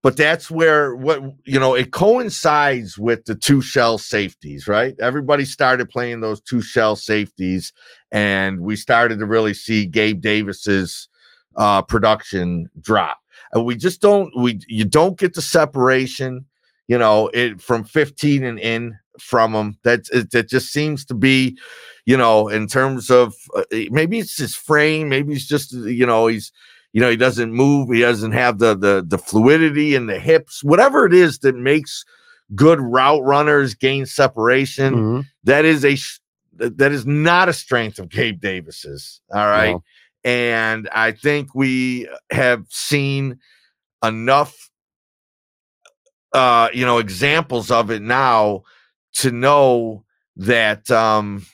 but 0.01 0.17
that's 0.17 0.51
where 0.51 0.95
what 0.95 1.21
you 1.45 1.59
know 1.59 1.73
it 1.73 1.91
coincides 1.91 2.97
with 2.97 3.23
the 3.25 3.35
two 3.35 3.61
shell 3.61 3.97
safeties 3.97 4.67
right 4.67 4.95
everybody 4.99 5.45
started 5.45 5.89
playing 5.89 6.19
those 6.19 6.41
two 6.41 6.61
shell 6.61 6.95
safeties 6.95 7.71
and 8.11 8.59
we 8.59 8.75
started 8.75 9.17
to 9.17 9.25
really 9.25 9.53
see 9.53 9.85
gabe 9.85 10.21
davis's 10.21 11.07
uh 11.55 11.81
production 11.81 12.69
drop 12.81 13.17
and 13.53 13.65
we 13.65 13.75
just 13.75 14.01
don't 14.01 14.31
we 14.37 14.59
you 14.67 14.83
don't 14.83 15.17
get 15.17 15.33
the 15.33 15.41
separation 15.41 16.45
you 16.87 16.97
know 16.97 17.29
it 17.33 17.61
from 17.61 17.83
15 17.83 18.43
and 18.43 18.59
in 18.59 18.97
from 19.19 19.53
him 19.53 19.77
that 19.83 20.01
it, 20.11 20.31
that 20.31 20.49
just 20.49 20.71
seems 20.71 21.05
to 21.05 21.13
be 21.13 21.57
you 22.05 22.17
know 22.17 22.47
in 22.47 22.67
terms 22.67 23.09
of 23.09 23.35
uh, 23.55 23.63
maybe 23.91 24.19
it's 24.19 24.37
his 24.37 24.55
frame 24.55 25.09
maybe 25.09 25.33
it's 25.33 25.47
just 25.47 25.71
you 25.73 26.05
know 26.05 26.27
he's 26.27 26.51
you 26.93 27.01
know 27.01 27.09
he 27.09 27.17
doesn't 27.17 27.51
move 27.51 27.89
he 27.89 28.01
doesn't 28.01 28.31
have 28.31 28.59
the 28.59 28.75
the 28.75 29.03
the 29.07 29.17
fluidity 29.17 29.95
in 29.95 30.07
the 30.07 30.19
hips 30.19 30.63
whatever 30.63 31.05
it 31.05 31.13
is 31.13 31.39
that 31.39 31.55
makes 31.55 32.03
good 32.55 32.79
route 32.79 33.23
runners 33.23 33.73
gain 33.73 34.05
separation 34.05 34.93
mm-hmm. 34.93 35.21
that 35.43 35.65
is 35.65 35.85
a 35.85 35.97
that 36.53 36.91
is 36.91 37.05
not 37.05 37.49
a 37.49 37.53
strength 37.53 37.99
of 37.99 38.09
Gabe 38.09 38.39
Davis's 38.39 39.21
all 39.33 39.47
right 39.47 39.71
no. 39.71 39.83
and 40.23 40.89
i 40.91 41.11
think 41.11 41.53
we 41.53 42.07
have 42.31 42.65
seen 42.69 43.39
enough 44.03 44.69
uh 46.33 46.69
you 46.73 46.85
know 46.85 46.97
examples 46.97 47.71
of 47.71 47.91
it 47.91 48.01
now 48.01 48.63
to 49.13 49.31
know 49.31 50.03
that 50.35 50.89
um 50.91 51.45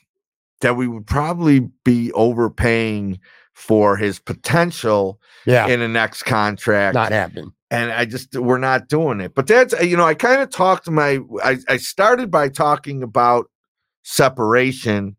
that 0.62 0.76
we 0.76 0.88
would 0.88 1.08
probably 1.08 1.60
be 1.84 2.12
overpaying 2.14 3.20
for 3.54 3.98
his 3.98 4.20
potential 4.20 5.20
yeah. 5.46 5.68
in 5.68 5.82
a 5.82 5.88
next 5.88 6.24
contract. 6.24 6.96
Not 6.96 7.12
happening. 7.12 7.52
And 7.72 7.92
I 7.92 8.06
just 8.06 8.36
we're 8.36 8.58
not 8.58 8.88
doing 8.88 9.20
it. 9.20 9.36
But 9.36 9.48
that's 9.48 9.80
you 9.84 9.96
know, 9.98 10.06
I 10.06 10.16
kind 10.16 10.42
of 10.42 10.50
talked 10.50 10.86
to 10.86 10.92
my 10.92 11.20
I, 11.44 11.58
I 11.68 11.78
started 11.78 12.32
by 12.32 12.50
talking 12.50 13.04
about 13.04 13.50
separation. 14.04 15.16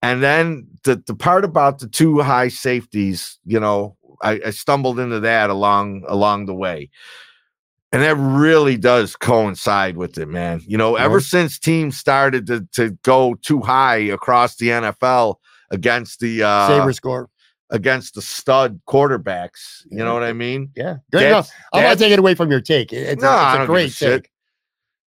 And 0.00 0.22
then 0.22 0.68
the 0.84 1.02
the 1.06 1.14
part 1.14 1.44
about 1.44 1.80
the 1.80 1.88
two 1.88 2.20
high 2.20 2.48
safeties, 2.48 3.38
you 3.44 3.60
know, 3.60 3.96
I, 4.22 4.40
I 4.46 4.50
stumbled 4.50 4.98
into 4.98 5.20
that 5.20 5.50
along 5.50 6.04
along 6.08 6.46
the 6.46 6.54
way. 6.54 6.90
And 7.90 8.02
that 8.02 8.16
really 8.16 8.76
does 8.76 9.16
coincide 9.16 9.96
with 9.96 10.18
it, 10.18 10.26
man. 10.26 10.60
You 10.66 10.76
know, 10.76 10.96
ever 10.96 11.20
since 11.20 11.58
teams 11.58 11.96
started 11.96 12.46
to, 12.48 12.68
to 12.72 12.90
go 13.02 13.34
too 13.42 13.60
high 13.60 13.96
across 13.96 14.56
the 14.56 14.68
NFL 14.68 15.36
against 15.70 16.20
the 16.20 16.42
uh 16.42 16.68
saber 16.68 16.92
score 16.92 17.30
against 17.70 18.14
the 18.14 18.22
stud 18.22 18.80
quarterbacks. 18.86 19.86
You 19.90 19.98
know 19.98 20.14
what 20.14 20.22
I 20.22 20.32
mean? 20.32 20.70
Yeah. 20.74 20.96
Good 21.10 21.24
enough. 21.24 21.50
I'm 21.72 21.82
not 21.82 21.98
taking 21.98 22.14
it 22.14 22.18
away 22.18 22.34
from 22.34 22.50
your 22.50 22.60
take. 22.60 22.92
It's, 22.92 23.22
no, 23.22 23.28
a, 23.28 23.54
it's 23.54 23.64
a 23.64 23.66
great 23.66 23.92
take. 23.94 24.30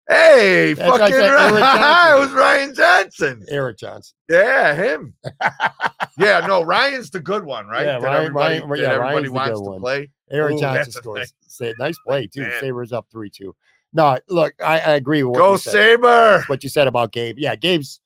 Hey, 0.09 0.73
That's 0.73 0.89
fucking 0.89 1.15
right. 1.15 2.15
it 2.17 2.19
was 2.19 2.31
Ryan 2.31 2.75
Johnson. 2.75 3.45
Erik 3.47 3.77
Johnson. 3.77 4.15
Yeah, 4.29 4.73
him. 4.73 5.13
yeah, 6.17 6.45
no, 6.45 6.63
Ryan's 6.63 7.09
the 7.09 7.19
good 7.19 7.45
one, 7.45 7.67
right? 7.67 7.85
Yeah, 7.85 7.97
Ryan, 7.97 8.15
everybody, 8.15 8.59
Ryan, 8.59 8.83
yeah, 8.83 8.93
everybody 8.93 9.29
wants 9.29 9.59
to 9.59 9.69
one. 9.69 9.79
play. 9.79 10.09
Erik 10.29 10.55
Ooh, 10.55 10.59
Johnson 10.59 10.91
scores. 10.91 11.33
Nice, 11.59 11.73
nice 11.79 11.97
play, 12.05 12.27
too. 12.27 12.41
Man. 12.41 12.59
Sabres 12.59 12.91
up 12.91 13.05
3 13.11 13.29
2. 13.29 13.55
No, 13.93 14.17
look, 14.29 14.53
I, 14.63 14.79
I 14.79 14.91
agree 14.93 15.23
with 15.23 15.31
what 15.31 15.39
Go 15.39 15.57
Saber. 15.57 16.43
What 16.47 16.63
you 16.63 16.69
said 16.69 16.87
about 16.87 17.11
Gabe. 17.11 17.37
Yeah, 17.37 17.55
Gabe's 17.55 18.01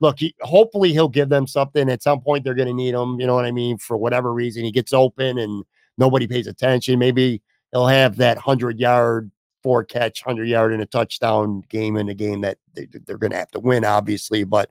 look, 0.00 0.18
he, 0.18 0.34
hopefully 0.40 0.92
he'll 0.92 1.08
give 1.08 1.28
them 1.28 1.46
something 1.46 1.88
at 1.90 2.02
some 2.02 2.20
point. 2.20 2.44
They're 2.44 2.54
going 2.54 2.68
to 2.68 2.74
need 2.74 2.94
him. 2.94 3.20
You 3.20 3.26
know 3.26 3.34
what 3.34 3.44
I 3.44 3.52
mean? 3.52 3.78
For 3.78 3.96
whatever 3.96 4.32
reason, 4.32 4.64
he 4.64 4.70
gets 4.70 4.92
open 4.92 5.38
and 5.38 5.64
nobody 5.96 6.26
pays 6.26 6.46
attention. 6.46 6.98
Maybe 6.98 7.42
he'll 7.72 7.86
have 7.86 8.16
that 8.16 8.38
hundred 8.38 8.78
yard, 8.78 9.30
four 9.62 9.84
catch, 9.84 10.22
hundred 10.22 10.48
yard 10.48 10.72
and 10.72 10.82
a 10.82 10.86
touchdown 10.86 11.62
game 11.68 11.96
in 11.96 12.08
a 12.08 12.14
game 12.14 12.40
that 12.42 12.58
they, 12.74 12.86
they're 13.06 13.18
going 13.18 13.32
to 13.32 13.38
have 13.38 13.50
to 13.52 13.60
win, 13.60 13.84
obviously. 13.84 14.44
But 14.44 14.70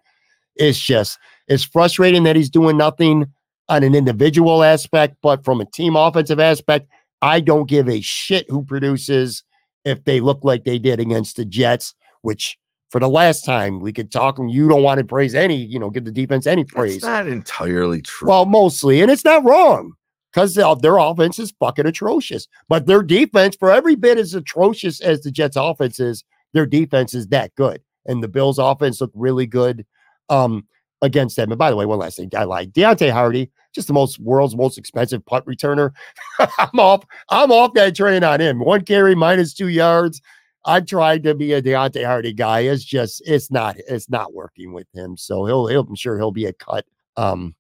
it's 0.55 0.79
just 0.79 1.19
It's 1.47 1.63
frustrating 1.63 2.23
that 2.23 2.35
he's 2.35 2.49
doing 2.49 2.77
nothing 2.77 3.27
on 3.69 3.83
an 3.83 3.95
individual 3.95 4.63
aspect, 4.63 5.17
but 5.21 5.43
from 5.43 5.61
a 5.61 5.65
team 5.65 5.95
offensive 5.95 6.39
aspect, 6.39 6.88
I 7.21 7.39
don't 7.39 7.67
give 7.67 7.89
a 7.89 8.01
shit 8.01 8.49
who 8.49 8.63
produces 8.63 9.43
if 9.85 10.03
they 10.03 10.19
look 10.19 10.39
like 10.43 10.63
they 10.63 10.79
did 10.79 10.99
against 10.99 11.38
the 11.38 11.45
Jets, 11.45 11.93
which 12.21 12.57
for 12.89 12.99
the 12.99 13.09
last 13.09 13.43
time 13.43 13.79
we 13.79 13.91
could 13.91 14.11
talk 14.11 14.39
and 14.39 14.49
you 14.51 14.69
don't 14.69 14.83
want 14.83 14.99
to 14.99 15.05
praise 15.05 15.35
any, 15.35 15.57
you 15.57 15.79
know, 15.79 15.89
give 15.89 16.05
the 16.05 16.11
defense 16.11 16.47
any 16.47 16.63
praise. 16.63 16.97
It's 16.97 17.05
not 17.05 17.27
entirely 17.27 18.01
true. 18.01 18.29
Well, 18.29 18.45
mostly, 18.45 19.01
and 19.01 19.11
it's 19.11 19.25
not 19.25 19.43
wrong 19.43 19.93
because 20.38 20.53
their 20.53 20.97
offense 20.97 21.39
is 21.39 21.51
fucking 21.59 21.88
atrocious. 21.88 22.47
But 22.69 22.85
their 22.85 23.01
defense, 23.01 23.55
for 23.55 23.71
every 23.71 23.95
bit 23.95 24.19
as 24.19 24.35
atrocious 24.35 25.01
as 25.01 25.21
the 25.21 25.31
Jets' 25.31 25.55
offense 25.55 25.99
is, 25.99 26.23
their 26.53 26.67
defense 26.67 27.15
is 27.15 27.25
that 27.29 27.55
good. 27.55 27.81
And 28.05 28.21
the 28.21 28.27
Bills' 28.27 28.59
offense 28.59 29.01
looked 29.01 29.15
really 29.15 29.47
good 29.47 29.83
um, 30.29 30.67
against 31.01 31.38
them. 31.38 31.51
And 31.51 31.57
by 31.57 31.71
the 31.71 31.75
way, 31.75 31.88
one 31.88 31.97
last 31.97 32.17
thing, 32.17 32.29
I 32.38 32.43
lied. 32.43 32.71
Deonte 32.71 33.11
Harty, 33.11 33.49
just 33.73 33.88
the 33.88 33.95
most 33.95 34.19
world's 34.19 34.55
most 34.55 34.77
expensive 34.77 35.25
punt 35.25 35.43
returner. 35.47 35.89
I'm 36.39 36.79
off. 36.79 37.03
I'm 37.29 37.51
off 37.51 37.73
that 37.73 37.95
train 37.95 38.23
on 38.23 38.39
him. 38.39 38.59
One 38.59 38.85
carry 38.85 39.15
minus 39.15 39.55
two 39.55 39.69
yards. 39.69 40.21
I 40.65 40.81
tried 40.81 41.23
to 41.23 41.33
be 41.33 41.53
a 41.53 41.63
Deonte 41.63 42.05
Harty 42.05 42.33
guy. 42.33 42.59
It's 42.59 42.83
just 42.83 43.23
it's 43.25 43.49
not 43.49 43.75
it's 43.88 44.07
not 44.07 44.35
working 44.35 44.71
with 44.71 44.88
him. 44.93 45.17
So 45.17 45.45
he'll, 45.45 45.65
he'll 45.65 45.81
I'm 45.81 45.95
sure 45.95 46.15
he'll 46.19 46.31
be 46.31 46.45
a 46.45 46.53
cut 46.53 46.85
um 47.15 47.55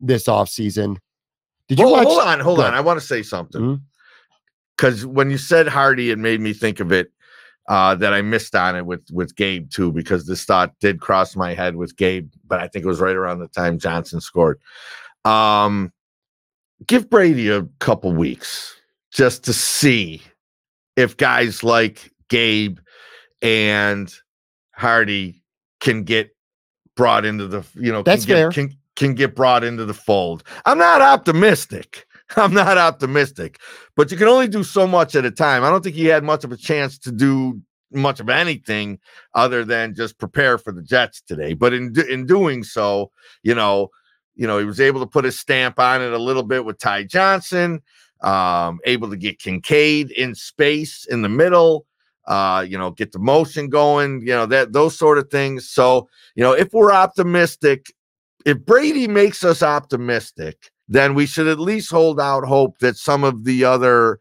this 0.00 0.28
off 0.28 0.48
season. 0.48 0.98
Did 1.72 1.78
you 1.78 1.86
hold, 1.86 1.98
watch? 2.00 2.06
Hold 2.06 2.20
on, 2.20 2.40
hold 2.40 2.60
on. 2.60 2.74
I 2.74 2.80
want 2.80 3.00
to 3.00 3.06
say 3.06 3.22
something 3.22 3.80
because 4.76 5.04
mm-hmm. 5.04 5.14
when 5.14 5.30
you 5.30 5.38
said 5.38 5.66
Harty, 5.66 6.10
it 6.10 6.18
made 6.18 6.38
me 6.38 6.52
think 6.52 6.80
of 6.80 6.92
it 6.92 7.10
uh, 7.66 7.94
that 7.94 8.12
I 8.12 8.20
missed 8.20 8.54
on 8.54 8.76
it 8.76 8.84
with 8.84 9.08
with 9.10 9.34
Gabe 9.36 9.70
too 9.70 9.90
because 9.90 10.26
this 10.26 10.44
thought 10.44 10.78
did 10.80 11.00
cross 11.00 11.34
my 11.34 11.54
head 11.54 11.76
with 11.76 11.96
Gabe, 11.96 12.30
but 12.46 12.60
I 12.60 12.68
think 12.68 12.84
it 12.84 12.88
was 12.88 13.00
right 13.00 13.16
around 13.16 13.38
the 13.38 13.48
time 13.48 13.78
Johnson 13.78 14.20
scored. 14.20 14.60
Um, 15.24 15.94
give 16.86 17.08
Brady 17.08 17.48
a 17.48 17.62
couple 17.78 18.12
weeks 18.12 18.76
just 19.12 19.42
to 19.44 19.54
see 19.54 20.20
if 20.96 21.16
guys 21.16 21.64
like 21.64 22.12
Gabe 22.28 22.78
and 23.40 24.12
Harty 24.74 25.42
can 25.80 26.02
get 26.02 26.36
brought 26.96 27.24
into 27.24 27.46
the 27.46 27.64
you 27.74 27.90
know 27.90 28.02
that's 28.02 28.26
can 28.26 28.34
fair. 28.34 28.50
can 28.50 28.76
can 29.06 29.14
get 29.14 29.34
brought 29.34 29.64
into 29.64 29.84
the 29.84 29.94
fold. 29.94 30.44
I'm 30.64 30.78
not 30.78 31.02
optimistic. 31.02 32.06
I'm 32.36 32.54
not 32.54 32.78
optimistic, 32.78 33.60
but 33.96 34.10
you 34.10 34.16
can 34.16 34.28
only 34.28 34.48
do 34.48 34.64
so 34.64 34.86
much 34.86 35.14
at 35.14 35.24
a 35.24 35.30
time. 35.30 35.64
I 35.64 35.70
don't 35.70 35.82
think 35.82 35.96
he 35.96 36.06
had 36.06 36.24
much 36.24 36.44
of 36.44 36.52
a 36.52 36.56
chance 36.56 36.98
to 37.00 37.12
do 37.12 37.60
much 37.92 38.20
of 38.20 38.30
anything 38.30 38.98
other 39.34 39.64
than 39.64 39.94
just 39.94 40.18
prepare 40.18 40.56
for 40.56 40.72
the 40.72 40.82
Jets 40.82 41.20
today. 41.20 41.52
But 41.52 41.74
in 41.74 41.94
in 42.08 42.26
doing 42.26 42.62
so, 42.62 43.10
you 43.42 43.54
know, 43.54 43.90
you 44.34 44.46
know, 44.46 44.58
he 44.58 44.64
was 44.64 44.80
able 44.80 45.00
to 45.00 45.06
put 45.06 45.24
his 45.24 45.38
stamp 45.38 45.78
on 45.78 46.00
it 46.00 46.12
a 46.12 46.18
little 46.18 46.42
bit 46.42 46.64
with 46.64 46.78
Ty 46.78 47.04
Johnson, 47.04 47.82
um, 48.22 48.78
able 48.84 49.10
to 49.10 49.16
get 49.16 49.38
Kincaid 49.38 50.10
in 50.12 50.34
space 50.34 51.04
in 51.06 51.22
the 51.22 51.28
middle 51.28 51.86
uh, 52.26 52.64
you 52.68 52.78
know, 52.78 52.90
get 52.90 53.12
the 53.12 53.18
motion 53.18 53.68
going, 53.68 54.20
you 54.20 54.28
know, 54.28 54.46
that 54.46 54.72
those 54.72 54.96
sort 54.96 55.18
of 55.18 55.28
things. 55.30 55.68
So, 55.68 56.08
you 56.34 56.42
know, 56.42 56.52
if 56.52 56.72
we're 56.72 56.92
optimistic, 56.92 57.92
if 58.44 58.58
Brady 58.64 59.08
makes 59.08 59.44
us 59.44 59.62
optimistic, 59.62 60.70
then 60.88 61.14
we 61.14 61.26
should 61.26 61.46
at 61.46 61.58
least 61.58 61.90
hold 61.90 62.20
out 62.20 62.44
hope 62.44 62.78
that 62.78 62.96
some 62.96 63.24
of 63.24 63.44
the 63.44 63.64
other 63.64 64.18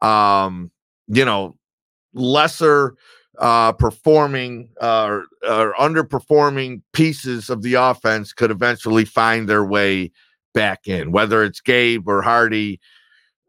um, 0.00 0.70
you 1.08 1.24
know, 1.24 1.56
lesser 2.14 2.94
uh 3.38 3.72
performing 3.72 4.68
uh, 4.82 5.06
or, 5.08 5.24
or 5.48 5.74
underperforming 5.80 6.82
pieces 6.92 7.48
of 7.48 7.62
the 7.62 7.74
offense 7.74 8.34
could 8.34 8.50
eventually 8.50 9.06
find 9.06 9.48
their 9.48 9.64
way 9.64 10.10
back 10.52 10.86
in, 10.86 11.12
whether 11.12 11.42
it's 11.42 11.60
Gabe 11.60 12.06
or 12.06 12.20
Harty 12.20 12.78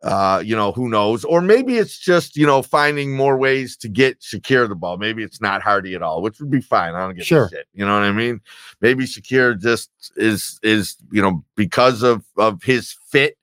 uh, 0.03 0.43
you 0.45 0.55
know, 0.55 0.73
who 0.73 0.89
knows? 0.89 1.23
Or 1.23 1.41
maybe 1.41 1.77
it's 1.77 1.97
just, 1.97 2.35
you 2.35 2.45
know, 2.45 2.61
finding 2.61 3.15
more 3.15 3.37
ways 3.37 3.77
to 3.77 3.87
get 3.87 4.19
Shakir 4.19 4.67
the 4.67 4.75
ball. 4.75 4.97
Maybe 4.97 5.23
it's 5.23 5.39
not 5.39 5.61
Harty 5.61 5.95
at 5.95 6.01
all, 6.01 6.21
which 6.21 6.39
would 6.39 6.51
be 6.51 6.61
fine. 6.61 6.93
I 6.93 6.99
don't 6.99 7.15
get 7.15 7.25
sure. 7.25 7.49
shit. 7.49 7.67
You 7.73 7.85
know 7.85 7.93
what 7.93 8.03
I 8.03 8.11
mean? 8.11 8.41
Maybe 8.81 9.05
Shakir 9.05 9.59
just 9.59 9.89
is 10.17 10.59
is, 10.61 10.97
you 11.11 11.21
know, 11.21 11.45
because 11.55 12.03
of 12.03 12.25
of 12.37 12.61
his 12.63 12.95
fit 13.09 13.37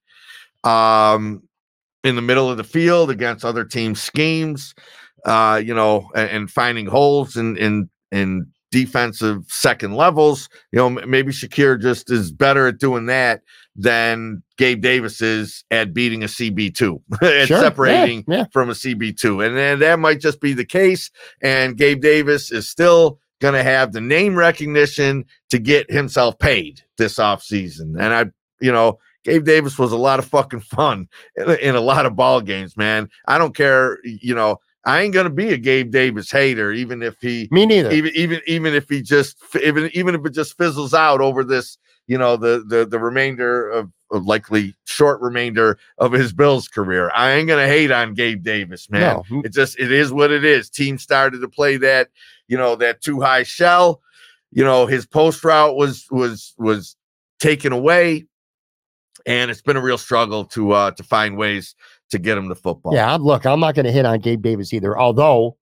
um 0.65 1.43
in 2.05 2.17
the 2.17 2.23
middle 2.23 2.51
of 2.51 2.59
the 2.59 2.65
field 2.65 3.11
against 3.11 3.45
other 3.45 3.65
team 3.65 3.95
schemes, 3.95 4.75
uh, 5.25 5.61
you 5.65 5.75
know, 5.75 6.11
and, 6.15 6.31
and 6.31 6.51
finding 6.51 6.87
holes 6.87 7.37
in 7.37 7.57
in 7.57 7.89
in 8.13 8.47
defensive 8.71 9.45
second 9.49 9.95
levels. 9.95 10.51
You 10.73 10.79
know, 10.79 10.91
maybe 10.91 11.33
Shakir 11.33 11.81
just 11.81 12.11
is 12.11 12.31
better 12.31 12.67
at 12.67 12.79
doing 12.79 13.07
that 13.07 13.41
than 13.77 14.43
Gabe 14.57 14.83
Davis 14.83 15.21
is 15.21 15.65
at 15.71 15.95
beating 15.95 16.23
a 16.23 16.27
CB2 16.27 17.01
and 17.23 17.49
sure. 17.49 17.61
separating 17.61 18.25
yeah, 18.29 18.39
yeah. 18.39 18.45
from 18.53 18.71
a 18.71 18.75
CB2. 18.75 19.47
And 19.47 19.57
then 19.57 19.79
that 19.81 19.99
might 19.99 20.21
just 20.21 20.41
be 20.41 20.53
the 20.53 20.65
case. 20.65 21.11
And 21.43 21.77
Gabe 21.77 22.01
Davis 22.01 22.53
is 22.53 22.69
still 22.69 23.19
going 23.41 23.55
to 23.55 23.63
have 23.63 23.93
the 23.93 24.01
name 24.01 24.37
recognition 24.37 25.25
to 25.51 25.59
get 25.59 25.91
himself 25.91 26.39
paid 26.39 26.83
this 26.99 27.17
offseason. 27.17 27.99
And 27.99 28.15
I, 28.15 28.27
you 28.61 28.71
know, 28.73 28.99
Gabe 29.25 29.45
Davis 29.45 29.79
was 29.79 29.93
a 29.93 29.97
lot 29.97 30.19
of 30.19 30.27
fucking 30.27 30.61
fun 30.61 31.09
in, 31.37 31.51
in 31.59 31.75
a 31.75 31.81
lot 31.81 32.07
of 32.07 32.17
ball 32.17 32.41
games, 32.41 32.77
man. 32.77 33.09
I 33.27 33.39
don't 33.39 33.55
care, 33.55 33.99
you 34.05 34.35
know, 34.35 34.59
I 34.85 35.03
ain't 35.03 35.13
gonna 35.13 35.31
be 35.31 35.53
a 35.53 35.59
Gabe 35.59 35.91
Davis 35.91 36.31
hater, 36.31 36.73
even 36.73 37.03
if 37.03 37.17
he 37.21 37.49
me 37.51 37.67
neither. 37.67 37.91
Even 37.91 38.13
even 38.15 38.41
even 38.47 38.75
if 38.75 38.89
he 38.89 39.03
just 39.03 39.37
even 39.63 39.91
even 39.93 40.15
if 40.15 40.25
it 40.25 40.33
just 40.33 40.57
fizzles 40.57 40.95
out 40.95 41.21
over 41.21 41.45
this, 41.45 41.77
you 42.11 42.19
know, 42.19 42.37
the 42.37 42.65
the 42.67 42.85
the 42.85 42.99
remainder 42.99 43.71
of, 43.71 43.89
of 44.11 44.27
likely 44.27 44.75
short 44.85 45.21
remainder 45.21 45.79
of 45.99 46.11
his 46.11 46.33
Bills 46.33 46.67
career. 46.67 47.09
I 47.15 47.31
ain't 47.31 47.47
gonna 47.47 47.69
hate 47.69 47.93
on 47.93 48.15
Gabe 48.15 48.43
Davis, 48.43 48.91
man. 48.91 49.23
No. 49.31 49.43
It 49.45 49.53
just 49.53 49.79
it 49.79 49.93
is 49.93 50.13
what 50.13 50.33
it 50.33 50.45
is. 50.45 50.69
Team 50.69 50.99
started 50.99 51.39
to 51.39 51.47
play 51.49 51.77
that, 51.77 52.09
you 52.49 52.59
know, 52.59 52.75
that 52.75 53.01
too 53.01 53.21
high 53.21 53.45
shell. 53.45 54.03
You 54.51 54.65
know, 54.65 54.87
his 54.87 55.07
post 55.07 55.45
route 55.45 55.77
was 55.77 56.09
was 56.11 56.53
was 56.59 56.97
taken 57.39 57.73
away, 57.73 58.27
and 59.25 59.49
it's 59.49 59.63
been 59.63 59.77
a 59.77 59.81
real 59.81 59.99
struggle 59.99 60.45
to 60.47 60.73
uh 60.73 60.91
to 60.91 61.05
find 61.05 61.37
ways 61.37 61.77
to 62.11 62.19
get 62.19 62.37
him 62.37 62.49
the 62.49 62.57
football. 62.57 62.93
Yeah, 62.93 63.15
look, 63.21 63.47
I'm 63.47 63.61
not 63.61 63.77
going 63.77 63.87
to 63.87 63.93
hit 63.93 64.05
on 64.05 64.19
Gabe 64.19 64.43
Davis 64.43 64.73
either. 64.73 64.99
Although 64.99 65.59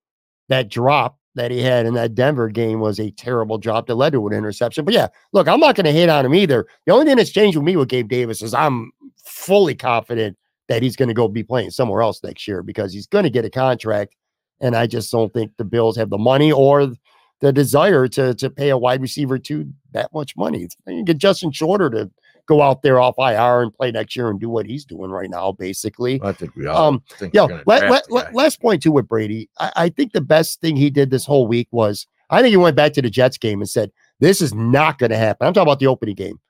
that 0.49 0.71
drop 0.71 1.19
that 1.39 1.51
he 1.51 1.63
had 1.63 1.87
in 1.87 1.95
that 1.95 2.15
Denver 2.15 2.49
game 2.49 2.81
was 2.81 3.01
a 3.01 3.11
terrible 3.13 3.59
drop 3.59 3.87
that 3.87 3.95
led 3.95 4.13
to 4.13 4.27
an 4.27 4.35
interception. 4.35 4.85
But 4.85 4.95
yeah, 4.95 5.09
look, 5.33 5.49
I'm 5.49 5.61
not 5.61 5.75
going 5.77 5.87
to 5.87 5.93
hit 5.93 6.09
on 6.09 6.27
him 6.27 6.35
either. 6.35 6.67
The 6.87 6.93
only 6.93 7.07
thing 7.07 7.17
that's 7.17 7.31
changed 7.31 7.57
with 7.57 7.65
me 7.65 7.77
with 7.77 7.89
Gabe 7.89 8.09
Davis 8.09 8.43
is 8.43 8.55
I'm 8.55 8.91
fully 9.25 9.75
confident 9.75 10.37
that 10.69 10.83
he's 10.83 10.97
going 10.97 11.09
to 11.09 11.15
go 11.15 11.29
be 11.29 11.43
playing 11.43 11.71
somewhere 11.71 12.03
else 12.03 12.23
next 12.23 12.47
year 12.47 12.63
because 12.63 12.93
he's 12.93 13.07
going 13.07 13.25
to 13.25 13.31
get 13.31 13.45
a 13.45 13.51
contract. 13.51 14.15
And 14.61 14.77
I 14.77 14.87
just 14.87 15.11
don't 15.11 15.33
think 15.33 15.53
the 15.57 15.65
Bills 15.65 15.97
have 15.97 16.11
the 16.11 16.19
money 16.19 16.53
or 16.53 16.93
the 17.41 17.53
desire 17.53 18.09
to 18.09 18.35
to 18.35 18.51
pay 18.51 18.71
a 18.71 18.79
wide 18.79 19.01
receiver 19.01 19.39
to 19.39 19.73
that 19.93 20.13
much 20.13 20.37
money. 20.37 20.61
You 20.61 20.69
can 20.87 21.05
get 21.05 21.19
Justin 21.19 21.53
Shorter 21.53 21.89
to 21.91 22.11
go 22.49 22.63
out 22.63 22.83
there 22.83 22.99
off 22.99 23.15
IR 23.19 23.63
and 23.63 23.73
play 23.73 23.93
next 23.93 24.17
year 24.17 24.31
and 24.31 24.41
do 24.41 24.49
what 24.49 24.67
he's 24.67 24.85
doing 24.85 25.11
right 25.11 25.31
now, 25.31 25.53
basically. 25.53 26.19
I 26.23 26.33
think 26.33 26.57
we 26.57 26.67
all. 26.67 26.89
Um, 26.89 27.03
yeah. 27.33 27.47
Let, 27.67 28.11
let, 28.11 28.35
last 28.35 28.61
point 28.61 28.83
too 28.83 28.91
with 28.91 29.07
Brady. 29.07 29.49
I, 29.59 29.73
I 29.77 29.89
think 29.91 30.13
the 30.13 30.21
best 30.21 30.61
thing 30.61 30.75
he 30.75 30.91
did 30.91 31.11
this 31.11 31.27
whole 31.27 31.47
week 31.47 31.69
was 31.71 32.07
I 32.31 32.41
think 32.41 32.51
he 32.51 32.57
went 32.57 32.77
back 32.77 32.95
to 32.95 33.03
the 33.03 33.11
Jets 33.11 33.39
game 33.39 33.61
and 33.61 33.69
said, 33.69 33.93
"This 34.19 34.41
is 34.41 34.55
not 34.55 34.99
going 34.99 35.11
to 35.11 35.17
happen." 35.17 35.47
I'm 35.47 35.53
talking 35.53 35.69
about 35.69 35.79
the 35.79 35.87
opening 35.87 36.15
game, 36.15 36.41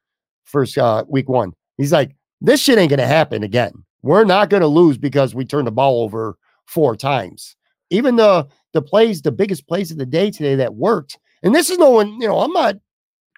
first 0.44 0.78
uh, 0.78 1.04
week 1.08 1.28
one. 1.28 1.52
He's 1.76 1.92
like, 1.92 2.14
"This 2.40 2.60
shit 2.60 2.78
ain't 2.78 2.90
going 2.90 2.98
to 2.98 3.06
happen 3.06 3.42
again. 3.42 3.72
We're 4.02 4.24
not 4.24 4.48
going 4.48 4.60
to 4.60 4.68
lose 4.68 4.96
because 4.96 5.34
we 5.34 5.44
turned 5.44 5.66
the 5.66 5.72
ball 5.72 6.02
over 6.02 6.38
four 6.66 6.96
times." 6.96 7.56
Even 7.90 8.16
the 8.16 8.46
the 8.72 8.82
plays, 8.82 9.22
the 9.22 9.32
biggest 9.32 9.66
plays 9.66 9.90
of 9.90 9.98
the 9.98 10.06
day 10.06 10.30
today 10.30 10.54
that 10.54 10.74
worked. 10.74 11.18
And 11.42 11.54
this 11.54 11.70
is 11.70 11.78
no 11.78 11.90
one, 11.90 12.20
you 12.20 12.26
know, 12.26 12.40
I'm 12.40 12.52
not 12.52 12.76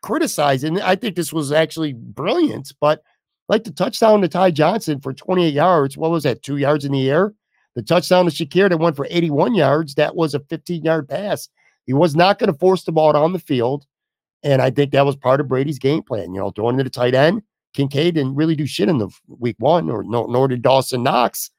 criticizing. 0.02 0.80
I 0.80 0.96
think 0.96 1.16
this 1.16 1.32
was 1.32 1.52
actually 1.52 1.92
brilliant, 1.92 2.72
but 2.80 3.02
like 3.48 3.64
the 3.64 3.72
touchdown 3.72 4.20
to 4.22 4.28
Ty 4.28 4.52
Johnson 4.52 5.00
for 5.00 5.12
28 5.12 5.52
yards. 5.52 5.96
What 5.96 6.10
was 6.10 6.22
that? 6.22 6.42
Two 6.42 6.58
yards 6.58 6.84
in 6.84 6.92
the 6.92 7.10
air. 7.10 7.34
The 7.74 7.82
touchdown 7.82 8.24
to 8.26 8.30
Shakir 8.30 8.68
that 8.68 8.78
went 8.78 8.96
for 8.96 9.06
81 9.10 9.54
yards. 9.54 9.94
That 9.94 10.14
was 10.14 10.34
a 10.34 10.40
15 10.40 10.84
yard 10.84 11.08
pass. 11.08 11.48
He 11.86 11.92
was 11.92 12.14
not 12.14 12.38
going 12.38 12.52
to 12.52 12.58
force 12.58 12.84
the 12.84 12.92
ball 12.92 13.12
down 13.12 13.32
the 13.32 13.38
field. 13.38 13.86
And 14.42 14.62
I 14.62 14.70
think 14.70 14.92
that 14.92 15.04
was 15.04 15.16
part 15.16 15.40
of 15.40 15.48
Brady's 15.48 15.78
game 15.78 16.02
plan, 16.02 16.32
you 16.32 16.40
know, 16.40 16.50
throwing 16.50 16.78
to 16.78 16.84
the 16.84 16.90
tight 16.90 17.14
end. 17.14 17.42
Kincaid 17.74 18.14
didn't 18.14 18.34
really 18.34 18.56
do 18.56 18.66
shit 18.66 18.88
in 18.88 18.98
the 18.98 19.08
week 19.28 19.56
one, 19.58 19.90
or 19.90 20.02
no, 20.02 20.24
nor 20.26 20.48
did 20.48 20.62
Dawson 20.62 21.02
Knox. 21.02 21.50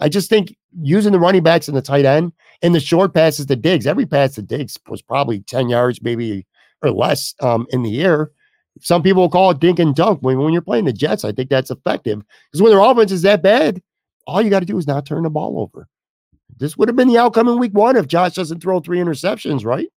I 0.00 0.08
just 0.08 0.28
think 0.28 0.56
using 0.80 1.12
the 1.12 1.18
running 1.18 1.42
backs 1.42 1.68
and 1.68 1.76
the 1.76 1.82
tight 1.82 2.04
end 2.04 2.32
and 2.62 2.74
the 2.74 2.80
short 2.80 3.14
passes 3.14 3.46
to 3.46 3.56
Diggs, 3.56 3.86
every 3.86 4.06
pass 4.06 4.34
to 4.34 4.42
Diggs 4.42 4.78
was 4.88 5.02
probably 5.02 5.40
10 5.40 5.68
yards, 5.68 6.02
maybe 6.02 6.46
or 6.82 6.90
less 6.90 7.34
um, 7.40 7.66
in 7.70 7.82
the 7.82 8.02
air. 8.02 8.30
Some 8.80 9.02
people 9.02 9.22
will 9.22 9.30
call 9.30 9.50
it 9.50 9.60
dink 9.60 9.78
and 9.78 9.94
dunk. 9.94 10.20
When, 10.22 10.38
when 10.38 10.52
you're 10.52 10.62
playing 10.62 10.84
the 10.84 10.92
Jets, 10.92 11.24
I 11.24 11.32
think 11.32 11.50
that's 11.50 11.70
effective 11.70 12.22
because 12.50 12.62
when 12.62 12.70
their 12.70 12.80
offense 12.80 13.10
is 13.10 13.22
that 13.22 13.42
bad, 13.42 13.82
all 14.26 14.40
you 14.40 14.50
got 14.50 14.60
to 14.60 14.66
do 14.66 14.78
is 14.78 14.86
not 14.86 15.06
turn 15.06 15.24
the 15.24 15.30
ball 15.30 15.60
over. 15.60 15.88
This 16.58 16.76
would 16.76 16.88
have 16.88 16.96
been 16.96 17.08
the 17.08 17.18
outcome 17.18 17.48
in 17.48 17.58
week 17.58 17.74
one 17.74 17.96
if 17.96 18.06
Josh 18.06 18.34
doesn't 18.34 18.60
throw 18.60 18.80
three 18.80 18.98
interceptions, 18.98 19.64
right? 19.64 19.88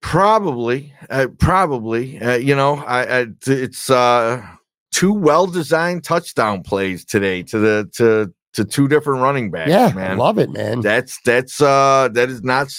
Probably, 0.00 0.92
uh, 1.08 1.28
probably. 1.38 2.20
Uh, 2.20 2.36
you 2.36 2.56
know, 2.56 2.76
I, 2.76 3.20
I 3.20 3.26
it's 3.46 3.90
uh, 3.90 4.44
two 4.92 5.12
well-designed 5.12 6.04
touchdown 6.04 6.62
plays 6.62 7.04
today 7.04 7.42
to 7.44 7.58
the 7.58 7.90
to 7.96 8.32
to 8.54 8.64
two 8.64 8.88
different 8.88 9.22
running 9.22 9.50
backs. 9.50 9.70
Yeah, 9.70 9.92
man, 9.94 10.18
love 10.18 10.38
it, 10.38 10.50
man. 10.50 10.80
That's 10.80 11.20
that's 11.24 11.60
uh 11.60 12.08
that 12.12 12.28
is 12.30 12.42
not 12.42 12.72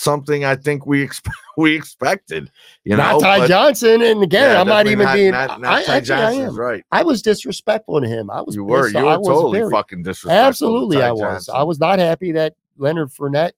something 0.00 0.44
I 0.44 0.56
think 0.56 0.86
we 0.86 1.02
expect 1.02 1.36
we 1.56 1.74
expected. 1.74 2.50
You 2.84 2.96
not 2.96 3.12
know, 3.12 3.20
Ty 3.20 3.38
but, 3.40 3.48
Johnson, 3.48 4.02
and 4.02 4.22
again, 4.22 4.52
yeah, 4.52 4.60
I'm 4.60 4.66
not 4.66 4.86
even 4.86 5.04
not, 5.04 5.14
being. 5.14 5.30
not, 5.32 5.60
not 5.60 5.72
I, 5.72 5.82
Ty 5.84 5.96
actually, 5.96 6.16
I 6.16 6.32
am. 6.32 6.56
right. 6.56 6.84
I 6.90 7.02
was 7.02 7.22
disrespectful 7.22 8.00
to 8.00 8.08
him. 8.08 8.30
I 8.30 8.40
was. 8.40 8.54
You 8.54 8.64
were 8.64 8.84
pissed. 8.84 8.96
you 8.96 9.04
were 9.04 9.16
totally 9.16 9.58
very- 9.60 9.70
fucking 9.70 10.02
disrespectful. 10.02 10.46
Absolutely, 10.46 11.02
I 11.02 11.12
was. 11.12 11.20
Johnson. 11.20 11.54
I 11.56 11.62
was 11.62 11.78
not 11.78 11.98
happy 11.98 12.32
that 12.32 12.54
Leonard 12.78 13.10
Fournette 13.10 13.52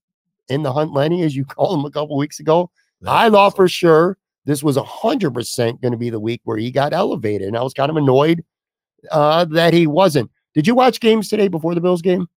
in 0.49 0.63
the 0.63 0.73
Hunt 0.73 0.93
Lenny, 0.93 1.23
as 1.23 1.35
you 1.37 1.45
called 1.47 1.79
him 1.79 1.85
a 1.85 1.91
couple 1.91 2.17
weeks 2.17 2.41
ago. 2.41 2.71
I 3.05 3.29
thought 3.31 3.57
for 3.57 3.67
sure 3.67 4.17
this 4.45 4.63
was 4.63 4.77
a 4.77 4.85
hundred 4.85 5.33
percent 5.33 5.81
going 5.81 5.93
to 5.93 5.99
be 5.99 6.11
the 6.11 6.21
week 6.21 6.41
where 6.45 6.57
he 6.57 6.71
got 6.71 6.93
elevated, 6.93 7.49
and 7.49 7.57
I 7.57 7.63
was 7.63 7.75
kind 7.75 7.91
of 7.91 7.97
annoyed 7.97 8.45
uh, 9.11 9.45
that 9.47 9.73
he 9.75 9.87
wasn't. 9.87 10.31
Did 10.55 10.67
you 10.67 10.75
watch 10.75 11.01
games 11.01 11.29
today 11.29 11.49
before 11.49 11.75
the 11.75 11.81
Bills 11.81 12.03
game? 12.03 12.29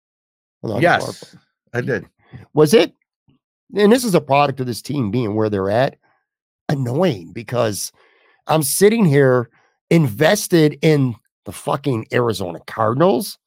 Yes, 0.80 1.36
I 1.74 1.82
did. 1.82 2.08
was 2.54 2.74
it 2.74 2.96
and 3.76 3.92
this 3.92 4.04
is 4.04 4.16
a 4.16 4.22
product 4.22 4.60
of 4.60 4.68
this 4.68 4.82
team 4.82 5.12
being 5.12 5.36
where 5.36 5.50
they're 5.50 5.70
at. 5.70 5.98
Annoying 6.68 7.32
because 7.32 7.92
i'm 8.48 8.64
sitting 8.64 9.06
here 9.06 9.52
invested 9.92 10.80
in 10.82 11.16
the 11.46 11.52
fucking 11.52 12.08
arizona 12.12 12.60
cardinals 12.66 13.38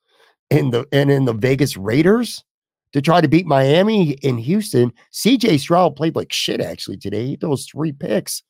and 0.53 0.73
the 0.73 0.87
and 0.93 1.11
in 1.11 1.25
the 1.25 1.33
vegas 1.33 1.77
raiders 1.77 2.45
to 2.93 3.03
try 3.03 3.21
to 3.21 3.29
beat 3.29 3.47
miami 3.47 4.13
in 4.23 4.39
houston. 4.39 4.93
Cj 5.13 5.59
stroud 5.59 5.97
played 5.97 6.17
like 6.17 6.33
shit 6.33 6.61
actually 6.61 6.97
today. 6.97 7.27
He 7.27 7.39
three 7.71 7.93
picks. 7.93 8.43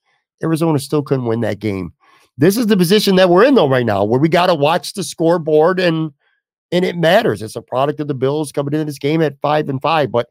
Arizona 0.43 0.79
still 0.79 1.03
couldn't 1.03 1.27
win 1.27 1.41
that 1.41 1.59
game. 1.59 1.93
This 2.37 2.57
is 2.57 2.69
the 2.69 2.77
position 2.77 3.17
that 3.17 3.31
we're 3.31 3.45
in 3.45 3.55
though 3.55 3.69
right 3.69 3.87
now 3.87 4.05
where 4.05 4.21
we 4.21 4.29
got 4.29 4.47
to 4.47 4.55
watch 4.55 4.93
the 4.93 5.03
scoreboard 5.03 5.81
and 5.81 6.13
and 6.71 6.85
it 6.85 6.97
matters. 6.97 7.43
It's 7.43 7.57
a 7.57 7.63
product 7.63 7.99
of 8.01 8.09
the 8.09 8.15
Bills 8.15 8.53
coming 8.53 8.75
into 8.75 8.85
this 8.85 8.99
game 8.99 9.23
at 9.23 9.41
five 9.41 9.69
and 9.69 9.81
five. 9.81 10.13
But 10.13 10.29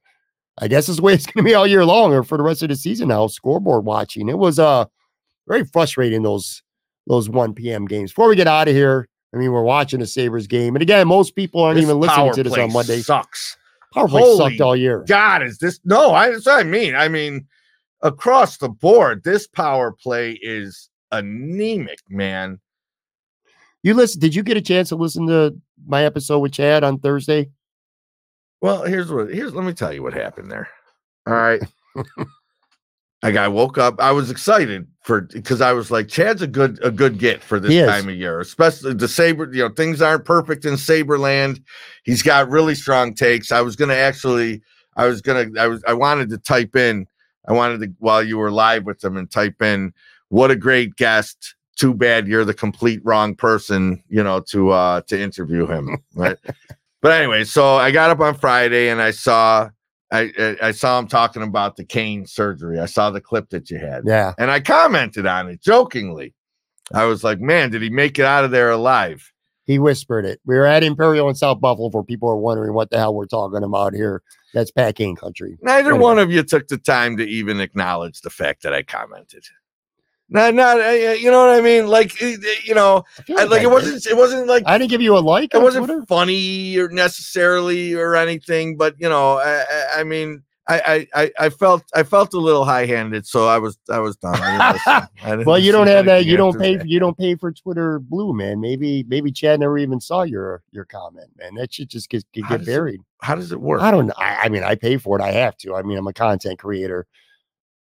I 0.60 0.68
guess 0.68 0.88
this 0.88 1.00
way 1.00 1.14
it's 1.14 1.26
going 1.26 1.44
to 1.44 1.50
be 1.50 1.54
all 1.54 1.68
year 1.68 1.86
long 1.86 2.14
or 2.14 2.24
for 2.24 2.38
the 2.38 2.44
rest 2.44 2.64
of 2.64 2.70
the 2.70 2.76
season 2.76 3.10
now. 3.10 3.28
Scoreboard 3.28 3.86
watching. 3.86 4.30
It 4.30 4.38
was 4.38 4.60
uh 4.60 4.86
very 5.48 5.66
frustrating 5.66 6.24
those 6.24 6.64
those 7.08 7.30
1 7.30 7.54
p.m. 7.54 7.86
games. 7.86 8.12
Before 8.12 8.28
we 8.28 8.36
get 8.36 8.48
out 8.48 8.68
of 8.68 8.76
here, 8.76 9.08
I 9.34 9.38
mean, 9.38 9.52
we're 9.52 9.64
watching 9.64 10.00
the 10.00 10.08
Sabres 10.08 10.48
game. 10.48 10.76
And 10.76 10.82
again, 10.82 11.08
most 11.08 11.36
people 11.36 11.62
aren't 11.62 11.76
This 11.76 11.84
even 11.84 12.00
listening 12.00 12.34
to 12.34 12.44
this 12.44 12.58
on 12.58 12.74
Monday. 12.74 13.00
Sucks. 13.00 13.58
Power 13.94 14.08
play 14.08 14.22
Holy 14.22 14.38
sucked 14.38 14.62
all 14.62 14.76
year. 14.76 15.06
God, 15.08 15.44
is 15.44 15.58
this 15.58 15.80
no? 15.86 16.12
I, 16.12 16.32
that's 16.32 16.46
what 16.46 16.60
I 16.60 16.64
mean. 16.64 16.96
I 16.96 17.08
mean, 17.08 17.48
across 18.02 18.58
the 18.58 18.70
board, 18.70 19.24
this 19.24 19.48
power 19.48 19.92
play 19.92 20.34
is 20.42 20.90
anemic, 21.12 22.00
man. 22.10 22.60
You 23.84 23.94
listen, 23.94 24.20
did 24.20 24.36
you 24.36 24.44
get 24.44 24.58
a 24.58 24.62
chance 24.62 24.90
to 24.90 24.96
listen 24.96 25.28
to 25.28 25.56
my 25.86 26.04
episode 26.04 26.40
with 26.40 26.52
Chad 26.52 26.84
on 26.84 27.00
Thursday? 27.00 27.50
Well, 28.62 28.84
here's 28.84 29.12
what 29.12 29.34
here's 29.34 29.54
let 29.54 29.66
me 29.66 29.74
tell 29.74 29.94
you 29.94 30.04
what 30.04 30.14
happened 30.14 30.52
there. 30.52 30.68
All 31.26 31.34
right. 31.34 31.62
I 33.24 33.32
got 33.32 33.52
woke 33.52 33.80
up. 33.80 34.00
I 34.00 34.12
was 34.12 34.30
excited 34.30 34.88
for 35.02 35.22
because 35.22 35.60
I 35.60 35.74
was 35.74 35.90
like, 35.90 36.08
Chad's 36.08 36.44
a 36.44 36.48
good 36.48 36.80
a 36.84 36.92
good 36.92 37.18
get 37.18 37.42
for 37.44 37.60
this 37.60 37.72
He 37.72 37.80
is. 37.80 37.90
time 37.90 38.10
of 38.10 38.16
year, 38.16 38.40
especially 38.40 38.94
the 38.94 39.08
saber. 39.08 39.52
You 39.52 39.68
know, 39.68 39.74
things 39.74 40.02
aren't 40.02 40.26
perfect 40.26 40.66
in 40.66 40.78
Saberland. 40.78 41.64
He's 42.04 42.22
got 42.22 42.50
really 42.50 42.76
strong 42.76 43.16
takes. 43.16 43.52
I 43.52 43.62
was 43.62 43.76
gonna 43.76 43.96
actually, 43.96 44.62
I 44.96 45.08
was 45.08 45.22
gonna, 45.22 45.48
I 45.60 45.68
was, 45.68 45.84
I 45.88 45.94
wanted 45.94 46.30
to 46.30 46.38
type 46.38 46.76
in. 46.76 47.08
I 47.48 47.54
wanted 47.54 47.82
to 47.82 47.94
while 48.00 48.22
you 48.22 48.38
were 48.38 48.52
live 48.52 48.86
with 48.86 49.00
them 49.00 49.18
and 49.18 49.30
type 49.30 49.62
in, 49.64 49.94
what 50.30 50.52
a 50.52 50.56
great 50.56 50.96
guest. 50.96 51.56
Too 51.76 51.94
bad 51.94 52.28
you're 52.28 52.46
the 52.46 52.54
complete 52.54 53.02
wrong 53.04 53.36
person, 53.36 54.04
you 54.10 54.24
know, 54.24 54.42
to 54.50 54.70
uh 54.70 55.02
to 55.02 55.20
interview 55.20 55.66
him, 55.66 55.98
right? 56.16 56.38
but 57.08 57.14
anyway, 57.22 57.44
so 57.46 57.76
I 57.76 57.92
got 57.92 58.10
up 58.10 58.20
on 58.20 58.36
Friday 58.36 58.90
and 58.90 59.02
I 59.02 59.12
saw 59.12 59.70
I, 60.12 60.56
I 60.62 60.72
saw 60.72 61.00
him 61.00 61.08
talking 61.08 61.42
about 61.42 61.76
the 61.76 61.84
Kane 61.84 62.26
surgery. 62.26 62.80
I 62.80 62.86
saw 62.86 63.10
the 63.12 63.20
clip 63.22 63.50
that 63.50 63.70
you 63.70 63.78
had, 63.78 64.04
Yeah. 64.06 64.34
and 64.38 64.50
I 64.50 64.60
commented 64.62 65.26
on 65.26 65.50
it 65.50 65.62
jokingly. 65.62 66.34
I 66.94 67.04
was 67.06 67.24
like, 67.24 67.40
"Man, 67.42 67.72
did 67.72 67.82
he 67.82 67.90
make 67.90 68.18
it 68.20 68.24
out 68.26 68.44
of 68.46 68.52
there 68.52 68.70
alive?" 68.72 69.32
He 69.66 69.80
whispered 69.80 70.24
it. 70.26 70.40
We 70.46 70.56
were 70.56 70.66
at 70.66 70.82
Imperial 70.84 71.28
in 71.28 71.36
South 71.36 71.60
Buffalo 71.60 71.90
for 71.90 72.04
people 72.04 72.30
are 72.30 72.38
wondering 72.38 72.74
what 72.74 72.90
the 72.90 72.98
hell 72.98 73.14
we're 73.14 73.26
talking 73.26 73.64
about 73.64 73.94
here. 73.94 74.22
That's 74.54 74.72
Pat 74.72 74.96
Kane 74.96 75.16
country. 75.18 75.58
Neither 75.62 75.90
Anyway. 75.90 76.02
one 76.04 76.20
of 76.20 76.32
you 76.32 76.42
took 76.44 76.70
the 76.70 76.78
time 76.78 77.18
to 77.18 77.24
even 77.28 77.60
acknowledge 77.60 78.22
the 78.22 78.30
fact 78.30 78.64
that 78.64 78.74
I 78.74 78.84
commented. 78.84 79.44
Not, 80.30 80.54
not, 80.56 80.80
uh, 80.82 80.90
you 80.90 81.32
know 81.32 81.48
what 81.48 81.58
I 81.58 81.62
mean? 81.62 81.88
Like, 81.88 82.12
uh, 82.22 82.34
you 82.66 82.76
know, 82.76 83.04
I 83.38 83.46
like 83.46 83.62
it 83.64 83.72
wasn't, 83.72 84.06
it 84.06 84.18
wasn't 84.18 84.48
like 84.48 84.64
I 84.66 84.78
didn't 84.78 84.90
give 84.92 85.02
you 85.02 85.18
a 85.18 85.20
like. 85.20 85.54
it 85.54 85.62
wasn't 85.62 85.86
Twitter? 85.86 86.06
funny 86.06 86.78
or 86.78 86.90
necessarily 86.90 87.94
or 87.94 88.16
anything, 88.16 88.76
but 88.76 88.96
you 89.00 89.08
know, 89.08 89.38
I, 89.38 89.60
I, 89.62 90.00
I 90.00 90.04
mean, 90.04 90.44
I, 90.70 91.08
I, 91.16 91.32
I- 91.40 91.50
felt, 91.50 91.84
I 91.96 92.04
felt 92.04 92.34
a 92.34 92.40
little 92.40 92.66
high 92.66 92.86
handed, 92.86 93.26
so 93.26 93.48
I 93.48 93.58
was, 93.58 93.78
I 93.90 94.00
was 94.00 94.18
done. 94.18 94.36
I 94.36 94.74
didn't. 94.74 95.10
I 95.24 95.30
didn't 95.30 95.46
Well, 95.46 95.58
you 95.60 95.72
don't 95.72 95.88
have 95.88 96.04
that. 96.08 96.26
You 96.26 96.36
don't 96.36 96.60
pay. 96.60 96.76
that. 96.76 96.86
You 96.90 97.00
don't 97.00 97.18
pay 97.18 97.36
for 97.36 97.54
Twitter 97.54 98.00
Blue, 98.00 98.34
man. 98.34 98.60
Maybe, 98.60 99.06
maybe 99.08 99.32
Chad 99.32 99.62
never 99.62 99.78
even 99.78 100.02
saw 100.02 100.24
your 100.24 100.62
your 100.72 100.84
comment, 100.84 101.30
man. 101.38 101.56
That 101.56 101.74
should 101.74 101.88
just 101.88 102.10
get, 102.10 102.30
get, 102.34 102.50
get 102.50 102.58
does 102.58 102.68
it 102.68 102.72
buried. 102.72 103.02
How 103.22 103.36
does 103.36 103.54
it 103.54 103.62
work? 103.62 103.82
I 103.82 103.92
don't 103.92 104.08
know. 104.08 104.14
I, 104.18 104.40
I 104.44 104.50
mean, 104.50 104.64
I 104.64 104.76
pay 104.76 104.98
for 104.98 105.18
it. 105.18 105.24
I 105.24 105.32
have 105.32 105.56
to. 105.60 105.74
I 105.76 105.84
mean, 105.84 105.98
I'm 105.98 106.08
a 106.08 106.12
content 106.12 106.60
creator. 106.60 107.08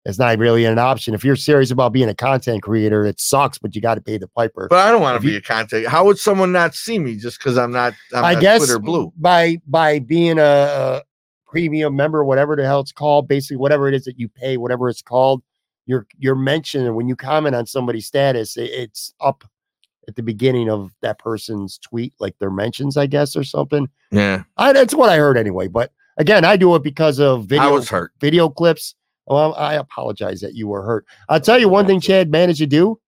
It's 0.05 0.19
not 0.19 0.37
really 0.37 0.65
an 0.65 0.77
option. 0.77 1.15
If 1.15 1.23
you're 1.25 1.35
serious 1.35 1.71
about 1.71 1.91
being 1.91 2.09
a 2.09 2.13
content 2.13 2.61
creator, 2.61 3.05
it 3.05 3.19
sucks, 3.19 3.57
but 3.57 3.73
you 3.75 3.81
got 3.81 3.95
to 3.95 4.01
pay 4.01 4.17
the 4.19 4.27
piper. 4.27 4.67
But 4.69 4.79
I 4.87 4.91
don't 4.91 5.01
want 5.01 5.19
to 5.19 5.25
be 5.25 5.31
you- 5.33 5.39
a 5.39 5.41
content. 5.41 5.87
How 5.87 6.05
would 6.05 6.19
someone 6.19 6.51
not 6.51 6.75
see 6.75 6.99
me 6.99 7.15
just 7.15 7.39
because 7.39 7.57
I'm 7.57 7.71
not? 7.71 7.93
I'm 8.13 8.23
I 8.23 8.33
not 8.33 8.41
guess 8.41 8.59
Twitter 8.59 8.79
blue. 8.79 9.11
by 9.17 9.57
by 9.67 9.99
being 9.99 10.37
a, 10.39 11.01
premium 11.47 11.95
member, 11.95 12.23
whatever 12.25 12.55
the 12.55 12.65
hell 12.65 12.81
it's 12.81 12.91
called, 12.91 13.27
basically 13.29 13.55
whatever 13.55 13.87
it 13.87 13.93
is 13.93 14.03
that 14.03 14.19
you 14.19 14.27
pay, 14.27 14.57
whatever 14.57 14.89
it's 14.89 15.01
called, 15.01 15.41
you're 15.85 16.05
you're 16.19 16.35
mentioned 16.35 16.93
when 16.95 17.07
you 17.07 17.15
comment 17.15 17.55
on 17.55 17.65
somebody's 17.65 18.05
status, 18.05 18.57
it- 18.57 18.71
it's 18.71 19.13
up 19.21 19.43
at 20.07 20.15
the 20.15 20.21
beginning 20.23 20.69
of 20.69 20.91
that 21.01 21.17
person's 21.17 21.77
tweet, 21.79 22.13
like 22.19 22.37
their 22.39 22.51
mentions, 22.51 22.95
I 22.97 23.07
guess, 23.07 23.35
or 23.35 23.43
something. 23.43 23.87
Yeah, 24.11 24.43
I, 24.57 24.71
that's 24.73 24.93
what 24.93 25.09
I 25.09 25.17
heard 25.17 25.35
anyway. 25.37 25.67
But 25.67 25.91
again, 26.17 26.45
I 26.45 26.57
do 26.57 26.75
it 26.75 26.83
because 26.83 27.19
of 27.19 27.45
video 27.45 27.63
I 27.69 27.71
was 27.71 27.89
hurt. 27.89 28.11
video 28.19 28.49
clips. 28.49 28.93
Well, 29.27 29.55
I 29.55 29.75
apologize 29.75 30.41
that 30.41 30.53
you 30.53 30.67
were 30.67 30.83
hurt. 30.83 31.05
I'll 31.29 31.39
tell 31.39 31.57
you 31.57 31.69
one 31.69 31.87
thing 31.87 31.99
Chad 31.99 32.29
managed 32.29 32.59
to 32.59 32.67
do. 32.67 32.99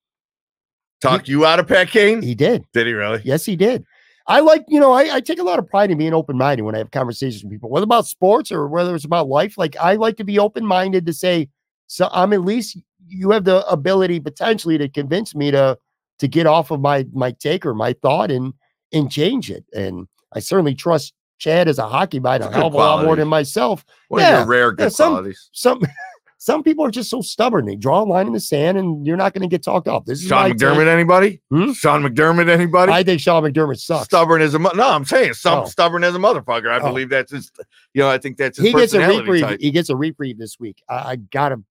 Talk 1.01 1.27
you 1.27 1.45
out 1.45 1.59
of 1.59 1.67
Pat 1.67 1.89
Kane? 1.89 2.21
He 2.21 2.33
did. 2.33 2.65
Did 2.73 2.87
he 2.87 2.93
really? 2.93 3.21
Yes, 3.23 3.45
he 3.45 3.55
did. 3.55 3.85
I 4.25 4.41
like, 4.41 4.65
you 4.67 4.79
know, 4.79 4.91
I, 4.91 5.15
I 5.15 5.21
take 5.21 5.39
a 5.39 5.43
lot 5.43 5.59
of 5.59 5.67
pride 5.67 5.89
in 5.91 5.97
being 5.97 6.13
open 6.13 6.37
minded 6.37 6.63
when 6.63 6.75
I 6.75 6.79
have 6.79 6.91
conversations 6.91 7.43
with 7.43 7.51
people, 7.51 7.69
whether 7.69 7.85
about 7.85 8.07
sports 8.07 8.51
or 8.51 8.67
whether 8.67 8.93
it's 8.93 9.05
about 9.05 9.29
life. 9.29 9.57
Like, 9.57 9.77
I 9.77 9.95
like 9.95 10.17
to 10.17 10.23
be 10.23 10.37
open 10.37 10.65
minded 10.65 11.05
to 11.05 11.13
say, 11.13 11.49
so 11.85 12.09
I'm 12.11 12.33
at 12.33 12.41
least 12.41 12.77
you 13.07 13.31
have 13.31 13.45
the 13.45 13.65
ability 13.67 14.19
potentially 14.19 14.77
to 14.77 14.89
convince 14.89 15.33
me 15.33 15.51
to 15.51 15.77
to 16.19 16.27
get 16.27 16.47
off 16.47 16.71
of 16.71 16.81
my 16.81 17.05
my 17.13 17.31
take 17.31 17.65
or 17.65 17.73
my 17.73 17.93
thought 17.93 18.31
and 18.31 18.53
and 18.91 19.11
change 19.11 19.49
it. 19.49 19.65
And 19.73 20.07
I 20.33 20.39
certainly 20.39 20.75
trust 20.75 21.13
Chad 21.39 21.67
is 21.67 21.77
a 21.79 21.87
hockey 21.87 22.19
mind 22.19 22.43
a 22.43 22.51
hell 22.51 22.67
of 22.67 22.73
a 22.73 22.77
lot 22.77 23.05
more 23.05 23.15
than 23.15 23.27
myself. 23.27 23.85
One 24.07 24.21
Yeah, 24.21 24.43
rare 24.47 24.71
good 24.71 24.91
some- 24.91 25.11
qualities. 25.13 25.49
Some 25.53 25.81
some 26.39 26.63
people 26.63 26.85
are 26.85 26.91
just 26.91 27.09
so 27.09 27.21
stubborn. 27.21 27.65
They 27.65 27.75
draw 27.75 28.01
a 28.01 28.05
line 28.05 28.27
in 28.27 28.33
the 28.33 28.39
sand 28.39 28.77
and 28.77 29.05
you're 29.05 29.17
not 29.17 29.33
going 29.33 29.41
to 29.41 29.47
get 29.47 29.63
talked 29.63 29.87
off. 29.87 30.05
This 30.05 30.21
is 30.21 30.27
Sean 30.27 30.51
McDermott, 30.51 30.77
take. 30.85 30.87
anybody? 30.87 31.41
Hmm? 31.49 31.71
Sean 31.73 32.03
McDermott, 32.03 32.47
anybody? 32.49 32.91
I 32.91 33.03
think 33.03 33.19
Sean 33.21 33.43
McDermott 33.43 33.79
sucks. 33.79 34.05
Stubborn 34.05 34.41
as 34.41 34.53
a 34.53 34.59
mo- 34.59 34.71
no, 34.75 34.87
I'm 34.89 35.03
saying 35.05 35.33
some 35.33 35.63
Oh. 35.63 35.65
stubborn 35.65 36.03
as 36.03 36.15
a 36.15 36.19
motherfucker. 36.19 36.69
I 36.71 36.79
Oh. 36.79 36.87
believe 36.87 37.09
that's 37.09 37.31
his. 37.31 37.51
You 37.93 38.01
know, 38.03 38.09
I 38.09 38.17
think 38.17 38.37
that's 38.37 38.57
he 38.59 38.71
gets 38.71 38.93
a 38.93 38.99
reprieve. 39.07 39.41
type. 39.43 39.59
He 39.59 39.71
gets 39.71 39.89
a 39.89 39.95
reprieve 39.95 40.37
this 40.37 40.59
week. 40.59 40.81
I, 40.89 40.95
I 41.11 41.15
got 41.17 41.51
him. 41.51 41.65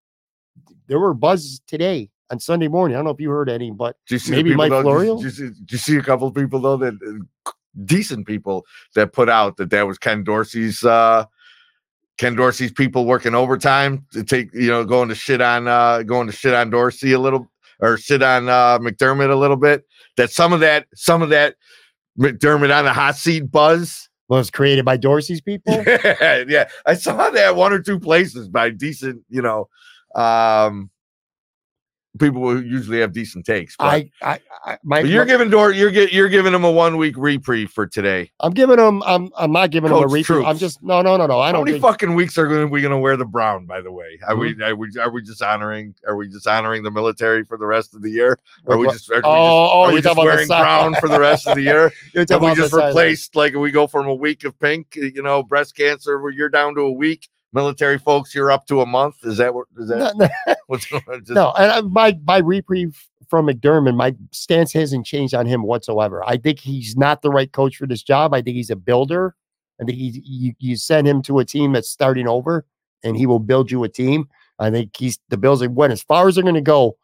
There 0.89 0.99
were 1.01 1.15
buzzes 1.15 1.61
today 1.67 2.11
on 2.31 2.39
Sunday 2.41 2.69
morning. 2.69 2.97
I 2.97 2.99
don't 2.99 3.05
know 3.05 3.11
if 3.13 3.21
you 3.21 3.31
heard 3.31 3.49
any, 3.49 3.71
but 3.71 3.97
Do 4.09 4.15
you 4.17 4.19
see 4.19 4.33
maybe 4.33 4.55
Mike 4.55 4.71
though, 4.71 4.83
Florio? 4.83 5.17
Do 5.17 5.25
you, 5.25 5.31
see, 5.31 5.51
you 5.71 5.79
see 5.79 5.97
a 5.97 6.03
couple 6.03 6.27
of 6.29 6.35
people 6.35 6.61
though 6.61 6.77
that 6.77 6.95
uh, 6.95 7.51
decent 7.85 8.27
people 8.27 8.65
that 8.94 9.12
put 9.12 9.28
out 9.28 9.57
that 9.57 9.70
that 9.70 9.86
was 9.86 9.98
Ken 9.98 10.24
Dorsey's 10.24 10.85
uh 10.85 11.24
Ken 12.19 12.35
Dorsey's 12.35 12.73
people 12.73 13.05
working 13.05 13.35
overtime 13.35 14.07
to 14.12 14.24
take 14.24 14.53
you 14.55 14.69
know 14.69 14.85
going 14.85 15.09
to 15.09 15.15
shit 15.15 15.40
on 15.40 15.69
uh 15.69 16.03
going 16.03 16.27
to 16.27 16.32
shit 16.32 16.55
on 16.55 16.70
Dorsey 16.70 17.12
a 17.12 17.19
little 17.19 17.51
or 17.81 17.98
shit 17.98 18.23
on 18.23 18.48
uh 18.48 18.78
McDermott 18.78 19.31
a 19.31 19.36
little 19.36 19.57
bit. 19.57 19.85
That 20.16 20.31
some 20.31 20.53
of 20.53 20.61
that 20.61 20.86
some 20.94 21.23
of 21.23 21.28
that 21.31 21.57
McDermott 22.19 22.77
on 22.77 22.85
the 22.85 22.93
hot 22.93 23.16
seat 23.16 23.51
buzz. 23.51 24.09
was 24.28 24.51
created 24.51 24.85
by 24.85 24.97
Dorsey's 24.97 25.40
people. 25.40 25.82
yeah, 25.86 26.44
yeah. 26.48 26.69
I 26.86 26.94
saw 26.94 27.31
that 27.31 27.57
one 27.57 27.73
or 27.73 27.81
two 27.81 28.01
places 28.01 28.48
by 28.48 28.70
decent, 28.70 29.23
you 29.28 29.43
know, 29.43 29.69
um 30.15 30.90
people 32.19 32.41
will 32.41 32.63
usually 32.63 33.01
have 33.01 33.13
decent 33.13 33.47
takes. 33.47 33.77
But, 33.77 33.85
I, 33.85 34.11
I, 34.23 34.41
I 34.65 34.79
my, 34.83 35.03
but 35.03 35.11
you're 35.11 35.25
my- 35.25 35.29
giving 35.29 35.51
Dort, 35.51 35.77
you're 35.77 35.91
get, 35.91 36.13
you're 36.13 36.29
giving 36.29 36.55
him 36.55 36.65
a 36.65 36.71
one 36.71 36.97
week 36.97 37.15
reprieve 37.17 37.71
for 37.71 37.87
today. 37.87 38.31
I'm 38.41 38.53
giving 38.53 38.79
him. 38.79 39.03
I'm. 39.05 39.31
I'm 39.37 39.53
not 39.53 39.71
giving 39.71 39.91
him 39.91 39.99
a 39.99 40.03
Coach 40.03 40.13
repeat. 40.13 40.45
I'm 40.47 40.59
just. 40.59 40.83
No, 40.83 41.03
no, 41.03 41.17
no, 41.17 41.27
no. 41.27 41.41
I 41.41 41.47
How 41.47 41.53
don't 41.53 41.61
How 41.61 41.65
many 41.65 41.73
think. 41.73 41.85
Mm-hmm. 41.85 41.93
fucking 41.93 42.15
weeks 42.15 42.39
are 42.39 42.47
gonna, 42.47 42.67
we 42.67 42.81
going 42.81 42.93
to 42.93 42.99
wear 42.99 43.17
the 43.17 43.25
brown? 43.25 43.67
By 43.67 43.81
the 43.81 43.93
way, 43.93 44.19
are 44.27 44.37
we 44.37 44.61
are 44.63 44.75
we 44.75 44.89
are 45.01 45.11
we 45.11 45.23
just 45.23 45.43
honoring 45.43 45.95
are 46.07 46.17
we 46.17 46.29
just 46.29 46.47
honoring 46.47 46.83
the 46.83 46.91
military 46.91 47.45
for 47.45 47.57
the 47.57 47.67
rest 47.67 47.95
of 47.95 48.03
the 48.03 48.11
year? 48.11 48.39
Are 48.67 48.77
we 48.77 48.87
just 48.89 49.11
are 49.11 49.17
we 49.17 49.21
Oh, 49.21 49.23
just, 49.23 49.27
oh, 49.27 49.83
are 49.83 49.93
we 49.93 50.01
just 50.01 50.05
talking 50.05 50.23
about 50.23 50.23
the 50.23 50.27
wearing 50.27 50.49
brown 50.49 50.95
for 51.01 51.09
the 51.09 51.21
rest 51.21 51.47
of 51.47 51.57
the 51.57 51.63
year? 51.63 51.93
You're 52.15 52.27
Have 52.29 52.43
we 52.43 52.55
just 52.55 52.73
replaced 52.73 53.37
like 53.37 53.55
we 53.55 53.71
go 53.71 53.87
from 53.87 54.07
a 54.07 54.15
week 54.15 54.45
of 54.45 54.59
pink, 54.59 54.97
you 54.97 55.23
know, 55.23 55.43
breast 55.43 55.77
cancer 55.77 56.21
where 56.21 56.33
you're 56.33 56.49
down 56.49 56.75
to 56.77 56.83
a 56.83 56.93
week. 56.93 57.29
Military 57.57 57.97
folks, 57.97 58.35
you're 58.35 58.53
up 58.53 58.66
to 58.66 58.83
a 58.83 58.87
month. 58.87 59.16
Is 59.24 59.39
that 59.39 59.55
what 59.55 59.66
is 59.78 59.89
that? 59.89 60.15
No, 60.15 60.28
no, 60.47 60.55
what's 60.66 60.85
just, 60.91 61.31
no, 61.31 61.55
and 61.59 61.73
I, 61.73 61.81
my 61.81 62.19
my 62.27 62.37
reprieve 62.37 63.03
from 63.31 63.47
McDermott, 63.47 63.97
my 63.97 64.15
stance 64.31 64.74
hasn't 64.74 65.07
changed 65.07 65.33
on 65.33 65.47
him 65.47 65.62
whatsoever. 65.62 66.23
I 66.27 66.37
think 66.37 66.59
he's 66.59 66.99
not 66.99 67.23
the 67.23 67.31
right 67.31 67.51
coach 67.51 67.77
for 67.77 67.87
this 67.87 68.03
job. 68.03 68.35
I 68.35 68.43
think 68.43 68.57
he's 68.57 68.69
a 68.69 68.77
builder. 68.77 69.35
I 69.81 69.85
think 69.85 69.97
he 69.97 70.23
you, 70.23 70.55
you 70.59 70.77
send 70.77 71.09
him 71.09 71.23
to 71.23 71.39
a 71.39 71.47
team 71.47 71.73
that's 71.73 71.89
starting 71.89 72.28
over, 72.28 72.66
and 73.03 73.16
he 73.16 73.24
will 73.24 73.39
build 73.39 73.70
you 73.70 73.85
a 73.85 73.89
team. 73.89 74.28
I 74.59 74.70
think 74.70 74.95
he's 74.95 75.19
the 75.31 75.39
Bills 75.39 75.66
went 75.66 75.95
as 75.95 76.03
far 76.03 76.28
as 76.28 76.35
they're 76.35 76.45
going 76.45 76.57
to 76.57 76.61
go 76.61 76.99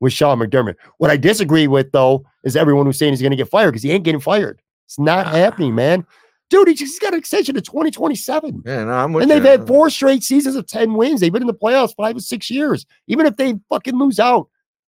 with 0.00 0.14
Sean 0.14 0.38
McDermott. 0.38 0.76
What 0.96 1.10
I 1.10 1.18
disagree 1.18 1.66
with 1.66 1.92
though 1.92 2.24
is 2.44 2.56
everyone 2.56 2.86
who's 2.86 2.98
saying 2.98 3.12
he's 3.12 3.20
going 3.20 3.30
to 3.32 3.36
get 3.36 3.50
fired 3.50 3.72
because 3.72 3.82
he 3.82 3.92
ain't 3.92 4.04
getting 4.04 4.22
fired. 4.22 4.62
It's 4.86 4.98
not 4.98 5.26
ah. 5.26 5.30
happening, 5.32 5.74
man. 5.74 6.06
Dude, 6.50 6.68
he's 6.68 6.98
got 6.98 7.12
an 7.12 7.18
extension 7.18 7.54
to 7.56 7.60
2027. 7.60 8.62
Yeah, 8.64 8.84
no, 8.84 8.90
I'm 8.92 9.12
with 9.12 9.22
And 9.22 9.30
they've 9.30 9.42
you. 9.44 9.50
had 9.50 9.66
four 9.66 9.90
straight 9.90 10.22
seasons 10.22 10.56
of 10.56 10.66
10 10.66 10.94
wins. 10.94 11.20
They've 11.20 11.32
been 11.32 11.42
in 11.42 11.46
the 11.46 11.54
playoffs 11.54 11.94
five 11.96 12.16
or 12.16 12.20
six 12.20 12.50
years. 12.50 12.86
Even 13.06 13.26
if 13.26 13.36
they 13.36 13.54
fucking 13.68 13.98
lose 13.98 14.18
out, 14.18 14.48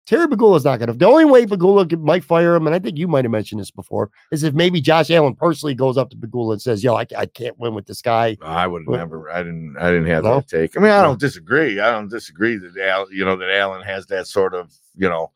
Terry 0.06 0.26
Pegula's 0.26 0.64
not 0.66 0.78
going 0.80 0.88
to. 0.88 0.92
The 0.92 1.06
only 1.06 1.24
way 1.24 1.46
Pegula 1.46 1.98
might 1.98 2.24
fire 2.24 2.54
him, 2.56 2.66
and 2.66 2.74
I 2.76 2.78
think 2.78 2.98
you 2.98 3.08
might 3.08 3.24
have 3.24 3.30
mentioned 3.32 3.60
this 3.60 3.70
before, 3.70 4.10
is 4.32 4.42
if 4.42 4.52
maybe 4.52 4.80
Josh 4.82 5.10
Allen 5.10 5.34
personally 5.34 5.74
goes 5.74 5.96
up 5.96 6.10
to 6.10 6.16
Pegula 6.16 6.52
and 6.54 6.60
says, 6.60 6.84
Yo, 6.84 6.94
I, 6.94 7.06
I 7.16 7.24
can't 7.24 7.58
win 7.58 7.72
with 7.72 7.86
this 7.86 8.02
guy. 8.02 8.36
I 8.42 8.66
would 8.66 8.86
never. 8.86 9.30
I 9.30 9.42
didn't. 9.42 9.76
I 9.78 9.90
didn't 9.90 10.08
have 10.08 10.24
No? 10.24 10.34
that 10.40 10.48
take. 10.48 10.76
I 10.76 10.80
mean, 10.80 10.90
I 10.90 11.00
don't 11.00 11.18
disagree. 11.18 11.80
I 11.80 11.90
don't 11.92 12.10
disagree 12.10 12.56
that 12.58 12.76
Al, 12.76 13.10
you 13.12 13.24
know, 13.24 13.36
that 13.36 13.50
Allen 13.50 13.80
has 13.80 14.04
that 14.08 14.26
sort 14.26 14.54
of, 14.54 14.74
you 14.94 15.08
know, 15.08 15.30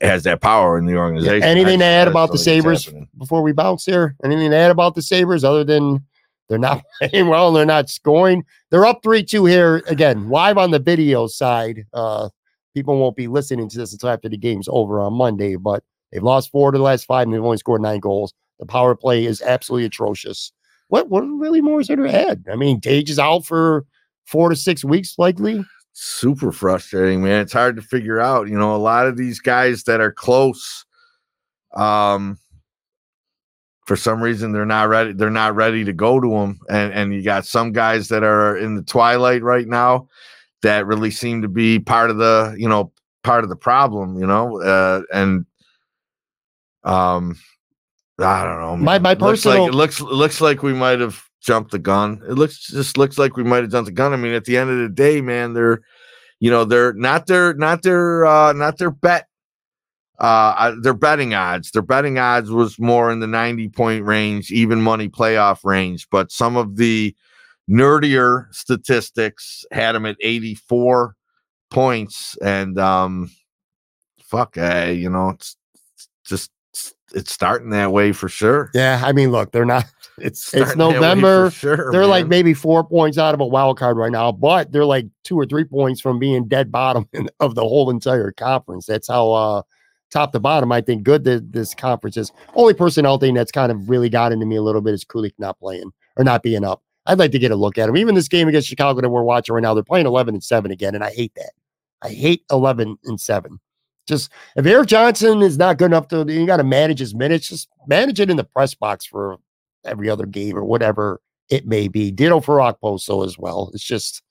has 0.00 0.24
that 0.24 0.40
power 0.40 0.78
in 0.78 0.86
the 0.86 0.96
organization. 0.96 1.42
I 1.42 1.46
Anything 1.46 1.78
to 1.80 1.84
add 1.84 2.08
about 2.08 2.30
the 2.30 2.36
just 2.36 2.46
don't 2.46 2.62
think 2.62 2.74
it's 2.74 2.84
Sabres 2.84 3.08
before 3.18 3.42
we 3.42 3.52
bounce 3.52 3.84
here? 3.84 4.16
Anything 4.24 4.50
to 4.50 4.56
add 4.56 4.70
about 4.70 4.94
the 4.94 5.02
Sabres 5.02 5.44
other 5.44 5.64
than 5.64 6.04
they're 6.48 6.58
not 6.58 6.82
playing 7.02 7.28
well 7.28 7.48
and 7.48 7.56
they're 7.56 7.66
not 7.66 7.88
scoring? 7.88 8.44
They're 8.70 8.86
up 8.86 9.02
3 9.02 9.22
2 9.22 9.44
here 9.46 9.82
again, 9.86 10.28
live 10.28 10.58
on 10.58 10.70
the 10.70 10.78
video 10.78 11.26
side. 11.26 11.86
Uh, 11.92 12.28
people 12.74 12.98
won't 12.98 13.16
be 13.16 13.26
listening 13.26 13.68
to 13.68 13.78
this 13.78 13.92
until 13.92 14.10
after 14.10 14.28
the 14.28 14.36
game's 14.36 14.68
over 14.70 15.00
on 15.00 15.14
Monday, 15.14 15.56
but 15.56 15.82
they've 16.12 16.22
lost 16.22 16.50
four 16.50 16.70
to 16.70 16.78
the 16.78 16.84
last 16.84 17.06
five 17.06 17.24
and 17.24 17.34
they've 17.34 17.44
only 17.44 17.56
scored 17.56 17.82
nine 17.82 18.00
goals. 18.00 18.34
The 18.58 18.66
power 18.66 18.94
play 18.94 19.24
is 19.24 19.40
absolutely 19.42 19.86
atrocious. 19.86 20.52
What 20.88 21.08
what 21.08 21.22
really 21.22 21.60
more 21.60 21.80
is 21.80 21.86
there 21.86 21.96
to 21.96 22.12
add? 22.12 22.44
I 22.50 22.56
mean, 22.56 22.80
Tage 22.80 23.10
is 23.10 23.18
out 23.18 23.46
for 23.46 23.86
four 24.26 24.50
to 24.50 24.56
six 24.56 24.84
weeks, 24.84 25.14
likely. 25.18 25.64
Super 26.02 26.50
frustrating, 26.50 27.22
man. 27.22 27.42
It's 27.42 27.52
hard 27.52 27.76
to 27.76 27.82
figure 27.82 28.18
out. 28.18 28.48
You 28.48 28.58
know, 28.58 28.74
a 28.74 28.78
lot 28.78 29.06
of 29.06 29.18
these 29.18 29.38
guys 29.38 29.84
that 29.84 30.00
are 30.00 30.10
close, 30.12 30.86
um, 31.76 32.38
for 33.86 33.96
some 33.96 34.22
reason 34.22 34.52
they're 34.52 34.64
not 34.64 34.88
ready. 34.88 35.12
They're 35.12 35.30
not 35.30 35.54
ready 35.54 35.84
to 35.84 35.92
go 35.92 36.18
to 36.18 36.30
them, 36.30 36.58
and 36.70 36.92
and 36.94 37.14
you 37.14 37.22
got 37.22 37.44
some 37.44 37.72
guys 37.72 38.08
that 38.08 38.22
are 38.22 38.56
in 38.56 38.76
the 38.76 38.82
twilight 38.82 39.42
right 39.42 39.66
now 39.68 40.08
that 40.62 40.86
really 40.86 41.10
seem 41.10 41.42
to 41.42 41.48
be 41.48 41.78
part 41.78 42.10
of 42.10 42.16
the 42.16 42.54
you 42.56 42.68
know 42.68 42.92
part 43.22 43.44
of 43.44 43.50
the 43.50 43.56
problem. 43.56 44.18
You 44.18 44.26
know, 44.26 44.62
uh, 44.62 45.02
and 45.12 45.44
um, 46.82 47.36
I 48.18 48.44
don't 48.44 48.60
know. 48.60 48.76
My- 48.76 48.98
man. 48.98 49.02
my 49.02 49.12
It 49.12 49.20
looks 49.20 49.44
like 49.44 49.58
personal- 49.58 49.68
it 49.68 49.74
looks 49.74 50.00
looks 50.00 50.40
like 50.40 50.62
we 50.62 50.72
might 50.72 51.00
have 51.00 51.22
jumped 51.40 51.70
the 51.70 51.78
gun. 51.78 52.22
It 52.28 52.34
looks 52.34 52.68
just 52.68 52.98
looks 52.98 53.18
like 53.18 53.36
we 53.36 53.44
might 53.44 53.62
have 53.62 53.70
jumped 53.70 53.86
the 53.86 53.92
gun. 53.92 54.12
I 54.12 54.16
mean, 54.16 54.32
at 54.32 54.44
the 54.44 54.56
end 54.56 54.70
of 54.70 54.78
the 54.78 54.88
day, 54.88 55.20
man, 55.20 55.54
they're 55.54 55.80
you 56.40 56.50
know 56.50 56.64
they're 56.64 56.94
not 56.94 57.26
their 57.26 57.54
not 57.54 57.82
their 57.82 58.26
uh 58.26 58.52
not 58.54 58.78
their 58.78 58.90
bet 58.90 59.28
uh 60.18 60.74
their 60.82 60.94
betting 60.94 61.34
odds 61.34 61.70
their 61.70 61.82
betting 61.82 62.18
odds 62.18 62.50
was 62.50 62.78
more 62.78 63.10
in 63.10 63.20
the 63.20 63.26
90 63.26 63.68
point 63.68 64.04
range 64.04 64.50
even 64.50 64.80
money 64.80 65.08
playoff 65.08 65.64
range 65.64 66.08
but 66.10 66.32
some 66.32 66.56
of 66.56 66.76
the 66.76 67.14
nerdier 67.70 68.52
statistics 68.52 69.64
had 69.70 69.92
them 69.92 70.04
at 70.04 70.16
84 70.20 71.14
points 71.70 72.36
and 72.42 72.78
um 72.78 73.30
fuck 74.22 74.58
uh, 74.58 74.90
you 74.92 75.08
know 75.08 75.30
it's, 75.30 75.56
it's 75.94 76.08
just 76.24 76.50
it's 77.14 77.32
starting 77.32 77.70
that 77.70 77.92
way 77.92 78.12
for 78.12 78.28
sure 78.28 78.70
Yeah, 78.74 79.02
I 79.04 79.12
mean, 79.12 79.30
look, 79.30 79.52
they're 79.52 79.64
not. 79.64 79.84
It's 80.22 80.52
it's 80.52 80.72
Starting 80.72 80.78
that 80.78 80.86
way 80.86 80.92
for 80.92 81.00
November. 81.00 81.50
sure 81.50 81.90
They're 81.92 82.04
like 82.04 82.26
maybe 82.26 82.52
four 82.52 82.84
points 82.84 83.16
out 83.16 83.32
of 83.32 83.40
a 83.40 83.46
wild 83.46 83.78
card 83.78 83.96
right 83.96 84.12
now, 84.12 84.30
but 84.30 84.70
they're 84.70 84.84
like 84.84 85.06
two 85.24 85.34
or 85.38 85.46
three 85.46 85.64
points 85.64 85.98
from 85.98 86.18
being 86.18 86.46
dead 86.46 86.70
bottom 86.70 87.08
in, 87.14 87.30
of 87.40 87.54
the 87.54 87.62
whole 87.62 87.88
entire 87.88 88.30
conference. 88.30 88.84
That's 88.84 89.08
how 89.08 89.32
uh 89.32 89.62
top 90.10 90.32
to 90.32 90.40
bottom 90.40 90.72
I 90.72 90.82
think 90.82 91.04
good 91.04 91.24
that 91.24 91.52
this 91.52 91.74
conference 91.74 92.18
is. 92.18 92.32
Only 92.54 92.74
personnel 92.74 93.16
thing 93.16 93.32
that's 93.32 93.52
kind 93.52 93.72
of 93.72 93.88
really 93.88 94.10
got 94.10 94.30
into 94.30 94.44
me 94.44 94.56
a 94.56 94.62
little 94.62 94.82
bit 94.82 94.92
is 94.92 95.06
Kulich 95.06 95.32
not 95.38 95.58
playing 95.58 95.90
or 96.16 96.24
not 96.24 96.42
being 96.42 96.64
up. 96.64 96.82
I'd 97.06 97.18
like 97.18 97.32
to 97.32 97.38
get 97.38 97.50
a 97.50 97.56
look 97.56 97.78
at 97.78 97.88
him. 97.88 97.96
Even 97.96 98.14
this 98.14 98.28
game 98.28 98.46
against 98.46 98.68
Chicago 98.68 99.00
that 99.00 99.08
we're 99.08 99.22
watching 99.22 99.54
right 99.54 99.62
now, 99.62 99.72
they're 99.72 99.82
playing 99.82 100.06
11 100.06 100.34
and 100.34 100.44
7 100.44 100.70
again, 100.70 100.94
and 100.94 101.02
I 101.02 101.12
hate 101.12 101.32
that. 101.36 101.52
I 102.02 102.10
hate 102.10 102.44
11 102.50 102.98
and 103.04 103.20
7. 103.20 103.58
Just 104.10 104.30
if 104.56 104.66
Erik 104.66 104.88
Johnson 104.88 105.40
is 105.40 105.56
not 105.56 105.78
good 105.78 105.86
enough 105.86 106.08
to, 106.08 106.24
you 106.28 106.46
got 106.46 106.56
to 106.56 106.64
manage 106.64 106.98
his 106.98 107.14
minutes, 107.14 107.48
just 107.48 107.68
manage 107.86 108.18
it 108.18 108.28
in 108.28 108.36
the 108.36 108.44
press 108.44 108.74
box 108.74 109.06
for 109.06 109.38
every 109.84 110.10
other 110.10 110.26
game 110.26 110.56
or 110.56 110.64
whatever 110.64 111.20
it 111.48 111.64
may 111.64 111.86
be. 111.86 112.10
Ditto 112.10 112.40
for 112.40 112.58
Okposo 112.58 113.24
as 113.24 113.38
well. 113.38 113.70
It's 113.72 113.84
just, 113.84 114.22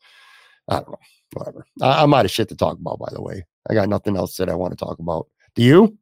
I 0.67 0.75
don't 0.75 0.89
know, 0.89 0.99
whatever. 1.33 1.65
I, 1.81 2.03
I'm 2.03 2.13
out 2.13 2.25
of 2.25 2.31
shit 2.31 2.49
to 2.49 2.55
talk 2.55 2.77
about, 2.77 2.99
by 2.99 3.09
the 3.13 3.21
way. 3.21 3.45
I 3.69 3.73
got 3.73 3.87
nothing 3.87 4.17
else 4.17 4.35
that 4.35 4.49
I 4.49 4.55
want 4.55 4.77
to 4.77 4.85
talk 4.85 4.99
about. 4.99 5.27
Do 5.55 5.63
you? 5.63 5.97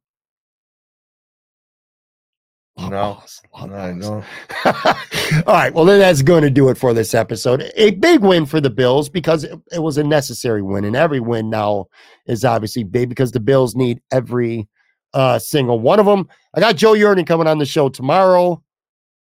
No. 2.78 3.22
I 3.56 3.92
know. 3.92 4.24
All 4.66 5.54
right. 5.54 5.74
Well, 5.74 5.86
then 5.86 6.00
that's 6.00 6.22
going 6.22 6.44
to 6.44 6.50
do 6.50 6.70
it 6.70 6.78
for 6.78 6.94
this 6.94 7.14
episode. 7.14 7.72
A 7.76 7.92
big 7.92 8.22
win 8.22 8.46
for 8.46 8.62
the 8.62 8.70
Bills 8.70 9.10
because 9.10 9.44
it, 9.44 9.60
it 9.72 9.80
was 9.80 9.98
a 9.98 10.04
necessary 10.04 10.62
win, 10.62 10.86
and 10.86 10.96
every 10.96 11.20
win 11.20 11.50
now 11.50 11.88
is 12.28 12.46
obviously 12.46 12.84
big 12.84 13.10
because 13.10 13.32
the 13.32 13.40
Bills 13.40 13.76
need 13.76 14.00
every 14.12 14.68
uh, 15.14 15.40
single 15.40 15.80
one 15.80 16.00
of 16.00 16.06
them. 16.06 16.28
I 16.54 16.60
got 16.60 16.76
Joe 16.76 16.94
Yurden 16.94 17.26
coming 17.26 17.48
on 17.48 17.58
the 17.58 17.66
show 17.66 17.90
tomorrow. 17.90 18.64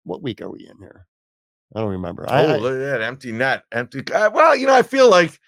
What 0.04 0.22
week 0.22 0.42
are 0.42 0.50
we 0.50 0.68
in 0.68 0.78
here? 0.78 1.06
I 1.74 1.80
don't 1.80 1.90
remember. 1.90 2.30
I, 2.30 2.44
oh, 2.44 2.48
I- 2.52 2.56
look 2.58 2.74
at 2.74 2.78
that 2.78 3.02
empty 3.02 3.32
net, 3.32 3.64
empty. 3.72 4.02
Uh, 4.12 4.30
well, 4.30 4.54
you 4.54 4.66
know, 4.66 4.74
I 4.74 4.82
feel 4.82 5.10
like, 5.10 5.40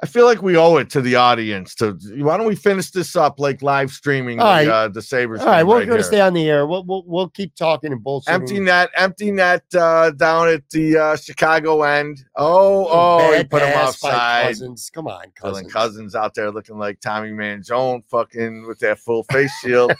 I 0.00 0.06
feel 0.06 0.26
like 0.26 0.42
we 0.42 0.56
owe 0.56 0.76
it 0.76 0.90
to 0.90 1.00
the 1.00 1.16
audience 1.16 1.74
to. 1.76 1.98
Why 2.18 2.36
don't 2.36 2.46
we 2.46 2.54
finish 2.54 2.90
this 2.90 3.16
up 3.16 3.40
like 3.40 3.62
live 3.62 3.90
streaming 3.90 4.38
All 4.38 4.64
the, 4.64 4.72
uh, 4.72 4.88
the 4.88 5.02
Sabres? 5.02 5.40
all 5.40 5.46
right, 5.46 5.64
we're 5.64 5.78
right 5.78 5.86
going 5.86 5.98
to 5.98 6.04
here. 6.04 6.12
stay 6.12 6.20
on 6.20 6.34
the 6.34 6.48
air. 6.48 6.66
We'll 6.68 6.84
we'll, 6.84 7.02
we'll 7.04 7.28
keep 7.30 7.54
talking 7.56 7.90
and 7.90 8.00
bullshitting. 8.04 8.28
Empty 8.28 8.60
net, 8.60 8.90
empty 8.96 9.32
net 9.32 9.64
uh, 9.74 10.10
down 10.12 10.48
at 10.48 10.62
the 10.70 10.96
uh, 10.96 11.16
Chicago 11.16 11.82
end. 11.82 12.24
Oh, 12.36 12.86
oh, 12.88 13.32
he 13.32 13.42
Bad 13.42 13.50
put 13.50 13.62
him 13.62 13.76
offside. 13.76 14.46
Cousins. 14.46 14.88
Come 14.94 15.08
on, 15.08 15.32
Cousins. 15.34 15.72
Cousins 15.72 16.14
out 16.14 16.32
there 16.34 16.52
looking 16.52 16.78
like 16.78 17.00
Tommy 17.00 17.30
Manzone, 17.30 18.04
fucking 18.08 18.68
with 18.68 18.78
that 18.78 19.00
full 19.00 19.24
face 19.24 19.52
shield. 19.60 19.92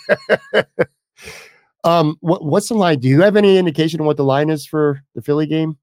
Um, 1.84 2.16
what, 2.20 2.44
what's 2.44 2.68
the 2.68 2.74
line? 2.74 2.98
Do 2.98 3.08
you 3.08 3.22
have 3.22 3.36
any 3.36 3.56
indication 3.56 4.00
of 4.00 4.06
what 4.06 4.16
the 4.16 4.24
line 4.24 4.50
is 4.50 4.66
for 4.66 5.00
the 5.14 5.22
Philly 5.22 5.46
game? 5.46 5.78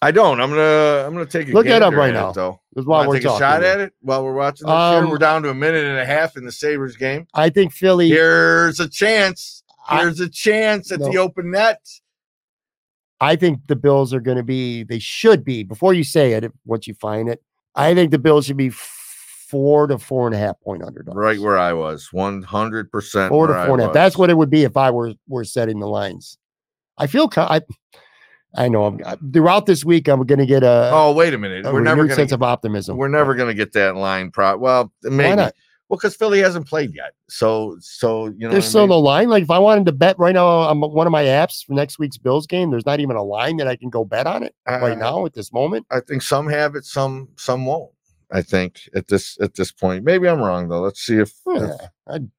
I 0.00 0.10
don't. 0.10 0.40
I'm 0.40 0.50
gonna. 0.50 1.04
I'm 1.04 1.12
gonna 1.12 1.26
take 1.26 1.48
a 1.48 1.52
Look 1.52 1.66
that 1.66 1.82
up 1.82 1.94
right 1.94 2.10
it, 2.10 2.14
now. 2.14 2.32
though. 2.32 2.61
Why 2.74 2.82
Wanna 2.98 3.08
we're 3.10 3.14
take 3.16 3.24
a 3.24 3.26
talking. 3.26 3.38
shot 3.40 3.62
at 3.64 3.80
it 3.80 3.92
while 4.00 4.24
we're 4.24 4.32
watching 4.34 4.66
this. 4.66 4.72
Um. 4.74 5.10
We're 5.10 5.18
down 5.18 5.42
to 5.42 5.50
a 5.50 5.54
minute 5.54 5.84
and 5.84 5.98
a 5.98 6.06
half 6.06 6.36
in 6.36 6.44
the 6.44 6.52
Sabres 6.52 6.96
game. 6.96 7.26
I 7.34 7.50
think 7.50 7.72
Philly. 7.72 8.08
Here's 8.08 8.80
a 8.80 8.88
chance. 8.88 9.62
I- 9.88 10.00
Here's 10.00 10.20
a 10.20 10.28
chance 10.28 10.90
at 10.92 11.00
the 11.00 11.18
open 11.18 11.50
net. 11.50 11.80
I 13.20 13.36
think 13.36 13.60
the 13.68 13.76
Bills 13.76 14.12
are 14.14 14.20
going 14.20 14.36
to 14.36 14.42
be. 14.42 14.82
They 14.84 14.98
should 14.98 15.44
be. 15.44 15.62
Before 15.64 15.92
you 15.94 16.02
say 16.02 16.32
it, 16.32 16.50
once 16.64 16.86
you 16.86 16.94
find 16.94 17.28
it, 17.28 17.42
I 17.74 17.94
think 17.94 18.10
the 18.10 18.18
Bills 18.18 18.46
should 18.46 18.56
be 18.56 18.70
four 18.70 19.86
to 19.86 19.98
four 19.98 20.26
and 20.26 20.34
a 20.34 20.38
half 20.38 20.58
point 20.60 20.82
underdogs. 20.82 21.16
Right 21.16 21.38
where 21.38 21.58
I 21.58 21.72
was, 21.72 22.08
one 22.12 22.42
hundred 22.42 22.90
percent. 22.90 23.28
four 23.30 23.46
to 23.48 23.52
four 23.66 23.74
and 23.74 23.80
a 23.82 23.84
half. 23.86 23.92
That's 23.92 24.16
what 24.16 24.30
it 24.30 24.36
would 24.36 24.50
be 24.50 24.64
if 24.64 24.76
I 24.76 24.90
were 24.90 25.12
were 25.28 25.44
setting 25.44 25.78
the 25.78 25.86
lines. 25.88 26.38
I 26.98 27.06
feel. 27.06 27.30
I. 27.36 27.60
I 28.54 28.68
know. 28.68 28.84
I'm 28.84 29.00
I- 29.04 29.16
throughout 29.32 29.66
this 29.66 29.84
week. 29.84 30.08
I'm 30.08 30.24
going 30.26 30.38
to 30.38 30.46
get 30.46 30.62
a, 30.62 30.90
Oh 30.92 31.12
wait 31.12 31.32
a 31.34 31.38
minute. 31.38 31.64
a 31.66 31.72
we're 31.72 31.80
never 31.80 32.04
gonna. 32.04 32.14
sense 32.14 32.32
of 32.32 32.42
optimism. 32.42 32.96
We're 32.96 33.08
never 33.08 33.34
gonna 33.34 33.54
get 33.54 33.72
that 33.72 33.96
line. 33.96 34.30
Pro. 34.30 34.56
Well, 34.58 34.92
Why 35.02 35.10
maybe. 35.10 35.36
not? 35.36 35.54
Well, 35.88 35.98
because 35.98 36.16
Philly 36.16 36.38
hasn't 36.40 36.66
played 36.66 36.94
yet. 36.94 37.12
So, 37.28 37.76
so 37.80 38.26
you 38.28 38.46
know. 38.46 38.50
There's 38.50 38.64
what 38.64 38.66
I 38.66 38.68
still 38.68 38.80
mean? 38.82 38.88
no 38.90 38.98
line. 39.00 39.28
Like 39.28 39.42
if 39.42 39.50
I 39.50 39.58
wanted 39.58 39.84
to 39.86 39.92
bet 39.92 40.18
right 40.18 40.34
now 40.34 40.46
on 40.46 40.80
one 40.80 41.06
of 41.06 41.10
my 41.10 41.24
apps 41.24 41.64
for 41.66 41.74
next 41.74 41.98
week's 41.98 42.16
Bills 42.18 42.46
game, 42.46 42.70
there's 42.70 42.86
not 42.86 43.00
even 43.00 43.16
a 43.16 43.22
line 43.22 43.56
that 43.58 43.68
I 43.68 43.76
can 43.76 43.90
go 43.90 44.04
bet 44.04 44.26
on 44.26 44.42
it 44.42 44.54
right 44.66 44.92
Uh, 44.92 44.94
now 44.96 45.26
at 45.26 45.34
this 45.34 45.52
moment. 45.52 45.86
I 45.90 46.00
think 46.00 46.22
some 46.22 46.46
have 46.48 46.76
it, 46.76 46.84
some 46.86 47.28
some 47.36 47.66
won't. 47.66 47.90
I 48.30 48.40
think 48.40 48.80
at 48.94 49.08
this 49.08 49.36
at 49.42 49.54
this 49.54 49.70
point. 49.72 50.04
Maybe 50.04 50.28
I'm 50.28 50.40
wrong 50.40 50.68
though. 50.68 50.80
Let's 50.80 51.00
see 51.00 51.18
if, 51.18 51.32
Yeah, 51.46 51.74
if 51.74 51.80
I'd 52.06 52.30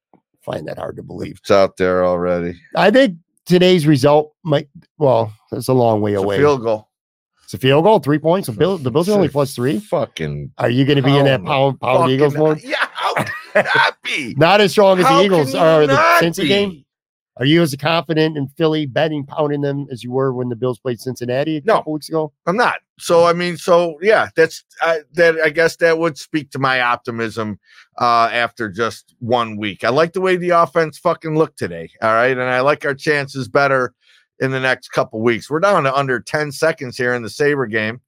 find 0.42 0.66
that 0.66 0.78
hard 0.78 0.96
to 0.96 1.02
believe. 1.04 1.38
it's 1.38 1.50
out 1.52 1.76
there 1.76 2.04
already. 2.04 2.60
I 2.74 2.90
think 2.90 3.18
today's 3.46 3.86
result 3.86 4.34
might. 4.44 4.68
Well, 4.98 5.32
it's 5.52 5.68
a 5.68 5.72
long 5.74 6.00
way 6.00 6.12
It's 6.12 6.20
a 6.20 6.24
away. 6.24 6.38
field 6.38 6.62
goal. 6.62 6.88
It's 7.44 7.54
a 7.54 7.58
field 7.58 7.84
goal, 7.84 7.98
three 7.98 8.18
points. 8.18 8.46
The 8.46 8.52
Bill, 8.54 8.78
the 8.78 8.90
Bills 8.90 9.08
are 9.08 9.12
only 9.12 9.28
plus 9.28 9.54
three. 9.54 9.78
Fucking 9.78 10.52
Are 10.58 10.70
you 10.70 10.84
going 10.86 10.96
to 10.96 11.02
be 11.02 11.16
in 11.16 11.26
that 11.26 11.44
pound 11.44 11.78
pound 11.80 12.10
Eagles 12.10 12.34
mode? 12.36 12.62
Yeah, 12.62 12.76
how 12.92 13.14
not 13.54 13.96
be? 14.02 14.34
Not 14.38 14.60
as 14.62 14.72
strong 14.72 14.98
as 14.98 15.04
How 15.06 15.18
the 15.18 15.24
Eagles 15.24 15.54
are 15.54 15.86
the 15.86 15.94
Cincy 16.20 16.48
game. 16.48 16.84
Are 17.36 17.44
you 17.44 17.62
as 17.62 17.74
confident 17.74 18.36
in 18.38 18.46
Philly 18.56 18.86
betting 18.86 19.26
pounding 19.26 19.60
them 19.60 19.86
as 19.90 20.04
you 20.04 20.12
were 20.12 20.32
when 20.32 20.48
the 20.50 20.56
Bills 20.56 20.78
played 20.78 21.00
Cincinnati 21.00 21.56
a 21.58 21.62
No. 21.64 21.74
couple 21.78 21.92
weeks 21.94 22.08
ago? 22.08 22.32
I'm 22.46 22.56
not. 22.56 22.76
So 22.98 23.24
I 23.26 23.32
mean, 23.32 23.56
so 23.56 23.98
yeah, 24.00 24.28
that's 24.36 24.64
I, 24.80 25.00
that. 25.14 25.36
I 25.40 25.50
guess 25.50 25.76
that 25.76 25.98
would 25.98 26.16
speak 26.16 26.50
to 26.52 26.58
my 26.60 26.80
optimism 26.80 27.58
uh, 28.00 28.28
after 28.32 28.68
just 28.68 29.14
one 29.20 29.56
week. 29.56 29.84
I 29.84 29.90
like 29.90 30.12
the 30.12 30.20
way 30.20 30.36
the 30.36 30.50
offense 30.50 30.98
fucking 30.98 31.36
looked 31.36 31.58
today. 31.58 31.90
All 32.02 32.12
right, 32.12 32.32
and 32.32 32.42
I 32.42 32.60
like 32.60 32.84
our 32.84 32.94
chances 32.94 33.48
better 33.48 33.94
in 34.40 34.50
the 34.50 34.60
next 34.60 34.88
couple 34.88 35.20
weeks. 35.20 35.48
We're 35.50 35.60
down 35.60 35.84
to 35.84 35.94
under 35.94 36.20
ten 36.20 36.50
seconds 36.52 36.96
here 36.96 37.14
in 37.14 37.22
the 37.22 37.30
Saber 37.30 37.66
game. 37.66 38.00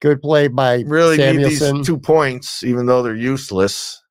Good 0.00 0.22
play 0.22 0.48
by 0.48 0.82
Really 0.86 1.16
Samuelsson. 1.18 1.72
need 1.74 1.78
these 1.80 1.86
two 1.86 1.98
points, 1.98 2.62
even 2.64 2.86
though 2.86 3.02
they're 3.02 3.14
useless. 3.14 4.02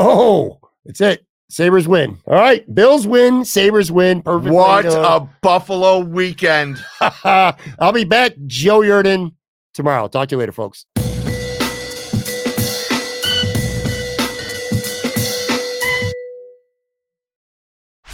oh, 0.00 0.58
that's 0.84 1.00
it. 1.00 1.26
Sabres 1.48 1.86
win. 1.86 2.18
All 2.26 2.34
right. 2.34 2.74
Bills 2.74 3.06
win. 3.06 3.44
Sabres 3.44 3.92
win. 3.92 4.20
Perfect. 4.20 4.52
What 4.52 4.84
a 4.86 5.28
Buffalo 5.42 6.00
weekend! 6.00 6.84
I'll 7.00 7.92
be 7.92 8.02
back, 8.04 8.32
Joe 8.46 8.80
Yurden, 8.80 9.32
tomorrow. 9.72 10.08
Talk 10.08 10.28
to 10.30 10.34
you 10.34 10.40
later, 10.40 10.50
folks. 10.52 10.86